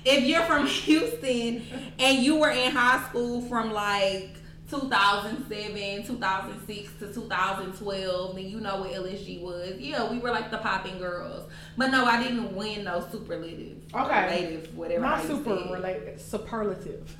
If 0.05 0.23
you're 0.23 0.43
from 0.43 0.65
Houston 0.67 1.63
and 1.99 2.23
you 2.23 2.37
were 2.37 2.49
in 2.51 2.71
high 2.71 3.03
school 3.09 3.41
from 3.41 3.71
like 3.71 4.29
2007, 4.69 6.05
2006 6.07 6.91
to 6.99 7.13
2012, 7.13 8.35
then 8.35 8.45
you 8.45 8.59
know 8.61 8.77
what 8.79 8.91
LSG 8.91 9.41
was. 9.41 9.73
Yeah, 9.77 10.09
we 10.09 10.17
were 10.19 10.31
like 10.31 10.49
the 10.49 10.57
popping 10.59 10.97
girls. 10.97 11.49
But 11.77 11.87
no, 11.91 12.05
I 12.05 12.23
didn't 12.23 12.55
win 12.55 12.85
no 12.85 13.05
superlative. 13.11 13.77
Okay. 13.93 14.09
Relative, 14.09 14.77
whatever. 14.77 15.01
Not 15.01 15.23
super 15.25 15.49
related, 15.71 16.21
superlative. 16.21 17.15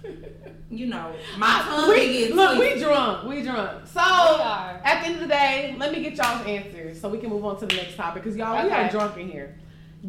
You 0.70 0.88
know, 0.88 1.14
my 1.38 1.62
tongue 1.66 1.90
we, 1.90 2.32
look, 2.32 2.58
we 2.58 2.80
drunk. 2.80 3.28
We 3.28 3.42
drunk. 3.44 3.86
So 3.88 4.00
are. 4.00 4.80
at 4.84 5.02
the 5.02 5.08
end 5.08 5.16
of 5.16 5.22
the 5.22 5.28
day, 5.28 5.76
let 5.78 5.92
me 5.92 6.02
get 6.02 6.16
y'all's 6.16 6.46
answers 6.48 7.02
so 7.02 7.10
we 7.10 7.18
can 7.18 7.30
move 7.30 7.44
on 7.44 7.60
to 7.60 7.66
the 7.66 7.76
next 7.76 7.96
topic 7.98 8.24
because 8.24 8.38
y'all 8.38 8.56
we 8.64 8.72
Okay. 8.72 8.84
are 8.86 8.90
drunk 8.90 9.18
in 9.18 9.30
here. 9.30 9.56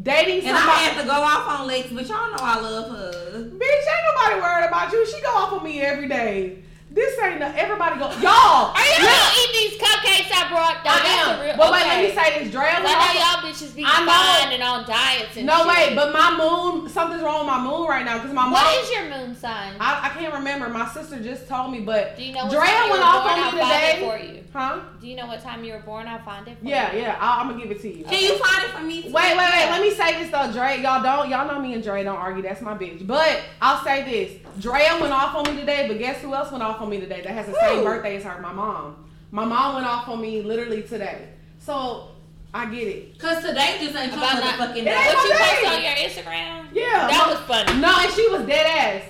Dating 0.01 0.45
And 0.47 0.57
I 0.57 0.59
somebody. 0.59 0.79
had 0.85 1.01
to 1.01 1.05
go 1.07 1.13
off 1.13 1.59
on 1.59 1.67
Lex, 1.67 1.89
but 1.91 2.07
y'all 2.07 2.31
know 2.31 2.37
I 2.39 2.59
love 2.59 2.89
her. 2.89 3.11
Bitch, 3.33 3.85
ain't 3.85 4.05
nobody 4.15 4.41
worried 4.41 4.67
about 4.67 4.91
you. 4.91 5.05
She 5.05 5.21
go 5.21 5.29
off 5.29 5.53
on 5.53 5.63
me 5.63 5.81
every 5.81 6.07
day. 6.07 6.63
This 6.93 7.17
ain't 7.25 7.39
no, 7.39 7.47
everybody 7.57 7.97
go. 7.97 8.05
Y'all. 8.21 8.69
Are 8.69 8.77
you 8.77 9.01
let- 9.01 9.09
gonna 9.09 9.33
eat 9.41 9.51
these 9.57 9.81
cupcakes 9.81 10.29
I 10.29 10.45
brought? 10.47 10.85
No, 10.85 10.91
I 10.91 10.99
that's 11.01 11.27
am. 11.27 11.39
a 11.39 11.43
real. 11.43 11.57
But 11.57 11.71
wait, 11.73 11.87
let 11.89 12.03
me 12.05 12.13
say 12.13 12.37
this. 12.43 12.51
Drea 12.53 12.61
I 12.69 12.73
went 12.73 12.83
know 12.85 12.91
off- 12.93 13.15
y'all 13.17 13.49
bitches 13.49 13.75
be 13.75 13.83
I 13.83 14.05
know. 14.05 14.11
fine 14.13 14.53
and 14.53 14.61
on 14.61 14.85
diets 14.85 15.37
and 15.37 15.45
No, 15.47 15.57
shit. 15.57 15.67
wait, 15.89 15.95
but 15.95 16.13
my 16.13 16.37
moon, 16.37 16.87
something's 16.87 17.23
wrong 17.23 17.39
with 17.39 17.47
my 17.47 17.59
moon 17.59 17.87
right 17.87 18.05
now 18.05 18.19
because 18.19 18.31
my 18.31 18.43
mom. 18.43 18.51
what 18.53 18.83
is 18.83 18.91
your 18.91 19.05
moon 19.09 19.35
sign? 19.35 19.73
I, 19.79 20.05
I 20.05 20.09
can't 20.09 20.35
remember. 20.35 20.69
My 20.69 20.87
sister 20.87 21.19
just 21.19 21.47
told 21.47 21.71
me, 21.71 21.79
but 21.79 22.15
Do 22.15 22.23
you 22.23 22.31
know 22.31 22.43
what 22.45 22.51
Drea 22.51 22.61
time 22.61 22.85
you 22.85 22.91
went 22.91 23.01
were 23.01 23.07
off 23.09 23.23
born? 23.25 23.33
on 23.33 23.39
I'll 23.39 23.51
me 23.53 23.59
find 23.59 23.73
it 23.73 23.93
today. 23.95 24.07
for 24.07 24.17
you. 24.23 24.39
Huh? 24.53 24.79
Do 25.01 25.07
you 25.07 25.15
know 25.15 25.25
what 25.25 25.41
time 25.41 25.63
you 25.63 25.73
were 25.73 25.79
born? 25.79 26.05
I'll 26.05 26.21
find 26.23 26.47
it 26.47 26.59
for 26.59 26.65
Yeah, 26.65 26.93
you. 26.93 27.01
yeah. 27.01 27.17
I, 27.19 27.41
I'm 27.41 27.49
gonna 27.49 27.59
give 27.59 27.71
it 27.71 27.81
to 27.81 27.89
you. 27.91 28.03
Can 28.05 28.21
you 28.21 28.37
find 28.37 28.65
it 28.65 28.69
for 28.69 28.83
me? 28.83 29.01
too? 29.01 29.09
Wait, 29.11 29.35
wait, 29.35 29.37
wait. 29.37 29.65
Let 29.71 29.81
me 29.81 29.89
say 29.89 30.21
this 30.21 30.29
though, 30.29 30.51
Dre. 30.51 30.79
Y'all 30.79 31.01
don't, 31.01 31.27
y'all 31.27 31.47
know 31.47 31.59
me 31.59 31.73
and 31.73 31.83
Dre 31.83 32.03
don't 32.03 32.17
argue. 32.19 32.43
That's 32.43 32.61
my 32.61 32.75
bitch. 32.77 33.07
But 33.07 33.41
I'll 33.59 33.83
say 33.83 34.03
this: 34.03 34.61
Drea 34.61 34.99
went 35.01 35.11
off 35.11 35.33
on 35.33 35.51
me 35.51 35.59
today, 35.59 35.87
but 35.87 35.97
guess 35.97 36.21
who 36.21 36.35
else 36.35 36.51
went 36.51 36.63
off 36.63 36.81
on 36.83 36.89
me 36.89 36.99
today? 36.99 37.21
That 37.21 37.31
has 37.33 37.47
the 37.47 37.55
same 37.55 37.83
birthday 37.83 38.17
as 38.17 38.23
her. 38.23 38.39
My 38.41 38.53
mom. 38.53 38.95
My 39.31 39.45
mom 39.45 39.75
went 39.75 39.87
off 39.87 40.07
on 40.09 40.21
me 40.21 40.41
literally 40.41 40.83
today. 40.83 41.29
So 41.59 42.09
I 42.53 42.65
get 42.69 42.87
it. 42.87 43.17
Cause 43.17 43.37
today 43.43 43.77
just 43.79 43.95
ain't 43.95 44.11
your 44.13 44.17
About 44.21 44.35
not- 44.43 44.43
motherfucking 44.59 44.77
It 44.77 44.83
day. 44.85 44.93
ain't 44.95 45.15
What 45.15 45.23
you 45.23 45.33
my 45.33 45.39
post 45.39 45.65
on 45.73 45.81
your 45.81 45.91
Instagram? 45.93 46.67
Yeah. 46.73 47.07
That 47.07 47.23
my- 47.25 47.33
was 47.33 47.41
funny. 47.47 47.79
No, 47.79 47.95
and 47.99 48.13
she 48.13 48.27
was 48.29 48.45
dead 48.45 48.65
ass. 48.67 49.03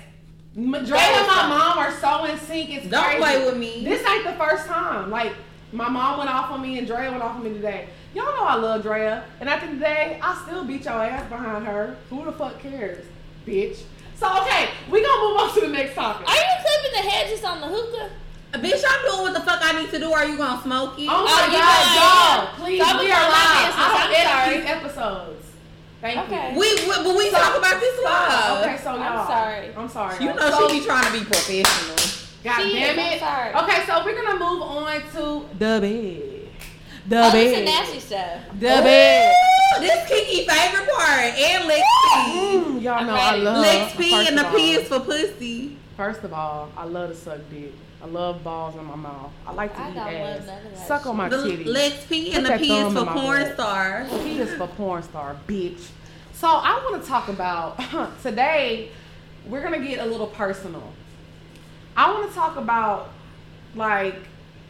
M- 0.55 0.71
Dre 0.71 0.77
and 0.99 1.27
my 1.27 1.33
funny. 1.33 1.49
mom 1.49 1.77
are 1.79 1.91
so 1.99 2.25
in 2.25 2.37
sync. 2.37 2.69
It's 2.69 2.87
Don't 2.87 3.03
crazy. 3.03 3.19
play 3.19 3.45
with 3.45 3.57
me. 3.57 3.83
This 3.83 4.07
ain't 4.07 4.23
the 4.23 4.33
first 4.33 4.67
time. 4.67 5.09
Like 5.09 5.33
my 5.73 5.89
mom 5.89 6.19
went 6.19 6.29
off 6.29 6.51
on 6.51 6.61
me 6.61 6.77
and 6.77 6.85
Drea 6.87 7.09
went 7.11 7.23
off 7.23 7.35
on 7.35 7.43
me 7.43 7.49
today. 7.53 7.87
Y'all 8.13 8.25
know 8.25 8.43
I 8.45 8.53
love 8.55 8.83
Drea, 8.83 9.23
and 9.39 9.49
after 9.49 9.65
the 9.65 9.71
end 9.71 9.81
of 9.83 9.89
the 9.89 9.95
day, 9.95 10.19
I 10.21 10.39
still 10.45 10.63
beat 10.63 10.85
your 10.85 10.93
ass 10.93 11.27
behind 11.27 11.65
her. 11.65 11.97
Who 12.11 12.23
the 12.23 12.31
fuck 12.31 12.59
cares, 12.61 13.03
bitch? 13.47 13.79
So 14.23 14.31
okay, 14.41 14.69
we 14.89 15.03
gonna 15.03 15.21
move 15.27 15.35
on 15.37 15.53
to 15.53 15.59
the 15.61 15.67
next 15.67 15.95
topic. 15.95 16.23
Are 16.29 16.33
you 16.33 16.55
clipping 16.63 16.93
the 17.03 17.09
hedges 17.11 17.43
on 17.43 17.59
the 17.59 17.67
hookah? 17.67 18.09
Bitch, 18.53 18.81
I'm 18.87 19.01
doing 19.11 19.21
what 19.23 19.33
the 19.33 19.41
fuck 19.41 19.59
I 19.61 19.81
need 19.81 19.89
to 19.91 19.99
do. 19.99 20.13
Are 20.13 20.23
you 20.25 20.37
gonna 20.37 20.61
smoke 20.63 20.97
it? 20.97 21.09
Oh 21.11 21.25
my 21.25 21.27
Oh, 21.27 21.51
god, 21.51 21.51
know 21.51 21.59
I 21.59 22.47
y'all! 22.55 22.55
Please, 22.55 22.79
So 22.87 22.99
we 23.03 23.11
are 23.11 23.27
live. 23.27 23.73
I 23.75 23.83
don't 23.91 23.99
I'm 23.99 24.11
edit 24.15 24.31
sorry. 24.31 24.55
these 24.61 24.69
episodes. 24.69 25.45
Thank 25.99 26.19
Okay. 26.19 26.53
you. 26.53 26.59
we, 26.59 26.67
we 26.87 27.03
but 27.03 27.15
we 27.17 27.29
So- 27.31 27.37
talk 27.37 27.57
about 27.57 27.79
this 27.81 27.99
live. 28.03 28.63
okay, 28.65 28.77
so 28.81 28.89
I'm 28.91 29.01
y'all. 29.01 29.27
sorry. 29.27 29.75
I'm 29.75 29.89
sorry. 29.89 30.23
You 30.23 30.33
know 30.33 30.49
so, 30.51 30.69
she 30.69 30.79
be 30.79 30.85
trying 30.85 31.05
to 31.11 31.19
be 31.19 31.25
professional. 31.25 31.97
God 32.45 32.61
She 32.63 32.73
damn 32.79 32.95
is, 32.95 33.05
I'm 33.05 33.13
it. 33.13 33.19
sorry. 33.19 33.53
Okay, 33.55 33.85
so 33.85 34.05
we're 34.05 34.15
gonna 34.23 34.39
move 34.39 34.61
on 34.61 35.01
to 35.19 35.49
the 35.59 35.79
bed. 35.83 35.83
Oh, 35.83 37.09
the 37.09 37.17
Oh, 37.19 37.31
bed. 37.31 37.33
this 37.33 37.57
is 37.59 37.65
nasty 37.65 37.99
stuff. 37.99 38.39
The 38.53 38.67
bed. 38.87 39.35
Ooh, 39.77 39.79
This 39.81 40.07
Kiki 40.09 40.47
favorite 40.47 40.89
part 40.89 41.19
and 41.37 41.67
Lex 41.67 41.81
P. 41.81 42.31
Mm, 42.31 42.81
y'all 42.81 42.93
I'm 42.99 43.07
know 43.07 43.13
I 43.15 43.35
love 43.35 43.57
Lex 43.57 43.95
P 43.95 44.27
and 44.27 44.37
the 44.37 44.47
of 44.47 44.55
P 44.55 44.73
is 44.73 44.87
for 44.87 44.99
pussy. 44.99 45.77
First 45.97 46.23
of 46.23 46.33
all, 46.33 46.69
I 46.75 46.85
love 46.85 47.09
to 47.09 47.15
suck 47.15 47.39
dick. 47.51 47.73
I 48.01 48.05
love 48.07 48.43
balls 48.43 48.75
in 48.75 48.83
my 48.83 48.95
mouth. 48.95 49.31
I 49.47 49.53
like 49.53 49.73
to 49.75 49.79
I 49.81 49.89
eat 49.91 49.93
don't 49.95 50.05
love 50.05 50.13
ass. 50.41 50.45
none 50.47 50.73
of 50.73 50.77
Suck 50.79 51.05
on 51.05 51.15
my 51.17 51.29
The 51.29 51.37
titties. 51.37 51.65
Lex 51.65 52.05
P 52.07 52.25
Put 52.29 52.35
and 52.37 52.45
the 52.45 52.49
that 52.49 52.59
P 52.59 52.77
is 52.77 52.93
for 52.93 53.05
porn 53.05 53.41
butt. 53.43 53.53
stars. 53.53 54.09
P 54.23 54.39
is 54.39 54.53
for 54.55 54.67
porn 54.67 55.03
star, 55.03 55.37
bitch. 55.47 55.87
So 56.33 56.47
I 56.47 56.85
want 56.89 57.01
to 57.01 57.07
talk 57.07 57.29
about 57.29 57.79
today. 58.21 58.89
We're 59.45 59.61
gonna 59.61 59.79
get 59.85 59.99
a 59.99 60.05
little 60.05 60.27
personal. 60.27 60.83
I 61.95 62.11
want 62.11 62.27
to 62.29 62.35
talk 62.35 62.55
about 62.57 63.09
like 63.75 64.15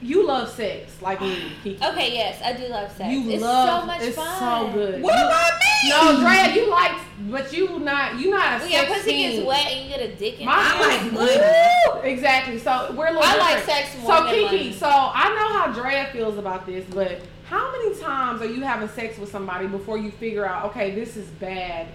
you 0.03 0.25
love 0.27 0.49
sex 0.49 1.01
like 1.01 1.21
me, 1.21 1.51
Kiki. 1.63 1.83
Okay, 1.89 2.13
yes, 2.13 2.41
I 2.43 2.53
do 2.53 2.67
love 2.67 2.91
sex. 2.95 3.09
You 3.11 3.29
it's 3.31 3.41
love 3.41 3.81
so 3.81 3.87
much 3.87 4.01
it's 4.01 4.15
fun. 4.15 4.39
so 4.71 4.73
good. 4.73 5.01
What 5.01 5.13
You- 5.17 5.25
about 5.25 5.51
me? 5.53 5.89
No, 5.89 6.19
Drea, 6.21 6.55
you 6.55 6.69
like, 6.71 6.91
but 7.29 7.51
you 7.51 7.79
not 7.79 8.17
you 8.19 8.29
not 8.31 8.61
a 8.61 8.69
your 8.69 8.79
sex 8.85 8.93
pussy 8.93 9.11
fiend. 9.11 9.33
gets 9.35 9.45
wet 9.47 9.67
and 9.71 9.83
you 9.83 9.89
get 9.97 9.99
a 10.09 10.15
dick 10.15 10.39
in. 10.39 10.47
I 10.49 10.79
like 10.79 11.11
Woo! 11.11 11.95
money. 11.99 12.09
Exactly. 12.09 12.57
So 12.59 12.93
we're 12.97 13.07
a 13.07 13.11
little 13.11 13.23
I 13.23 13.37
like 13.37 13.63
sex 13.65 13.97
more 13.99 14.15
So 14.17 14.25
Kiki, 14.27 14.45
money. 14.45 14.73
so 14.73 14.87
I 14.87 15.29
know 15.35 15.57
how 15.59 15.73
Drea 15.73 16.07
feels 16.13 16.37
about 16.37 16.65
this, 16.65 16.85
but 16.93 17.19
how 17.49 17.71
many 17.73 17.95
times 17.99 18.41
are 18.41 18.45
you 18.45 18.61
having 18.61 18.87
sex 18.89 19.17
with 19.17 19.29
somebody 19.31 19.67
before 19.67 19.97
you 19.97 20.09
figure 20.11 20.45
out, 20.45 20.65
okay, 20.67 20.95
this 20.95 21.17
is 21.17 21.27
bad 21.31 21.87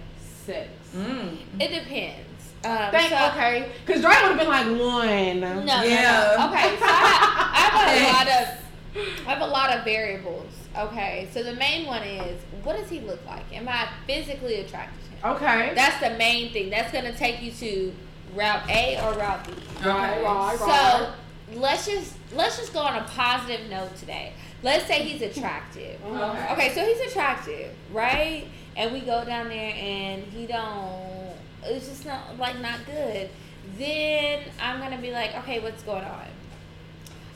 sex? 0.45 0.69
Mm. 0.95 1.37
It 1.59 1.67
depends. 1.83 2.27
Um, 2.65 2.91
Thank, 2.91 3.09
so, 3.09 3.27
okay, 3.29 3.71
because 3.85 4.01
Drea 4.01 4.17
would 4.23 4.37
have 4.37 4.37
been 4.37 4.47
like 4.49 4.65
one. 4.67 5.65
No, 5.65 5.81
Yeah. 5.83 6.35
no, 6.37 6.47
no. 6.47 6.49
Okay, 6.51 6.75
so 6.77 6.85
I, 6.85 7.49
I 7.55 7.59
have 7.69 7.97
a 7.97 8.03
lot 8.13 8.27
of 8.27 9.27
I 9.27 9.29
have 9.33 9.41
a 9.41 9.47
lot 9.47 9.69
of 9.77 9.85
variables. 9.85 10.51
Okay, 10.77 11.29
so 11.33 11.41
the 11.41 11.53
main 11.53 11.85
one 11.87 12.03
is 12.03 12.39
what 12.63 12.77
does 12.77 12.89
he 12.89 12.99
look 12.99 13.25
like? 13.25 13.43
Am 13.53 13.67
I 13.69 13.87
physically 14.05 14.55
attracted 14.55 14.99
to 15.05 15.27
him? 15.27 15.35
Okay. 15.35 15.73
That's 15.73 15.99
the 16.01 16.17
main 16.17 16.51
thing. 16.51 16.69
That's 16.69 16.91
gonna 16.91 17.13
take 17.15 17.41
you 17.41 17.51
to 17.53 17.93
route 18.35 18.69
A 18.69 18.97
or 19.05 19.13
route 19.13 19.45
B. 19.47 19.53
Right, 19.85 20.21
right, 20.21 20.23
right. 20.23 20.57
So 20.59 21.57
let's 21.59 21.85
just 21.87 22.13
let's 22.33 22.57
just 22.57 22.73
go 22.73 22.79
on 22.81 22.95
a 22.97 23.03
positive 23.05 23.69
note 23.69 23.95
today. 23.95 24.33
Let's 24.63 24.85
say 24.85 25.03
he's 25.03 25.21
attractive. 25.21 25.97
Okay. 26.05 26.53
Okay, 26.53 26.73
so 26.75 26.85
he's 26.85 26.99
attractive, 27.09 27.71
right? 27.93 28.45
And 28.75 28.91
we 28.91 28.99
go 28.99 29.23
down 29.23 29.47
there 29.47 29.73
and 29.75 30.23
he 30.23 30.45
don't 30.45 31.18
it's 31.63 31.87
just 31.87 32.05
not 32.05 32.37
like 32.37 32.59
not 32.59 32.79
good. 32.85 33.29
Then 33.77 34.43
I'm 34.61 34.79
gonna 34.79 35.01
be 35.01 35.11
like, 35.11 35.35
okay, 35.37 35.59
what's 35.59 35.83
going 35.83 36.03
on? 36.03 36.27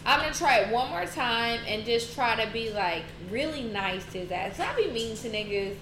I'm 0.05 0.19
gonna 0.19 0.33
try 0.33 0.57
it 0.59 0.73
one 0.73 0.89
more 0.89 1.05
time 1.05 1.61
and 1.67 1.85
just 1.85 2.13
try 2.13 2.43
to 2.43 2.51
be 2.51 2.71
like 2.71 3.03
really 3.29 3.63
nice 3.63 4.05
to 4.11 4.19
his 4.19 4.31
ass. 4.31 4.59
I 4.59 4.75
be 4.75 4.91
mean 4.91 5.15
to 5.17 5.29
niggas, 5.29 5.75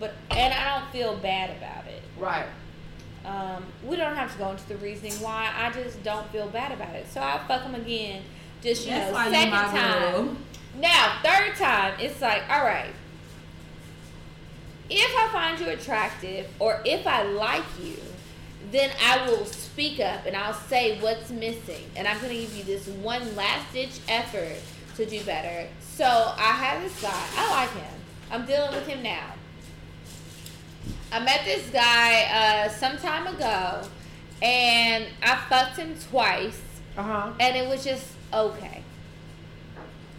but 0.00 0.14
and 0.30 0.54
I 0.54 0.78
don't 0.78 0.90
feel 0.90 1.16
bad 1.16 1.50
about 1.56 1.86
it. 1.86 2.02
Right. 2.18 2.46
Um, 3.24 3.64
we 3.84 3.96
don't 3.96 4.16
have 4.16 4.32
to 4.32 4.38
go 4.38 4.50
into 4.50 4.66
the 4.68 4.76
reasoning 4.76 5.12
why. 5.20 5.52
I 5.54 5.70
just 5.70 6.02
don't 6.02 6.26
feel 6.30 6.48
bad 6.48 6.72
about 6.72 6.94
it. 6.94 7.06
So 7.10 7.20
I'll 7.20 7.46
fuck 7.46 7.62
him 7.62 7.74
again. 7.74 8.22
Just 8.62 8.86
you 8.86 8.92
That's 8.92 9.12
know, 9.12 9.24
you 9.24 9.30
second 9.30 9.52
time. 9.52 10.38
Now, 10.80 11.18
third 11.22 11.56
time, 11.56 11.94
it's 12.00 12.20
like, 12.20 12.42
all 12.48 12.64
right. 12.64 12.92
If 14.90 15.16
I 15.16 15.28
find 15.32 15.60
you 15.60 15.68
attractive 15.68 16.46
or 16.58 16.80
if 16.84 17.06
I 17.06 17.22
like 17.24 17.64
you, 17.82 17.96
then 18.70 18.90
I 19.02 19.26
will 19.28 19.44
speak 19.46 20.00
up 20.00 20.26
and 20.26 20.36
I'll 20.36 20.54
say 20.54 20.98
what's 21.00 21.30
missing. 21.30 21.84
And 21.96 22.06
I'm 22.08 22.18
going 22.20 22.34
to 22.34 22.40
give 22.40 22.54
you 22.56 22.64
this 22.64 22.86
one 22.88 23.34
last 23.36 23.72
ditch 23.72 24.00
effort 24.08 24.56
to 24.96 25.06
do 25.06 25.22
better. 25.24 25.68
So 25.80 26.04
I 26.06 26.52
have 26.52 26.82
this 26.82 27.00
guy. 27.02 27.22
I 27.36 27.50
like 27.50 27.70
him. 27.70 27.94
I'm 28.30 28.44
dealing 28.46 28.70
with 28.72 28.86
him 28.86 29.02
now. 29.02 29.32
I 31.12 31.20
met 31.20 31.42
this 31.44 31.68
guy 31.70 32.24
uh, 32.24 32.68
some 32.68 32.98
time 32.98 33.26
ago 33.26 33.82
and 34.42 35.06
I 35.22 35.36
fucked 35.48 35.76
him 35.78 35.94
twice 36.10 36.60
Uh 36.96 37.02
huh. 37.02 37.32
and 37.40 37.56
it 37.56 37.66
was 37.68 37.82
just 37.84 38.06
okay. 38.32 38.82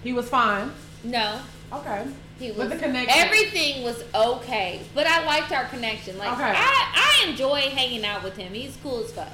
He 0.03 0.13
was 0.13 0.27
fine. 0.29 0.71
No, 1.03 1.39
Okay. 1.71 2.07
He 2.39 2.51
But 2.51 2.69
the 2.69 2.77
connection- 2.77 3.19
Everything 3.19 3.83
was 3.83 4.03
okay, 4.15 4.81
but 4.95 5.05
I 5.05 5.25
liked 5.25 5.51
our 5.51 5.65
connection. 5.65 6.17
Like 6.17 6.31
Okay. 6.33 6.43
I, 6.55 7.21
I 7.25 7.29
enjoy 7.29 7.59
hanging 7.61 8.05
out 8.05 8.23
with 8.23 8.37
him. 8.37 8.53
He's 8.53 8.77
cool 8.81 9.03
as 9.03 9.11
fuck. 9.11 9.27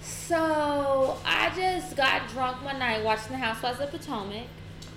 So 0.00 1.16
I 1.24 1.50
just 1.56 1.96
got 1.96 2.28
drunk 2.28 2.64
one 2.64 2.78
night 2.78 3.04
watching 3.04 3.32
the 3.32 3.38
Housewives 3.38 3.80
of 3.80 3.90
Potomac. 3.90 4.46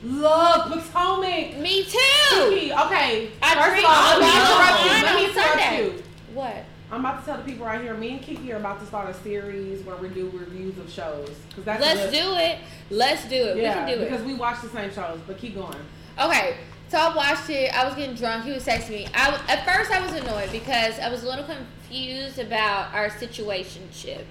Love 0.04 0.72
Potomac. 0.72 1.58
Me 1.58 1.84
too. 1.84 2.00
Kiki, 2.30 2.72
Okay. 2.74 3.32
I 3.42 3.56
First 3.56 3.80
of 3.80 3.90
all, 3.90 4.20
let 4.20 4.20
me 4.22 4.32
interrupt 4.42 4.84
you. 4.84 5.06
Let 5.06 5.16
me 5.16 5.26
interrupt 5.30 5.98
you. 5.98 6.04
What? 6.34 6.66
I'm 6.92 7.00
about 7.00 7.20
to 7.22 7.26
tell 7.26 7.38
the 7.38 7.44
people 7.44 7.66
right 7.66 7.82
here. 7.82 7.96
Me 7.96 8.12
and 8.12 8.22
Kiki 8.22 8.52
are 8.54 8.58
about 8.58 8.80
to 8.80 8.86
start 8.86 9.10
a 9.10 9.14
series 9.24 9.84
where 9.84 9.96
we 9.96 10.10
do 10.10 10.30
reviews 10.34 10.78
of 10.78 10.90
shows. 10.90 11.30
Cause 11.56 11.66
that's 11.66 11.82
Let's 11.82 12.12
good. 12.12 12.24
do 12.24 12.36
it. 12.36 12.58
Let's 12.92 13.24
do 13.28 13.36
it. 13.36 13.58
Yeah, 13.58 13.86
we 13.86 13.92
can 13.92 13.98
do 14.00 14.04
it. 14.06 14.10
because 14.10 14.26
we 14.26 14.34
watch 14.36 14.62
the 14.62 14.70
same 14.70 14.92
shows. 14.94 15.20
But 15.26 15.38
keep 15.40 15.56
going. 15.56 15.76
Okay, 16.20 16.58
so 16.90 16.98
I 16.98 17.16
watched 17.16 17.50
it. 17.50 17.74
I 17.76 17.86
was 17.86 17.96
getting 17.96 18.16
drunk. 18.16 18.46
He 18.46 18.52
was 18.52 18.66
texting 18.66 18.90
me. 18.92 19.08
I 19.14 19.32
w- 19.32 19.44
at 19.50 19.66
first 19.66 19.92
I 19.92 20.02
was 20.02 20.14
annoyed 20.14 20.52
because 20.52 21.00
I 21.00 21.10
was 21.10 21.24
a 21.24 21.28
little 21.28 21.46
confused 21.46 22.40
about 22.40 22.94
our 22.94 23.10
situationship. 23.10 24.24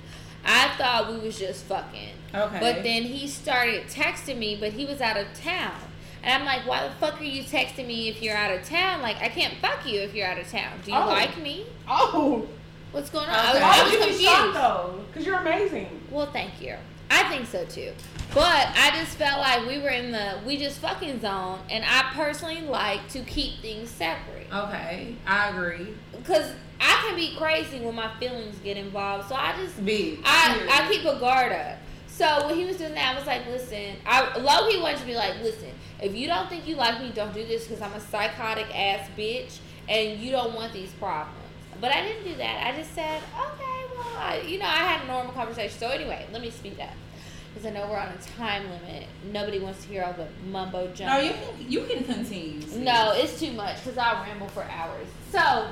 I 0.44 0.68
thought 0.76 1.10
we 1.10 1.18
was 1.18 1.39
just 1.39 1.64
fucking. 1.64 2.10
Okay. 2.35 2.60
But 2.60 2.82
then 2.82 3.02
he 3.05 3.26
started 3.28 3.85
texting 3.86 4.39
me, 4.39 4.56
but 4.56 4.72
he 4.72 4.85
was 4.85 5.01
out 5.01 5.16
of 5.16 5.26
town. 5.35 5.74
And 6.22 6.32
I'm 6.32 6.44
like, 6.47 6.66
why 6.66 6.86
the 6.86 6.94
fuck 6.94 7.20
are 7.20 7.24
you 7.24 7.43
texting 7.43 7.86
me 7.86 8.09
if 8.09 8.22
you're 8.22 8.36
out 8.36 8.51
of 8.56 8.64
town? 8.66 9.02
Like, 9.02 9.16
I 9.22 9.28
can't 9.28 9.55
fuck 9.60 9.86
you 9.86 10.01
if 10.01 10.14
you're 10.14 10.26
out 10.26 10.39
of 10.39 10.51
town. 10.51 10.72
Do 10.85 10.90
you 10.90 10.97
Oh. 10.97 11.06
like 11.06 11.36
me? 11.40 11.66
Oh, 11.89 12.47
What's 12.93 13.10
going 13.10 13.28
on? 13.28 13.35
Okay. 13.56 13.60
I 13.64 13.68
was, 13.68 13.81
I 13.81 13.82
was 13.85 13.93
you 13.93 13.98
be 14.18 14.24
shocked 14.24 14.36
confused. 14.36 14.56
though? 14.56 15.01
Because 15.09 15.26
you're 15.26 15.39
amazing. 15.39 16.01
Well, 16.10 16.31
thank 16.32 16.60
you. 16.62 16.76
I 17.15 17.28
think 17.28 17.47
so 17.47 17.65
too. 17.65 17.93
But 18.35 18.66
I 18.74 18.91
just 18.97 19.16
felt 19.16 19.39
like 19.41 19.66
we 19.69 19.78
were 19.78 19.91
in 19.91 20.11
the 20.11 20.41
we 20.45 20.57
just 20.57 20.81
fucking 20.81 21.20
zone, 21.20 21.61
and 21.70 21.85
I 21.86 22.11
personally 22.15 22.62
like 22.62 23.09
to 23.11 23.20
keep 23.20 23.61
things 23.61 23.89
separate 23.91 24.49
Okay, 24.53 25.15
I 25.27 25.49
agree. 25.51 25.95
because 26.16 26.53
I 26.81 27.05
can 27.07 27.16
be 27.16 27.36
crazy 27.36 27.78
when 27.81 27.95
my 27.95 28.11
feelings 28.19 28.59
get 28.65 28.77
involved. 28.77 29.28
So 29.28 29.36
I 29.36 29.55
just 29.57 29.85
be 29.85 30.19
I 30.24 30.66
I 30.70 30.93
keep 30.93 31.05
a 31.05 31.19
guard 31.20 31.53
up. 31.53 31.78
So 32.09 32.47
when 32.47 32.57
he 32.57 32.65
was 32.65 32.77
doing 32.77 32.95
that, 32.95 33.15
I 33.15 33.19
was 33.19 33.27
like, 33.27 33.47
listen, 33.47 33.97
I 34.07 34.36
Loki 34.39 34.81
wanted 34.81 34.99
to 34.99 35.07
be 35.07 35.15
like, 35.16 35.41
listen, 35.43 35.70
if 36.01 36.15
you 36.15 36.27
don't 36.28 36.49
think 36.49 36.66
you 36.66 36.77
like 36.77 37.01
me, 37.01 37.11
don't 37.15 37.32
do 37.35 37.45
this 37.47 37.66
because 37.66 37.82
I'm 37.82 37.93
a 37.93 38.01
psychotic 38.01 38.66
ass 38.77 39.09
bitch, 39.16 39.59
and 39.89 40.20
you 40.20 40.31
don't 40.32 40.55
want 40.55 40.73
these 40.73 40.91
problems. 40.93 41.39
But 41.81 41.93
I 41.93 42.03
didn't 42.03 42.24
do 42.24 42.35
that. 42.36 42.66
I 42.73 42.77
just 42.77 42.95
said, 42.95 43.20
okay, 43.36 43.73
I, 44.16 44.41
you 44.41 44.59
know, 44.59 44.66
I 44.66 44.77
had 44.77 45.05
a 45.05 45.07
normal 45.07 45.32
conversation. 45.32 45.78
So 45.78 45.89
anyway, 45.89 46.27
let 46.32 46.43
me 46.43 46.51
speed 46.51 46.81
up 46.81 46.91
because 47.55 47.66
I 47.66 47.70
know 47.70 47.89
we're 47.89 47.99
on 47.99 48.09
a 48.09 48.36
time 48.36 48.65
limit. 48.65 49.07
Nobody 49.32 49.59
wants 49.61 49.82
to 49.82 49.89
hear 49.89 50.03
all 50.03 50.12
the 50.12 50.27
mumbo 50.51 50.89
jumbo. 50.93 51.12
No, 51.12 51.19
you 51.20 51.32
can 51.32 51.73
you 51.73 51.85
can 51.85 52.05
continue. 52.05 52.61
No, 52.77 53.12
it's 53.15 53.39
too 53.39 53.53
much 53.53 53.77
because 53.77 53.99
I'll 53.99 54.23
ramble 54.24 54.49
for 54.49 54.65
hours. 54.65 55.07
So, 55.31 55.69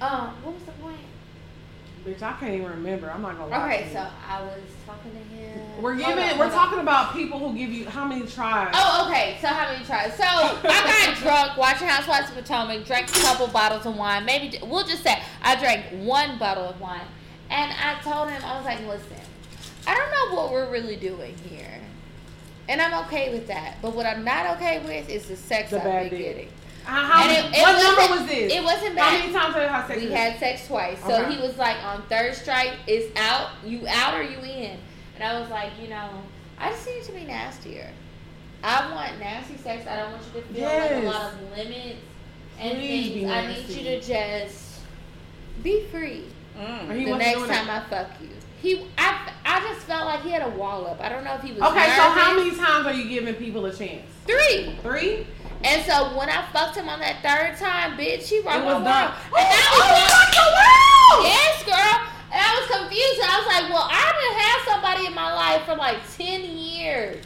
um, 0.00 0.34
what 0.42 0.54
was 0.54 0.62
the 0.64 0.72
point? 0.72 0.98
Bitch, 2.06 2.22
I 2.22 2.34
can't 2.34 2.54
even 2.54 2.68
remember. 2.70 3.10
I'm 3.10 3.20
not 3.20 3.36
gonna 3.36 3.50
lie. 3.50 3.64
Okay, 3.74 3.90
so 3.92 4.06
I 4.28 4.40
was 4.42 4.60
talking 4.86 5.10
to 5.10 5.18
him. 5.18 5.82
we're 5.82 5.96
giving. 5.96 6.12
on, 6.12 6.38
we're 6.38 6.44
hold 6.48 6.52
on. 6.52 6.52
talking 6.52 6.78
about 6.78 7.12
people 7.14 7.38
who 7.40 7.56
give 7.58 7.70
you 7.72 7.84
how 7.88 8.04
many 8.04 8.24
tries. 8.26 8.70
Oh, 8.74 9.08
okay. 9.10 9.36
So 9.40 9.48
how 9.48 9.72
many 9.72 9.84
tries? 9.84 10.14
So 10.14 10.22
I 10.24 10.60
got 11.12 11.16
drunk 11.18 11.56
watching 11.58 11.88
Housewives 11.88 12.28
of 12.30 12.36
Potomac, 12.36 12.84
drank 12.86 13.08
a 13.10 13.20
couple 13.20 13.48
bottles 13.48 13.86
of 13.86 13.96
wine. 13.96 14.24
Maybe 14.24 14.56
we'll 14.64 14.86
just 14.86 15.02
say 15.02 15.20
I 15.42 15.56
drank 15.56 15.84
one 16.06 16.38
bottle 16.38 16.64
of 16.68 16.80
wine, 16.80 17.00
and 17.50 17.72
I 17.72 18.00
told 18.02 18.30
him 18.30 18.40
I 18.44 18.56
was 18.56 18.64
like, 18.64 18.78
"Listen, 18.86 19.16
I 19.84 19.94
don't 19.96 20.10
know 20.30 20.36
what 20.40 20.52
we're 20.52 20.70
really 20.70 20.94
doing 20.96 21.34
here, 21.38 21.80
and 22.68 22.80
I'm 22.80 23.04
okay 23.06 23.32
with 23.32 23.48
that. 23.48 23.78
But 23.82 23.96
what 23.96 24.06
I'm 24.06 24.22
not 24.22 24.56
okay 24.58 24.78
with 24.84 25.08
is 25.10 25.26
the 25.26 25.34
sex 25.36 25.70
The 25.70 25.78
I've 25.78 25.82
been 25.82 26.10
dick. 26.10 26.18
getting. 26.36 26.48
How, 26.86 27.02
how 27.04 27.22
And 27.22 27.32
many- 27.32 27.48
it- 27.48 27.58
it 27.58 27.62
what 27.62 27.74
wasn't- 27.74 27.98
number 27.98 28.14
was 28.16 28.26
this? 28.30 28.52
It 28.52 28.62
wasn't 28.64 28.98
How 28.98 29.10
many 29.10 29.32
times 29.32 29.54
have 29.54 29.62
you 29.62 29.68
had 29.68 29.86
sex? 29.88 30.02
We 30.02 30.12
had 30.12 30.38
sex 30.38 30.66
twice. 30.68 30.98
So 31.06 31.14
Okay. 31.22 31.34
he 31.34 31.40
was 31.42 31.56
like, 31.58 31.76
on 31.84 32.02
third 32.08 32.34
strike, 32.34 32.72
it's 32.86 33.16
out. 33.18 33.50
You 33.64 33.86
out 33.88 34.14
or 34.14 34.22
you 34.22 34.38
in? 34.38 34.78
And 35.16 35.24
I 35.24 35.40
was 35.40 35.50
like, 35.50 35.70
you 35.82 35.88
know, 35.88 36.08
I 36.58 36.70
just 36.70 36.86
need 36.86 36.92
it 36.98 37.04
to 37.06 37.12
be 37.12 37.24
nastier. 37.24 37.90
I 38.62 38.90
want 38.92 39.18
nasty 39.18 39.56
sex. 39.56 39.86
I 39.88 39.96
don't 39.96 40.12
want 40.12 40.22
you 40.34 40.40
to 40.40 40.46
feel 40.48 40.64
like 40.68 40.90
a 40.92 41.06
lot 41.06 41.32
of 41.34 41.56
limits 41.56 41.98
and 42.58 42.78
Please 42.78 43.12
things. 43.12 43.30
I 43.30 43.46
need 43.48 43.68
you 43.68 43.82
to 43.84 44.00
just 44.00 44.80
be 45.62 45.84
free 45.90 46.24
Mm. 46.58 46.88
The 46.88 47.16
next 47.16 47.38
time 47.40 47.66
that. 47.66 47.86
I 47.86 47.90
fuck 47.90 48.10
you. 48.20 48.28
He, 48.62 48.86
I, 48.96 49.30
I 49.44 49.60
just 49.60 49.80
felt 49.86 50.06
like 50.06 50.22
he 50.22 50.30
had 50.30 50.42
a 50.42 50.48
wall 50.48 50.86
up. 50.86 51.00
I 51.02 51.10
don't 51.10 51.22
know 51.22 51.34
if 51.34 51.42
he 51.42 51.52
was 51.52 51.60
Okay, 51.60 51.84
so 51.96 52.02
how 52.02 52.34
many 52.34 52.50
times 52.56 52.86
are 52.86 52.94
you 52.94 53.06
giving 53.10 53.34
people 53.34 53.66
a 53.66 53.72
chance? 53.74 54.06
Three. 54.26 54.74
Three. 54.82 55.26
And 55.64 55.84
so 55.84 56.16
when 56.16 56.28
I 56.28 56.44
fucked 56.52 56.76
him 56.76 56.88
on 56.88 57.00
that 57.00 57.22
third 57.22 57.56
time, 57.58 57.96
bitch, 57.98 58.28
he 58.28 58.40
rocked 58.40 58.58
It 58.58 58.64
my 58.64 58.72
world. 58.74 58.84
done. 58.84 59.12
And 59.12 59.48
I 59.50 59.66
oh, 59.72 59.78
was 59.78 59.96
Oh, 59.96 60.16
like, 60.16 60.32
the 60.36 60.48
world! 60.56 61.26
Yes, 61.26 61.62
girl. 61.64 61.96
And 62.32 62.40
I 62.42 62.50
was 62.60 62.66
confused. 62.78 63.20
And 63.22 63.30
I 63.30 63.36
was 63.38 63.46
like, 63.46 63.66
well, 63.72 63.88
I've 63.90 64.16
been 64.20 64.36
had 64.38 64.58
somebody 64.70 65.06
in 65.06 65.14
my 65.14 65.32
life 65.34 65.62
for 65.64 65.74
like 65.76 65.98
10 66.16 66.42
years 66.56 67.24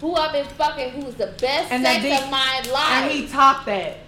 who 0.00 0.14
I've 0.14 0.32
been 0.32 0.46
fucking 0.46 0.90
who 0.90 1.04
was 1.06 1.14
the 1.16 1.34
best 1.40 1.70
And 1.72 1.84
that 1.84 2.02
sex 2.02 2.04
dick- 2.04 2.22
of 2.24 2.30
my 2.30 2.62
life. 2.72 3.02
And 3.04 3.10
he 3.10 3.26
topped 3.28 3.66
that. 3.66 3.98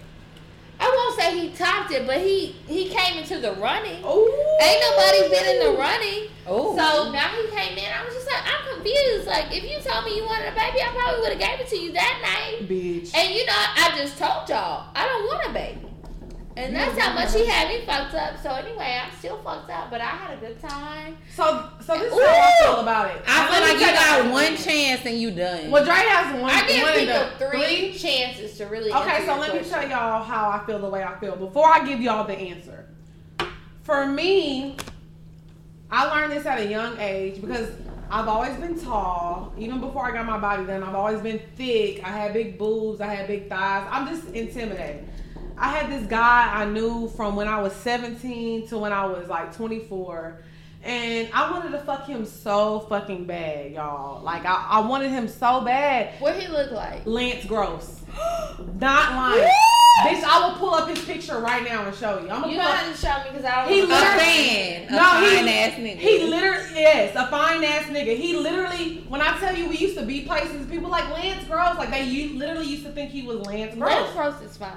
I 0.83 0.91
won't 0.91 1.15
say 1.15 1.39
he 1.39 1.51
topped 1.55 1.93
it, 1.93 2.07
but 2.07 2.19
he 2.19 2.57
he 2.67 2.89
came 2.89 3.19
into 3.19 3.39
the 3.39 3.53
running. 3.53 4.03
Ooh. 4.05 4.59
Ain't 4.61 4.83
nobody 4.91 5.29
been 5.31 5.47
in 5.55 5.59
the 5.63 5.79
running. 5.79 6.29
Oh. 6.45 6.77
So 6.77 7.13
now 7.13 7.29
he 7.29 7.47
came 7.55 7.79
in. 7.79 7.87
I 7.87 8.05
was 8.05 8.15
just 8.15 8.27
like, 8.27 8.43
I'm 8.43 8.75
confused. 8.75 9.29
Like, 9.29 9.47
if 9.55 9.63
you 9.63 9.79
told 9.79 10.05
me 10.05 10.17
you 10.17 10.25
wanted 10.25 10.49
a 10.49 10.57
baby, 10.59 10.83
I 10.83 10.91
probably 10.91 11.21
would 11.21 11.31
have 11.31 11.39
gave 11.39 11.61
it 11.61 11.69
to 11.69 11.77
you 11.77 11.93
that 11.93 12.19
night. 12.21 12.69
Bitch. 12.69 13.15
And 13.15 13.33
you 13.33 13.47
know, 13.47 13.55
I 13.55 13.95
just 13.97 14.19
told 14.19 14.49
y'all, 14.49 14.91
I 14.97 15.07
don't 15.07 15.25
want 15.25 15.47
a 15.47 15.53
baby. 15.53 15.92
And 16.57 16.77
that's 16.77 16.99
how 16.99 17.15
much 17.15 17.33
he 17.35 17.47
had 17.47 17.69
me 17.69 17.87
fucked 17.87 18.15
up. 18.15 18.39
So 18.43 18.51
anyway, 18.51 19.01
I'm 19.03 19.11
still 19.19 19.39
fucked 19.43 19.71
up, 19.71 19.91
but 19.91 20.01
I 20.03 20.07
had 20.07 20.37
a 20.37 20.41
good 20.41 20.61
time. 20.61 21.17
So, 21.35 21.71
so 21.81 21.99
this 21.99 22.13
is 22.13 22.19
how 22.19 22.27
I 22.27 22.53
feel 22.63 22.81
about 22.81 23.11
it. 23.17 23.23
I 23.27 23.51
feel 23.51 23.61
like 23.63 23.75
you 23.75 23.81
got 23.97 24.25
y'all- 24.25 24.33
one 24.33 24.57
chance 24.57 25.07
and 25.07 25.19
you 25.19 25.31
done. 25.31 25.71
Well, 25.71 25.85
Dre 25.85 25.95
has 25.95 26.41
one. 26.41 26.51
I 26.51 26.67
give 26.67 26.83
one 26.83 26.91
and 26.93 27.01
people 27.01 27.15
done. 27.15 27.51
three, 27.51 27.93
chances 27.95 28.59
to 28.59 28.67
really. 28.67 28.93
Okay, 28.93 29.21
so 29.21 29.33
your 29.33 29.39
let 29.39 29.53
me 29.55 29.59
question. 29.61 29.81
tell 29.81 29.89
y'all 29.89 30.23
how 30.23 30.51
I 30.51 30.65
feel 30.67 30.79
the 30.79 30.89
way 30.91 31.03
I 31.03 31.19
feel 31.21 31.37
before 31.37 31.69
I 31.69 31.87
give 31.87 32.01
y'all 32.03 32.27
the 32.27 32.37
answer. 32.39 32.87
For 33.83 34.07
me, 34.07 34.77
I 35.91 36.05
learned 36.05 36.33
this 36.33 36.47
at 36.47 36.59
a 36.61 36.67
young 36.69 36.99
age 36.99 37.41
because 37.41 37.71
I've 38.11 38.29
always 38.29 38.55
been 38.59 38.79
tall. 38.79 39.55
Even 39.59 39.81
before 39.81 40.05
I 40.07 40.13
got 40.13 40.27
my 40.27 40.39
body 40.39 40.65
done, 40.67 40.83
I've 40.83 40.95
always 40.95 41.21
been 41.21 41.41
thick. 41.57 42.05
I 42.05 42.09
had 42.11 42.35
big 42.35 42.59
boobs. 42.59 43.01
I 43.01 43.15
had 43.15 43.27
big 43.27 43.49
thighs. 43.49 43.89
I'm 43.91 44.07
just 44.07 44.29
intimidated. 44.35 45.09
I 45.63 45.69
had 45.69 45.91
this 45.93 46.07
guy 46.09 46.51
I 46.53 46.65
knew 46.65 47.09
from 47.17 47.37
when 47.37 47.47
I 47.49 47.63
was 47.63 47.73
17 47.77 48.67
to 48.69 48.79
when 48.79 48.93
I 48.93 49.07
was 49.07 49.29
like 49.29 49.55
24. 49.57 50.43
And 50.85 51.29
I 51.33 51.49
wanted 51.53 51.71
to 51.71 51.79
fuck 51.79 52.07
him 52.09 52.27
so 52.27 52.81
fucking 52.89 53.27
bad, 53.27 53.71
y'all. 53.71 54.21
Like, 54.25 54.45
I, 54.45 54.67
I 54.71 54.81
wanted 54.81 55.11
him 55.13 55.29
so 55.29 55.61
bad. 55.61 56.21
What 56.21 56.35
he 56.35 56.49
look 56.49 56.73
like? 56.73 57.07
Lance 57.07 57.45
Gross. 57.45 58.01
Not 58.81 59.13
lying. 59.15 59.49
Bitch, 60.05 60.25
I 60.25 60.49
will 60.49 60.57
pull 60.57 60.75
up 60.75 60.89
his 60.89 61.05
picture 61.05 61.39
right 61.39 61.63
now 61.63 61.85
and 61.87 61.95
show 61.95 62.19
you. 62.19 62.29
I'm 62.31 62.41
gonna 62.41 62.53
You 62.53 62.59
pull 62.59 62.67
know 62.69 62.75
up. 62.75 62.93
to 62.93 62.97
show 62.99 63.15
me 63.19 63.25
because 63.31 63.45
I 63.45 63.65
don't. 63.65 63.73
He 63.73 63.81
a 63.83 63.87
know. 63.87 63.95
literally- 63.95 64.19
fan. 64.25 64.89
A 64.89 64.91
No, 64.91 65.21
he- 65.21 65.37
fine 65.37 65.49
ass 65.49 65.73
nigga. 65.75 65.97
He 65.99 66.25
literally, 66.25 66.67
yes, 66.75 67.15
a 67.15 67.27
fine 67.29 67.63
ass 67.63 67.85
nigga. 67.85 68.17
He 68.17 68.37
literally, 68.37 69.05
when 69.09 69.21
I 69.21 69.39
tell 69.39 69.55
you 69.55 69.69
we 69.69 69.77
used 69.77 69.97
to 69.99 70.05
be 70.05 70.23
places, 70.23 70.67
people 70.67 70.91
like 70.91 71.09
Lance 71.11 71.45
Gross, 71.45 71.77
like 71.79 71.91
they 71.91 72.05
u- 72.07 72.37
literally 72.39 72.67
used 72.67 72.85
to 72.87 72.91
think 72.91 73.11
he 73.13 73.23
was 73.23 73.37
Lance 73.47 73.77
Gross. 73.77 73.91
Lance 73.93 74.13
Gross. 74.15 74.35
Gross 74.41 74.51
is 74.51 74.57
fine. 74.57 74.73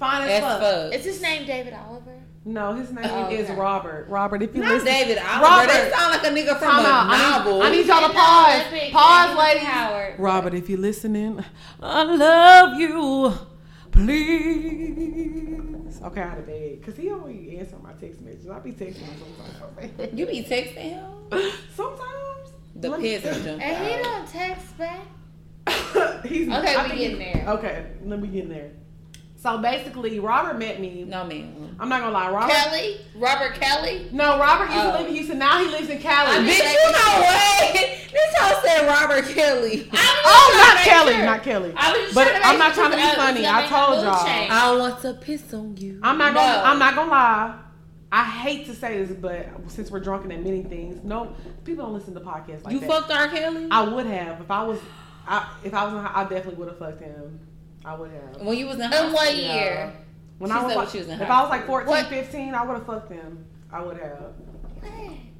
Fine 0.00 0.22
as 0.22 0.28
That's 0.28 0.44
fuck. 0.46 0.60
fuck. 0.60 0.92
Is 0.94 1.04
his 1.04 1.20
name 1.22 1.46
David 1.46 1.74
Oliver? 1.74 2.14
No, 2.44 2.72
his 2.74 2.90
name 2.90 3.04
Oh, 3.06 3.28
is 3.30 3.50
okay. 3.50 3.58
Robert. 3.60 4.08
Robert, 4.08 4.42
if 4.42 4.54
you 4.56 4.62
Not 4.62 4.70
listen. 4.72 4.86
David 4.86 5.18
Oliver. 5.18 5.42
Robert. 5.42 5.66
That 5.68 5.92
sound 5.92 6.10
like 6.12 6.24
a 6.24 6.30
nigga 6.34 6.58
from 6.58 6.70
Time 6.70 6.84
a 6.84 6.88
out. 6.88 7.06
I 7.06 7.16
need- 7.18 7.30
novel. 7.44 7.62
I 7.62 7.70
need 7.70 7.86
y'all 7.86 8.08
to 8.08 8.14
pause. 8.14 8.60
Olympic, 8.66 8.92
Pause, 8.92 9.26
David 9.28 9.38
ladies. 9.38 9.62
Howard. 9.68 10.14
Robert, 10.18 10.54
if 10.54 10.68
you're 10.70 10.78
listening, 10.80 11.44
I 11.82 12.02
love 12.02 12.80
you. 12.80 13.32
Please. 14.60 16.00
Okay, 16.02 16.20
I 16.22 16.28
had 16.28 16.36
to 16.36 16.42
beg. 16.42 16.80
Because 16.80 16.96
he 16.96 17.10
only 17.10 17.58
answer 17.58 17.76
my 17.82 17.92
text 17.92 18.20
messages. 18.22 18.48
I 18.48 18.58
be 18.60 18.72
texting 18.72 18.96
him 19.02 19.16
sometimes. 19.58 20.18
you 20.18 20.26
be 20.26 20.42
texting 20.42 20.76
him? 20.78 21.04
sometimes. 21.74 22.52
The 22.76 22.88
Let 22.88 23.00
me- 23.00 23.18
peasant 23.18 23.44
jumped 23.44 23.62
And 23.64 23.86
he 23.86 24.02
don't 24.02 24.26
text 24.28 24.78
back. 24.78 25.00
He's, 26.24 26.48
Okay, 26.48 26.74
I 26.74 26.82
we 26.84 26.88
think 26.88 27.00
getting 27.00 27.18
there. 27.18 27.44
Okay, 27.50 27.86
let 28.04 28.18
me 28.20 28.28
get 28.28 28.44
in 28.44 28.48
there. 28.50 28.70
So 29.40 29.56
basically, 29.56 30.20
Robert 30.20 30.58
met 30.58 30.82
me. 30.82 31.02
No, 31.08 31.24
man. 31.24 31.74
I'm 31.80 31.88
not 31.88 32.00
gonna 32.00 32.12
lie, 32.12 32.30
Robert. 32.30 32.52
Kelly, 32.52 32.96
Robert 33.14 33.54
Kelly. 33.54 34.06
No, 34.12 34.38
Robert 34.38 34.66
used 34.66 34.76
Oh. 34.76 34.92
to 34.92 34.98
live 34.98 35.06
in 35.06 35.12
oh. 35.12 35.14
Houston. 35.14 35.38
Now 35.38 35.64
he 35.64 35.70
lives 35.70 35.88
in 35.88 35.98
Cali. 35.98 36.36
I'm 36.36 36.44
Bitch, 36.46 36.58
you 36.58 36.92
know 36.92 37.20
what? 37.22 37.96
This 38.10 38.34
hoe 38.38 38.60
said 38.62 38.86
Robert 38.86 39.24
Kelly. 39.32 39.88
Oh, 39.94 40.52
not 40.58 40.74
trying 40.74 40.74
to 40.74 40.74
make 40.74 40.84
Kelly, 40.84 41.12
sure. 41.14 41.24
not 41.24 41.42
Kelly. 41.42 41.72
I 41.76 41.92
was 41.92 42.00
just 42.02 42.14
but 42.14 42.28
I'm 42.44 42.58
not 42.58 42.74
trying 42.74 42.90
to 42.90 42.96
be 42.96 43.02
that 43.02 43.18
I 43.18 43.30
was 43.30 43.34
funny. 43.34 43.46
I 43.46 43.66
told 43.66 44.04
y'all. 44.04 44.26
change. 44.26 44.50
I 44.50 44.76
want 44.76 45.00
to 45.02 45.14
piss 45.14 45.54
on 45.54 45.76
you. 45.78 46.00
I'm 46.02 46.18
not 46.18 46.34
gonna. 46.34 46.52
No. 46.52 46.64
I'm 46.64 46.78
not 46.78 46.94
gonna 46.96 47.10
lie. 47.10 47.58
I 48.12 48.24
hate 48.24 48.66
to 48.66 48.74
say 48.74 49.02
this, 49.02 49.16
but 49.16 49.46
since 49.68 49.90
we're 49.90 50.00
drunk 50.00 50.24
and 50.24 50.32
admitting 50.32 50.68
things, 50.68 51.02
no, 51.04 51.34
people 51.64 51.84
don't 51.84 51.94
listen 51.94 52.12
to 52.14 52.20
podcasts 52.20 52.64
like 52.64 52.74
you 52.74 52.80
that. 52.80 52.90
fucked 52.90 53.10
R. 53.10 53.28
Kelly? 53.28 53.68
I 53.70 53.82
would 53.84 54.06
have 54.06 54.40
if 54.40 54.50
I 54.50 54.64
was. 54.64 54.80
I, 55.26 55.48
if 55.64 55.72
I 55.72 55.84
was, 55.84 56.10
I 56.12 56.22
definitely 56.24 56.56
would 56.56 56.68
have 56.68 56.78
fucked 56.78 57.00
him. 57.00 57.38
I 57.84 57.94
would 57.94 58.10
have. 58.10 58.42
when 58.46 58.58
you 58.58 58.66
was 58.66 58.76
in 58.76 58.82
In 58.82 58.90
high 58.92 59.12
what 59.12 59.28
school, 59.28 59.40
year? 59.40 59.74
y'all. 59.74 59.92
When 60.38 60.50
She 60.50 60.56
I 60.56 60.62
was 60.62 60.72
said 60.72 60.78
like, 60.78 60.88
she 60.90 60.98
was 60.98 61.08
in 61.08 61.20
if 61.20 61.30
I 61.30 61.40
was 61.42 61.50
like 61.50 61.66
14, 61.66 61.88
What? 61.88 62.06
15, 62.06 62.54
I 62.54 62.64
would 62.64 62.76
have 62.76 62.86
fucked 62.86 63.12
him. 63.12 63.44
I 63.72 63.82
would 63.82 63.98
have. 63.98 64.32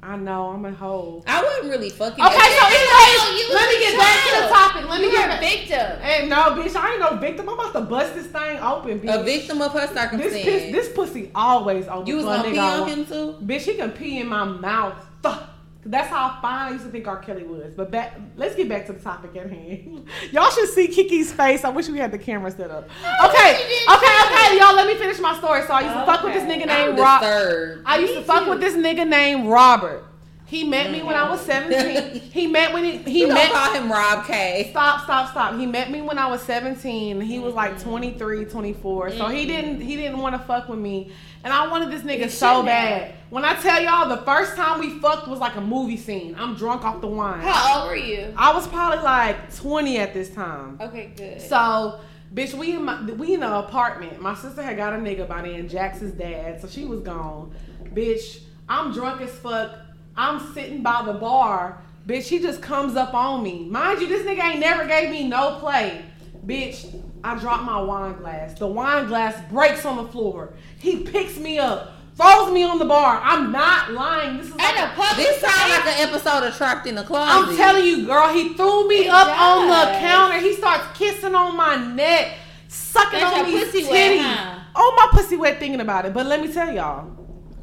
I 0.02 0.16
know 0.16 0.48
I'm 0.48 0.64
a 0.64 0.72
hoe. 0.72 1.22
I 1.26 1.42
wasn't 1.42 1.70
really 1.70 1.90
fucking. 1.90 2.24
Okay, 2.24 2.34
so 2.34 2.38
that 2.38 3.20
No, 3.20 3.36
anyways, 3.36 3.54
let 3.54 3.68
me 3.68 3.74
was 3.76 3.76
a 3.76 3.90
get 3.90 3.98
back 3.98 4.24
to 4.24 4.42
the 4.42 4.48
topic. 4.48 4.88
Let 4.88 5.00
me 5.02 5.10
get 5.10 5.36
a 5.36 5.40
victim. 5.40 6.00
Hey, 6.00 6.26
no, 6.28 6.36
bitch, 6.62 6.74
I 6.74 6.92
ain't 6.92 7.00
no 7.00 7.16
victim. 7.18 7.48
I'm 7.50 7.54
about 7.58 7.72
to 7.74 7.80
bust 7.82 8.14
this 8.14 8.26
thing 8.28 8.58
open, 8.60 9.00
bitch. 9.00 9.20
a 9.20 9.22
victim 9.22 9.60
of 9.60 9.72
her 9.72 9.80
This 9.80 9.90
circumstance. 9.94 10.42
piss, 10.44 10.72
this 10.72 10.88
pussy 10.94 11.30
always 11.34 11.86
open. 11.88 12.06
you 12.06 12.16
was 12.16 12.24
gonna 12.24 12.44
nigga 12.44 12.52
pee 12.52 12.58
on 12.58 12.88
him 12.88 13.04
too. 13.06 13.36
Bitch, 13.44 13.60
he 13.60 13.74
can 13.74 13.90
pee 13.92 14.20
in 14.20 14.26
my 14.28 14.44
mouth. 14.44 14.94
Fuck. 15.22 15.49
That's 15.84 16.08
how 16.08 16.38
fine 16.42 16.68
I 16.68 16.70
used 16.72 16.84
to 16.84 16.90
think 16.90 17.06
R. 17.06 17.16
Kelly 17.18 17.44
was. 17.44 17.72
But 17.74 17.90
back, 17.90 18.18
let's 18.36 18.54
get 18.54 18.68
back 18.68 18.86
to 18.86 18.92
the 18.92 19.00
topic 19.00 19.34
at 19.36 19.50
hand. 19.50 20.06
Y'all 20.30 20.50
should 20.50 20.68
see 20.68 20.88
Kiki's 20.88 21.32
face. 21.32 21.64
I 21.64 21.70
wish 21.70 21.88
we 21.88 21.98
had 21.98 22.12
the 22.12 22.18
camera 22.18 22.50
set 22.50 22.70
up. 22.70 22.84
Okay, 23.24 23.54
okay, 23.88 24.16
okay, 24.26 24.58
y'all. 24.58 24.74
Let 24.74 24.86
me 24.86 24.94
finish 24.96 25.18
my 25.20 25.36
story. 25.38 25.62
So 25.62 25.72
I 25.72 25.80
used 25.80 25.94
to 25.94 26.04
fuck 26.06 26.22
with 26.22 26.34
this 26.34 26.42
nigga 26.44 26.68
I'm 26.68 26.88
named 26.88 26.98
Rob. 26.98 27.20
disturbed. 27.22 27.82
I 27.86 27.98
used 27.98 28.14
to 28.14 28.22
fuck 28.22 28.44
too. 28.44 28.50
with 28.50 28.60
this 28.60 28.74
nigga 28.74 29.08
named 29.08 29.48
Robert. 29.48 30.04
He 30.50 30.64
met 30.64 30.90
me 30.90 31.00
when 31.00 31.14
I 31.14 31.30
was 31.30 31.40
17. 31.42 32.20
he 32.32 32.48
met 32.48 32.72
when 32.72 32.82
he, 32.82 32.96
he 32.98 33.20
You 33.20 33.28
met. 33.28 33.52
call 33.52 33.72
him 33.72 33.88
Rob 33.88 34.26
K. 34.26 34.66
Stop, 34.70 35.04
stop, 35.04 35.30
stop. 35.30 35.56
He 35.56 35.64
met 35.64 35.92
me 35.92 36.02
when 36.02 36.18
I 36.18 36.26
was 36.26 36.42
17. 36.42 37.20
He 37.20 37.38
was 37.38 37.54
like 37.54 37.74
mm-hmm. 37.74 37.88
23, 37.88 38.46
24. 38.46 39.10
So 39.12 39.28
he 39.28 39.46
mm-hmm. 39.46 39.48
didn't 39.48 39.80
he 39.80 39.94
didn't 39.94 40.18
want 40.18 40.34
to 40.34 40.40
fuck 40.40 40.68
with 40.68 40.80
me. 40.80 41.12
And 41.44 41.52
I 41.52 41.68
wanted 41.68 41.92
this 41.92 42.02
nigga 42.02 42.28
so 42.28 42.64
bad. 42.64 43.14
When 43.30 43.44
I 43.44 43.54
tell 43.54 43.80
y'all 43.80 44.08
the 44.08 44.24
first 44.24 44.56
time 44.56 44.80
we 44.80 44.98
fucked 44.98 45.28
was 45.28 45.38
like 45.38 45.54
a 45.54 45.60
movie 45.60 45.96
scene. 45.96 46.34
I'm 46.36 46.56
drunk 46.56 46.84
off 46.84 47.00
the 47.00 47.06
wine. 47.06 47.42
How 47.42 47.82
old 47.82 47.90
were 47.90 47.94
you? 47.94 48.34
I 48.36 48.52
was 48.52 48.66
probably 48.66 49.04
like 49.04 49.54
20 49.54 49.98
at 49.98 50.12
this 50.12 50.30
time. 50.30 50.78
Okay, 50.80 51.12
good. 51.16 51.40
So, 51.40 52.00
bitch, 52.34 52.54
we 52.54 52.74
in 52.74 52.84
my 52.84 53.00
we 53.04 53.34
in 53.34 53.44
an 53.44 53.52
apartment. 53.52 54.20
My 54.20 54.34
sister 54.34 54.64
had 54.64 54.76
got 54.76 54.94
a 54.94 54.96
nigga 54.96 55.28
by 55.28 55.42
then, 55.42 55.68
Jax's 55.68 56.10
dad, 56.10 56.60
so 56.60 56.66
she 56.66 56.86
was 56.86 57.02
gone. 57.02 57.54
Bitch, 57.94 58.40
I'm 58.68 58.92
drunk 58.92 59.20
as 59.20 59.30
fuck. 59.30 59.76
I'm 60.20 60.52
sitting 60.52 60.82
by 60.82 61.02
the 61.06 61.14
bar. 61.14 61.80
Bitch, 62.06 62.28
he 62.28 62.40
just 62.40 62.60
comes 62.60 62.94
up 62.94 63.14
on 63.14 63.42
me. 63.42 63.64
Mind 63.64 64.02
you, 64.02 64.06
this 64.06 64.26
nigga 64.26 64.50
ain't 64.50 64.60
never 64.60 64.86
gave 64.86 65.10
me 65.10 65.26
no 65.26 65.56
play. 65.58 66.04
Bitch, 66.44 66.94
I 67.24 67.38
drop 67.38 67.62
my 67.62 67.80
wine 67.80 68.18
glass. 68.18 68.52
The 68.52 68.66
wine 68.66 69.06
glass 69.06 69.42
breaks 69.50 69.86
on 69.86 69.96
the 69.96 70.12
floor. 70.12 70.52
He 70.78 71.04
picks 71.04 71.38
me 71.38 71.58
up, 71.58 71.92
throws 72.16 72.52
me 72.52 72.62
on 72.62 72.78
the 72.78 72.84
bar. 72.84 73.18
I'm 73.22 73.50
not 73.50 73.92
lying. 73.92 74.36
This 74.36 74.48
is 74.48 74.54
like 74.56 74.78
a 74.78 74.92
public 74.94 75.26
This 75.26 75.40
sounds 75.40 75.70
like 75.70 75.86
an 75.86 76.08
episode 76.08 76.46
of 76.46 76.54
Trapped 76.54 76.86
in 76.86 76.96
the 76.96 77.02
Closet. 77.02 77.48
I'm 77.52 77.56
telling 77.56 77.86
you, 77.86 78.04
girl, 78.04 78.28
he 78.28 78.52
threw 78.52 78.86
me 78.88 79.06
It 79.06 79.10
up 79.10 79.28
on 79.40 79.68
the 79.68 79.98
counter. 80.00 80.38
He 80.38 80.52
starts 80.54 80.98
kissing 80.98 81.34
on 81.34 81.56
my 81.56 81.76
neck, 81.94 82.36
sucking 82.68 83.20
That's 83.20 83.38
on 83.38 83.46
these 83.46 83.64
pussy 83.64 83.84
titties. 83.84 83.90
wet, 83.90 84.18
huh? 84.20 84.60
Oh, 84.76 84.94
my 84.98 85.18
pussy 85.18 85.36
wet 85.36 85.58
thinking 85.58 85.80
about 85.80 86.04
it. 86.04 86.12
But 86.12 86.26
let 86.26 86.42
me 86.42 86.52
tell 86.52 86.70
y'all, 86.74 87.16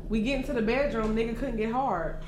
we 0.10 0.22
get 0.22 0.38
into 0.38 0.54
the 0.54 0.62
bedroom, 0.62 1.16
nigga 1.16 1.38
couldn't 1.38 1.58
get 1.58 1.72
hard. 1.72 2.24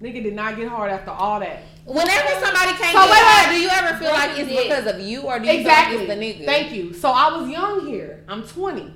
Nigga 0.00 0.22
did 0.22 0.34
not 0.34 0.56
get 0.56 0.68
hard 0.68 0.90
after 0.90 1.10
all 1.10 1.40
that. 1.40 1.62
Whenever 1.84 2.28
somebody 2.44 2.72
can't 2.78 2.96
So 2.96 3.04
get 3.06 3.10
wait, 3.10 3.46
wait. 3.48 3.54
do 3.54 3.60
you 3.60 3.68
ever 3.70 3.96
feel 3.98 4.10
like 4.12 4.38
it's 4.38 4.48
dick. 4.48 4.62
because 4.68 4.86
of 4.86 5.00
you 5.00 5.22
or 5.22 5.38
do 5.40 5.46
you 5.46 5.58
Exactly. 5.58 5.98
feel 5.98 6.08
like 6.08 6.18
it's 6.18 6.38
the 6.38 6.44
nigga? 6.44 6.46
Thank 6.46 6.72
you. 6.72 6.92
So 6.92 7.10
I 7.10 7.36
was 7.36 7.48
young 7.48 7.86
here. 7.86 8.24
I'm 8.28 8.42
20. 8.46 8.94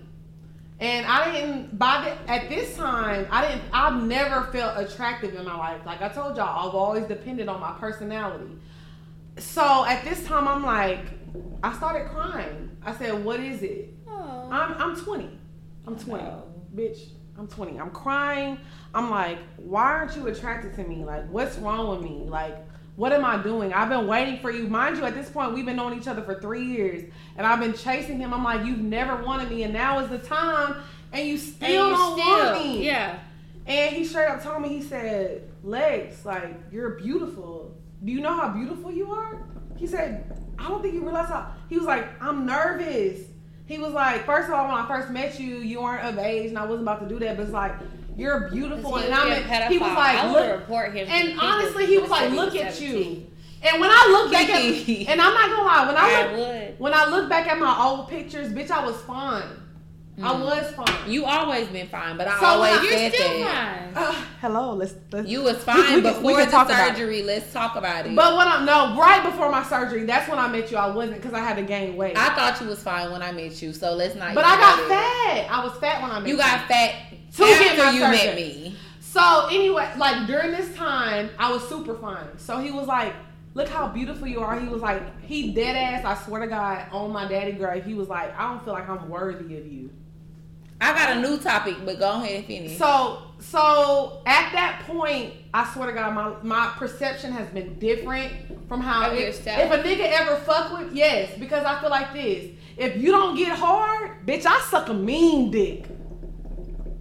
And 0.79 1.07
I 1.07 1.33
didn't 1.33 1.79
by 1.79 2.17
the, 2.27 2.31
at 2.31 2.49
this 2.49 2.77
time, 2.77 3.27
I 3.31 3.47
didn't 3.49 3.63
I've 3.73 4.03
never 4.03 4.51
felt 4.53 4.79
attractive 4.79 5.35
in 5.35 5.45
my 5.45 5.57
life. 5.57 5.81
Like 5.87 6.03
I 6.03 6.09
told 6.09 6.37
y'all, 6.37 6.69
I've 6.69 6.75
always 6.75 7.05
depended 7.07 7.49
on 7.49 7.61
my 7.61 7.73
personality. 7.79 8.53
So 9.39 9.85
at 9.87 10.05
this 10.05 10.25
time 10.27 10.47
I'm 10.49 10.63
like 10.65 11.07
I 11.63 11.73
started 11.77 12.09
crying. 12.09 12.77
I 12.85 12.95
said, 12.97 13.25
"What 13.25 13.39
is 13.41 13.63
it?" 13.63 13.95
Oh. 14.09 14.49
I'm 14.51 14.75
I'm 14.75 14.97
20. 14.97 15.39
I'm 15.87 15.97
20. 15.97 16.23
Oh. 16.25 16.43
Bitch, 16.75 17.11
I'm 17.43 17.49
20. 17.49 17.79
I'm 17.81 17.91
crying. 17.91 18.57
I'm 18.95 19.11
like, 19.11 19.39
"Why 19.57 19.83
aren't 19.83 20.17
you 20.17 20.29
attracted 20.29 20.75
to 20.77 20.85
me? 20.85 21.05
Like 21.05 21.29
what's 21.29 21.59
wrong 21.59 21.89
with 21.89 22.09
me? 22.09 22.25
Like 22.29 22.57
what 22.95 23.13
am 23.13 23.25
I 23.25 23.43
doing? 23.43 23.73
I've 23.73 23.89
been 23.89 24.07
waiting 24.07 24.39
for 24.41 24.51
you. 24.53 24.69
Mind 24.69 24.97
you, 24.99 25.05
at 25.05 25.15
this 25.15 25.29
point, 25.31 25.55
we've 25.55 25.65
been 25.67 25.77
knowing 25.77 25.99
each 25.99 26.07
other 26.07 26.23
for 26.23 26.39
three 26.41 26.65
years, 26.65 27.11
and 27.37 27.45
I've 27.47 27.59
been 27.59 27.73
chasing 27.75 28.19
him. 28.19 28.33
I'm 28.35 28.45
like, 28.45 28.65
you've 28.67 28.79
never 28.83 29.17
wanted 29.25 29.51
me, 29.51 29.63
and 29.65 29.73
now 29.73 29.99
is 30.01 30.09
the 30.11 30.19
time, 30.19 30.77
and 31.11 31.27
you 31.27 31.33
And 31.35 31.41
still 31.43 31.71
you 31.91 31.97
don't 31.97 32.19
still- 32.21 32.29
want 32.55 32.65
me. 32.65 32.87
Yeah. 32.87 33.19
And 33.67 33.97
he 33.97 34.05
straight 34.05 34.29
up 34.29 34.43
told 34.43 34.61
me, 34.61 34.69
he 34.69 34.83
said, 34.83 35.49
Lex, 35.65 36.25
like, 36.27 36.55
you're 36.71 36.91
beautiful. 36.91 37.75
Do 38.05 38.13
you 38.13 38.21
know 38.21 38.37
how 38.37 38.51
beautiful 38.51 38.93
you 38.93 39.11
are? 39.11 39.43
He 39.79 39.87
said, 39.87 40.31
I 40.59 40.69
don't 40.69 40.83
think 40.83 40.93
you 40.95 41.01
realize 41.01 41.29
how. 41.31 41.51
He 41.71 41.79
was 41.79 41.87
like, 41.87 42.07
I'm 42.23 42.45
nervous. 42.45 43.21
He 43.73 43.79
was 43.79 43.95
like, 43.95 44.27
first 44.27 44.49
of 44.49 44.55
all, 44.55 44.67
when 44.67 44.75
I 44.75 44.87
first 44.87 45.09
met 45.09 45.41
you, 45.41 45.57
you 45.57 45.81
weren't 45.81 46.05
of 46.05 46.19
age, 46.19 46.51
and 46.51 46.59
I 46.59 46.65
wasn't 46.67 46.83
about 46.83 47.01
to 47.01 47.09
do 47.09 47.19
that, 47.21 47.39
but 47.39 47.45
it's 47.45 47.53
like, 47.53 47.73
you're 48.19 48.51
beautiful. 48.51 48.97
And 48.97 49.15
I'm 49.15 49.33
in, 49.33 49.73
he 49.73 49.79
was 49.79 49.89
like, 49.97 50.19
I 50.19 50.31
look, 50.31 50.61
report 50.61 50.93
him. 50.93 51.09
and 51.09 51.41
honestly, 51.41 51.87
he 51.87 51.97
was 51.97 52.11
like, 52.11 52.31
look 52.33 52.55
at 52.55 52.79
you. 52.83 53.27
And 53.63 53.81
when 53.81 53.89
I 53.89 54.09
look 54.11 54.31
back 54.31 54.51
at, 54.51 54.61
and 55.09 55.19
I'm 55.23 55.33
not 55.33 55.51
gonna 55.51 55.63
lie, 55.63 55.87
when 55.87 55.97
I 55.97 56.01
I 56.01 56.37
look, 56.37 56.47
would. 56.49 56.81
when 56.81 56.93
I 56.93 57.07
look 57.09 57.31
back 57.31 57.47
at 57.47 57.59
my 57.59 57.75
old 57.83 58.09
pictures, 58.11 58.53
bitch, 58.53 58.71
I 58.71 58.85
was 58.85 59.01
fine. 59.05 59.45
I 60.19 60.35
Mm. 60.35 60.41
was 60.45 60.71
fine. 60.75 61.11
You 61.11 61.25
always 61.25 61.69
been 61.69 61.89
fine, 61.89 62.19
but 62.19 62.29
I 62.29 62.39
So 62.39 62.45
always 62.47 62.73
when 62.75 62.85
You're 62.85 62.93
said 62.93 63.15
still 63.15 63.39
that. 63.45 63.95
fine. 63.95 64.05
Uh, 64.05 64.15
hello, 64.43 64.75
let's, 64.75 64.95
let's 65.11 65.27
You 65.27 65.43
was 65.49 65.57
fine 65.65 65.79
we 65.89 65.95
we 65.97 66.01
before 66.03 66.33
can 66.37 66.45
the 66.47 66.51
talk 66.51 66.67
about 66.67 66.89
surgery. 66.97 67.23
Let's 67.23 67.51
talk 67.51 67.77
about 67.77 68.05
it. 68.07 68.15
But 68.15 68.37
when 68.37 68.47
I'm 68.47 68.67
no, 68.67 68.95
right 69.01 69.23
before 69.25 69.51
my 69.51 69.63
surgery, 69.63 70.05
that's 70.05 70.29
when 70.29 70.39
I 70.39 70.49
met 70.49 70.71
you. 70.71 70.77
I 70.77 70.95
wasn't 70.95 71.17
because 71.17 71.33
I 71.33 71.39
had 71.41 71.57
to 71.57 71.63
gain 71.63 71.97
weight. 71.97 72.17
I 72.19 72.35
thought 72.35 72.61
you 72.61 72.67
was 72.67 72.83
fine 72.83 73.11
when 73.11 73.23
I 73.23 73.33
met 73.33 73.63
you, 73.63 73.73
so 73.73 73.95
let's 73.95 74.15
not. 74.15 74.35
but 74.35 74.45
I 74.45 74.57
got 74.57 74.77
go 74.79 74.89
there. 74.89 74.99
fat. 75.01 75.47
I 75.51 75.65
was 75.65 75.73
fat 75.79 76.03
when 76.03 76.11
I 76.11 76.19
met 76.21 76.29
you. 76.29 76.35
You 76.35 76.39
got 76.41 76.69
fat 76.69 76.95
To 77.37 77.43
get 77.45 77.71
after 77.71 77.85
my 77.85 77.91
you 77.93 78.01
surgery. 78.01 78.17
met 78.27 78.37
me. 78.37 78.77
So 79.01 79.47
anyway, 79.51 79.89
like 79.97 80.27
during 80.27 80.51
this 80.53 80.75
time, 80.77 81.31
I 81.39 81.51
was 81.51 81.67
super 81.69 81.95
fine. 81.95 82.37
So 82.39 82.59
he 82.59 82.71
was 82.71 82.87
like, 82.87 83.15
"Look 83.55 83.69
how 83.71 83.89
beautiful 83.89 84.29
you 84.29 84.41
are." 84.41 84.61
He 84.61 84.69
was 84.69 84.83
like, 84.83 85.03
he 85.23 85.53
dead 85.53 85.75
ass. 85.75 86.05
I 86.05 86.23
swear 86.23 86.43
to 86.43 86.47
God, 86.49 86.85
on 86.93 87.13
my 87.13 87.27
daddy 87.27 87.53
grave, 87.53 87.85
he 87.87 87.95
was 87.95 88.09
like, 88.09 88.39
"I 88.39 88.49
don't 88.49 88.63
feel 88.63 88.75
like 88.75 88.89
I'm 88.91 89.09
worthy 89.09 89.57
of 89.57 89.67
you." 89.67 89.89
I 90.83 90.93
got 90.95 91.17
a 91.17 91.21
new 91.21 91.39
topic, 91.39 91.77
but 91.85 91.99
go 92.01 92.11
ahead 92.21 92.39
and 92.39 92.45
finish. 92.45 92.77
So 92.77 93.23
so 93.39 94.23
at 94.27 94.53
that 94.53 94.83
point, 94.87 95.35
I 95.55 95.71
swear 95.73 95.87
to 95.89 95.93
God, 95.93 96.13
my 96.15 96.35
my 96.43 96.73
perception 96.77 97.31
has 97.33 97.49
been 97.51 97.79
different 97.79 98.33
from 98.69 98.81
how 98.81 99.11
Of 99.11 99.17
if, 99.17 99.47
a 99.47 99.79
nigga 99.79 100.11
ever 100.21 100.37
fuck 100.39 100.77
with 100.77 100.93
yes, 100.93 101.31
because 101.39 101.65
I 101.65 101.81
feel 101.81 101.91
like 101.91 102.13
this. 102.13 102.51
If 102.77 102.97
you 102.97 103.11
don't 103.13 103.37
get 103.37 103.57
hard, 103.57 104.27
bitch, 104.27 104.45
I 104.45 104.61
suck 104.71 104.89
a 104.89 104.95
mean 104.95 105.51
dick. 105.51 105.87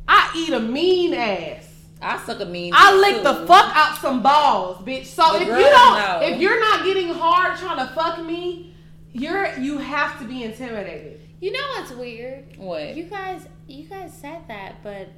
I 0.07 0.31
eat 0.35 0.53
a 0.53 0.59
mean 0.59 1.13
ass. 1.13 1.67
I 2.01 2.19
suck 2.19 2.39
a 2.39 2.45
mean. 2.45 2.73
I 2.75 2.95
lick 2.99 3.17
too. 3.17 3.23
the 3.23 3.47
fuck 3.47 3.75
out 3.75 3.97
some 3.99 4.21
balls, 4.21 4.77
bitch. 4.85 5.05
So 5.05 5.23
The 5.33 5.41
if 5.41 5.47
you 5.47 5.53
don't, 5.55 5.97
know. 5.97 6.19
if 6.23 6.39
you're 6.39 6.59
not 6.59 6.83
getting 6.83 7.09
hard 7.13 7.57
trying 7.57 7.77
to 7.77 7.93
fuck 7.93 8.23
me, 8.23 8.75
you're 9.13 9.57
you 9.57 9.77
have 9.77 10.19
to 10.19 10.25
be 10.25 10.43
intimidated. 10.43 11.20
You 11.41 11.51
know 11.51 11.59
what's 11.75 11.91
weird? 11.91 12.55
What? 12.57 12.95
You 12.95 13.03
guys, 13.05 13.47
you 13.67 13.83
guys 13.89 14.13
said 14.15 14.47
that, 14.47 14.83
but 14.83 15.09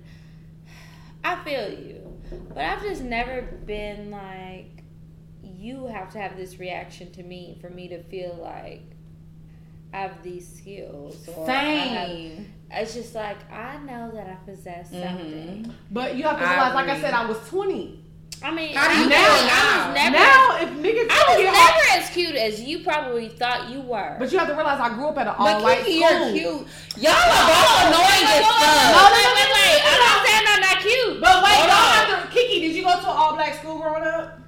I 1.24 1.44
feel 1.44 1.70
you. 1.70 2.18
But 2.50 2.60
I've 2.64 2.82
just 2.82 3.02
never 3.04 3.42
been 3.42 4.10
like, 4.10 4.84
you 5.44 5.86
have 5.88 6.12
to 6.14 6.20
have 6.20 6.36
this 6.38 6.58
reaction 6.60 7.12
to 7.12 7.24
me 7.24 7.58
for 7.62 7.70
me 7.70 7.90
to 7.90 8.02
feel 8.04 8.38
like 8.42 8.82
I 9.94 9.98
have 10.00 10.24
these 10.24 10.48
skills. 10.58 11.28
Or 11.28 11.48
I 11.50 11.54
have- 11.54 12.08
Same. 12.10 12.54
it's 12.72 12.94
just 12.96 13.14
like 13.14 13.52
I 13.52 13.78
know 13.80 14.10
that 14.14 14.28
I 14.28 14.36
possess 14.50 14.90
Mhm. 14.92 15.04
something. 15.08 15.74
But 15.92 16.16
you 16.16 16.24
have 16.24 16.40
to 16.40 16.46
I 16.46 16.52
realize, 16.54 16.74
like 16.74 16.90
I 16.90 17.02
said, 17.02 17.14
I 17.14 17.26
was 17.26 17.38
20. 17.50 18.03
I 18.44 18.52
mean, 18.52 18.76
How 18.76 18.92
do 18.92 18.96
you 19.00 19.08
was- 19.08 19.16
feel 19.16 19.48
now? 19.48 19.94
never. 19.94 20.18
now, 20.20 20.58
if 20.60 20.70
niggas 20.84 21.08
I 21.10 21.16
don't 21.24 21.30
was 21.32 21.38
get 21.40 21.56
hard, 21.56 21.74
never 21.80 22.04
as 22.04 22.10
cute 22.12 22.36
as 22.36 22.60
you 22.62 22.80
probably 22.84 23.30
thought 23.30 23.70
you 23.70 23.80
were. 23.80 24.18
but 24.20 24.32
you 24.32 24.38
have 24.38 24.50
to 24.50 24.54
realize 24.54 24.82
I 24.82 24.90
grew 24.96 25.08
up 25.08 25.18
at 25.18 25.28
an 25.28 25.36
all 25.40 25.46
But 25.48 25.64
white 25.64 25.86
Kiki, 25.86 26.04
school. 26.04 26.28
you're 26.36 26.60
cute. 26.60 26.68
Y'all 27.00 27.16
are 27.16 27.48
both 27.48 27.88
annoying 27.88 28.26
as 28.28 28.42
No, 28.44 28.52
fuck. 28.52 28.92
no, 28.92 29.04
wait, 29.16 29.32
wait, 29.32 29.50
wait. 29.56 29.80
I'm 29.88 30.00
not 30.04 30.18
saying 30.28 30.46
I'm 30.52 30.60
not 30.60 30.78
cute. 30.84 31.22
But 31.24 31.36
wait, 31.40 31.58
y'all 31.72 31.88
have 31.96 32.08
to. 32.20 32.28
Kiki, 32.36 32.60
did 32.68 32.76
you 32.76 32.84
go 32.84 32.92
to 32.92 32.98
an 33.00 33.06
all 33.16 33.34
black 33.36 33.56
school 33.56 33.80
growing 33.80 34.04
up? 34.04 34.40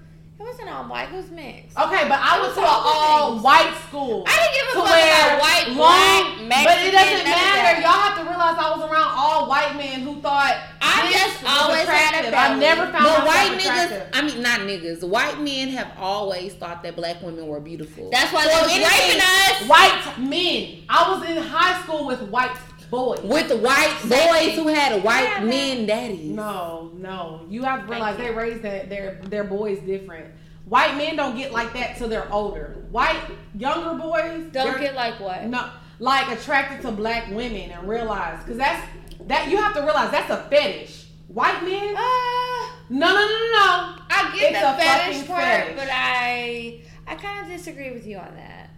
It 0.60 0.66
wasn't 0.66 0.90
all. 0.90 0.96
It 0.98 1.12
was 1.12 1.30
mixed. 1.32 1.78
Okay, 1.78 2.08
but 2.08 2.20
I 2.22 2.40
went 2.42 2.54
to 2.56 2.60
an 2.62 2.66
all 2.68 3.32
things. 3.34 3.44
white 3.44 3.74
school. 3.88 4.24
I 4.28 4.34
didn't 4.40 4.56
give 4.56 4.68
a 4.68 4.74
fuck 4.80 4.88
about 4.88 5.42
white, 5.42 5.68
long- 5.68 5.76
black, 5.76 6.48
Mexican, 6.48 6.66
but 6.66 6.78
it 6.86 6.92
doesn't 6.92 7.26
matter. 7.26 7.82
Y'all 7.82 7.92
have 7.92 8.16
to 8.18 8.24
realize 8.24 8.56
I 8.58 8.70
was 8.76 8.90
around 8.90 9.12
all 9.16 9.50
white 9.50 9.76
men 9.76 10.02
who 10.02 10.22
thought 10.22 10.56
I 10.82 11.12
just 11.12 11.44
was 11.44 11.52
always 11.52 11.84
had 11.88 12.24
a 12.24 12.28
attractive. 12.28 12.34
I 12.34 12.56
never 12.60 12.92
found 12.92 13.04
But 13.06 13.26
white 13.26 13.52
attractive. 13.60 14.02
niggas, 14.02 14.10
I 14.14 14.22
mean 14.22 14.42
not 14.42 14.60
niggas, 14.62 15.04
white 15.04 15.40
men 15.42 15.70
have 15.70 15.92
always 16.00 16.54
thought 16.54 16.84
that 16.84 16.96
black 16.96 17.22
women 17.22 17.48
were 17.48 17.60
beautiful. 17.60 18.10
That's 18.12 18.32
why 18.32 18.44
So 18.44 18.50
they 18.50 18.62
was 18.64 18.72
anything- 18.72 19.20
raping 19.20 19.22
us. 19.22 19.70
White 19.70 20.18
men. 20.20 20.84
I 20.90 21.12
was 21.12 21.30
in 21.30 21.38
high 21.44 21.82
school 21.84 22.06
with 22.06 22.22
white 22.30 22.52
boys. 22.90 23.20
with 23.24 23.52
white 23.62 23.96
boys 24.04 24.56
who 24.56 24.68
had 24.68 24.94
a 24.94 25.00
white 25.00 25.44
men 25.44 25.86
daddies. 25.86 26.30
No, 26.30 26.92
no. 26.98 27.42
You 27.50 27.64
have 27.64 27.82
to 27.82 27.86
realize 27.92 28.18
they 28.18 28.32
raised 28.32 28.62
that 28.62 28.90
their 28.90 29.20
their 29.26 29.44
boys 29.44 29.80
different. 29.80 30.28
White 30.66 30.98
men 30.98 31.16
don't 31.16 31.36
get 31.38 31.52
like 31.52 31.74
that 31.74 31.98
till 31.98 32.08
they're 32.08 32.32
older. 32.32 32.76
White 32.92 33.22
younger 33.56 34.02
boys 34.02 34.48
Don't 34.52 34.80
get 34.80 34.96
like 34.96 35.20
what? 35.20 35.44
no 35.46 35.70
like 36.00 36.28
attracted 36.38 36.82
to 36.82 36.92
black 36.92 37.30
women 37.30 37.72
and 37.72 37.88
realize 37.88 38.40
because 38.44 38.58
that's 38.58 38.86
that 39.28 39.50
you 39.50 39.58
have 39.58 39.74
to 39.76 39.82
realize 39.82 40.12
that's 40.12 40.30
a 40.30 40.44
fetish. 40.50 41.08
White 41.28 41.64
men, 41.64 41.96
Uh, 41.96 42.70
No, 42.90 43.08
no, 43.08 43.14
no, 43.14 43.28
no, 43.28 43.52
no. 43.52 44.02
I 44.10 44.32
get 44.38 44.52
It's 44.52 44.62
the 44.62 44.74
a 44.74 44.78
fetish 44.78 45.28
part, 45.28 45.42
fetish. 45.44 45.76
but 45.78 45.90
I 45.92 46.82
I 47.08 47.16
kind 47.16 47.46
of 47.46 47.52
disagree 47.58 47.92
with 47.92 48.06
you 48.08 48.18
on 48.18 48.34
that. 48.36 48.70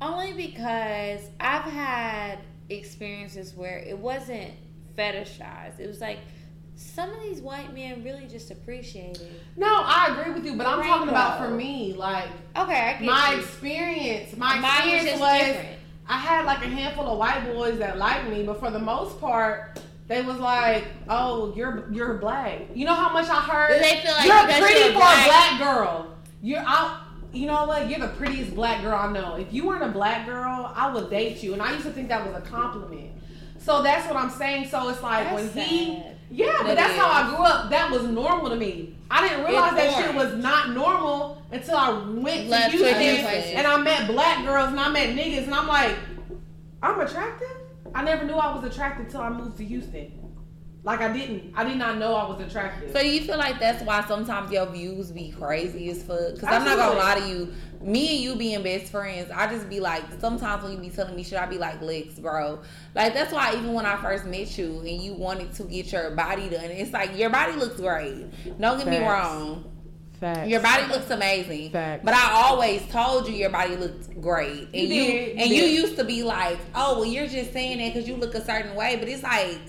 Only 0.00 0.32
because 0.32 1.20
I've 1.40 1.62
had 1.70 2.38
experiences 2.70 3.54
where 3.54 3.78
it 3.78 3.98
wasn't 3.98 4.52
fetishized. 4.96 5.78
It 5.80 5.86
was 5.86 6.00
like 6.00 6.18
some 6.80 7.10
of 7.10 7.20
these 7.22 7.40
white 7.40 7.74
men 7.74 8.04
really 8.04 8.26
just 8.26 8.50
appreciate 8.52 9.16
it. 9.20 9.32
No, 9.56 9.66
I 9.66 10.16
agree 10.16 10.32
with 10.32 10.44
you, 10.46 10.54
but 10.54 10.64
I'm 10.66 10.80
talking 10.82 11.08
about 11.08 11.38
for 11.38 11.50
me, 11.50 11.92
like 11.94 12.28
Okay, 12.56 12.96
I 13.00 13.02
my 13.04 13.32
you. 13.32 13.40
experience. 13.40 14.36
My 14.36 14.58
Mine 14.60 14.74
experience 14.94 15.08
just 15.10 15.20
was. 15.20 15.56
I 16.08 16.16
had 16.18 16.46
like 16.46 16.64
a 16.64 16.68
handful 16.68 17.06
of 17.08 17.18
white 17.18 17.44
boys 17.52 17.78
that 17.80 17.98
liked 17.98 18.28
me, 18.28 18.42
but 18.44 18.60
for 18.60 18.70
the 18.70 18.78
most 18.78 19.20
part, 19.20 19.80
they 20.06 20.22
was 20.22 20.38
like, 20.38 20.84
"Oh, 21.08 21.52
you're 21.56 21.84
you're 21.92 22.14
black." 22.14 22.60
You 22.74 22.86
know 22.86 22.94
how 22.94 23.12
much 23.12 23.28
I 23.28 23.40
heard? 23.40 23.74
Do 23.74 23.78
they 23.80 24.00
feel 24.00 24.12
like 24.12 24.24
you're 24.26 24.46
because 24.46 24.60
pretty 24.60 24.80
you're 24.80 24.88
for 24.92 24.98
black- 25.00 25.26
a 25.26 25.28
black 25.28 25.58
girl. 25.60 26.14
You're 26.42 26.60
out. 26.64 27.00
You 27.32 27.46
know 27.46 27.66
what? 27.66 27.90
You're 27.90 27.98
the 28.00 28.08
prettiest 28.14 28.54
black 28.54 28.82
girl 28.82 28.94
I 28.96 29.12
know. 29.12 29.34
If 29.34 29.52
you 29.52 29.66
weren't 29.66 29.82
a 29.84 29.88
black 29.88 30.24
girl, 30.26 30.72
I 30.74 30.90
would 30.92 31.10
date 31.10 31.42
you, 31.42 31.52
and 31.54 31.60
I 31.60 31.72
used 31.72 31.84
to 31.84 31.90
think 31.90 32.08
that 32.08 32.24
was 32.26 32.34
a 32.36 32.40
compliment. 32.46 33.10
So 33.58 33.82
that's 33.82 34.06
what 34.06 34.16
I'm 34.16 34.30
saying. 34.30 34.68
So 34.68 34.88
it's 34.88 35.02
like 35.02 35.28
That's 35.28 35.54
when 35.54 35.66
he, 35.66 35.86
sad. 35.96 36.16
Yeah, 36.30 36.58
but 36.62 36.76
that's 36.76 36.96
how 36.96 37.08
I 37.08 37.28
grew 37.28 37.44
up. 37.44 37.70
That 37.70 37.90
was 37.90 38.04
normal 38.04 38.50
to 38.50 38.56
me. 38.56 38.94
I 39.10 39.26
didn't 39.26 39.46
realize 39.46 39.74
that 39.74 40.04
shit 40.04 40.14
was 40.14 40.34
not 40.34 40.70
normal 40.70 41.42
until 41.50 41.76
I 41.76 41.90
went 41.90 42.42
to 42.44 42.48
Left 42.48 42.72
to 42.72 42.78
Houston 42.78 43.56
and 43.56 43.66
I 43.66 43.78
met 43.78 44.06
black 44.06 44.44
girls 44.44 44.68
and 44.68 44.78
I 44.78 44.90
met 44.90 45.16
niggas 45.16 45.44
and 45.44 45.54
I'm 45.54 45.66
like, 45.66 45.96
I'm 46.82 47.00
attractive. 47.00 47.48
I 47.94 48.04
never 48.04 48.24
knew 48.24 48.34
I 48.34 48.54
was 48.54 48.64
attractive 48.64 49.08
till 49.08 49.20
I 49.20 49.30
moved 49.30 49.56
to 49.58 49.64
Houston. 49.64 50.12
Like 50.84 51.00
I 51.00 51.12
didn't. 51.12 51.52
I 51.56 51.64
did 51.64 51.76
not 51.76 51.98
know 51.98 52.14
I 52.14 52.28
was 52.28 52.40
attractive. 52.40 52.92
So 52.92 53.00
you 53.00 53.22
feel 53.22 53.36
like 53.36 53.58
that's 53.58 53.82
why 53.82 54.04
sometimes 54.06 54.52
your 54.52 54.66
views 54.66 55.10
be 55.10 55.30
crazy 55.30 55.90
as 55.90 56.02
fuck? 56.02 56.34
Because 56.34 56.48
I'm 56.48 56.64
not 56.64 56.76
gonna 56.76 56.98
lie 56.98 57.18
to 57.18 57.28
you. 57.28 57.52
Me 57.80 58.14
and 58.14 58.20
you 58.20 58.36
being 58.36 58.62
best 58.62 58.90
friends, 58.90 59.30
I 59.30 59.46
just 59.52 59.68
be 59.68 59.80
like, 59.80 60.02
sometimes 60.20 60.62
when 60.64 60.72
you 60.72 60.78
be 60.78 60.90
telling 60.90 61.14
me 61.14 61.22
shit, 61.22 61.38
I 61.38 61.46
be 61.46 61.58
like, 61.58 61.80
Lex, 61.80 62.18
bro. 62.18 62.60
Like 62.94 63.14
that's 63.14 63.32
why 63.32 63.52
even 63.54 63.72
when 63.72 63.86
I 63.86 63.96
first 64.02 64.24
met 64.24 64.58
you 64.58 64.80
and 64.80 65.00
you 65.02 65.14
wanted 65.14 65.52
to 65.54 65.64
get 65.64 65.92
your 65.92 66.10
body 66.10 66.48
done, 66.48 66.64
it's 66.64 66.92
like 66.92 67.16
your 67.16 67.30
body 67.30 67.52
looks 67.52 67.76
great. 67.76 68.26
Don't 68.60 68.78
get 68.78 68.88
me 68.88 68.98
wrong. 68.98 69.64
Facts. 70.20 70.48
Your 70.48 70.60
body 70.60 70.92
looks 70.92 71.08
amazing. 71.10 71.70
Facts. 71.70 72.02
But 72.04 72.14
I 72.14 72.32
always 72.32 72.84
told 72.88 73.28
you 73.28 73.34
your 73.34 73.50
body 73.50 73.76
looked 73.76 74.20
great. 74.20 74.68
And 74.74 74.88
You 74.88 74.94
you, 74.94 75.12
did, 75.12 75.38
and 75.38 75.50
you 75.50 75.62
used 75.62 75.96
to 75.96 76.04
be 76.04 76.24
like, 76.24 76.58
"Oh, 76.74 76.96
well 76.96 77.04
you're 77.04 77.28
just 77.28 77.52
saying 77.52 77.78
that 77.78 77.92
cuz 77.92 78.08
you 78.08 78.16
look 78.16 78.34
a 78.34 78.44
certain 78.44 78.74
way." 78.74 78.96
But 78.96 79.08
it's 79.08 79.22
like 79.22 79.60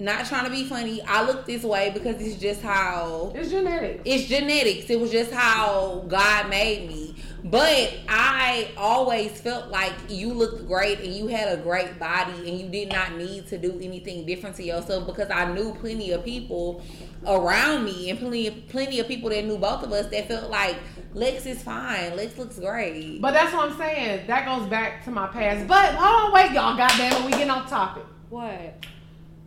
not 0.00 0.26
trying 0.26 0.44
to 0.44 0.50
be 0.50 0.64
funny. 0.64 1.00
I 1.02 1.24
look 1.24 1.46
this 1.46 1.62
way 1.62 1.90
because 1.92 2.20
it's 2.20 2.40
just 2.40 2.62
how 2.62 3.32
It's 3.34 3.50
genetic. 3.50 4.00
it's 4.04 4.24
genetics. 4.28 4.88
It 4.90 4.98
was 4.98 5.10
just 5.10 5.30
how 5.32 6.04
God 6.08 6.48
made 6.48 6.88
me. 6.88 7.14
But 7.42 7.94
I 8.08 8.68
always 8.76 9.40
felt 9.40 9.68
like 9.68 9.92
you 10.08 10.32
looked 10.34 10.66
great 10.66 11.00
and 11.00 11.14
you 11.14 11.26
had 11.28 11.58
a 11.58 11.62
great 11.62 11.98
body 11.98 12.32
and 12.48 12.58
you 12.60 12.68
did 12.68 12.92
not 12.92 13.16
need 13.16 13.46
to 13.48 13.56
do 13.58 13.78
anything 13.80 14.26
different 14.26 14.56
to 14.56 14.62
yourself 14.62 15.06
because 15.06 15.30
I 15.30 15.50
knew 15.52 15.72
plenty 15.74 16.12
of 16.12 16.22
people 16.24 16.82
around 17.26 17.84
me 17.84 18.10
and 18.10 18.18
plenty 18.18 18.46
of, 18.46 18.68
plenty 18.68 19.00
of 19.00 19.08
people 19.08 19.30
that 19.30 19.44
knew 19.46 19.56
both 19.56 19.82
of 19.82 19.92
us 19.92 20.06
that 20.10 20.28
felt 20.28 20.50
like 20.50 20.76
Lex 21.14 21.46
is 21.46 21.62
fine. 21.62 22.14
Lex 22.14 22.36
looks 22.38 22.58
great. 22.58 23.20
But 23.22 23.32
that's 23.32 23.52
what 23.54 23.70
I'm 23.70 23.76
saying. 23.78 24.26
That 24.26 24.44
goes 24.44 24.68
back 24.68 25.02
to 25.04 25.10
my 25.10 25.26
past. 25.28 25.66
But 25.66 25.94
hold 25.94 26.26
on, 26.26 26.32
wait, 26.32 26.52
y'all. 26.52 26.76
Goddamn 26.76 27.22
it, 27.22 27.24
we 27.24 27.30
getting 27.32 27.50
off 27.50 27.68
topic. 27.70 28.04
What? 28.28 28.84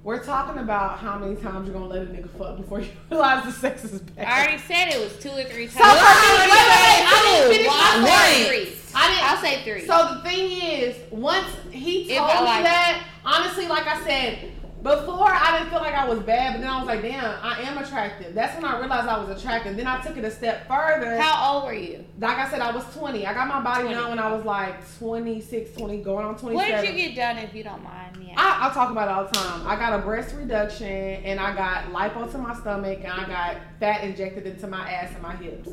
We're 0.04 0.22
talking 0.24 0.62
about 0.62 1.00
how 1.00 1.18
many 1.18 1.36
times 1.38 1.66
you're 1.68 1.74
gonna 1.74 1.88
let 1.88 2.02
a 2.02 2.06
nigga 2.06 2.30
fuck 2.38 2.58
before 2.58 2.82
you 2.82 2.90
realize 3.10 3.46
the 3.46 3.52
sex 3.54 3.86
is 3.86 4.02
bad. 4.02 4.28
I 4.28 4.42
already 4.44 4.58
said 4.64 4.90
it 4.90 5.00
was 5.00 5.18
two 5.18 5.30
or 5.30 5.44
three 5.46 5.68
So 5.68 5.80
times. 5.80 5.96
me, 5.96 6.08
wait, 6.30 6.50
wait, 6.50 6.68
wait, 6.68 7.04
I 7.08 7.22
didn't 7.24 7.52
finish 7.54 7.68
my 7.68 7.94
story. 8.04 8.46
three. 8.66 8.78
I 8.96 9.08
didn't. 9.08 9.24
I'll 9.24 9.38
say 9.42 9.64
three. 9.64 9.88
So 9.88 10.16
the 10.16 10.30
thing 10.30 10.52
is, 10.62 10.98
once 11.10 11.48
he 11.72 12.08
told 12.16 12.28
me 12.28 12.42
like 12.46 12.64
that, 12.64 13.08
honestly, 13.24 13.68
like 13.68 13.88
I 13.88 14.04
said, 14.06 14.52
before 14.84 15.30
I 15.32 15.58
didn't 15.58 15.72
feel 15.72 15.80
like 15.80 15.96
I 15.96 16.06
was 16.08 16.20
bad, 16.20 16.54
but 16.54 16.62
then 16.62 16.70
I 16.70 16.78
was 16.78 16.88
like, 16.88 17.02
damn, 17.02 17.24
I 17.24 17.62
am 17.62 17.78
attractive. 17.78 18.36
That's 18.36 18.54
when 18.56 18.66
I 18.66 18.78
realized 18.80 19.08
I 19.08 19.24
was 19.24 19.42
attractive. 19.42 19.78
Then 19.78 19.88
I 19.88 20.02
took 20.02 20.18
it 20.18 20.26
a 20.26 20.32
step 20.32 20.68
further. 20.68 21.18
How 21.18 21.54
old 21.54 21.66
were 21.66 21.74
you? 21.74 22.04
like 22.20 22.38
I 22.38 22.50
said, 22.50 22.60
I 22.60 22.72
was 22.72 22.84
20. 22.94 23.26
I 23.26 23.34
got 23.34 23.48
my 23.48 23.62
body 23.62 23.84
20. 23.84 23.96
done 23.96 24.10
when 24.10 24.20
I 24.20 24.32
was 24.32 24.44
like 24.44 24.76
26, 24.98 25.78
20, 25.78 25.98
going 26.02 26.26
on 26.26 26.38
27. 26.38 26.56
What 26.56 26.82
did 26.82 26.90
you 26.90 27.08
get 27.08 27.16
done 27.16 27.38
if 27.38 27.56
you 27.56 27.64
don't 27.64 27.82
mind 27.82 28.18
me? 28.18 28.34
I, 28.36 28.70
I 28.70 28.74
talk 28.74 28.92
about 28.92 29.08
it 29.08 29.12
all 29.12 29.24
the 29.26 29.32
time. 29.32 29.66
I 29.66 29.78
got 29.78 29.98
a 29.98 30.04
breast 30.04 30.36
reduction 30.36 30.88
and 30.88 31.40
I 31.40 31.56
got 31.56 31.86
lipo 31.94 32.30
to 32.32 32.38
my 32.38 32.54
stomach 32.54 33.00
and 33.04 33.12
I 33.12 33.26
got 33.26 33.62
fat 33.80 34.04
injected 34.04 34.46
into 34.46 34.68
my 34.68 34.90
ass 34.92 35.14
and 35.14 35.22
my 35.22 35.36
hips. 35.38 35.70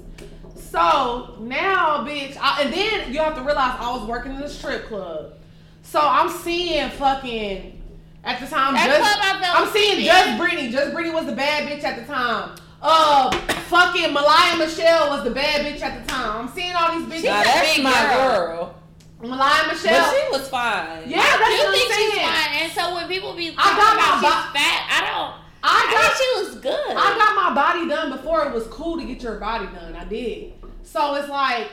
So 0.55 1.37
now, 1.41 2.05
bitch, 2.07 2.37
I, 2.41 2.63
and 2.63 2.73
then 2.73 3.13
you 3.13 3.19
have 3.21 3.35
to 3.35 3.43
realize 3.43 3.77
I 3.81 3.97
was 3.97 4.07
working 4.07 4.37
in 4.37 4.43
a 4.43 4.49
strip 4.49 4.87
club. 4.87 5.35
So 5.83 6.01
I'm 6.01 6.29
seeing 6.29 6.89
fucking 6.91 7.80
at 8.25 8.41
the 8.41 8.47
time. 8.47 8.75
That 8.75 8.87
just, 8.87 9.01
club 9.01 9.19
I 9.23 9.43
fell 9.43 9.57
I'm 9.65 9.73
seeing 9.73 9.93
asleep 9.93 10.07
Just 10.07 10.29
in. 10.29 10.39
Brittany. 10.39 10.71
Just 10.71 10.93
Brittany 10.93 11.15
was 11.15 11.27
the 11.27 11.33
bad 11.37 11.69
bitch 11.69 11.85
at 11.85 11.99
the 12.01 12.05
time. 12.13 12.57
Uh, 12.83 13.31
fucking 13.69 14.13
Malaya 14.13 14.57
Michelle 14.57 15.11
was 15.11 15.25
the 15.25 15.31
bad 15.31 15.65
bitch 15.67 15.83
at 15.83 16.01
the 16.07 16.13
time. 16.13 16.47
I'm 16.47 16.49
seeing 16.55 16.73
all 16.75 16.99
these 16.99 17.07
bitches. 17.09 17.25
now 17.25 17.41
a 17.41 17.45
that's 17.45 17.75
big 17.77 17.85
my 17.85 17.93
girl. 17.93 18.57
girl. 18.57 18.75
Malaya 19.23 19.65
But 19.67 19.75
Michelle. 19.75 20.11
she 20.15 20.31
was 20.33 20.49
fine. 20.49 21.03
yeah, 21.07 21.19
that's 21.21 21.39
you 21.39 21.59
what 21.61 21.69
I'm 21.69 21.73
think 21.75 21.93
she's 21.93 22.13
saying. 22.15 22.27
fine, 22.27 22.63
and 22.63 22.73
so 22.73 22.95
when 22.95 23.07
people 23.09 23.35
be 23.37 23.49
I 23.51 23.53
talking 23.53 23.77
got 23.77 23.95
about 23.95 24.23
my 24.23 24.29
she's 24.29 24.31
bo- 24.31 24.59
fat, 24.59 24.81
I 24.89 25.01
don't. 25.13 25.41
I 25.63 25.69
I 25.77 25.93
got 25.93 26.17
think 26.17 26.17
she 26.17 26.41
was 26.45 26.63
good. 26.63 26.97
I 26.97 27.19
got 27.19 27.37
my 27.37 27.55
body 27.55 27.87
done 27.87 28.11
before 28.17 28.47
it 28.47 28.55
was 28.55 28.67
cool 28.69 28.99
to 28.99 29.05
get 29.05 29.23
your 29.23 29.37
body 29.39 29.67
done. 29.67 29.95
I 29.95 30.05
did. 30.07 30.55
So 30.83 31.17
it's 31.17 31.29
like 31.29 31.69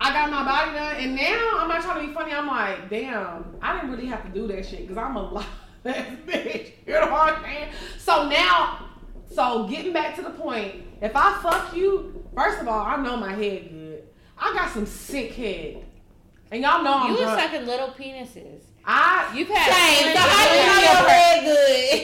I 0.00 0.12
got 0.12 0.30
my 0.30 0.44
body 0.44 0.72
done, 0.72 0.96
and 0.96 1.14
now 1.16 1.56
I'm 1.58 1.68
not 1.68 1.82
trying 1.82 2.00
to 2.02 2.06
be 2.08 2.12
funny. 2.14 2.32
I'm 2.32 2.46
like, 2.46 2.90
damn, 2.90 3.56
I 3.62 3.74
didn't 3.76 3.90
really 3.92 4.06
have 4.06 4.22
to 4.24 4.28
do 4.30 4.46
that 4.48 4.66
shit 4.66 4.82
because 4.82 4.96
I'm 4.98 5.16
a 5.16 5.22
lot 5.22 5.46
ass 5.84 6.06
bitch. 6.26 6.72
You 6.86 6.92
know 6.94 7.10
what 7.10 7.34
I'm 7.34 7.42
saying? 7.44 7.68
So 7.98 8.28
now, 8.28 8.90
so 9.32 9.66
getting 9.68 9.92
back 9.92 10.16
to 10.16 10.22
the 10.22 10.30
point, 10.30 10.76
if 11.00 11.12
I 11.14 11.38
fuck 11.42 11.74
you, 11.74 12.24
first 12.34 12.60
of 12.60 12.68
all, 12.68 12.80
I 12.84 12.96
know 12.96 13.16
my 13.16 13.32
head 13.34 13.70
good. 13.70 14.04
I 14.38 14.52
got 14.52 14.70
some 14.70 14.86
sick 14.86 15.32
head, 15.34 15.84
and 16.50 16.62
y'all 16.62 16.82
know 16.82 16.94
I'm 16.94 17.08
you 17.12 17.14
was 17.14 17.38
sucking 17.38 17.66
little 17.66 17.88
penises. 17.88 18.62
I 18.84 19.32
You've 19.34 19.48
had. 19.48 19.72
Same. 19.72 20.12
So 20.14 20.20
how 20.20 20.54
you 20.54 20.66
know 20.66 20.80
your 20.82 21.08
head 21.08 21.44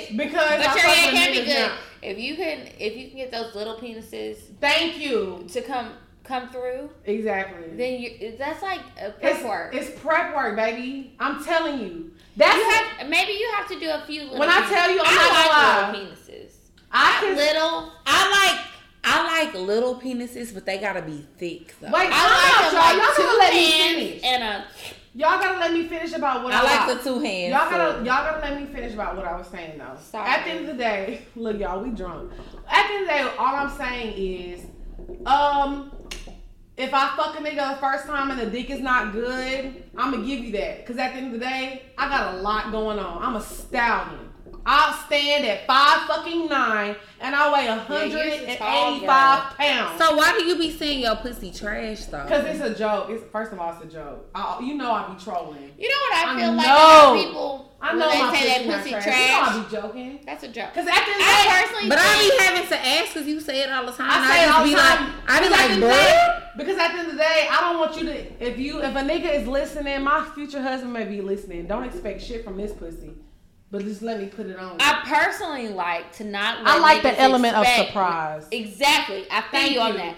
good? 0.08 0.16
because 0.16 0.32
But 0.32 0.68
I 0.68 0.74
your 0.74 0.82
head 0.84 1.10
can 1.12 1.32
be 1.32 1.38
good 1.40 1.48
now. 1.48 1.76
if 2.02 2.18
you 2.18 2.36
can. 2.36 2.68
If 2.78 2.96
you 2.96 3.08
can 3.08 3.16
get 3.18 3.30
those 3.30 3.54
little 3.54 3.76
penises 3.76 4.36
Thank 4.60 4.98
you. 4.98 5.44
to 5.52 5.60
come 5.60 5.90
come 6.24 6.48
through, 6.50 6.90
Exactly. 7.04 7.68
then 7.76 8.00
you 8.00 8.34
that's 8.38 8.62
like 8.62 8.80
a 9.00 9.10
prep 9.10 9.34
It's, 9.36 9.44
work. 9.44 9.74
it's 9.74 10.00
prep 10.00 10.34
work, 10.34 10.56
baby. 10.56 11.14
I'm 11.18 11.42
telling 11.44 11.80
you. 11.80 12.12
That's 12.36 12.56
you 12.56 12.70
have 12.70 13.08
maybe 13.08 13.32
you 13.32 13.50
have 13.56 13.68
to 13.68 13.78
do 13.80 13.90
a 13.90 14.02
few. 14.06 14.22
Little 14.24 14.38
When 14.38 14.48
I 14.48 14.60
tell 14.68 14.90
you, 14.90 15.00
I'm 15.00 15.06
I 15.06 15.14
not 15.14 15.32
like 15.32 15.92
gonna 15.92 15.98
little 15.98 16.16
penises. 16.16 16.52
I 16.92 17.16
can 17.20 17.36
Little. 17.36 17.92
I 18.06 18.52
like 18.54 18.66
I 19.02 19.44
like 19.44 19.54
little 19.54 19.94
penises, 20.00 20.52
but 20.52 20.66
they 20.66 20.78
gotta 20.78 21.02
be 21.02 21.26
thick 21.38 21.74
though. 21.80 21.88
wait. 21.90 22.08
I 22.12 22.12
I 22.12 22.62
like 22.62 22.72
y'all. 22.72 22.80
them 22.82 22.98
y'all 22.98 23.06
gotta 23.06 23.22
two 23.22 23.38
let 23.38 23.52
me 23.54 23.70
hands 23.70 23.94
finish. 23.96 24.24
and 24.24 24.42
a. 24.42 24.64
Y'all 25.12 25.40
gotta 25.40 25.58
let 25.58 25.72
me 25.72 25.88
finish 25.88 26.12
about 26.12 26.44
what 26.44 26.52
I, 26.52 26.60
I 26.60 26.62
like 26.62 26.86
like. 26.88 26.98
the 27.02 27.10
two 27.10 27.18
hands. 27.18 27.50
Y'all 27.50 27.68
gotta 27.70 27.92
so- 27.92 27.98
y'all 27.98 28.04
gotta 28.04 28.40
let 28.40 28.60
me 28.60 28.66
finish 28.72 28.92
about 28.94 29.16
what 29.16 29.24
I 29.26 29.36
was 29.36 29.46
saying 29.48 29.78
though. 29.78 29.96
Sorry. 30.00 30.28
At 30.28 30.44
the 30.44 30.50
end 30.50 30.60
of 30.60 30.66
the 30.66 30.74
day, 30.82 31.22
look 31.34 31.58
y'all, 31.58 31.82
we 31.82 31.90
drunk. 31.90 32.30
At 32.68 32.86
the 32.86 32.94
end 32.94 33.02
of 33.02 33.08
the 33.08 33.12
day, 33.14 33.36
all 33.38 33.56
I'm 33.56 33.76
saying 33.76 34.12
is, 34.16 34.66
um, 35.26 35.90
if 36.80 36.94
I 36.94 37.14
fuck 37.16 37.38
a 37.38 37.42
nigga 37.42 37.74
the 37.74 37.80
first 37.80 38.06
time 38.06 38.30
and 38.30 38.40
the 38.40 38.46
dick 38.46 38.70
is 38.70 38.80
not 38.80 39.12
good, 39.12 39.84
I'm 39.96 40.12
gonna 40.12 40.26
give 40.26 40.40
you 40.40 40.52
that. 40.52 40.86
Cause 40.86 40.96
at 40.96 41.12
the 41.12 41.18
end 41.18 41.26
of 41.26 41.32
the 41.34 41.38
day, 41.38 41.82
I 41.98 42.08
got 42.08 42.34
a 42.34 42.38
lot 42.38 42.72
going 42.72 42.98
on. 42.98 43.22
I'm 43.22 43.36
a 43.36 43.42
stallion. 43.42 44.29
I'll 44.66 44.92
stand 45.06 45.44
at 45.46 45.66
five 45.66 46.06
fucking 46.06 46.46
nine 46.48 46.96
and 47.20 47.34
I 47.34 47.52
weigh 47.52 47.66
hundred 47.66 48.10
you's 48.24 48.42
a 48.42 48.62
and 48.62 49.06
pounds. 49.06 49.98
So 49.98 50.16
why 50.16 50.36
do 50.38 50.44
you 50.44 50.56
be 50.58 50.70
saying 50.70 51.00
your 51.00 51.16
pussy 51.16 51.50
trash 51.50 52.04
though? 52.06 52.24
Cause 52.26 52.44
it's 52.44 52.60
a 52.60 52.74
joke. 52.74 53.06
It's 53.10 53.24
first 53.32 53.52
of 53.52 53.58
all, 53.58 53.72
it's 53.72 53.82
a 53.82 53.86
joke. 53.86 54.28
I, 54.34 54.60
you 54.62 54.74
know 54.74 54.92
I 54.92 55.12
be 55.12 55.22
trolling. 55.22 55.70
You 55.78 55.88
know 55.88 55.96
what 56.10 56.14
I 56.14 56.34
I 56.34 56.40
feel 56.40 56.52
like 56.52 56.66
know. 56.66 56.74
about 56.74 57.14
people 57.16 57.66
I 57.82 57.90
when 57.90 57.98
know 58.00 58.10
they 58.10 58.20
my 58.20 58.34
say 58.36 58.64
pussy 58.64 58.68
that 58.68 58.78
pussy 58.78 58.90
trash. 58.90 59.04
trash. 59.04 59.16
You 59.16 59.32
know 59.32 59.60
I 59.60 59.64
be 59.64 59.70
joking. 59.76 60.20
That's 60.26 60.42
a 60.44 60.48
joke. 60.48 60.74
Cause 60.74 60.86
at 60.86 61.04
the 61.04 61.12
end 61.12 61.22
I 61.22 61.42
day, 61.42 61.62
personally 61.64 61.88
But 61.88 61.98
I 61.98 62.18
think- 62.18 62.32
be 62.38 62.44
having 62.44 62.68
to 62.68 62.78
ask 62.86 63.14
because 63.14 63.28
you 63.28 63.40
say 63.40 63.62
it 63.62 63.70
all 63.70 63.86
the 63.86 63.92
time. 63.92 64.10
I 64.10 64.16
and 64.16 64.26
say 64.32 64.44
it 64.44 64.50
all 64.50 64.64
the 64.64 64.70
be 64.70 64.76
time. 64.76 65.04
like, 65.06 65.14
I 65.28 65.40
be 65.40 65.48
Because 65.48 65.50
like, 65.50 65.68
the 65.68 65.74
end 65.74 65.82
of 65.84 65.88
the 65.88 65.94
day- 65.94 66.16
bruh. 66.16 66.56
Because 66.58 66.76
at 66.78 66.92
the 66.92 66.98
end 66.98 67.06
of 67.08 67.12
the 67.14 67.18
day, 67.22 67.48
I 67.50 67.60
don't 67.60 67.78
want 67.78 67.96
you 67.96 68.04
to. 68.06 68.44
If 68.46 68.58
you, 68.58 68.82
if 68.82 68.94
a 68.94 68.98
nigga 69.00 69.32
is 69.40 69.46
listening, 69.48 70.02
my 70.02 70.28
future 70.34 70.60
husband 70.60 70.92
may 70.92 71.04
be 71.04 71.20
listening. 71.22 71.66
Don't 71.66 71.84
expect 71.84 72.20
shit 72.20 72.44
from 72.44 72.56
this 72.58 72.72
pussy, 72.72 73.12
but 73.70 73.84
just 73.84 74.02
let 74.02 74.20
me 74.20 74.26
put 74.26 74.46
it 74.46 74.58
on. 74.58 74.76
I 74.80 75.02
personally 75.04 75.68
like 75.68 76.12
to 76.14 76.24
not. 76.24 76.58
I 76.66 76.78
like 76.78 77.02
the 77.02 77.10
niggas 77.10 77.18
element 77.18 77.56
of 77.56 77.66
surprise. 77.66 78.46
Exactly. 78.50 79.26
I 79.30 79.40
feel 79.42 79.50
Thank 79.50 79.74
you 79.74 79.80
on 79.80 79.96
that. 79.96 80.16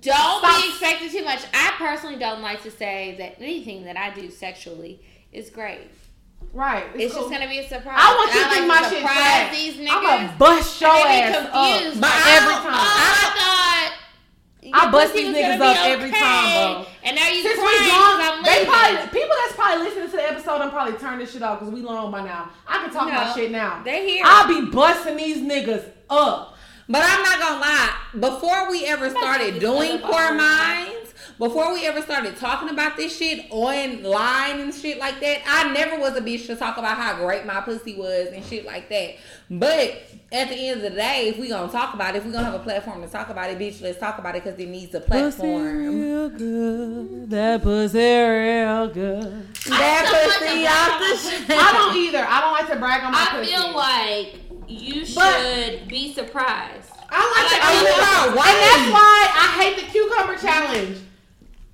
Don't 0.00 0.38
Stop. 0.38 0.62
be 0.62 0.68
expecting 0.70 1.10
too 1.10 1.24
much. 1.24 1.44
I 1.52 1.74
personally 1.76 2.16
don't 2.16 2.40
like 2.40 2.62
to 2.62 2.70
say 2.70 3.16
that 3.18 3.36
anything 3.38 3.84
that 3.84 3.98
I 3.98 4.14
do 4.14 4.30
sexually 4.30 5.00
is 5.32 5.50
great. 5.50 5.90
Right. 6.52 6.84
It's 6.94 7.12
cool. 7.12 7.22
just 7.22 7.32
gonna 7.32 7.48
be 7.48 7.58
a 7.58 7.68
surprise. 7.68 7.98
I 7.98 8.14
want 8.14 8.34
you 8.34 8.40
to 8.40 8.46
like 8.46 8.54
think 8.54 8.66
my 8.68 8.78
to 8.78 8.88
shit 8.88 8.98
surprise 8.98 9.50
these 9.52 9.74
niggas. 9.74 9.92
I'm 9.92 10.02
gonna 10.02 10.36
bust 10.38 10.80
your 10.80 10.90
ass 10.90 11.36
confused 11.36 11.96
up 11.96 12.00
But 12.00 12.10
I 12.12 12.36
every 12.36 12.54
time. 12.54 12.74
Oh, 12.74 12.96
I 13.00 13.34
thought. 13.36 14.03
I 14.72 14.90
bust 14.90 15.12
these 15.14 15.34
niggas 15.34 15.58
be 15.58 15.64
up 15.64 15.76
every 15.86 16.10
time, 16.10 16.74
bro. 16.82 16.86
And 17.04 17.16
now 17.16 17.28
you 17.28 17.42
Since 17.42 17.58
crying 17.58 17.80
we 17.82 17.90
'cause 17.90 18.00
long, 18.00 18.20
I'm 18.20 18.42
they 18.44 18.64
probably 18.64 19.20
people 19.20 19.36
that's 19.44 19.54
probably 19.54 19.84
listening 19.84 20.10
to 20.10 20.16
the 20.16 20.30
episode 20.30 20.60
I'm 20.60 20.70
probably 20.70 20.94
turning 20.98 21.18
this 21.20 21.32
shit 21.32 21.42
off 21.42 21.58
because 21.60 21.72
we 21.74 21.82
long 21.82 22.10
by 22.10 22.22
now. 22.24 22.48
I 22.66 22.78
can 22.84 22.90
talk 22.92 23.08
No, 23.08 23.14
my 23.14 23.32
shit 23.34 23.50
now. 23.50 23.82
they 23.84 24.08
hear 24.08 24.22
I'll 24.24 24.48
be 24.48 24.70
busting 24.70 25.16
these 25.16 25.38
niggas 25.38 25.84
up. 26.08 26.56
But 26.88 27.02
I'm 27.02 27.22
not 27.22 27.38
gonna 27.40 27.60
lie. 27.60 27.90
Before 28.20 28.70
we 28.70 28.84
ever 28.86 29.08
started 29.10 29.58
doing 29.58 29.98
poor 30.00 30.34
minds, 30.34 31.13
before 31.38 31.72
we 31.74 31.86
ever 31.86 32.00
started 32.02 32.36
talking 32.36 32.68
about 32.68 32.96
this 32.96 33.16
shit 33.16 33.46
online 33.50 34.60
and 34.60 34.74
shit 34.74 34.98
like 34.98 35.20
that, 35.20 35.38
I 35.46 35.72
never 35.72 35.98
was 35.98 36.16
a 36.16 36.20
bitch 36.20 36.46
to 36.46 36.56
talk 36.56 36.76
about 36.76 36.96
how 36.96 37.14
great 37.16 37.44
my 37.46 37.60
pussy 37.60 37.94
was 37.96 38.28
and 38.28 38.44
shit 38.44 38.64
like 38.64 38.88
that. 38.90 39.16
But 39.50 40.02
at 40.32 40.48
the 40.48 40.54
end 40.54 40.82
of 40.84 40.90
the 40.92 40.96
day, 40.96 41.28
if 41.28 41.38
we 41.38 41.48
gonna 41.48 41.70
talk 41.70 41.94
about 41.94 42.14
it, 42.14 42.18
if 42.18 42.24
we 42.26 42.32
gonna 42.32 42.44
have 42.46 42.54
a 42.54 42.58
platform 42.62 43.02
to 43.02 43.08
talk 43.08 43.28
about 43.30 43.50
it, 43.50 43.58
bitch, 43.58 43.80
let's 43.82 43.98
talk 43.98 44.18
about 44.18 44.36
it 44.36 44.44
because 44.44 44.58
it 44.58 44.68
needs 44.68 44.94
a 44.94 45.00
platform. 45.00 45.62
Pussy 45.62 45.88
real 45.88 46.28
good. 46.30 47.30
That 47.30 47.62
pussy 47.62 47.98
real 47.98 48.88
good. 48.88 49.54
That 49.64 50.04
I 50.04 50.06
still 50.06 50.40
pussy 50.40 50.62
like 50.62 50.70
off 50.70 50.98
to 50.98 51.28
the 51.28 51.30
brag 51.30 51.40
on 51.40 51.46
shit. 51.46 51.58
I 51.58 51.72
don't 51.72 51.96
either. 51.96 52.24
I 52.28 52.40
don't 52.40 52.52
like 52.52 52.68
to 52.68 52.76
brag 52.76 53.02
on 53.04 53.12
my 53.12 53.18
I 53.30 53.36
pussy. 53.38 53.54
I 53.54 53.56
feel 53.56 53.74
like 53.74 54.68
you 54.68 55.04
should 55.04 55.16
But- 55.16 55.88
be 55.88 56.12
surprised. 56.14 56.90
I 57.10 57.20
like 57.20 57.46
I 57.46 57.48
to. 57.48 57.54
like 57.54 57.62
I 57.62 57.78
to- 57.78 57.84
live 57.84 58.36
Why? 58.36 58.48
And 58.50 58.60
that's 58.62 58.92
why 58.92 59.28
I 59.34 59.62
hate 59.62 59.76
the 59.76 59.92
cucumber 59.92 60.36
challenge. 60.36 60.98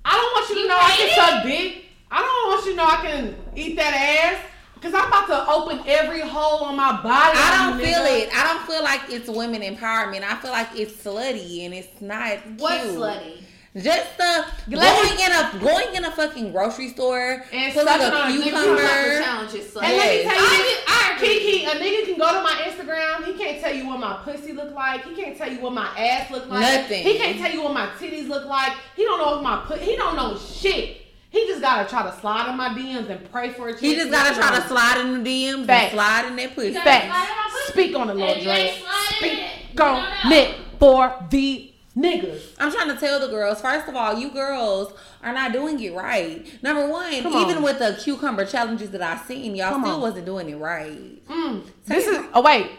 I 0.05 0.11
don't 0.17 0.31
want 0.33 0.49
you 0.49 0.55
to 0.55 0.61
You 0.61 0.67
know 0.67 0.77
I 0.79 0.91
can 0.97 1.15
suck 1.15 1.43
dick. 1.43 1.85
I 2.11 2.21
don't 2.21 2.49
want 2.53 2.65
you 2.65 2.71
to 2.71 2.77
know 2.77 2.85
I 2.85 2.95
can 3.05 3.35
eat 3.55 3.75
that 3.77 3.93
ass. 3.93 4.45
Cause 4.81 4.93
I'm 4.95 5.07
about 5.07 5.27
to 5.27 5.47
open 5.51 5.83
every 5.85 6.21
hole 6.21 6.63
on 6.65 6.75
my 6.75 7.03
body. 7.03 7.37
I 7.37 7.69
don't 7.69 7.79
feel 7.79 7.99
nigga. 7.99 8.21
it. 8.23 8.29
I 8.35 8.47
don't 8.51 8.65
feel 8.65 8.81
like 8.83 9.01
it's 9.09 9.29
women 9.29 9.61
empowerment. 9.61 10.23
I 10.23 10.35
feel 10.37 10.49
like 10.49 10.69
it's 10.75 10.93
slutty 11.03 11.65
and 11.65 11.73
it's 11.75 12.01
not 12.01 12.39
What's 12.57 12.83
cute. 12.85 12.95
slutty? 12.97 13.43
Just 13.77 14.17
the 14.17 14.45
going 14.69 15.19
in 15.19 15.31
a 15.31 15.59
going 15.61 15.95
in 15.95 16.03
a 16.03 16.11
fucking 16.11 16.51
grocery 16.51 16.89
store 16.89 17.45
And 17.53 17.71
pulling 17.73 17.87
a 17.87 18.41
cucumber. 18.43 19.21
challenge 19.21 19.53
is 19.53 19.71
slutty. 19.71 19.83
And 19.83 19.97
let 19.97 20.17
me 20.17 20.23
tell 20.23 20.35
you, 20.35 20.41
I. 20.41 20.80
Kiki, 21.21 21.65
a 21.65 21.69
nigga 21.71 22.05
can 22.05 22.17
go 22.17 22.33
to 22.33 22.41
my 22.41 22.51
Instagram. 22.67 23.25
He 23.25 23.33
can't 23.33 23.61
tell 23.61 23.73
you 23.73 23.87
what 23.87 23.99
my 23.99 24.17
pussy 24.23 24.53
look 24.53 24.73
like. 24.73 25.05
He 25.05 25.15
can't 25.15 25.37
tell 25.37 25.51
you 25.51 25.59
what 25.59 25.73
my 25.73 25.87
ass 25.97 26.29
look 26.31 26.47
like. 26.47 26.61
Nothing. 26.61 27.03
He 27.03 27.17
can't 27.17 27.37
tell 27.39 27.51
you 27.51 27.63
what 27.63 27.73
my 27.73 27.87
titties 27.99 28.27
look 28.27 28.45
like. 28.45 28.73
He 28.95 29.03
don't 29.03 29.19
know 29.19 29.37
if 29.37 29.43
my 29.43 29.63
put. 29.65 29.79
He 29.81 29.95
don't 29.95 30.15
know 30.15 30.37
shit. 30.37 30.97
He 31.29 31.47
just 31.47 31.61
gotta 31.61 31.89
try 31.89 32.03
to 32.03 32.19
slide 32.19 32.49
in 32.49 32.57
my 32.57 32.69
DMs 32.69 33.09
and 33.09 33.31
pray 33.31 33.51
for 33.51 33.69
a 33.69 33.71
chance. 33.71 33.81
He 33.81 33.95
chance 33.95 34.09
just 34.09 34.11
gotta 34.11 34.35
to 34.35 34.41
try 34.41 34.59
to 34.59 34.67
slide 34.67 34.99
in 34.99 35.23
the 35.23 35.29
DMs 35.29 35.69
and 35.69 35.91
slide 35.93 36.25
in 36.27 36.35
that 36.35 36.55
pussy. 36.55 36.73
gotta 36.73 36.89
slide 36.89 37.03
in 37.03 37.09
my 37.09 37.15
Facts. 37.15 37.67
Speak 37.69 37.95
on 37.95 38.07
the 38.07 38.13
Lord 38.15 38.31
And 38.31 38.43
you 38.43 38.49
ain't 38.49 38.73
Dre. 38.73 38.83
sliding 38.83 39.37
in 39.39 39.45
it. 39.45 39.51
Speak 39.51 39.69
You 39.71 39.75
don't 39.77 40.03
on 40.25 40.31
it 40.33 40.55
for 40.77 41.25
the 41.29 41.70
niggas. 41.95 42.55
I'm 42.59 42.71
trying 42.71 42.89
to 42.89 42.95
tell 42.97 43.19
the 43.19 43.27
girls, 43.27 43.61
first 43.61 43.87
of 43.87 43.95
all, 43.95 44.17
you 44.17 44.29
girls 44.31 44.93
are 45.23 45.33
not 45.33 45.51
doing 45.53 45.79
it 45.79 45.93
right. 45.93 46.45
Number 46.63 46.87
one, 46.87 47.21
Come 47.23 47.33
even 47.35 47.57
on. 47.57 47.63
with 47.63 47.79
the 47.79 47.99
cucumber 48.01 48.45
challenges 48.45 48.91
that 48.91 49.01
I 49.01 49.17
seen, 49.17 49.55
y'all 49.55 49.71
Come 49.71 49.83
still 49.83 49.95
on. 49.95 50.01
wasn't 50.01 50.25
doing 50.25 50.49
it 50.49 50.55
right. 50.57 51.25
Mm. 51.27 51.63
This 51.85 52.07
is. 52.07 52.25
Oh 52.33 52.41
wait. 52.41 52.71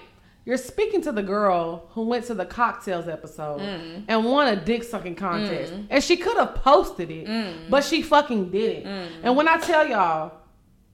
You're 0.44 0.56
speaking 0.56 1.01
to 1.02 1.12
the 1.12 1.22
girl 1.22 1.86
who 1.90 2.02
went 2.02 2.24
to 2.24 2.34
the 2.34 2.44
Cocktales 2.44 3.06
episode 3.06 3.60
Mm. 3.60 4.05
and 4.09 4.24
won 4.24 4.48
a 4.48 4.56
dick 4.56 4.82
sucking 4.82 5.14
contest. 5.14 5.72
And 5.89 6.02
she 6.02 6.16
could 6.16 6.36
have 6.36 6.56
posted 6.56 7.12
it, 7.12 7.28
Mm. 7.28 7.70
but 7.70 7.84
she 7.84 8.02
fucking 8.02 8.51
didn't. 8.51 8.86
And 9.22 9.36
when 9.36 9.47
I 9.47 9.59
tell 9.59 9.86
y'all, 9.86 10.32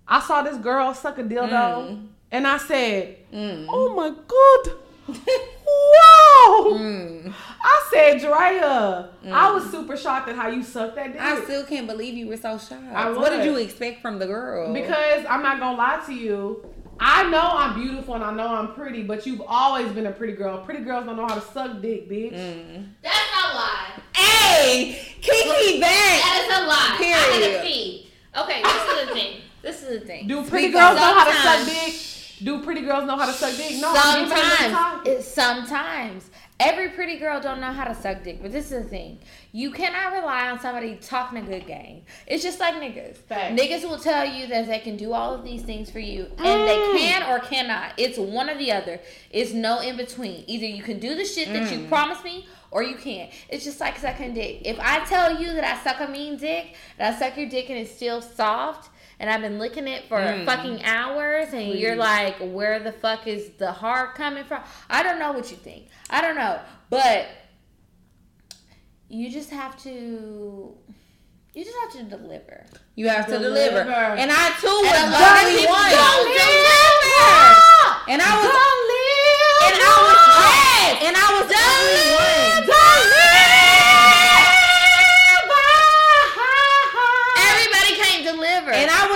I 0.06 0.20
saw 0.20 0.42
this 0.42 0.58
girl 0.58 0.92
suck 0.92 1.16
a 1.18 1.22
dildo 1.22 1.48
Mm. 1.50 2.06
and 2.30 2.46
I 2.46 2.58
said, 2.58 3.16
Mm. 3.32 3.66
Oh 3.70 3.94
my 3.94 4.10
god. 4.10 5.16
Wow. 5.68 6.78
Mm. 6.78 7.34
I 7.62 7.88
said, 7.90 8.20
Drea, 8.20 9.10
I 9.32 9.50
was 9.52 9.70
super 9.70 9.96
shocked 9.96 10.28
at 10.28 10.36
how 10.36 10.48
you 10.48 10.62
sucked 10.62 10.96
that 10.96 11.12
dick. 11.12 11.20
I 11.20 11.42
still 11.44 11.64
can't 11.64 11.86
believe 11.86 12.14
you 12.14 12.28
were 12.28 12.36
so 12.36 12.58
shocked. 12.58 12.84
I 12.94 13.10
What 13.10 13.30
did 13.30 13.44
you 13.44 13.56
expect 13.56 14.00
from 14.02 14.18
the 14.18 14.26
girl? 14.26 14.72
Because 14.72 15.24
I'm 15.28 15.42
not 15.42 15.58
gonna 15.58 15.76
lie 15.76 16.02
to 16.06 16.14
you. 16.14 16.64
I 17.00 17.28
know 17.30 17.40
I'm 17.40 17.78
beautiful 17.80 18.14
and 18.14 18.24
I 18.24 18.32
know 18.34 18.48
I'm 18.48 18.74
pretty, 18.74 19.02
but 19.04 19.24
you've 19.24 19.42
always 19.46 19.92
been 19.92 20.06
a 20.06 20.12
pretty 20.12 20.32
girl. 20.32 20.58
Pretty 20.58 20.80
girls 20.82 21.06
don't 21.06 21.16
know 21.16 21.26
how 21.26 21.34
to 21.34 21.40
suck 21.40 21.80
dick, 21.80 22.08
bitch. 22.10 22.34
Mm. 22.34 22.88
That's 23.02 23.16
a 23.16 23.54
lie. 23.54 24.00
Hey, 24.16 25.14
Kiki 25.20 25.80
back. 25.80 25.90
That 25.90 26.48
is 26.48 26.58
a 26.58 26.66
lie. 26.66 26.96
I 26.98 27.04
had 27.04 27.42
Period. 27.42 27.62
pee. 27.62 28.10
Okay, 28.36 28.62
this 28.62 28.82
is 28.82 29.08
the 29.08 29.14
thing. 29.14 29.40
This 29.62 29.82
is 29.82 30.00
the 30.00 30.06
thing. 30.06 30.26
Do 30.26 30.42
pretty 30.44 30.68
Speak 30.68 30.74
girls 30.74 30.96
know 30.96 31.14
how 31.14 31.24
to 31.24 31.34
suck 31.34 31.66
dick? 31.66 31.94
Do 32.42 32.62
pretty 32.62 32.82
girls 32.82 33.06
know 33.06 33.16
how 33.16 33.26
to 33.26 33.32
suck 33.32 33.56
dick? 33.56 33.80
No, 33.80 33.92
I'm 33.96 34.28
giving 34.28 34.28
them 34.28 34.38
the 34.38 34.56
sometimes, 34.56 34.72
time. 34.74 35.06
it, 35.06 35.22
sometimes 35.24 36.30
every 36.60 36.88
pretty 36.90 37.16
girl 37.18 37.40
don't 37.40 37.60
know 37.60 37.72
how 37.72 37.84
to 37.84 37.94
suck 37.94 38.22
dick. 38.22 38.40
But 38.42 38.52
this 38.52 38.66
is 38.70 38.82
the 38.84 38.88
thing: 38.88 39.18
you 39.52 39.70
cannot 39.70 40.12
rely 40.12 40.50
on 40.50 40.60
somebody 40.60 40.96
talking 40.96 41.38
a 41.38 41.42
good 41.42 41.66
game. 41.66 42.02
It's 42.26 42.42
just 42.42 42.60
like 42.60 42.74
niggas. 42.74 43.16
Facts. 43.16 43.60
Niggas 43.60 43.82
will 43.88 43.98
tell 43.98 44.24
you 44.24 44.46
that 44.48 44.66
they 44.66 44.78
can 44.78 44.96
do 44.96 45.12
all 45.12 45.34
of 45.34 45.44
these 45.44 45.62
things 45.62 45.90
for 45.90 45.98
you, 46.00 46.26
and 46.38 46.68
they 46.68 46.76
Mm. 46.76 46.98
can 46.98 47.22
or 47.30 47.40
cannot. 47.40 47.92
It's 47.96 48.18
one 48.18 48.48
or 48.48 48.56
the 48.56 48.72
other. 48.72 49.00
It's 49.30 49.52
no 49.52 49.80
in 49.80 49.96
between. 49.96 50.44
Either 50.46 50.66
you 50.66 50.82
can 50.82 50.98
do 51.00 51.14
the 51.14 51.24
shit 51.24 51.48
that 51.52 51.64
Mm. 51.64 51.72
you 51.82 51.88
promised 51.88 52.24
me. 52.24 52.46
Or 52.70 52.82
you 52.82 52.96
can't. 52.96 53.30
It's 53.48 53.64
just 53.64 53.80
like 53.80 53.96
sucking 53.98 54.34
dick. 54.34 54.60
If 54.66 54.78
I 54.78 55.02
tell 55.06 55.40
you 55.40 55.54
that 55.54 55.64
I 55.64 55.82
suck 55.82 56.06
a 56.06 56.12
mean 56.12 56.36
dick, 56.36 56.74
and 56.98 57.14
I 57.14 57.18
suck 57.18 57.34
your 57.38 57.48
dick 57.48 57.70
and 57.70 57.78
it's 57.78 57.90
still 57.90 58.20
soft, 58.20 58.90
and 59.20 59.28
I've 59.30 59.40
been 59.40 59.58
licking 59.58 59.88
it 59.88 60.04
for 60.08 60.18
Mm. 60.18 60.44
fucking 60.46 60.84
hours, 60.84 61.52
and 61.52 61.68
you're 61.78 61.96
like, 61.96 62.36
where 62.38 62.78
the 62.78 62.92
fuck 62.92 63.26
is 63.26 63.50
the 63.58 63.72
heart 63.72 64.14
coming 64.14 64.44
from? 64.44 64.62
I 64.88 65.02
don't 65.02 65.18
know 65.18 65.32
what 65.32 65.50
you 65.50 65.56
think. 65.56 65.88
I 66.10 66.20
don't 66.20 66.36
know. 66.36 66.60
But 66.90 67.26
you 69.08 69.30
just 69.30 69.50
have 69.50 69.80
to 69.84 70.74
you 71.54 71.64
just 71.64 71.76
have 71.80 71.92
to 71.92 72.16
deliver. 72.16 72.66
You 72.94 73.08
have 73.08 73.26
to 73.26 73.32
deliver. 73.38 73.82
Deliver. 73.82 73.90
And 73.90 74.30
I 74.30 74.50
too 74.60 74.68
And 74.68 74.86
was 74.86 74.94
a 74.94 75.06
the 75.06 75.10
lot 75.10 75.42
of 75.42 75.50
people 75.58 75.74
one. 75.74 75.90
don't 75.90 76.28
deliver. 76.28 77.58
And 78.12 78.22
I 78.22 78.30
was 78.38 78.46
Don't 78.46 78.78
and 79.66 79.74
I 79.82 79.94
was 80.06 80.18
and 81.02 81.14
I 81.16 81.26
was 81.34 81.46
the 81.48 82.17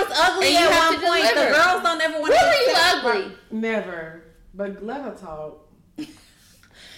was 0.09 0.17
ugly 0.19 0.49
you 0.51 0.57
at 0.57 0.71
have 0.71 0.93
one 0.93 1.01
to 1.01 1.07
point. 1.07 1.23
The 1.35 1.55
girls 1.55 1.83
don't 1.83 2.01
ever 2.01 2.13
want 2.19 2.29
Where 2.29 2.39
to 2.41 2.47
were 2.47 2.53
you 2.53 2.71
accept- 2.71 3.05
ugly? 3.05 3.37
Never. 3.51 4.23
But 4.53 4.83
let 4.85 5.01
her 5.01 5.11
talk. 5.15 5.59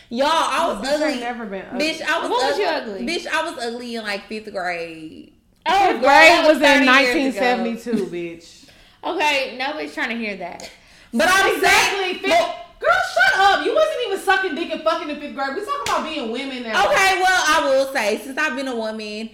Y'all, 0.10 0.27
I 0.30 0.68
was 0.68 0.88
Bitch 0.88 0.94
ain't 0.94 1.02
ugly. 1.03 1.19
never 1.19 1.45
been 1.48 1.65
ugly. 1.72 1.80
Bitch, 1.94 2.02
I 2.03 2.19
was 2.19 2.30
What 2.30 2.44
was 2.44 2.52
ugly. 2.53 2.64
you 2.64 2.69
ugly? 2.69 3.07
Bitch, 3.07 3.27
I 3.27 3.49
was 3.52 3.64
ugly 3.65 3.95
in 3.95 4.03
like 4.03 4.27
fifth 4.27 4.52
grade. 4.52 5.34
Oh, 5.65 5.72
Fifth 5.94 6.02
girl, 6.02 6.10
grade 6.10 6.32
that 6.32 6.45
was 6.48 6.57
in 6.57 6.64
30 6.64 6.86
years 6.86 7.36
ago. 7.36 7.45
1972, 7.64 8.06
bitch. 8.07 8.61
Okay, 9.06 9.56
nobody's 9.60 9.94
trying 9.94 10.10
to 10.10 10.15
hear 10.18 10.36
that. 10.38 10.68
But 11.14 11.27
I'm 11.32 11.56
Exactly. 11.56 11.99
saying, 12.02 12.15
Fifth, 12.22 12.56
girl, 12.80 12.90
shut 13.14 13.40
up. 13.40 13.64
You 13.64 13.76
wasn't 13.76 13.98
even 14.07 14.19
sucking 14.19 14.56
dick 14.56 14.72
and 14.72 14.82
fucking 14.82 15.10
in 15.11 15.19
fifth 15.19 15.36
grade. 15.36 15.49
We 15.56 15.64
talking 15.64 15.82
about 15.86 16.03
being 16.06 16.32
women 16.32 16.64
now. 16.64 16.88
okay, 16.88 17.22
well, 17.22 17.44
I 17.48 17.69
will 17.69 17.94
say, 17.94 18.18
since 18.18 18.36
I've 18.38 18.56
been 18.56 18.68
a 18.68 18.76
woman, 18.76 19.30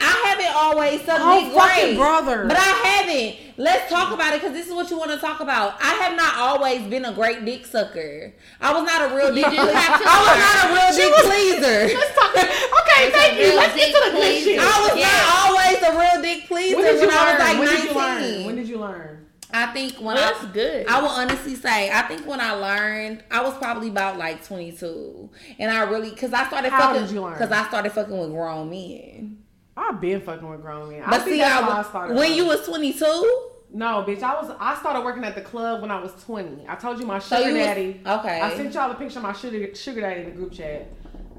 I 0.00 0.12
haven't 0.26 0.54
always 0.54 1.00
sucked 1.04 1.20
Oh, 1.24 1.40
dick 1.40 1.52
fucking 1.54 1.84
great. 1.84 1.96
brother. 1.96 2.44
But 2.46 2.58
I 2.58 2.62
haven't. 2.62 3.36
Let's 3.58 3.88
talk 3.90 4.12
about 4.12 4.34
it 4.34 4.40
because 4.42 4.52
this 4.54 4.66
is 4.68 4.74
what 4.74 4.90
you 4.90 4.98
want 4.98 5.10
to 5.12 5.16
talk 5.16 5.40
about. 5.40 5.80
I 5.82 5.94
have 5.94 6.14
not 6.16 6.36
always 6.36 6.82
been 6.82 7.06
a 7.06 7.12
great 7.14 7.44
dick 7.46 7.64
sucker. 7.64 8.34
I 8.60 8.74
was 8.74 8.84
not 8.84 9.10
a 9.10 9.14
real 9.16 9.34
dick. 9.34 9.44
do 9.46 9.56
have 9.56 10.00
to 10.00 10.04
I 10.06 10.18
was 10.20 10.36
not 10.36 10.56
a 10.68 10.74
real 10.74 10.92
She 10.92 11.02
dick 11.08 11.16
was- 11.16 11.26
pleaser. 11.26 11.94
Let's 11.98 12.14
talk. 12.14 12.36
Okay, 12.36 13.02
It's 13.08 13.16
thank 13.16 13.38
you. 13.40 13.56
Let's 13.56 13.74
get 13.74 13.94
to 13.94 14.10
the 14.10 14.16
good 14.16 14.42
shit. 14.44 14.58
I 14.60 14.80
was 14.88 14.98
Yeah. 14.98 15.08
not 15.08 15.48
always 15.48 15.82
a 15.82 15.98
real 15.98 16.22
dick 16.22 16.46
pleaser 16.46 16.76
When 16.76 16.84
when, 16.84 16.94
did 16.94 17.02
you 17.02 17.08
I 17.08 17.32
was 17.32 17.32
learn? 17.32 17.38
like 17.40 17.58
when 17.58 17.68
19. 17.68 17.80
did 17.80 17.88
you 17.88 17.96
learn? 17.98 18.44
When 18.46 18.56
did 18.56 18.68
you 18.68 18.78
learn? 18.78 19.26
I 19.54 19.66
think 19.72 19.94
when 19.94 20.16
Well, 20.16 20.18
I 20.18 20.32
that's 20.32 20.44
good. 20.52 20.86
I 20.88 21.00
will 21.00 21.08
honestly 21.08 21.54
say, 21.54 21.90
I 21.90 22.02
think 22.02 22.26
when 22.26 22.40
I 22.40 22.50
learned, 22.52 23.24
I 23.30 23.40
was 23.42 23.56
probably 23.56 23.88
about 23.88 24.18
like 24.18 24.44
22, 24.44 25.30
and 25.58 25.70
I 25.70 25.84
really, 25.84 26.10
cause 26.10 26.34
I 26.34 26.46
started 26.48 26.70
How 26.72 26.88
fucking, 26.88 27.02
did 27.06 27.10
you 27.12 27.22
learn? 27.22 27.38
cause 27.38 27.50
I 27.50 27.66
started 27.68 27.92
fucking 27.92 28.18
with 28.18 28.30
grown 28.30 28.68
men. 28.68 29.38
I've 29.76 30.00
been 30.00 30.20
fucking 30.22 30.48
with 30.48 30.62
grown 30.62 30.90
men. 30.90 31.02
I 31.02 31.10
But 31.10 31.18
think 31.22 31.34
see, 31.34 31.38
that's 31.40 31.62
I, 31.62 31.68
why 31.68 31.78
I 31.78 31.82
started. 31.82 32.16
when 32.16 32.26
early. 32.28 32.36
you 32.36 32.46
was 32.46 32.66
22, 32.66 33.48
no, 33.72 34.04
bitch, 34.06 34.22
I 34.22 34.40
was. 34.40 34.50
I 34.58 34.74
started 34.76 35.04
working 35.04 35.24
at 35.24 35.34
the 35.34 35.40
club 35.42 35.82
when 35.82 35.90
I 35.90 36.00
was 36.00 36.12
20. 36.24 36.66
I 36.68 36.76
told 36.76 36.98
you 36.98 37.04
my 37.06 37.18
so 37.18 37.36
sugar 37.36 37.48
you 37.50 37.56
was- 37.56 37.64
daddy. 37.66 38.00
okay. 38.06 38.40
I 38.40 38.56
sent 38.56 38.72
y'all 38.74 38.90
a 38.90 38.94
picture 38.94 39.18
of 39.18 39.24
my 39.24 39.32
sugar 39.32 39.74
sugar 39.74 40.00
daddy 40.00 40.20
in 40.20 40.26
the 40.26 40.32
group 40.32 40.52
chat. 40.52 40.86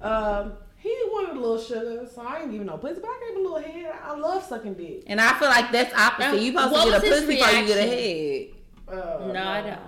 Um, 0.02 0.54
he 0.78 0.90
wanted 1.08 1.36
a 1.38 1.40
little 1.40 1.58
sugar, 1.60 2.08
so 2.14 2.22
I 2.22 2.42
ain't 2.42 2.54
even 2.54 2.68
know 2.68 2.78
pussy, 2.78 3.00
but 3.02 3.10
I 3.10 3.20
gave 3.28 3.38
him 3.40 3.46
a 3.46 3.50
little 3.50 3.72
head. 3.72 3.94
I 4.04 4.16
love 4.16 4.44
sucking 4.44 4.76
dick. 4.76 5.04
and 5.08 5.20
I 5.20 5.34
feel 5.40 5.48
like 5.48 5.72
that's 5.72 5.94
opposite. 5.96 6.40
You 6.42 6.52
supposed 6.52 6.72
What 6.72 6.86
to 6.86 6.92
get 6.92 6.98
a 6.98 7.00
was 7.00 7.10
his 7.10 7.22
pussy 7.26 7.36
before 7.38 7.60
you 7.60 7.66
get 7.68 7.78
a 7.78 7.82
head. 7.90 8.48
Uh, 8.88 9.32
no, 9.34 9.44
I 9.48 9.62
don't. 9.62 9.80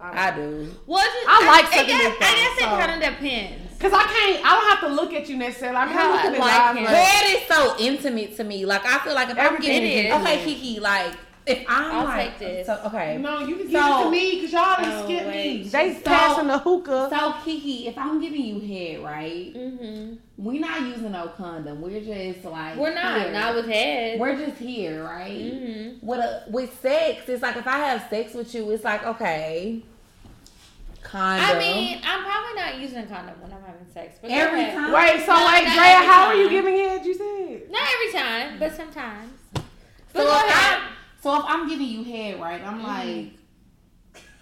I 0.00 0.30
do. 0.36 0.70
Well, 0.86 1.02
just, 1.04 1.26
I 1.28 1.46
like 1.46 1.64
I 1.66 1.70
sucking 1.70 1.86
guess, 1.86 2.02
dick, 2.02 2.20
though, 2.20 2.26
I 2.26 2.34
guess 2.34 2.58
so- 2.58 2.64
it 2.76 2.86
kind 2.86 3.02
of 3.02 3.08
depends. 3.10 3.62
Cause 3.78 3.92
I 3.92 4.02
can't. 4.04 4.44
I 4.46 4.54
don't 4.54 4.68
have 4.70 4.80
to 4.88 4.88
look 5.02 5.12
at 5.12 5.28
you 5.28 5.36
necessarily. 5.36 5.76
I'm 5.76 5.88
How 5.88 6.08
I 6.10 6.12
look 6.12 6.24
at 6.24 6.30
his 6.32 6.40
like 6.40 6.52
eyes. 6.60 6.76
him. 6.78 6.84
Like, 6.84 6.94
Head 6.96 7.42
so 7.46 7.76
intimate 7.78 8.36
to 8.36 8.44
me. 8.44 8.64
Like 8.64 8.86
I 8.86 8.98
feel 9.00 9.14
like 9.14 9.28
if 9.28 9.38
I'm 9.38 9.60
getting 9.60 9.82
is 9.90 10.14
okay, 10.14 10.34
intimate. 10.34 10.44
Kiki, 10.44 10.80
like 10.80 11.12
if 11.46 11.64
I'm 11.68 11.92
I'll 11.92 12.04
like, 12.04 12.38
take 12.38 12.38
this. 12.40 12.66
So, 12.66 12.80
okay. 12.86 13.18
No, 13.18 13.40
you 13.46 13.56
can 13.56 13.68
give 13.68 13.80
So- 13.80 14.00
it 14.00 14.04
to 14.04 14.10
me 14.10 14.34
because 14.34 14.52
y'all 14.52 14.76
done 14.82 14.92
Oh, 14.92 15.04
skip 15.04 15.26
me. 15.28 15.62
They 15.62 15.94
So- 15.94 16.00
passing 16.00 16.48
the 16.48 16.58
hookah. 16.58 17.08
So 17.16 17.34
Kiki, 17.44 17.86
if 17.86 17.96
I'm 17.96 18.20
giving 18.20 18.40
you 18.42 18.60
head, 18.60 19.04
right? 19.04 19.54
Mm-hmm. 19.54 20.14
We're 20.38 20.60
not 20.60 20.82
using 20.82 21.12
no 21.12 21.28
condom. 21.28 21.80
We're 21.80 22.00
just 22.00 22.44
like 22.44 22.76
We're 22.76 22.92
not. 22.94 23.20
here. 23.22 23.32
Not 23.32 23.54
with 23.54 23.66
head. 23.66 24.18
We're 24.20 24.36
just 24.36 24.58
here, 24.58 25.04
right? 25.04 25.30
mm-hmm. 25.32 26.06
With 26.06 26.18
a, 26.20 26.44
with 26.50 26.78
sex, 26.82 27.28
it's 27.28 27.42
like 27.42 27.56
if 27.56 27.66
I 27.66 27.78
have 27.78 28.06
sex 28.10 28.34
with 28.34 28.54
you, 28.54 28.68
it's 28.70 28.84
like 28.84 29.06
okay, 29.06 29.82
condom. 31.02 31.46
I 31.46 31.58
mean, 31.58 32.00
I'm 32.04 32.24
probably 32.24 32.54
not 32.60 32.78
using 32.80 32.98
a 32.98 33.06
condom 33.06 33.40
when 33.40 33.52
I'm 33.52 33.62
having 33.62 33.86
sex. 33.94 34.18
But 34.20 34.30
every 34.30 34.64
time. 34.66 34.92
Wait, 34.92 35.24
so 35.24 35.32
No, 35.34 35.46
wait, 35.46 35.62
Drea, 35.62 35.80
every 35.80 36.06
how 36.06 36.26
are 36.26 36.34
you 36.34 36.50
giving 36.50 36.76
head? 36.76 37.06
You 37.06 37.14
said. 37.14 37.70
Not 37.70 37.88
every 37.94 38.20
time, 38.20 38.58
but 38.58 38.74
sometimes. 38.74 39.30
So 39.54 39.62
But 40.12 40.22
if, 40.22 40.26
go 40.28 40.32
ahead. 40.36 40.78
I, 40.82 40.88
so 41.26 41.40
if 41.40 41.44
I'm 41.48 41.68
giving 41.68 41.88
you 41.88 42.04
head, 42.04 42.40
right? 42.40 42.62
I'm 42.62 42.78
mm-hmm. 42.78 42.86
like, 42.86 43.32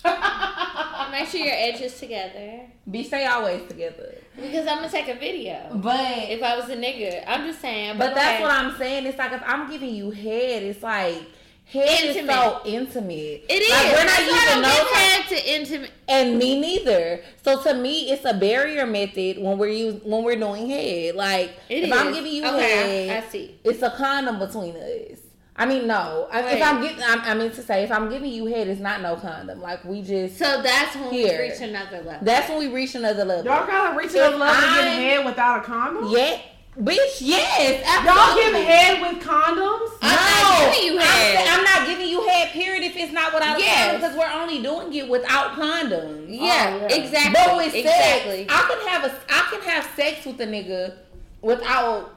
Make 1.12 1.28
sure 1.28 1.40
your 1.40 1.54
edges 1.54 1.98
together. 1.98 2.60
Be 2.90 3.08
they 3.08 3.24
always 3.24 3.66
together. 3.66 4.16
Because 4.36 4.66
I'm 4.66 4.76
gonna 4.80 4.90
take 4.90 5.08
a 5.08 5.14
video. 5.14 5.70
But 5.76 6.28
If 6.28 6.42
I 6.42 6.56
was 6.58 6.68
a 6.68 6.76
nigga, 6.76 7.24
I'm 7.26 7.46
just 7.46 7.62
saying. 7.62 7.96
but 7.96 8.10
go 8.10 8.14
that's 8.16 8.26
ahead. 8.26 8.42
what 8.42 8.50
I'm 8.50 8.76
saying. 8.76 9.06
It's 9.06 9.16
like 9.16 9.32
if 9.32 9.42
I'm 9.46 9.70
giving 9.70 9.94
you 9.94 10.10
head, 10.10 10.62
it's 10.62 10.82
like 10.82 11.22
head 11.64 11.88
is 12.04 12.16
Intimate. 12.16 12.34
so 12.34 12.60
intimate. 12.66 13.44
It 13.48 13.62
is. 13.62 13.70
Like, 13.70 13.86
we're 13.86 14.04
not 14.04 14.18
That's 14.18 14.44
using 14.44 14.62
no 14.62 14.94
head 14.94 15.28
to 15.28 15.54
intimate. 15.54 15.92
And 16.06 16.38
me 16.38 16.60
neither. 16.60 17.22
So 17.42 17.62
to 17.62 17.72
me, 17.72 18.10
it's 18.10 18.26
a 18.26 18.34
barrier 18.34 18.84
method 18.84 19.38
when 19.38 19.56
we're 19.56 19.68
use, 19.68 20.02
when 20.04 20.22
we're 20.22 20.36
doing 20.36 20.68
head. 20.68 21.14
Like 21.14 21.50
It 21.70 21.84
if 21.84 21.90
is. 21.90 21.96
I'm 21.96 22.12
giving 22.12 22.32
you 22.32 22.46
okay, 22.46 23.06
head, 23.06 23.24
I, 23.24 23.26
I 23.26 23.30
see. 23.30 23.58
it's 23.64 23.80
a 23.80 23.90
condom 23.90 24.38
between 24.38 24.76
us. 24.76 25.23
I 25.56 25.66
mean, 25.66 25.86
no. 25.86 26.26
I, 26.32 26.42
Wait. 26.42 26.56
if 26.56 26.62
I'm 26.66 26.82
getting, 26.82 27.02
I'm, 27.04 27.20
I 27.20 27.34
mean 27.34 27.50
to 27.52 27.62
say, 27.62 27.84
if 27.84 27.92
I'm 27.92 28.08
giving 28.10 28.32
you 28.32 28.46
head, 28.46 28.66
it's 28.66 28.80
not 28.80 29.00
no 29.02 29.14
condom. 29.16 29.60
Like 29.60 29.84
we 29.84 30.02
just. 30.02 30.36
So 30.36 30.60
that's 30.62 30.96
when 30.96 31.12
Here. 31.12 31.38
we 31.40 31.48
reach 31.50 31.60
another 31.60 31.98
level. 32.02 32.24
That's 32.24 32.48
when 32.48 32.58
we 32.58 32.68
reach 32.74 32.94
another 32.96 33.24
level. 33.24 33.44
Y'all 33.44 33.66
gotta 33.66 33.96
reach 33.96 34.08
If 34.10 34.14
a 34.16 34.18
level 34.36 34.38
to 34.38 34.44
I- 34.46 34.82
get 34.82 34.94
head 34.98 35.24
without 35.24 35.60
a 35.60 35.62
condom? 35.62 36.08
Yeah, 36.10 36.40
bitch. 36.76 37.18
Yes. 37.20 37.86
Y'all 38.04 38.34
give 38.34 38.66
head 38.66 39.00
with 39.00 39.22
condoms? 39.22 39.90
I'm 40.02 40.16
not 40.16 40.72
giving 40.74 40.86
you 40.92 40.98
I'm 40.98 41.06
head. 41.06 41.48
I'm, 41.48 41.64
not 41.64 41.86
giving 41.86 42.08
you 42.08 42.26
head. 42.26 42.50
Period. 42.50 42.82
If 42.82 42.96
it's 42.96 43.12
not 43.12 43.32
without 43.32 43.56
a 43.56 43.60
Yes. 43.60 43.92
condom, 43.92 44.00
because 44.00 44.16
we're 44.18 44.40
only 44.42 44.60
doing 44.60 44.92
it 44.92 45.08
without 45.08 45.52
condoms. 45.52 46.26
yeah, 46.30 46.80
Oh, 46.82 46.86
yeah. 46.88 46.96
exactly. 46.96 47.32
But 47.32 47.56
with 47.58 47.74
exactly. 47.76 48.48
sex, 48.48 48.52
I 48.52 48.68
can 48.68 48.88
have 48.88 49.04
a 49.04 49.14
I 49.32 49.48
can 49.52 49.60
have 49.70 49.84
sex 49.94 50.26
with 50.26 50.40
a 50.40 50.46
nigga 50.48 50.96
without 51.42 52.10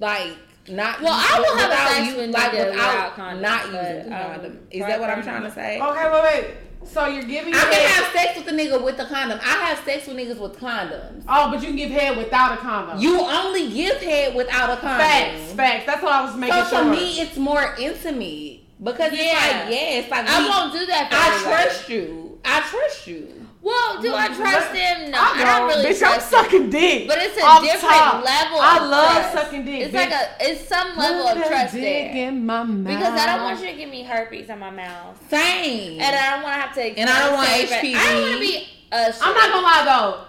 like 0.00 0.36
not. 0.70 1.00
Well, 1.02 1.12
I 1.12 1.38
will 1.38 1.56
have 1.58 1.66
a 1.66 1.70
without 1.70 1.88
sex 1.90 2.06
you- 2.08 2.16
with 2.16 2.30
like 2.30 2.50
nigga 2.52 2.70
without 2.70 2.94
without 2.94 3.14
condom, 3.16 3.42
not 3.42 3.62
but, 3.72 3.94
using 3.96 4.12
um, 4.12 4.22
condom. 4.22 4.58
Is 4.70 4.80
right, 4.80 4.88
that 4.88 5.00
what 5.00 5.10
I'm 5.10 5.22
trying 5.22 5.42
to 5.42 5.50
say? 5.52 5.80
Okay, 5.80 6.10
wait, 6.12 6.22
wait. 6.22 6.54
So 6.82 7.06
you're 7.06 7.24
giving 7.24 7.54
I 7.54 7.58
can 7.58 7.88
have 7.90 8.12
sex 8.12 8.38
with 8.38 8.48
a 8.48 8.52
nigga 8.52 8.82
with 8.82 8.98
a 8.98 9.04
condom. 9.04 9.38
I 9.42 9.48
have 9.66 9.84
sex 9.84 10.06
with 10.06 10.16
niggas 10.16 10.38
with 10.40 10.58
condoms. 10.58 11.24
oh, 11.28 11.50
but 11.50 11.60
you 11.60 11.66
can 11.68 11.76
give 11.76 11.90
head 11.90 12.16
without 12.16 12.54
a 12.54 12.56
condom. 12.56 12.98
You 12.98 13.20
only 13.20 13.70
give 13.70 13.98
head 14.00 14.34
without 14.34 14.70
a 14.70 14.76
condom. 14.80 14.98
facts, 15.06 15.52
facts. 15.52 15.86
That's 15.86 16.02
what 16.02 16.12
I 16.12 16.24
was 16.24 16.34
making 16.36 16.54
So 16.64 16.70
sure. 16.70 16.84
to 16.84 16.90
me, 16.90 17.20
it's 17.20 17.36
more 17.36 17.74
intimate 17.78 18.60
because 18.82 19.12
it's 19.12 19.22
Yeah. 19.22 19.34
like 19.34 19.74
yeah, 19.74 19.98
it's 19.98 20.10
like 20.10 20.26
I 20.26 20.42
we- 20.42 20.48
won't 20.48 20.72
do 20.72 20.86
that. 20.86 21.10
For 21.10 21.16
I 21.16 21.34
everybody. 21.34 21.64
trust 21.64 21.88
you. 21.90 22.38
I 22.46 22.60
trust 22.62 23.06
you. 23.06 23.39
Well, 23.62 24.00
do 24.00 24.14
I 24.14 24.28
trust 24.28 24.72
him? 24.74 25.10
No, 25.10 25.18
I, 25.20 25.44
don't 25.44 25.68
really 25.68 25.84
Bitch, 25.92 25.98
trust 25.98 26.32
I'm 26.32 26.42
them. 26.42 26.44
sucking 26.50 26.70
dick. 26.70 27.06
But 27.08 27.18
it's 27.20 27.36
a 27.36 27.44
Off 27.44 27.62
different 27.62 27.94
top. 27.94 28.24
level. 28.24 28.58
I 28.58 28.78
love 28.86 29.12
trust. 29.16 29.32
sucking 29.34 29.64
dick. 29.66 29.80
It's 29.82 29.94
bitch. 29.94 30.10
like 30.10 30.12
a, 30.12 30.28
it's 30.40 30.66
some 30.66 30.96
level 30.96 31.28
Put 31.28 31.36
of 31.36 31.44
trust 31.46 31.74
dick 31.74 31.82
there. 32.12 32.28
in 32.28 32.46
my 32.46 32.62
mouth. 32.62 32.86
Because 32.86 33.20
I 33.20 33.26
don't 33.26 33.44
want 33.44 33.60
you 33.60 33.66
to 33.66 33.76
give 33.76 33.90
me 33.90 34.02
herpes 34.02 34.48
on 34.48 34.60
my 34.60 34.70
mouth, 34.70 35.18
Same. 35.28 36.00
and 36.00 36.16
I 36.16 36.30
don't 36.30 36.42
want 36.42 36.54
to 36.54 36.60
have 36.62 36.74
to. 36.74 36.98
And 36.98 37.10
I 37.10 37.18
don't 37.26 37.34
want. 37.34 37.48
HPV. 37.50 37.94
I 37.96 38.12
don't 38.12 38.20
want 38.22 38.34
to 38.34 38.40
be. 38.40 38.68
Uh, 38.92 39.12
I'm 39.20 39.34
not 39.34 39.50
gonna 39.50 39.62
lie 39.62 39.82
though. 39.84 40.24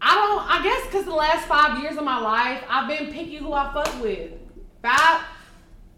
I 0.00 0.14
don't. 0.16 0.50
I 0.50 0.62
guess 0.64 0.84
because 0.86 1.04
the 1.04 1.14
last 1.14 1.46
five 1.46 1.80
years 1.80 1.96
of 1.96 2.02
my 2.04 2.18
life, 2.18 2.64
I've 2.68 2.88
been 2.88 3.12
picky 3.12 3.36
who 3.36 3.52
I 3.52 3.72
fuck 3.72 4.02
with. 4.02 4.32
Five. 4.82 5.20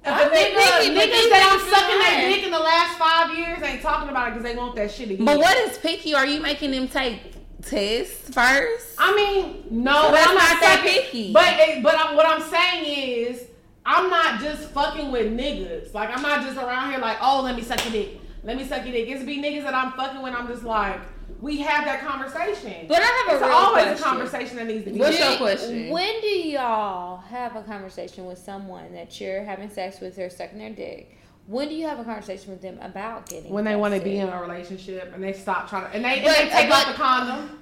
If 0.06 0.12
I've 0.12 0.26
a 0.26 0.31
been 0.31 0.52
nigga, 0.52 0.81
picky, 0.81 0.94
niggas 0.94 1.31
that 1.31 1.48
I'm 1.51 1.70
sucking 1.72 1.98
their 1.98 2.28
dick 2.28 2.44
in 2.44 2.51
the 2.51 2.59
last 2.59 2.98
five 2.98 3.36
years 3.39 3.62
ain't 3.62 3.81
talking 3.81 4.10
about 4.10 4.28
it 4.28 4.31
because 4.35 4.43
they 4.44 4.55
want 4.56 4.76
that 4.76 4.90
shit 4.90 5.10
again. 5.10 5.24
But 5.24 5.39
what 5.39 5.56
is 5.56 5.78
picky? 5.78 6.14
Are 6.14 6.26
you 6.26 6.40
making 6.40 6.72
them 6.72 6.89
take 6.89 7.20
tests 7.62 8.28
first? 8.35 8.97
I 8.98 9.14
mean, 9.16 9.64
no, 9.70 9.93
So 10.02 10.10
but 10.10 10.20
I'm 10.28 10.35
not 10.35 10.51
not 10.51 10.60
that 10.60 10.82
sucking- 10.85 11.02
picky. 11.02 11.32
But 11.32 11.47
it, 11.59 11.82
but 11.82 11.94
I'm, 11.98 12.16
what 12.16 12.26
I'm 12.26 12.43
saying 12.43 12.85
is, 13.28 13.44
I'm 13.86 14.10
not 14.10 14.40
just 14.40 14.68
fucking 14.70 15.10
with 15.10 15.32
niggas. 15.32 15.94
Like 15.94 16.10
I'm 16.14 16.22
not 16.22 16.43
just 16.43 16.56
around 16.59 16.90
here 16.90 17.01
like, 17.01 17.18
oh, 17.22 17.40
let 17.43 17.56
me 17.56 17.62
suck 17.62 17.82
your 17.85 17.93
dick. 17.93 18.20
Let 18.43 18.56
me 18.59 18.64
suck 18.66 18.85
your 18.85 18.93
dick. 18.93 19.09
It's 19.09 19.24
be 19.24 19.43
niggas 19.43 19.62
that 19.64 19.74
I'm 19.74 19.93
fucking 19.93 20.20
with. 20.22 20.35
I'm 20.35 20.47
just 20.48 20.64
like, 20.64 21.01
we 21.40 21.59
have 21.61 21.85
that 21.85 22.01
conversation. 22.06 22.86
But 22.89 23.01
I 23.01 23.05
have 23.05 23.32
a 23.32 23.36
it's 23.36 23.43
real 23.47 23.52
always 23.56 23.85
question. 23.85 24.02
a 24.02 24.09
conversation 24.09 24.56
that 24.56 24.66
needs 24.66 24.85
to 24.85 24.90
be. 24.93 24.98
What's 24.98 25.19
had. 25.19 25.28
your 25.31 25.39
question? 25.39 25.90
When 25.90 26.20
do 26.20 26.27
y'all 26.28 27.19
have 27.19 27.56
a 27.56 27.62
conversation 27.62 28.27
with 28.27 28.39
someone 28.39 28.93
that 28.93 29.20
you're 29.20 29.43
having 29.44 29.70
sex 29.70 30.01
with 30.01 30.19
or 30.19 30.31
sucking 30.31 30.59
their 30.59 30.70
dick? 30.70 31.16
When 31.47 31.69
do 31.69 31.74
you 31.74 31.86
have 31.86 31.98
a 31.98 32.05
conversation 32.05 32.52
with 32.52 32.62
them 32.62 32.78
about 32.81 33.28
getting? 33.28 33.52
when 33.52 33.65
they 33.65 33.77
want 33.77 33.94
to 33.94 34.01
be 34.01 34.16
in 34.19 34.28
a 34.31 34.40
relationship 34.40 35.12
and 35.15 35.23
they 35.23 35.32
stop 35.35 35.69
trying 35.69 35.90
to 35.90 35.97
and 35.97 36.05
they, 36.05 36.19
and 36.20 36.27
they 36.27 36.48
take 36.51 36.69
but- 36.70 36.86
off 36.86 36.86
the 36.89 36.94
condom. 36.94 37.59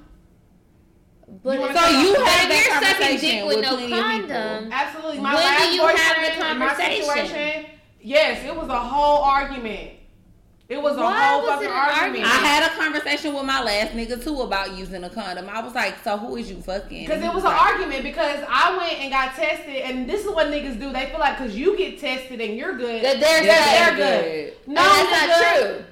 But 1.42 1.58
You 1.58 1.66
So 1.66 1.68
you 1.68 1.72
but 2.14 2.26
have 2.28 2.48
that 2.48 2.50
you're 2.50 2.74
sucking 2.74 3.18
conversation 3.18 3.20
dick 3.38 3.46
with, 3.46 3.56
with 3.56 3.64
no 3.64 3.70
plenty 3.76 3.84
of 3.84 3.90
people. 3.90 4.36
condom. 4.36 4.72
Absolutely. 4.72 5.18
My 5.20 5.34
When 5.34 5.58
do 5.58 5.74
you 5.74 5.86
have 5.86 6.16
the 6.16 6.30
boyfriend 6.30 6.58
my 6.58 6.66
conversation? 6.68 7.04
situation, 7.26 7.70
yes, 8.02 8.44
it 8.44 8.54
was 8.54 8.68
a 8.68 8.78
whole 8.78 9.22
argument. 9.22 9.90
It 10.72 10.80
was 10.82 10.96
a 10.96 11.00
Why 11.00 11.12
whole 11.28 11.42
was 11.42 11.50
fucking 11.50 11.68
it 11.68 11.70
an 11.70 11.76
argument. 11.76 12.24
I 12.24 12.36
had 12.46 12.70
a 12.72 12.74
conversation 12.74 13.34
with 13.34 13.44
my 13.44 13.62
last 13.62 13.92
nigga 13.92 14.22
too 14.24 14.40
about 14.40 14.74
using 14.76 15.04
a 15.04 15.10
condom. 15.10 15.46
I 15.50 15.60
was 15.60 15.74
like, 15.74 16.02
so 16.02 16.16
who 16.16 16.36
is 16.36 16.50
you 16.50 16.62
fucking? 16.62 17.04
Because 17.04 17.22
it 17.22 17.32
was 17.32 17.44
an 17.44 17.52
argument 17.52 18.02
because 18.04 18.42
I 18.48 18.74
went 18.78 18.94
and 19.00 19.10
got 19.12 19.34
tested, 19.34 19.76
and 19.76 20.08
this 20.08 20.24
is 20.24 20.30
what 20.32 20.46
niggas 20.46 20.80
do. 20.80 20.90
They 20.90 21.06
feel 21.10 21.20
like 21.20 21.36
because 21.38 21.54
you 21.54 21.76
get 21.76 21.98
tested 22.00 22.40
and 22.40 22.56
you're 22.56 22.74
good, 22.76 23.04
That 23.04 23.20
they're 23.20 23.44
that 23.44 23.94
good. 23.96 23.98
they're 24.00 24.46
good. 24.50 24.68
No, 24.68 24.74
No, 24.74 24.82
that's 24.82 25.10
not 25.10 25.36
nigga. 25.36 25.76
true. 25.76 25.84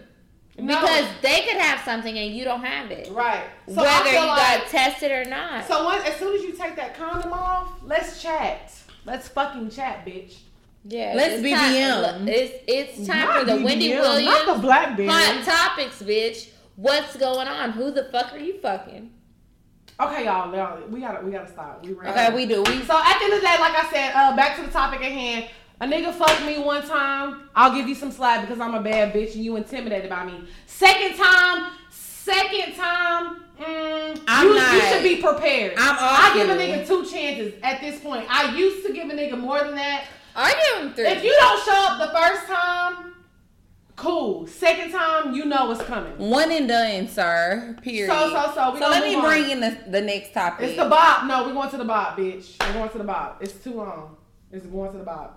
No. 0.64 0.80
Because 0.80 1.06
they 1.22 1.40
could 1.42 1.58
have 1.60 1.80
something 1.84 2.16
and 2.18 2.34
you 2.34 2.44
don't 2.44 2.62
have 2.64 2.90
it, 2.90 3.10
right. 3.12 3.44
So 3.68 3.82
whether 3.82 4.10
you 4.10 4.16
like- 4.18 4.60
got 4.60 4.66
tested 4.68 5.10
or 5.10 5.24
not. 5.28 5.66
So 5.66 5.84
once, 5.84 6.04
as 6.06 6.16
soon 6.16 6.34
as 6.36 6.42
you 6.42 6.52
take 6.52 6.76
that 6.76 6.96
condom 6.96 7.32
off, 7.34 7.68
let's 7.84 8.22
chat. 8.22 8.72
Let's 9.06 9.28
fucking 9.28 9.70
chat, 9.70 10.04
bitch. 10.06 10.36
Yeah, 10.84 11.12
Let's 11.14 11.34
it's 11.34 11.42
BBM. 11.42 12.02
Time, 12.12 12.28
it's 12.28 12.54
it's 12.66 13.06
time 13.06 13.26
Not 13.26 13.38
for 13.40 13.44
the 13.56 13.62
Wendy 13.64 13.90
Williams 13.90 14.24
not 14.24 14.56
the 14.56 14.62
Blackberry. 14.62 15.08
hot 15.08 15.44
topics, 15.44 16.02
bitch. 16.02 16.48
What's 16.76 17.16
going 17.16 17.46
on? 17.48 17.72
Who 17.72 17.90
the 17.90 18.04
fuck 18.04 18.32
are 18.32 18.38
you 18.38 18.58
fucking? 18.60 19.10
Okay, 20.00 20.24
y'all, 20.24 20.54
y'all, 20.54 20.80
we 20.88 21.00
gotta 21.00 21.24
we 21.24 21.30
gotta 21.30 21.50
stop. 21.50 21.84
We 21.84 21.92
ran. 21.92 22.10
Okay, 22.10 22.34
we 22.34 22.46
do. 22.46 22.62
We 22.62 22.82
So 22.82 22.96
at 22.98 23.18
the 23.18 23.24
end 23.24 23.34
of 23.34 23.40
the 23.40 23.46
day, 23.46 23.56
like 23.60 23.76
I 23.76 23.90
said, 23.92 24.12
uh, 24.14 24.34
back 24.34 24.56
to 24.56 24.62
the 24.62 24.70
topic 24.70 25.00
at 25.00 25.12
hand. 25.12 25.48
A 25.82 25.86
nigga 25.86 26.12
fucked 26.12 26.44
me 26.44 26.58
one 26.58 26.86
time. 26.86 27.48
I'll 27.54 27.74
give 27.74 27.88
you 27.88 27.94
some 27.94 28.10
slack 28.10 28.42
because 28.42 28.60
I'm 28.60 28.74
a 28.74 28.82
bad 28.82 29.14
bitch 29.14 29.34
and 29.34 29.44
you 29.44 29.56
intimidated 29.56 30.10
by 30.10 30.24
me. 30.26 30.44
Second 30.66 31.16
time, 31.16 31.72
second 31.90 32.74
time, 32.76 33.44
mm, 33.58 34.20
I'm 34.28 34.46
you, 34.48 34.54
not- 34.54 34.74
you 34.74 34.80
should 34.82 35.02
be 35.02 35.22
prepared. 35.22 35.74
I'm 35.78 35.96
I 35.98 36.32
give 36.34 36.50
a 36.50 36.54
nigga 36.54 36.86
two 36.86 37.04
chances 37.06 37.54
at 37.62 37.80
this 37.80 37.98
point. 38.00 38.26
I 38.28 38.54
used 38.56 38.86
to 38.86 38.92
give 38.92 39.08
a 39.08 39.12
nigga 39.14 39.38
more 39.38 39.58
than 39.60 39.74
that. 39.76 40.04
I 40.34 40.54
give 40.76 40.84
him 40.86 40.94
three. 40.94 41.06
If 41.06 41.24
you 41.24 41.34
don't 41.38 41.64
show 41.64 41.86
up 41.88 41.98
the 41.98 42.18
first 42.18 42.46
time, 42.46 43.14
cool. 43.96 44.46
Second 44.46 44.92
time, 44.92 45.34
you 45.34 45.44
know 45.44 45.66
what's 45.66 45.82
coming. 45.82 46.16
one 46.18 46.50
and 46.50 46.68
done, 46.68 47.08
sir. 47.08 47.76
Period. 47.82 48.08
So, 48.10 48.30
so, 48.30 48.52
so. 48.54 48.72
We 48.72 48.80
So 48.80 48.88
let 48.88 49.04
me 49.04 49.14
on. 49.16 49.22
bring 49.24 49.50
in 49.50 49.60
the, 49.60 49.76
the 49.88 50.00
next 50.00 50.32
topic. 50.32 50.68
It's 50.68 50.78
the 50.78 50.88
bob. 50.88 51.26
No, 51.26 51.46
we're 51.46 51.52
going 51.52 51.70
to 51.70 51.76
the 51.76 51.84
bob, 51.84 52.16
bitch. 52.16 52.56
We're 52.60 52.72
going 52.74 52.90
to 52.90 52.98
the 52.98 53.04
bob. 53.04 53.36
It's 53.40 53.52
too 53.54 53.74
long. 53.74 54.16
It's 54.52 54.66
going 54.66 54.92
to 54.92 54.98
the 54.98 55.04
bob. 55.04 55.36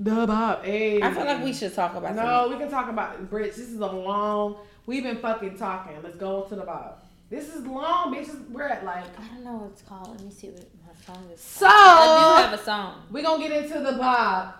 The 0.00 0.26
bob. 0.26 0.64
Hey. 0.64 1.00
I 1.00 1.12
feel 1.14 1.24
like 1.24 1.42
we 1.44 1.52
should 1.52 1.74
talk 1.74 1.94
about 1.94 2.14
No, 2.16 2.48
we 2.48 2.56
can 2.56 2.68
talk 2.70 2.88
about 2.88 3.14
it. 3.14 3.30
Bridge. 3.30 3.54
This 3.54 3.68
is 3.70 3.80
a 3.80 3.86
long. 3.86 4.56
We've 4.86 5.02
been 5.02 5.18
fucking 5.18 5.56
talking. 5.56 5.94
Let's 6.02 6.16
go 6.16 6.42
to 6.42 6.56
the 6.56 6.62
bob. 6.64 6.98
This 7.30 7.54
is 7.54 7.64
long, 7.66 8.14
bitches. 8.14 8.48
We're 8.50 8.68
at 8.68 8.84
like. 8.84 9.04
I 9.18 9.26
don't 9.28 9.44
know 9.44 9.56
what 9.56 9.70
it's 9.70 9.82
called. 9.82 10.08
Let 10.08 10.20
me 10.20 10.30
see 10.30 10.48
what 10.48 10.60
my 10.60 10.73
song 11.06 11.28
is. 11.32 11.40
So 11.40 11.66
I 11.68 12.36
do 12.38 12.42
have 12.50 12.60
a 12.60 12.62
song. 12.64 13.02
we're 13.10 13.22
gonna 13.22 13.46
get 13.46 13.64
into 13.64 13.80
the 13.80 13.92
bob 13.98 14.54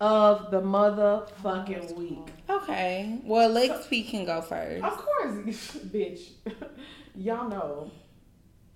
of 0.00 0.50
the 0.50 0.60
motherfucking 0.60 1.94
week. 1.94 2.18
Okay. 2.50 3.20
Well, 3.24 3.48
Lex 3.48 3.86
P 3.86 4.02
can 4.02 4.24
go 4.24 4.40
first. 4.42 4.84
Of 4.84 4.96
course, 4.96 5.34
bitch. 5.92 6.30
Y'all 7.14 7.48
know 7.48 7.90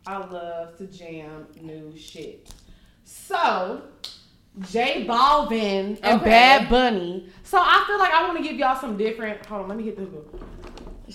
I 0.06 0.18
love 0.18 0.77
to 0.78 0.86
jam 0.86 1.47
new 1.60 1.97
shit. 1.97 2.48
So, 3.05 3.82
J 4.60 5.05
Balvin 5.09 5.98
and 6.02 6.20
Okay. 6.20 6.24
Bad 6.31 6.68
Bunny. 6.70 7.28
So 7.43 7.59
I 7.60 7.85
feel 7.86 7.98
like 7.98 8.12
I 8.12 8.24
want 8.27 8.36
to 8.39 8.43
give 8.43 8.56
y'all 8.56 8.78
some 8.81 8.97
different. 8.97 9.44
Hold 9.47 9.62
on, 9.62 9.68
let 9.68 9.78
me 9.78 9.85
get 9.85 9.97
the 9.97 10.05
hook. 10.05 10.40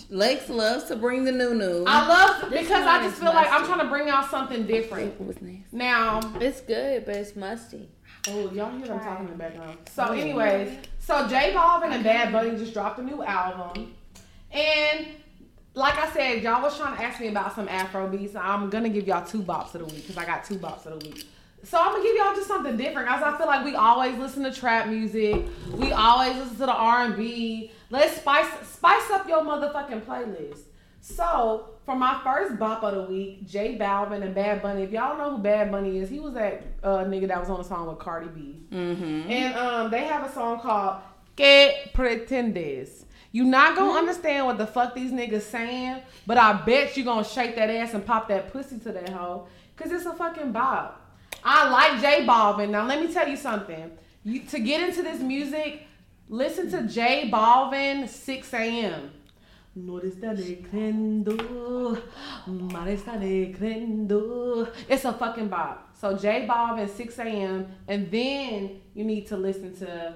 Lex 0.09 0.49
loves 0.49 0.85
to 0.85 0.95
bring 0.95 1.25
the 1.25 1.31
new 1.31 1.53
new. 1.53 1.83
I 1.85 2.07
love 2.07 2.49
This 2.49 2.61
because 2.61 2.85
I 2.85 3.01
just 3.03 3.15
is 3.15 3.23
feel 3.23 3.33
like 3.33 3.51
I'm 3.51 3.65
trying 3.65 3.79
to 3.79 3.87
bring 3.87 4.09
out 4.09 4.29
something 4.29 4.65
different. 4.65 5.13
It 5.19 5.25
was 5.25 5.41
nasty. 5.41 5.65
Now, 5.71 6.19
It's 6.39 6.61
good, 6.61 7.05
but 7.05 7.15
it's 7.15 7.35
musty. 7.35 7.89
Oh, 8.29 8.51
y'all 8.51 8.71
hear 8.71 8.87
them 8.87 8.99
Try. 8.99 9.07
talking 9.07 9.25
in 9.25 9.31
the 9.31 9.37
background. 9.37 9.77
So, 9.91 10.05
anyways, 10.13 10.77
so 10.99 11.27
J 11.27 11.53
Balvin 11.55 11.91
and 11.91 12.03
Bad 12.03 12.31
Bunny 12.31 12.51
just 12.51 12.73
dropped 12.73 12.99
a 12.99 13.03
new 13.03 13.23
album, 13.23 13.93
and 14.51 15.07
like 15.73 15.97
I 15.97 16.09
said, 16.11 16.43
y'all 16.43 16.61
was 16.61 16.77
trying 16.77 16.95
to 16.97 17.03
ask 17.03 17.19
me 17.19 17.29
about 17.29 17.55
some 17.55 17.67
Afro 17.67 18.07
beats. 18.07 18.35
I'm 18.35 18.69
gonna 18.69 18.89
give 18.89 19.07
y'all 19.07 19.25
two 19.25 19.41
bops 19.41 19.73
of 19.75 19.81
the 19.81 19.85
week 19.85 20.07
because 20.07 20.17
I 20.17 20.25
got 20.25 20.43
two 20.43 20.57
bops 20.57 20.85
of 20.85 20.99
the 20.99 21.09
week. 21.09 21.25
So 21.63 21.77
I'm 21.79 21.91
gonna 21.91 22.03
give 22.03 22.15
y'all 22.15 22.35
just 22.35 22.47
something 22.47 22.75
different, 22.75 23.07
guys. 23.07 23.21
I 23.21 23.37
feel 23.37 23.47
like 23.47 23.63
we 23.63 23.75
always 23.75 24.17
listen 24.17 24.43
to 24.43 24.51
trap 24.51 24.87
music. 24.87 25.45
We 25.73 25.91
always 25.91 26.35
listen 26.35 26.57
to 26.57 26.65
the 26.65 26.73
R&B. 26.73 27.71
Let's 27.89 28.17
spice 28.17 28.47
spice 28.67 29.09
up 29.11 29.27
your 29.27 29.41
motherfucking 29.41 30.01
playlist. 30.01 30.61
So 31.01 31.69
for 31.85 31.95
my 31.95 32.19
first 32.23 32.59
bop 32.59 32.83
of 32.83 32.95
the 32.95 33.13
week, 33.13 33.47
J 33.47 33.77
Balvin 33.77 34.23
and 34.23 34.33
Bad 34.33 34.61
Bunny. 34.61 34.83
If 34.83 34.91
y'all 34.91 35.17
know 35.17 35.35
who 35.35 35.43
Bad 35.43 35.71
Bunny 35.71 35.97
is, 35.97 36.09
he 36.09 36.19
was 36.19 36.33
that 36.35 36.63
uh, 36.83 36.99
nigga 36.99 37.27
that 37.27 37.39
was 37.39 37.49
on 37.49 37.59
a 37.59 37.63
song 37.63 37.87
with 37.87 37.99
Cardi 37.99 38.27
B. 38.27 38.55
Mm-hmm. 38.71 39.29
And 39.29 39.55
um, 39.55 39.91
they 39.91 40.03
have 40.03 40.29
a 40.29 40.31
song 40.31 40.59
called 40.59 41.01
Que 41.35 41.89
Pretendes. 41.93 43.05
You 43.31 43.45
not 43.45 43.75
gonna 43.75 43.97
understand 43.97 44.45
what 44.45 44.57
the 44.57 44.67
fuck 44.67 44.93
these 44.93 45.11
niggas 45.11 45.43
saying, 45.43 46.01
but 46.27 46.37
I 46.37 46.53
bet 46.53 46.97
you 46.97 47.03
gonna 47.03 47.23
shake 47.23 47.55
that 47.55 47.69
ass 47.69 47.93
and 47.93 48.05
pop 48.05 48.27
that 48.27 48.51
pussy 48.51 48.77
to 48.79 48.91
that 48.91 49.09
hoe. 49.09 49.47
Cause 49.77 49.91
it's 49.91 50.05
a 50.05 50.13
fucking 50.13 50.51
bop. 50.51 51.00
I 51.43 51.69
like 51.69 52.01
J 52.01 52.25
Balvin. 52.25 52.69
Now 52.69 52.85
let 52.85 53.01
me 53.01 53.11
tell 53.11 53.27
you 53.27 53.37
something. 53.37 53.91
You 54.23 54.41
to 54.41 54.59
get 54.59 54.87
into 54.87 55.01
this 55.01 55.19
music, 55.21 55.87
listen 56.29 56.69
to 56.71 56.83
J 56.83 57.29
Balvin 57.31 58.07
6 58.07 58.53
a.m. 58.53 59.11
No 59.73 60.01
estaré 60.01 60.61
creyendo, 60.69 62.01
mal 62.45 62.87
estaré 62.87 63.57
creyendo. 63.57 64.69
It's 64.89 65.05
a 65.05 65.13
fucking 65.13 65.47
bop. 65.47 65.95
So 65.99 66.17
J 66.17 66.45
Balvin 66.47 66.89
6 66.89 67.19
a.m. 67.19 67.67
and 67.87 68.11
then 68.11 68.81
you 68.93 69.05
need 69.05 69.27
to 69.27 69.37
listen 69.37 69.75
to 69.77 70.15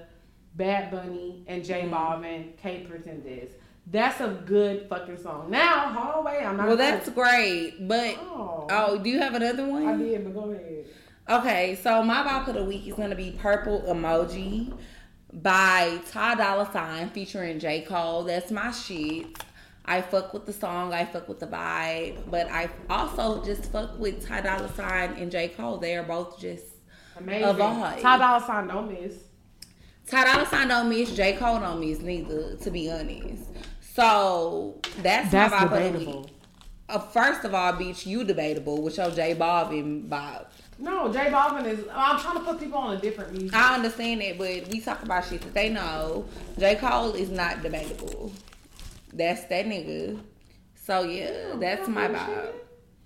Bad 0.55 0.91
Bunny 0.91 1.43
and 1.47 1.63
J 1.63 1.83
mm-hmm. 1.83 1.93
Balvin, 1.93 2.57
Que 2.57 2.85
Pretendes. 2.85 3.51
That's 3.87 4.19
a 4.19 4.41
good 4.45 4.87
fucking 4.89 5.19
song. 5.19 5.51
Now, 5.51 6.23
wait, 6.25 6.43
I'm 6.43 6.57
not. 6.57 6.67
Well, 6.67 6.77
that's 6.77 7.07
great. 7.09 7.87
But 7.87 8.15
Oh. 8.17 8.67
oh, 8.69 8.97
do 8.97 9.09
you 9.09 9.19
have 9.19 9.35
another 9.35 9.65
one? 9.67 9.85
I 9.85 9.95
did, 9.95 10.23
but 10.23 10.33
go 10.33 10.49
ahead. 10.49 10.85
Okay, 11.27 11.77
so 11.81 12.03
my 12.03 12.23
bop 12.23 12.47
of 12.47 12.53
the 12.53 12.63
week 12.63 12.87
is 12.87 12.93
gonna 12.93 13.15
be 13.15 13.31
Purple 13.31 13.81
Emoji 13.87 14.71
by 15.33 15.99
Ty 16.11 16.35
Dolla 16.35 16.69
Sign 16.71 17.09
featuring 17.09 17.59
J. 17.59 17.81
Cole. 17.81 18.23
That's 18.23 18.51
my 18.51 18.71
shit. 18.71 19.25
I 19.85 20.01
fuck 20.01 20.33
with 20.33 20.45
the 20.45 20.53
song, 20.53 20.93
I 20.93 21.05
fuck 21.05 21.27
with 21.27 21.39
the 21.39 21.47
vibe, 21.47 22.29
but 22.29 22.49
I 22.51 22.69
also 22.89 23.43
just 23.43 23.71
fuck 23.71 23.97
with 23.99 24.25
Ty 24.25 24.41
Dolla 24.41 24.71
Sign 24.75 25.13
and 25.13 25.31
J. 25.31 25.49
Cole. 25.49 25.77
They 25.77 25.95
are 25.95 26.03
both 26.03 26.39
just 26.39 26.65
Amazing. 27.17 27.43
A 27.43 27.53
vibe. 27.53 28.01
Ty 28.01 28.17
Dolla 28.17 28.43
Sign 28.45 28.67
don't 28.67 28.91
miss. 28.91 29.13
Ty 30.07 30.25
Dolla 30.25 30.45
Sign 30.45 30.67
don't 30.67 30.89
miss, 30.89 31.11
J. 31.15 31.33
Cole 31.33 31.59
don't 31.59 31.79
miss 31.79 31.99
neither, 31.99 32.55
to 32.57 32.69
be 32.69 32.91
honest. 32.91 33.43
So 33.95 34.79
that's, 35.01 35.31
That's 35.31 35.51
my 35.51 35.65
bop 35.65 35.71
of 35.73 35.93
the 35.93 35.99
week. 35.99 36.27
Uh, 36.87 36.99
first 36.99 37.43
of 37.45 37.55
all, 37.55 37.73
bitch, 37.73 38.05
you 38.05 38.23
debatable 38.23 38.83
with 38.83 38.97
your 38.97 39.09
J 39.09 39.33
Balvin 39.33 40.07
bop. 40.07 40.51
No, 40.77 41.11
J 41.11 41.19
Balvin 41.31 41.65
is. 41.65 41.79
I'm 41.93 42.19
trying 42.19 42.37
to 42.37 42.43
put 42.43 42.59
people 42.59 42.77
on 42.77 42.97
a 42.97 42.99
different 42.99 43.31
music. 43.31 43.55
I 43.55 43.75
understand 43.75 44.21
that, 44.21 44.37
but 44.37 44.67
we 44.69 44.81
talk 44.81 45.03
about 45.03 45.25
shit 45.25 45.41
that 45.41 45.53
they 45.53 45.69
know. 45.69 46.25
J. 46.59 46.75
Cole 46.75 47.13
is 47.13 47.29
not 47.29 47.63
debatable. 47.63 48.31
That's 49.13 49.45
that 49.45 49.65
nigga. 49.65 50.19
So 50.75 51.03
yeah, 51.03 51.55
that's 51.55 51.87
my 51.87 52.07
vibe. 52.07 52.53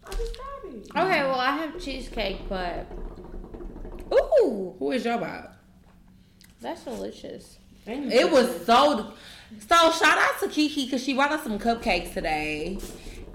I 0.06 0.12
just 0.12 0.36
got 0.38 0.74
it. 0.74 0.88
Okay, 0.90 1.24
well 1.24 1.40
I 1.40 1.52
have 1.52 1.80
cheesecake, 1.80 2.50
but 2.50 2.88
Ooh, 4.12 4.76
who 4.80 4.92
is 4.92 5.06
your 5.06 5.18
vibe? 5.18 5.52
that's 6.62 6.84
delicious. 6.84 7.58
And 7.86 8.12
It 8.12 8.30
was 8.30 8.66
so. 8.66 9.14
So 9.60 9.92
shout 9.92 10.18
out 10.18 10.40
to 10.42 10.48
Kiki 10.50 10.86
because 10.86 11.04
she 11.04 11.14
brought 11.14 11.32
us 11.32 11.44
some 11.44 11.58
cupcakes 11.58 12.14
today, 12.14 12.80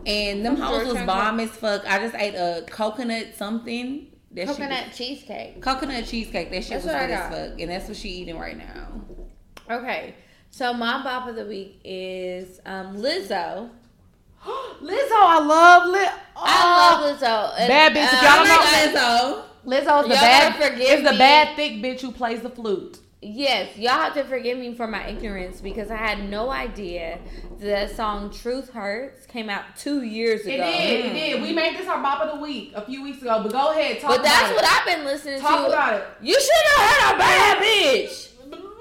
and 0.06 0.44
them 0.44 0.56
From 0.56 0.64
hoes 0.66 0.92
was 0.94 1.02
bomb 1.04 1.40
as 1.40 1.50
fuck. 1.50 1.84
I 1.88 1.98
just 2.00 2.14
ate 2.16 2.34
a 2.34 2.64
coconut 2.68 3.34
something. 3.36 4.08
That 4.34 4.48
Coconut 4.48 4.92
cheesecake. 4.94 5.62
coconut 5.62 6.04
cheesecake. 6.06 6.50
That 6.50 6.62
shit 6.64 6.82
That's 6.82 6.84
was 6.86 6.92
good 6.94 7.10
as 7.10 7.50
fuck, 7.50 7.60
and 7.60 7.70
that's 7.70 7.86
what 7.88 7.96
she 7.96 8.08
eating 8.10 8.36
right 8.38 8.56
now. 8.58 9.00
Okay, 9.70 10.14
so 10.50 10.74
my 10.74 11.02
bop 11.02 11.28
of 11.28 11.36
the 11.36 11.46
week 11.46 11.80
is 11.84 12.60
um, 12.66 12.96
Lizzo. 12.96 13.70
Lizzo, 14.44 15.12
I 15.12 15.38
love 15.40 15.88
Liz. 15.88 16.08
I 16.36 17.00
love 17.00 17.18
Lizzo. 17.20 17.54
And, 17.60 17.68
Bad 17.68 17.92
bitch, 17.92 18.04
if 18.04 18.12
uh, 18.12 18.26
y'all 18.26 18.32
I 18.32 18.46
don't 18.46 18.84
like 18.84 18.94
know- 18.94 19.44
Lizzo. 19.44 19.44
Lizzo's 19.64 20.08
the 20.08 20.14
Y'all 20.14 20.20
bad. 20.20 20.80
Is 20.80 21.02
the 21.02 21.16
bad 21.16 21.56
thick 21.56 21.72
bitch 21.74 22.00
who 22.02 22.12
plays 22.12 22.42
the 22.42 22.50
flute. 22.50 22.98
Yes, 23.24 23.76
y'all 23.78 23.92
have 23.92 24.12
to 24.14 24.24
forgive 24.24 24.58
me 24.58 24.74
for 24.74 24.86
my 24.86 25.06
ignorance 25.08 25.60
because 25.60 25.90
I 25.90 25.96
had 25.96 26.28
no 26.28 26.50
idea 26.50 27.18
that 27.60 27.96
song 27.96 28.30
"Truth 28.30 28.70
Hurts" 28.70 29.24
came 29.26 29.48
out 29.48 29.64
two 29.76 30.02
years 30.02 30.42
ago. 30.42 30.52
It 30.52 30.56
did. 30.58 31.06
It 31.06 31.12
did. 31.14 31.42
We 31.42 31.52
made 31.54 31.78
this 31.78 31.88
our 31.88 32.02
bop 32.02 32.20
of 32.20 32.34
the 32.36 32.42
week 32.42 32.72
a 32.74 32.84
few 32.84 33.02
weeks 33.02 33.22
ago. 33.22 33.42
But 33.42 33.52
go 33.52 33.70
ahead, 33.72 34.00
talk 34.00 34.10
But 34.10 34.22
that's 34.22 34.50
about 34.52 34.54
what 34.56 34.64
it. 34.64 34.70
I've 34.72 34.86
been 34.96 35.04
listening 35.06 35.40
Talk 35.40 35.50
to. 35.50 35.56
Talk 35.56 35.68
about 35.68 35.94
it. 35.94 36.04
You 36.20 36.38
should 36.38 36.66
have 36.76 36.90
heard 36.90 37.14
a 37.14 37.18
bad 37.18 37.58
bitch. 37.62 38.28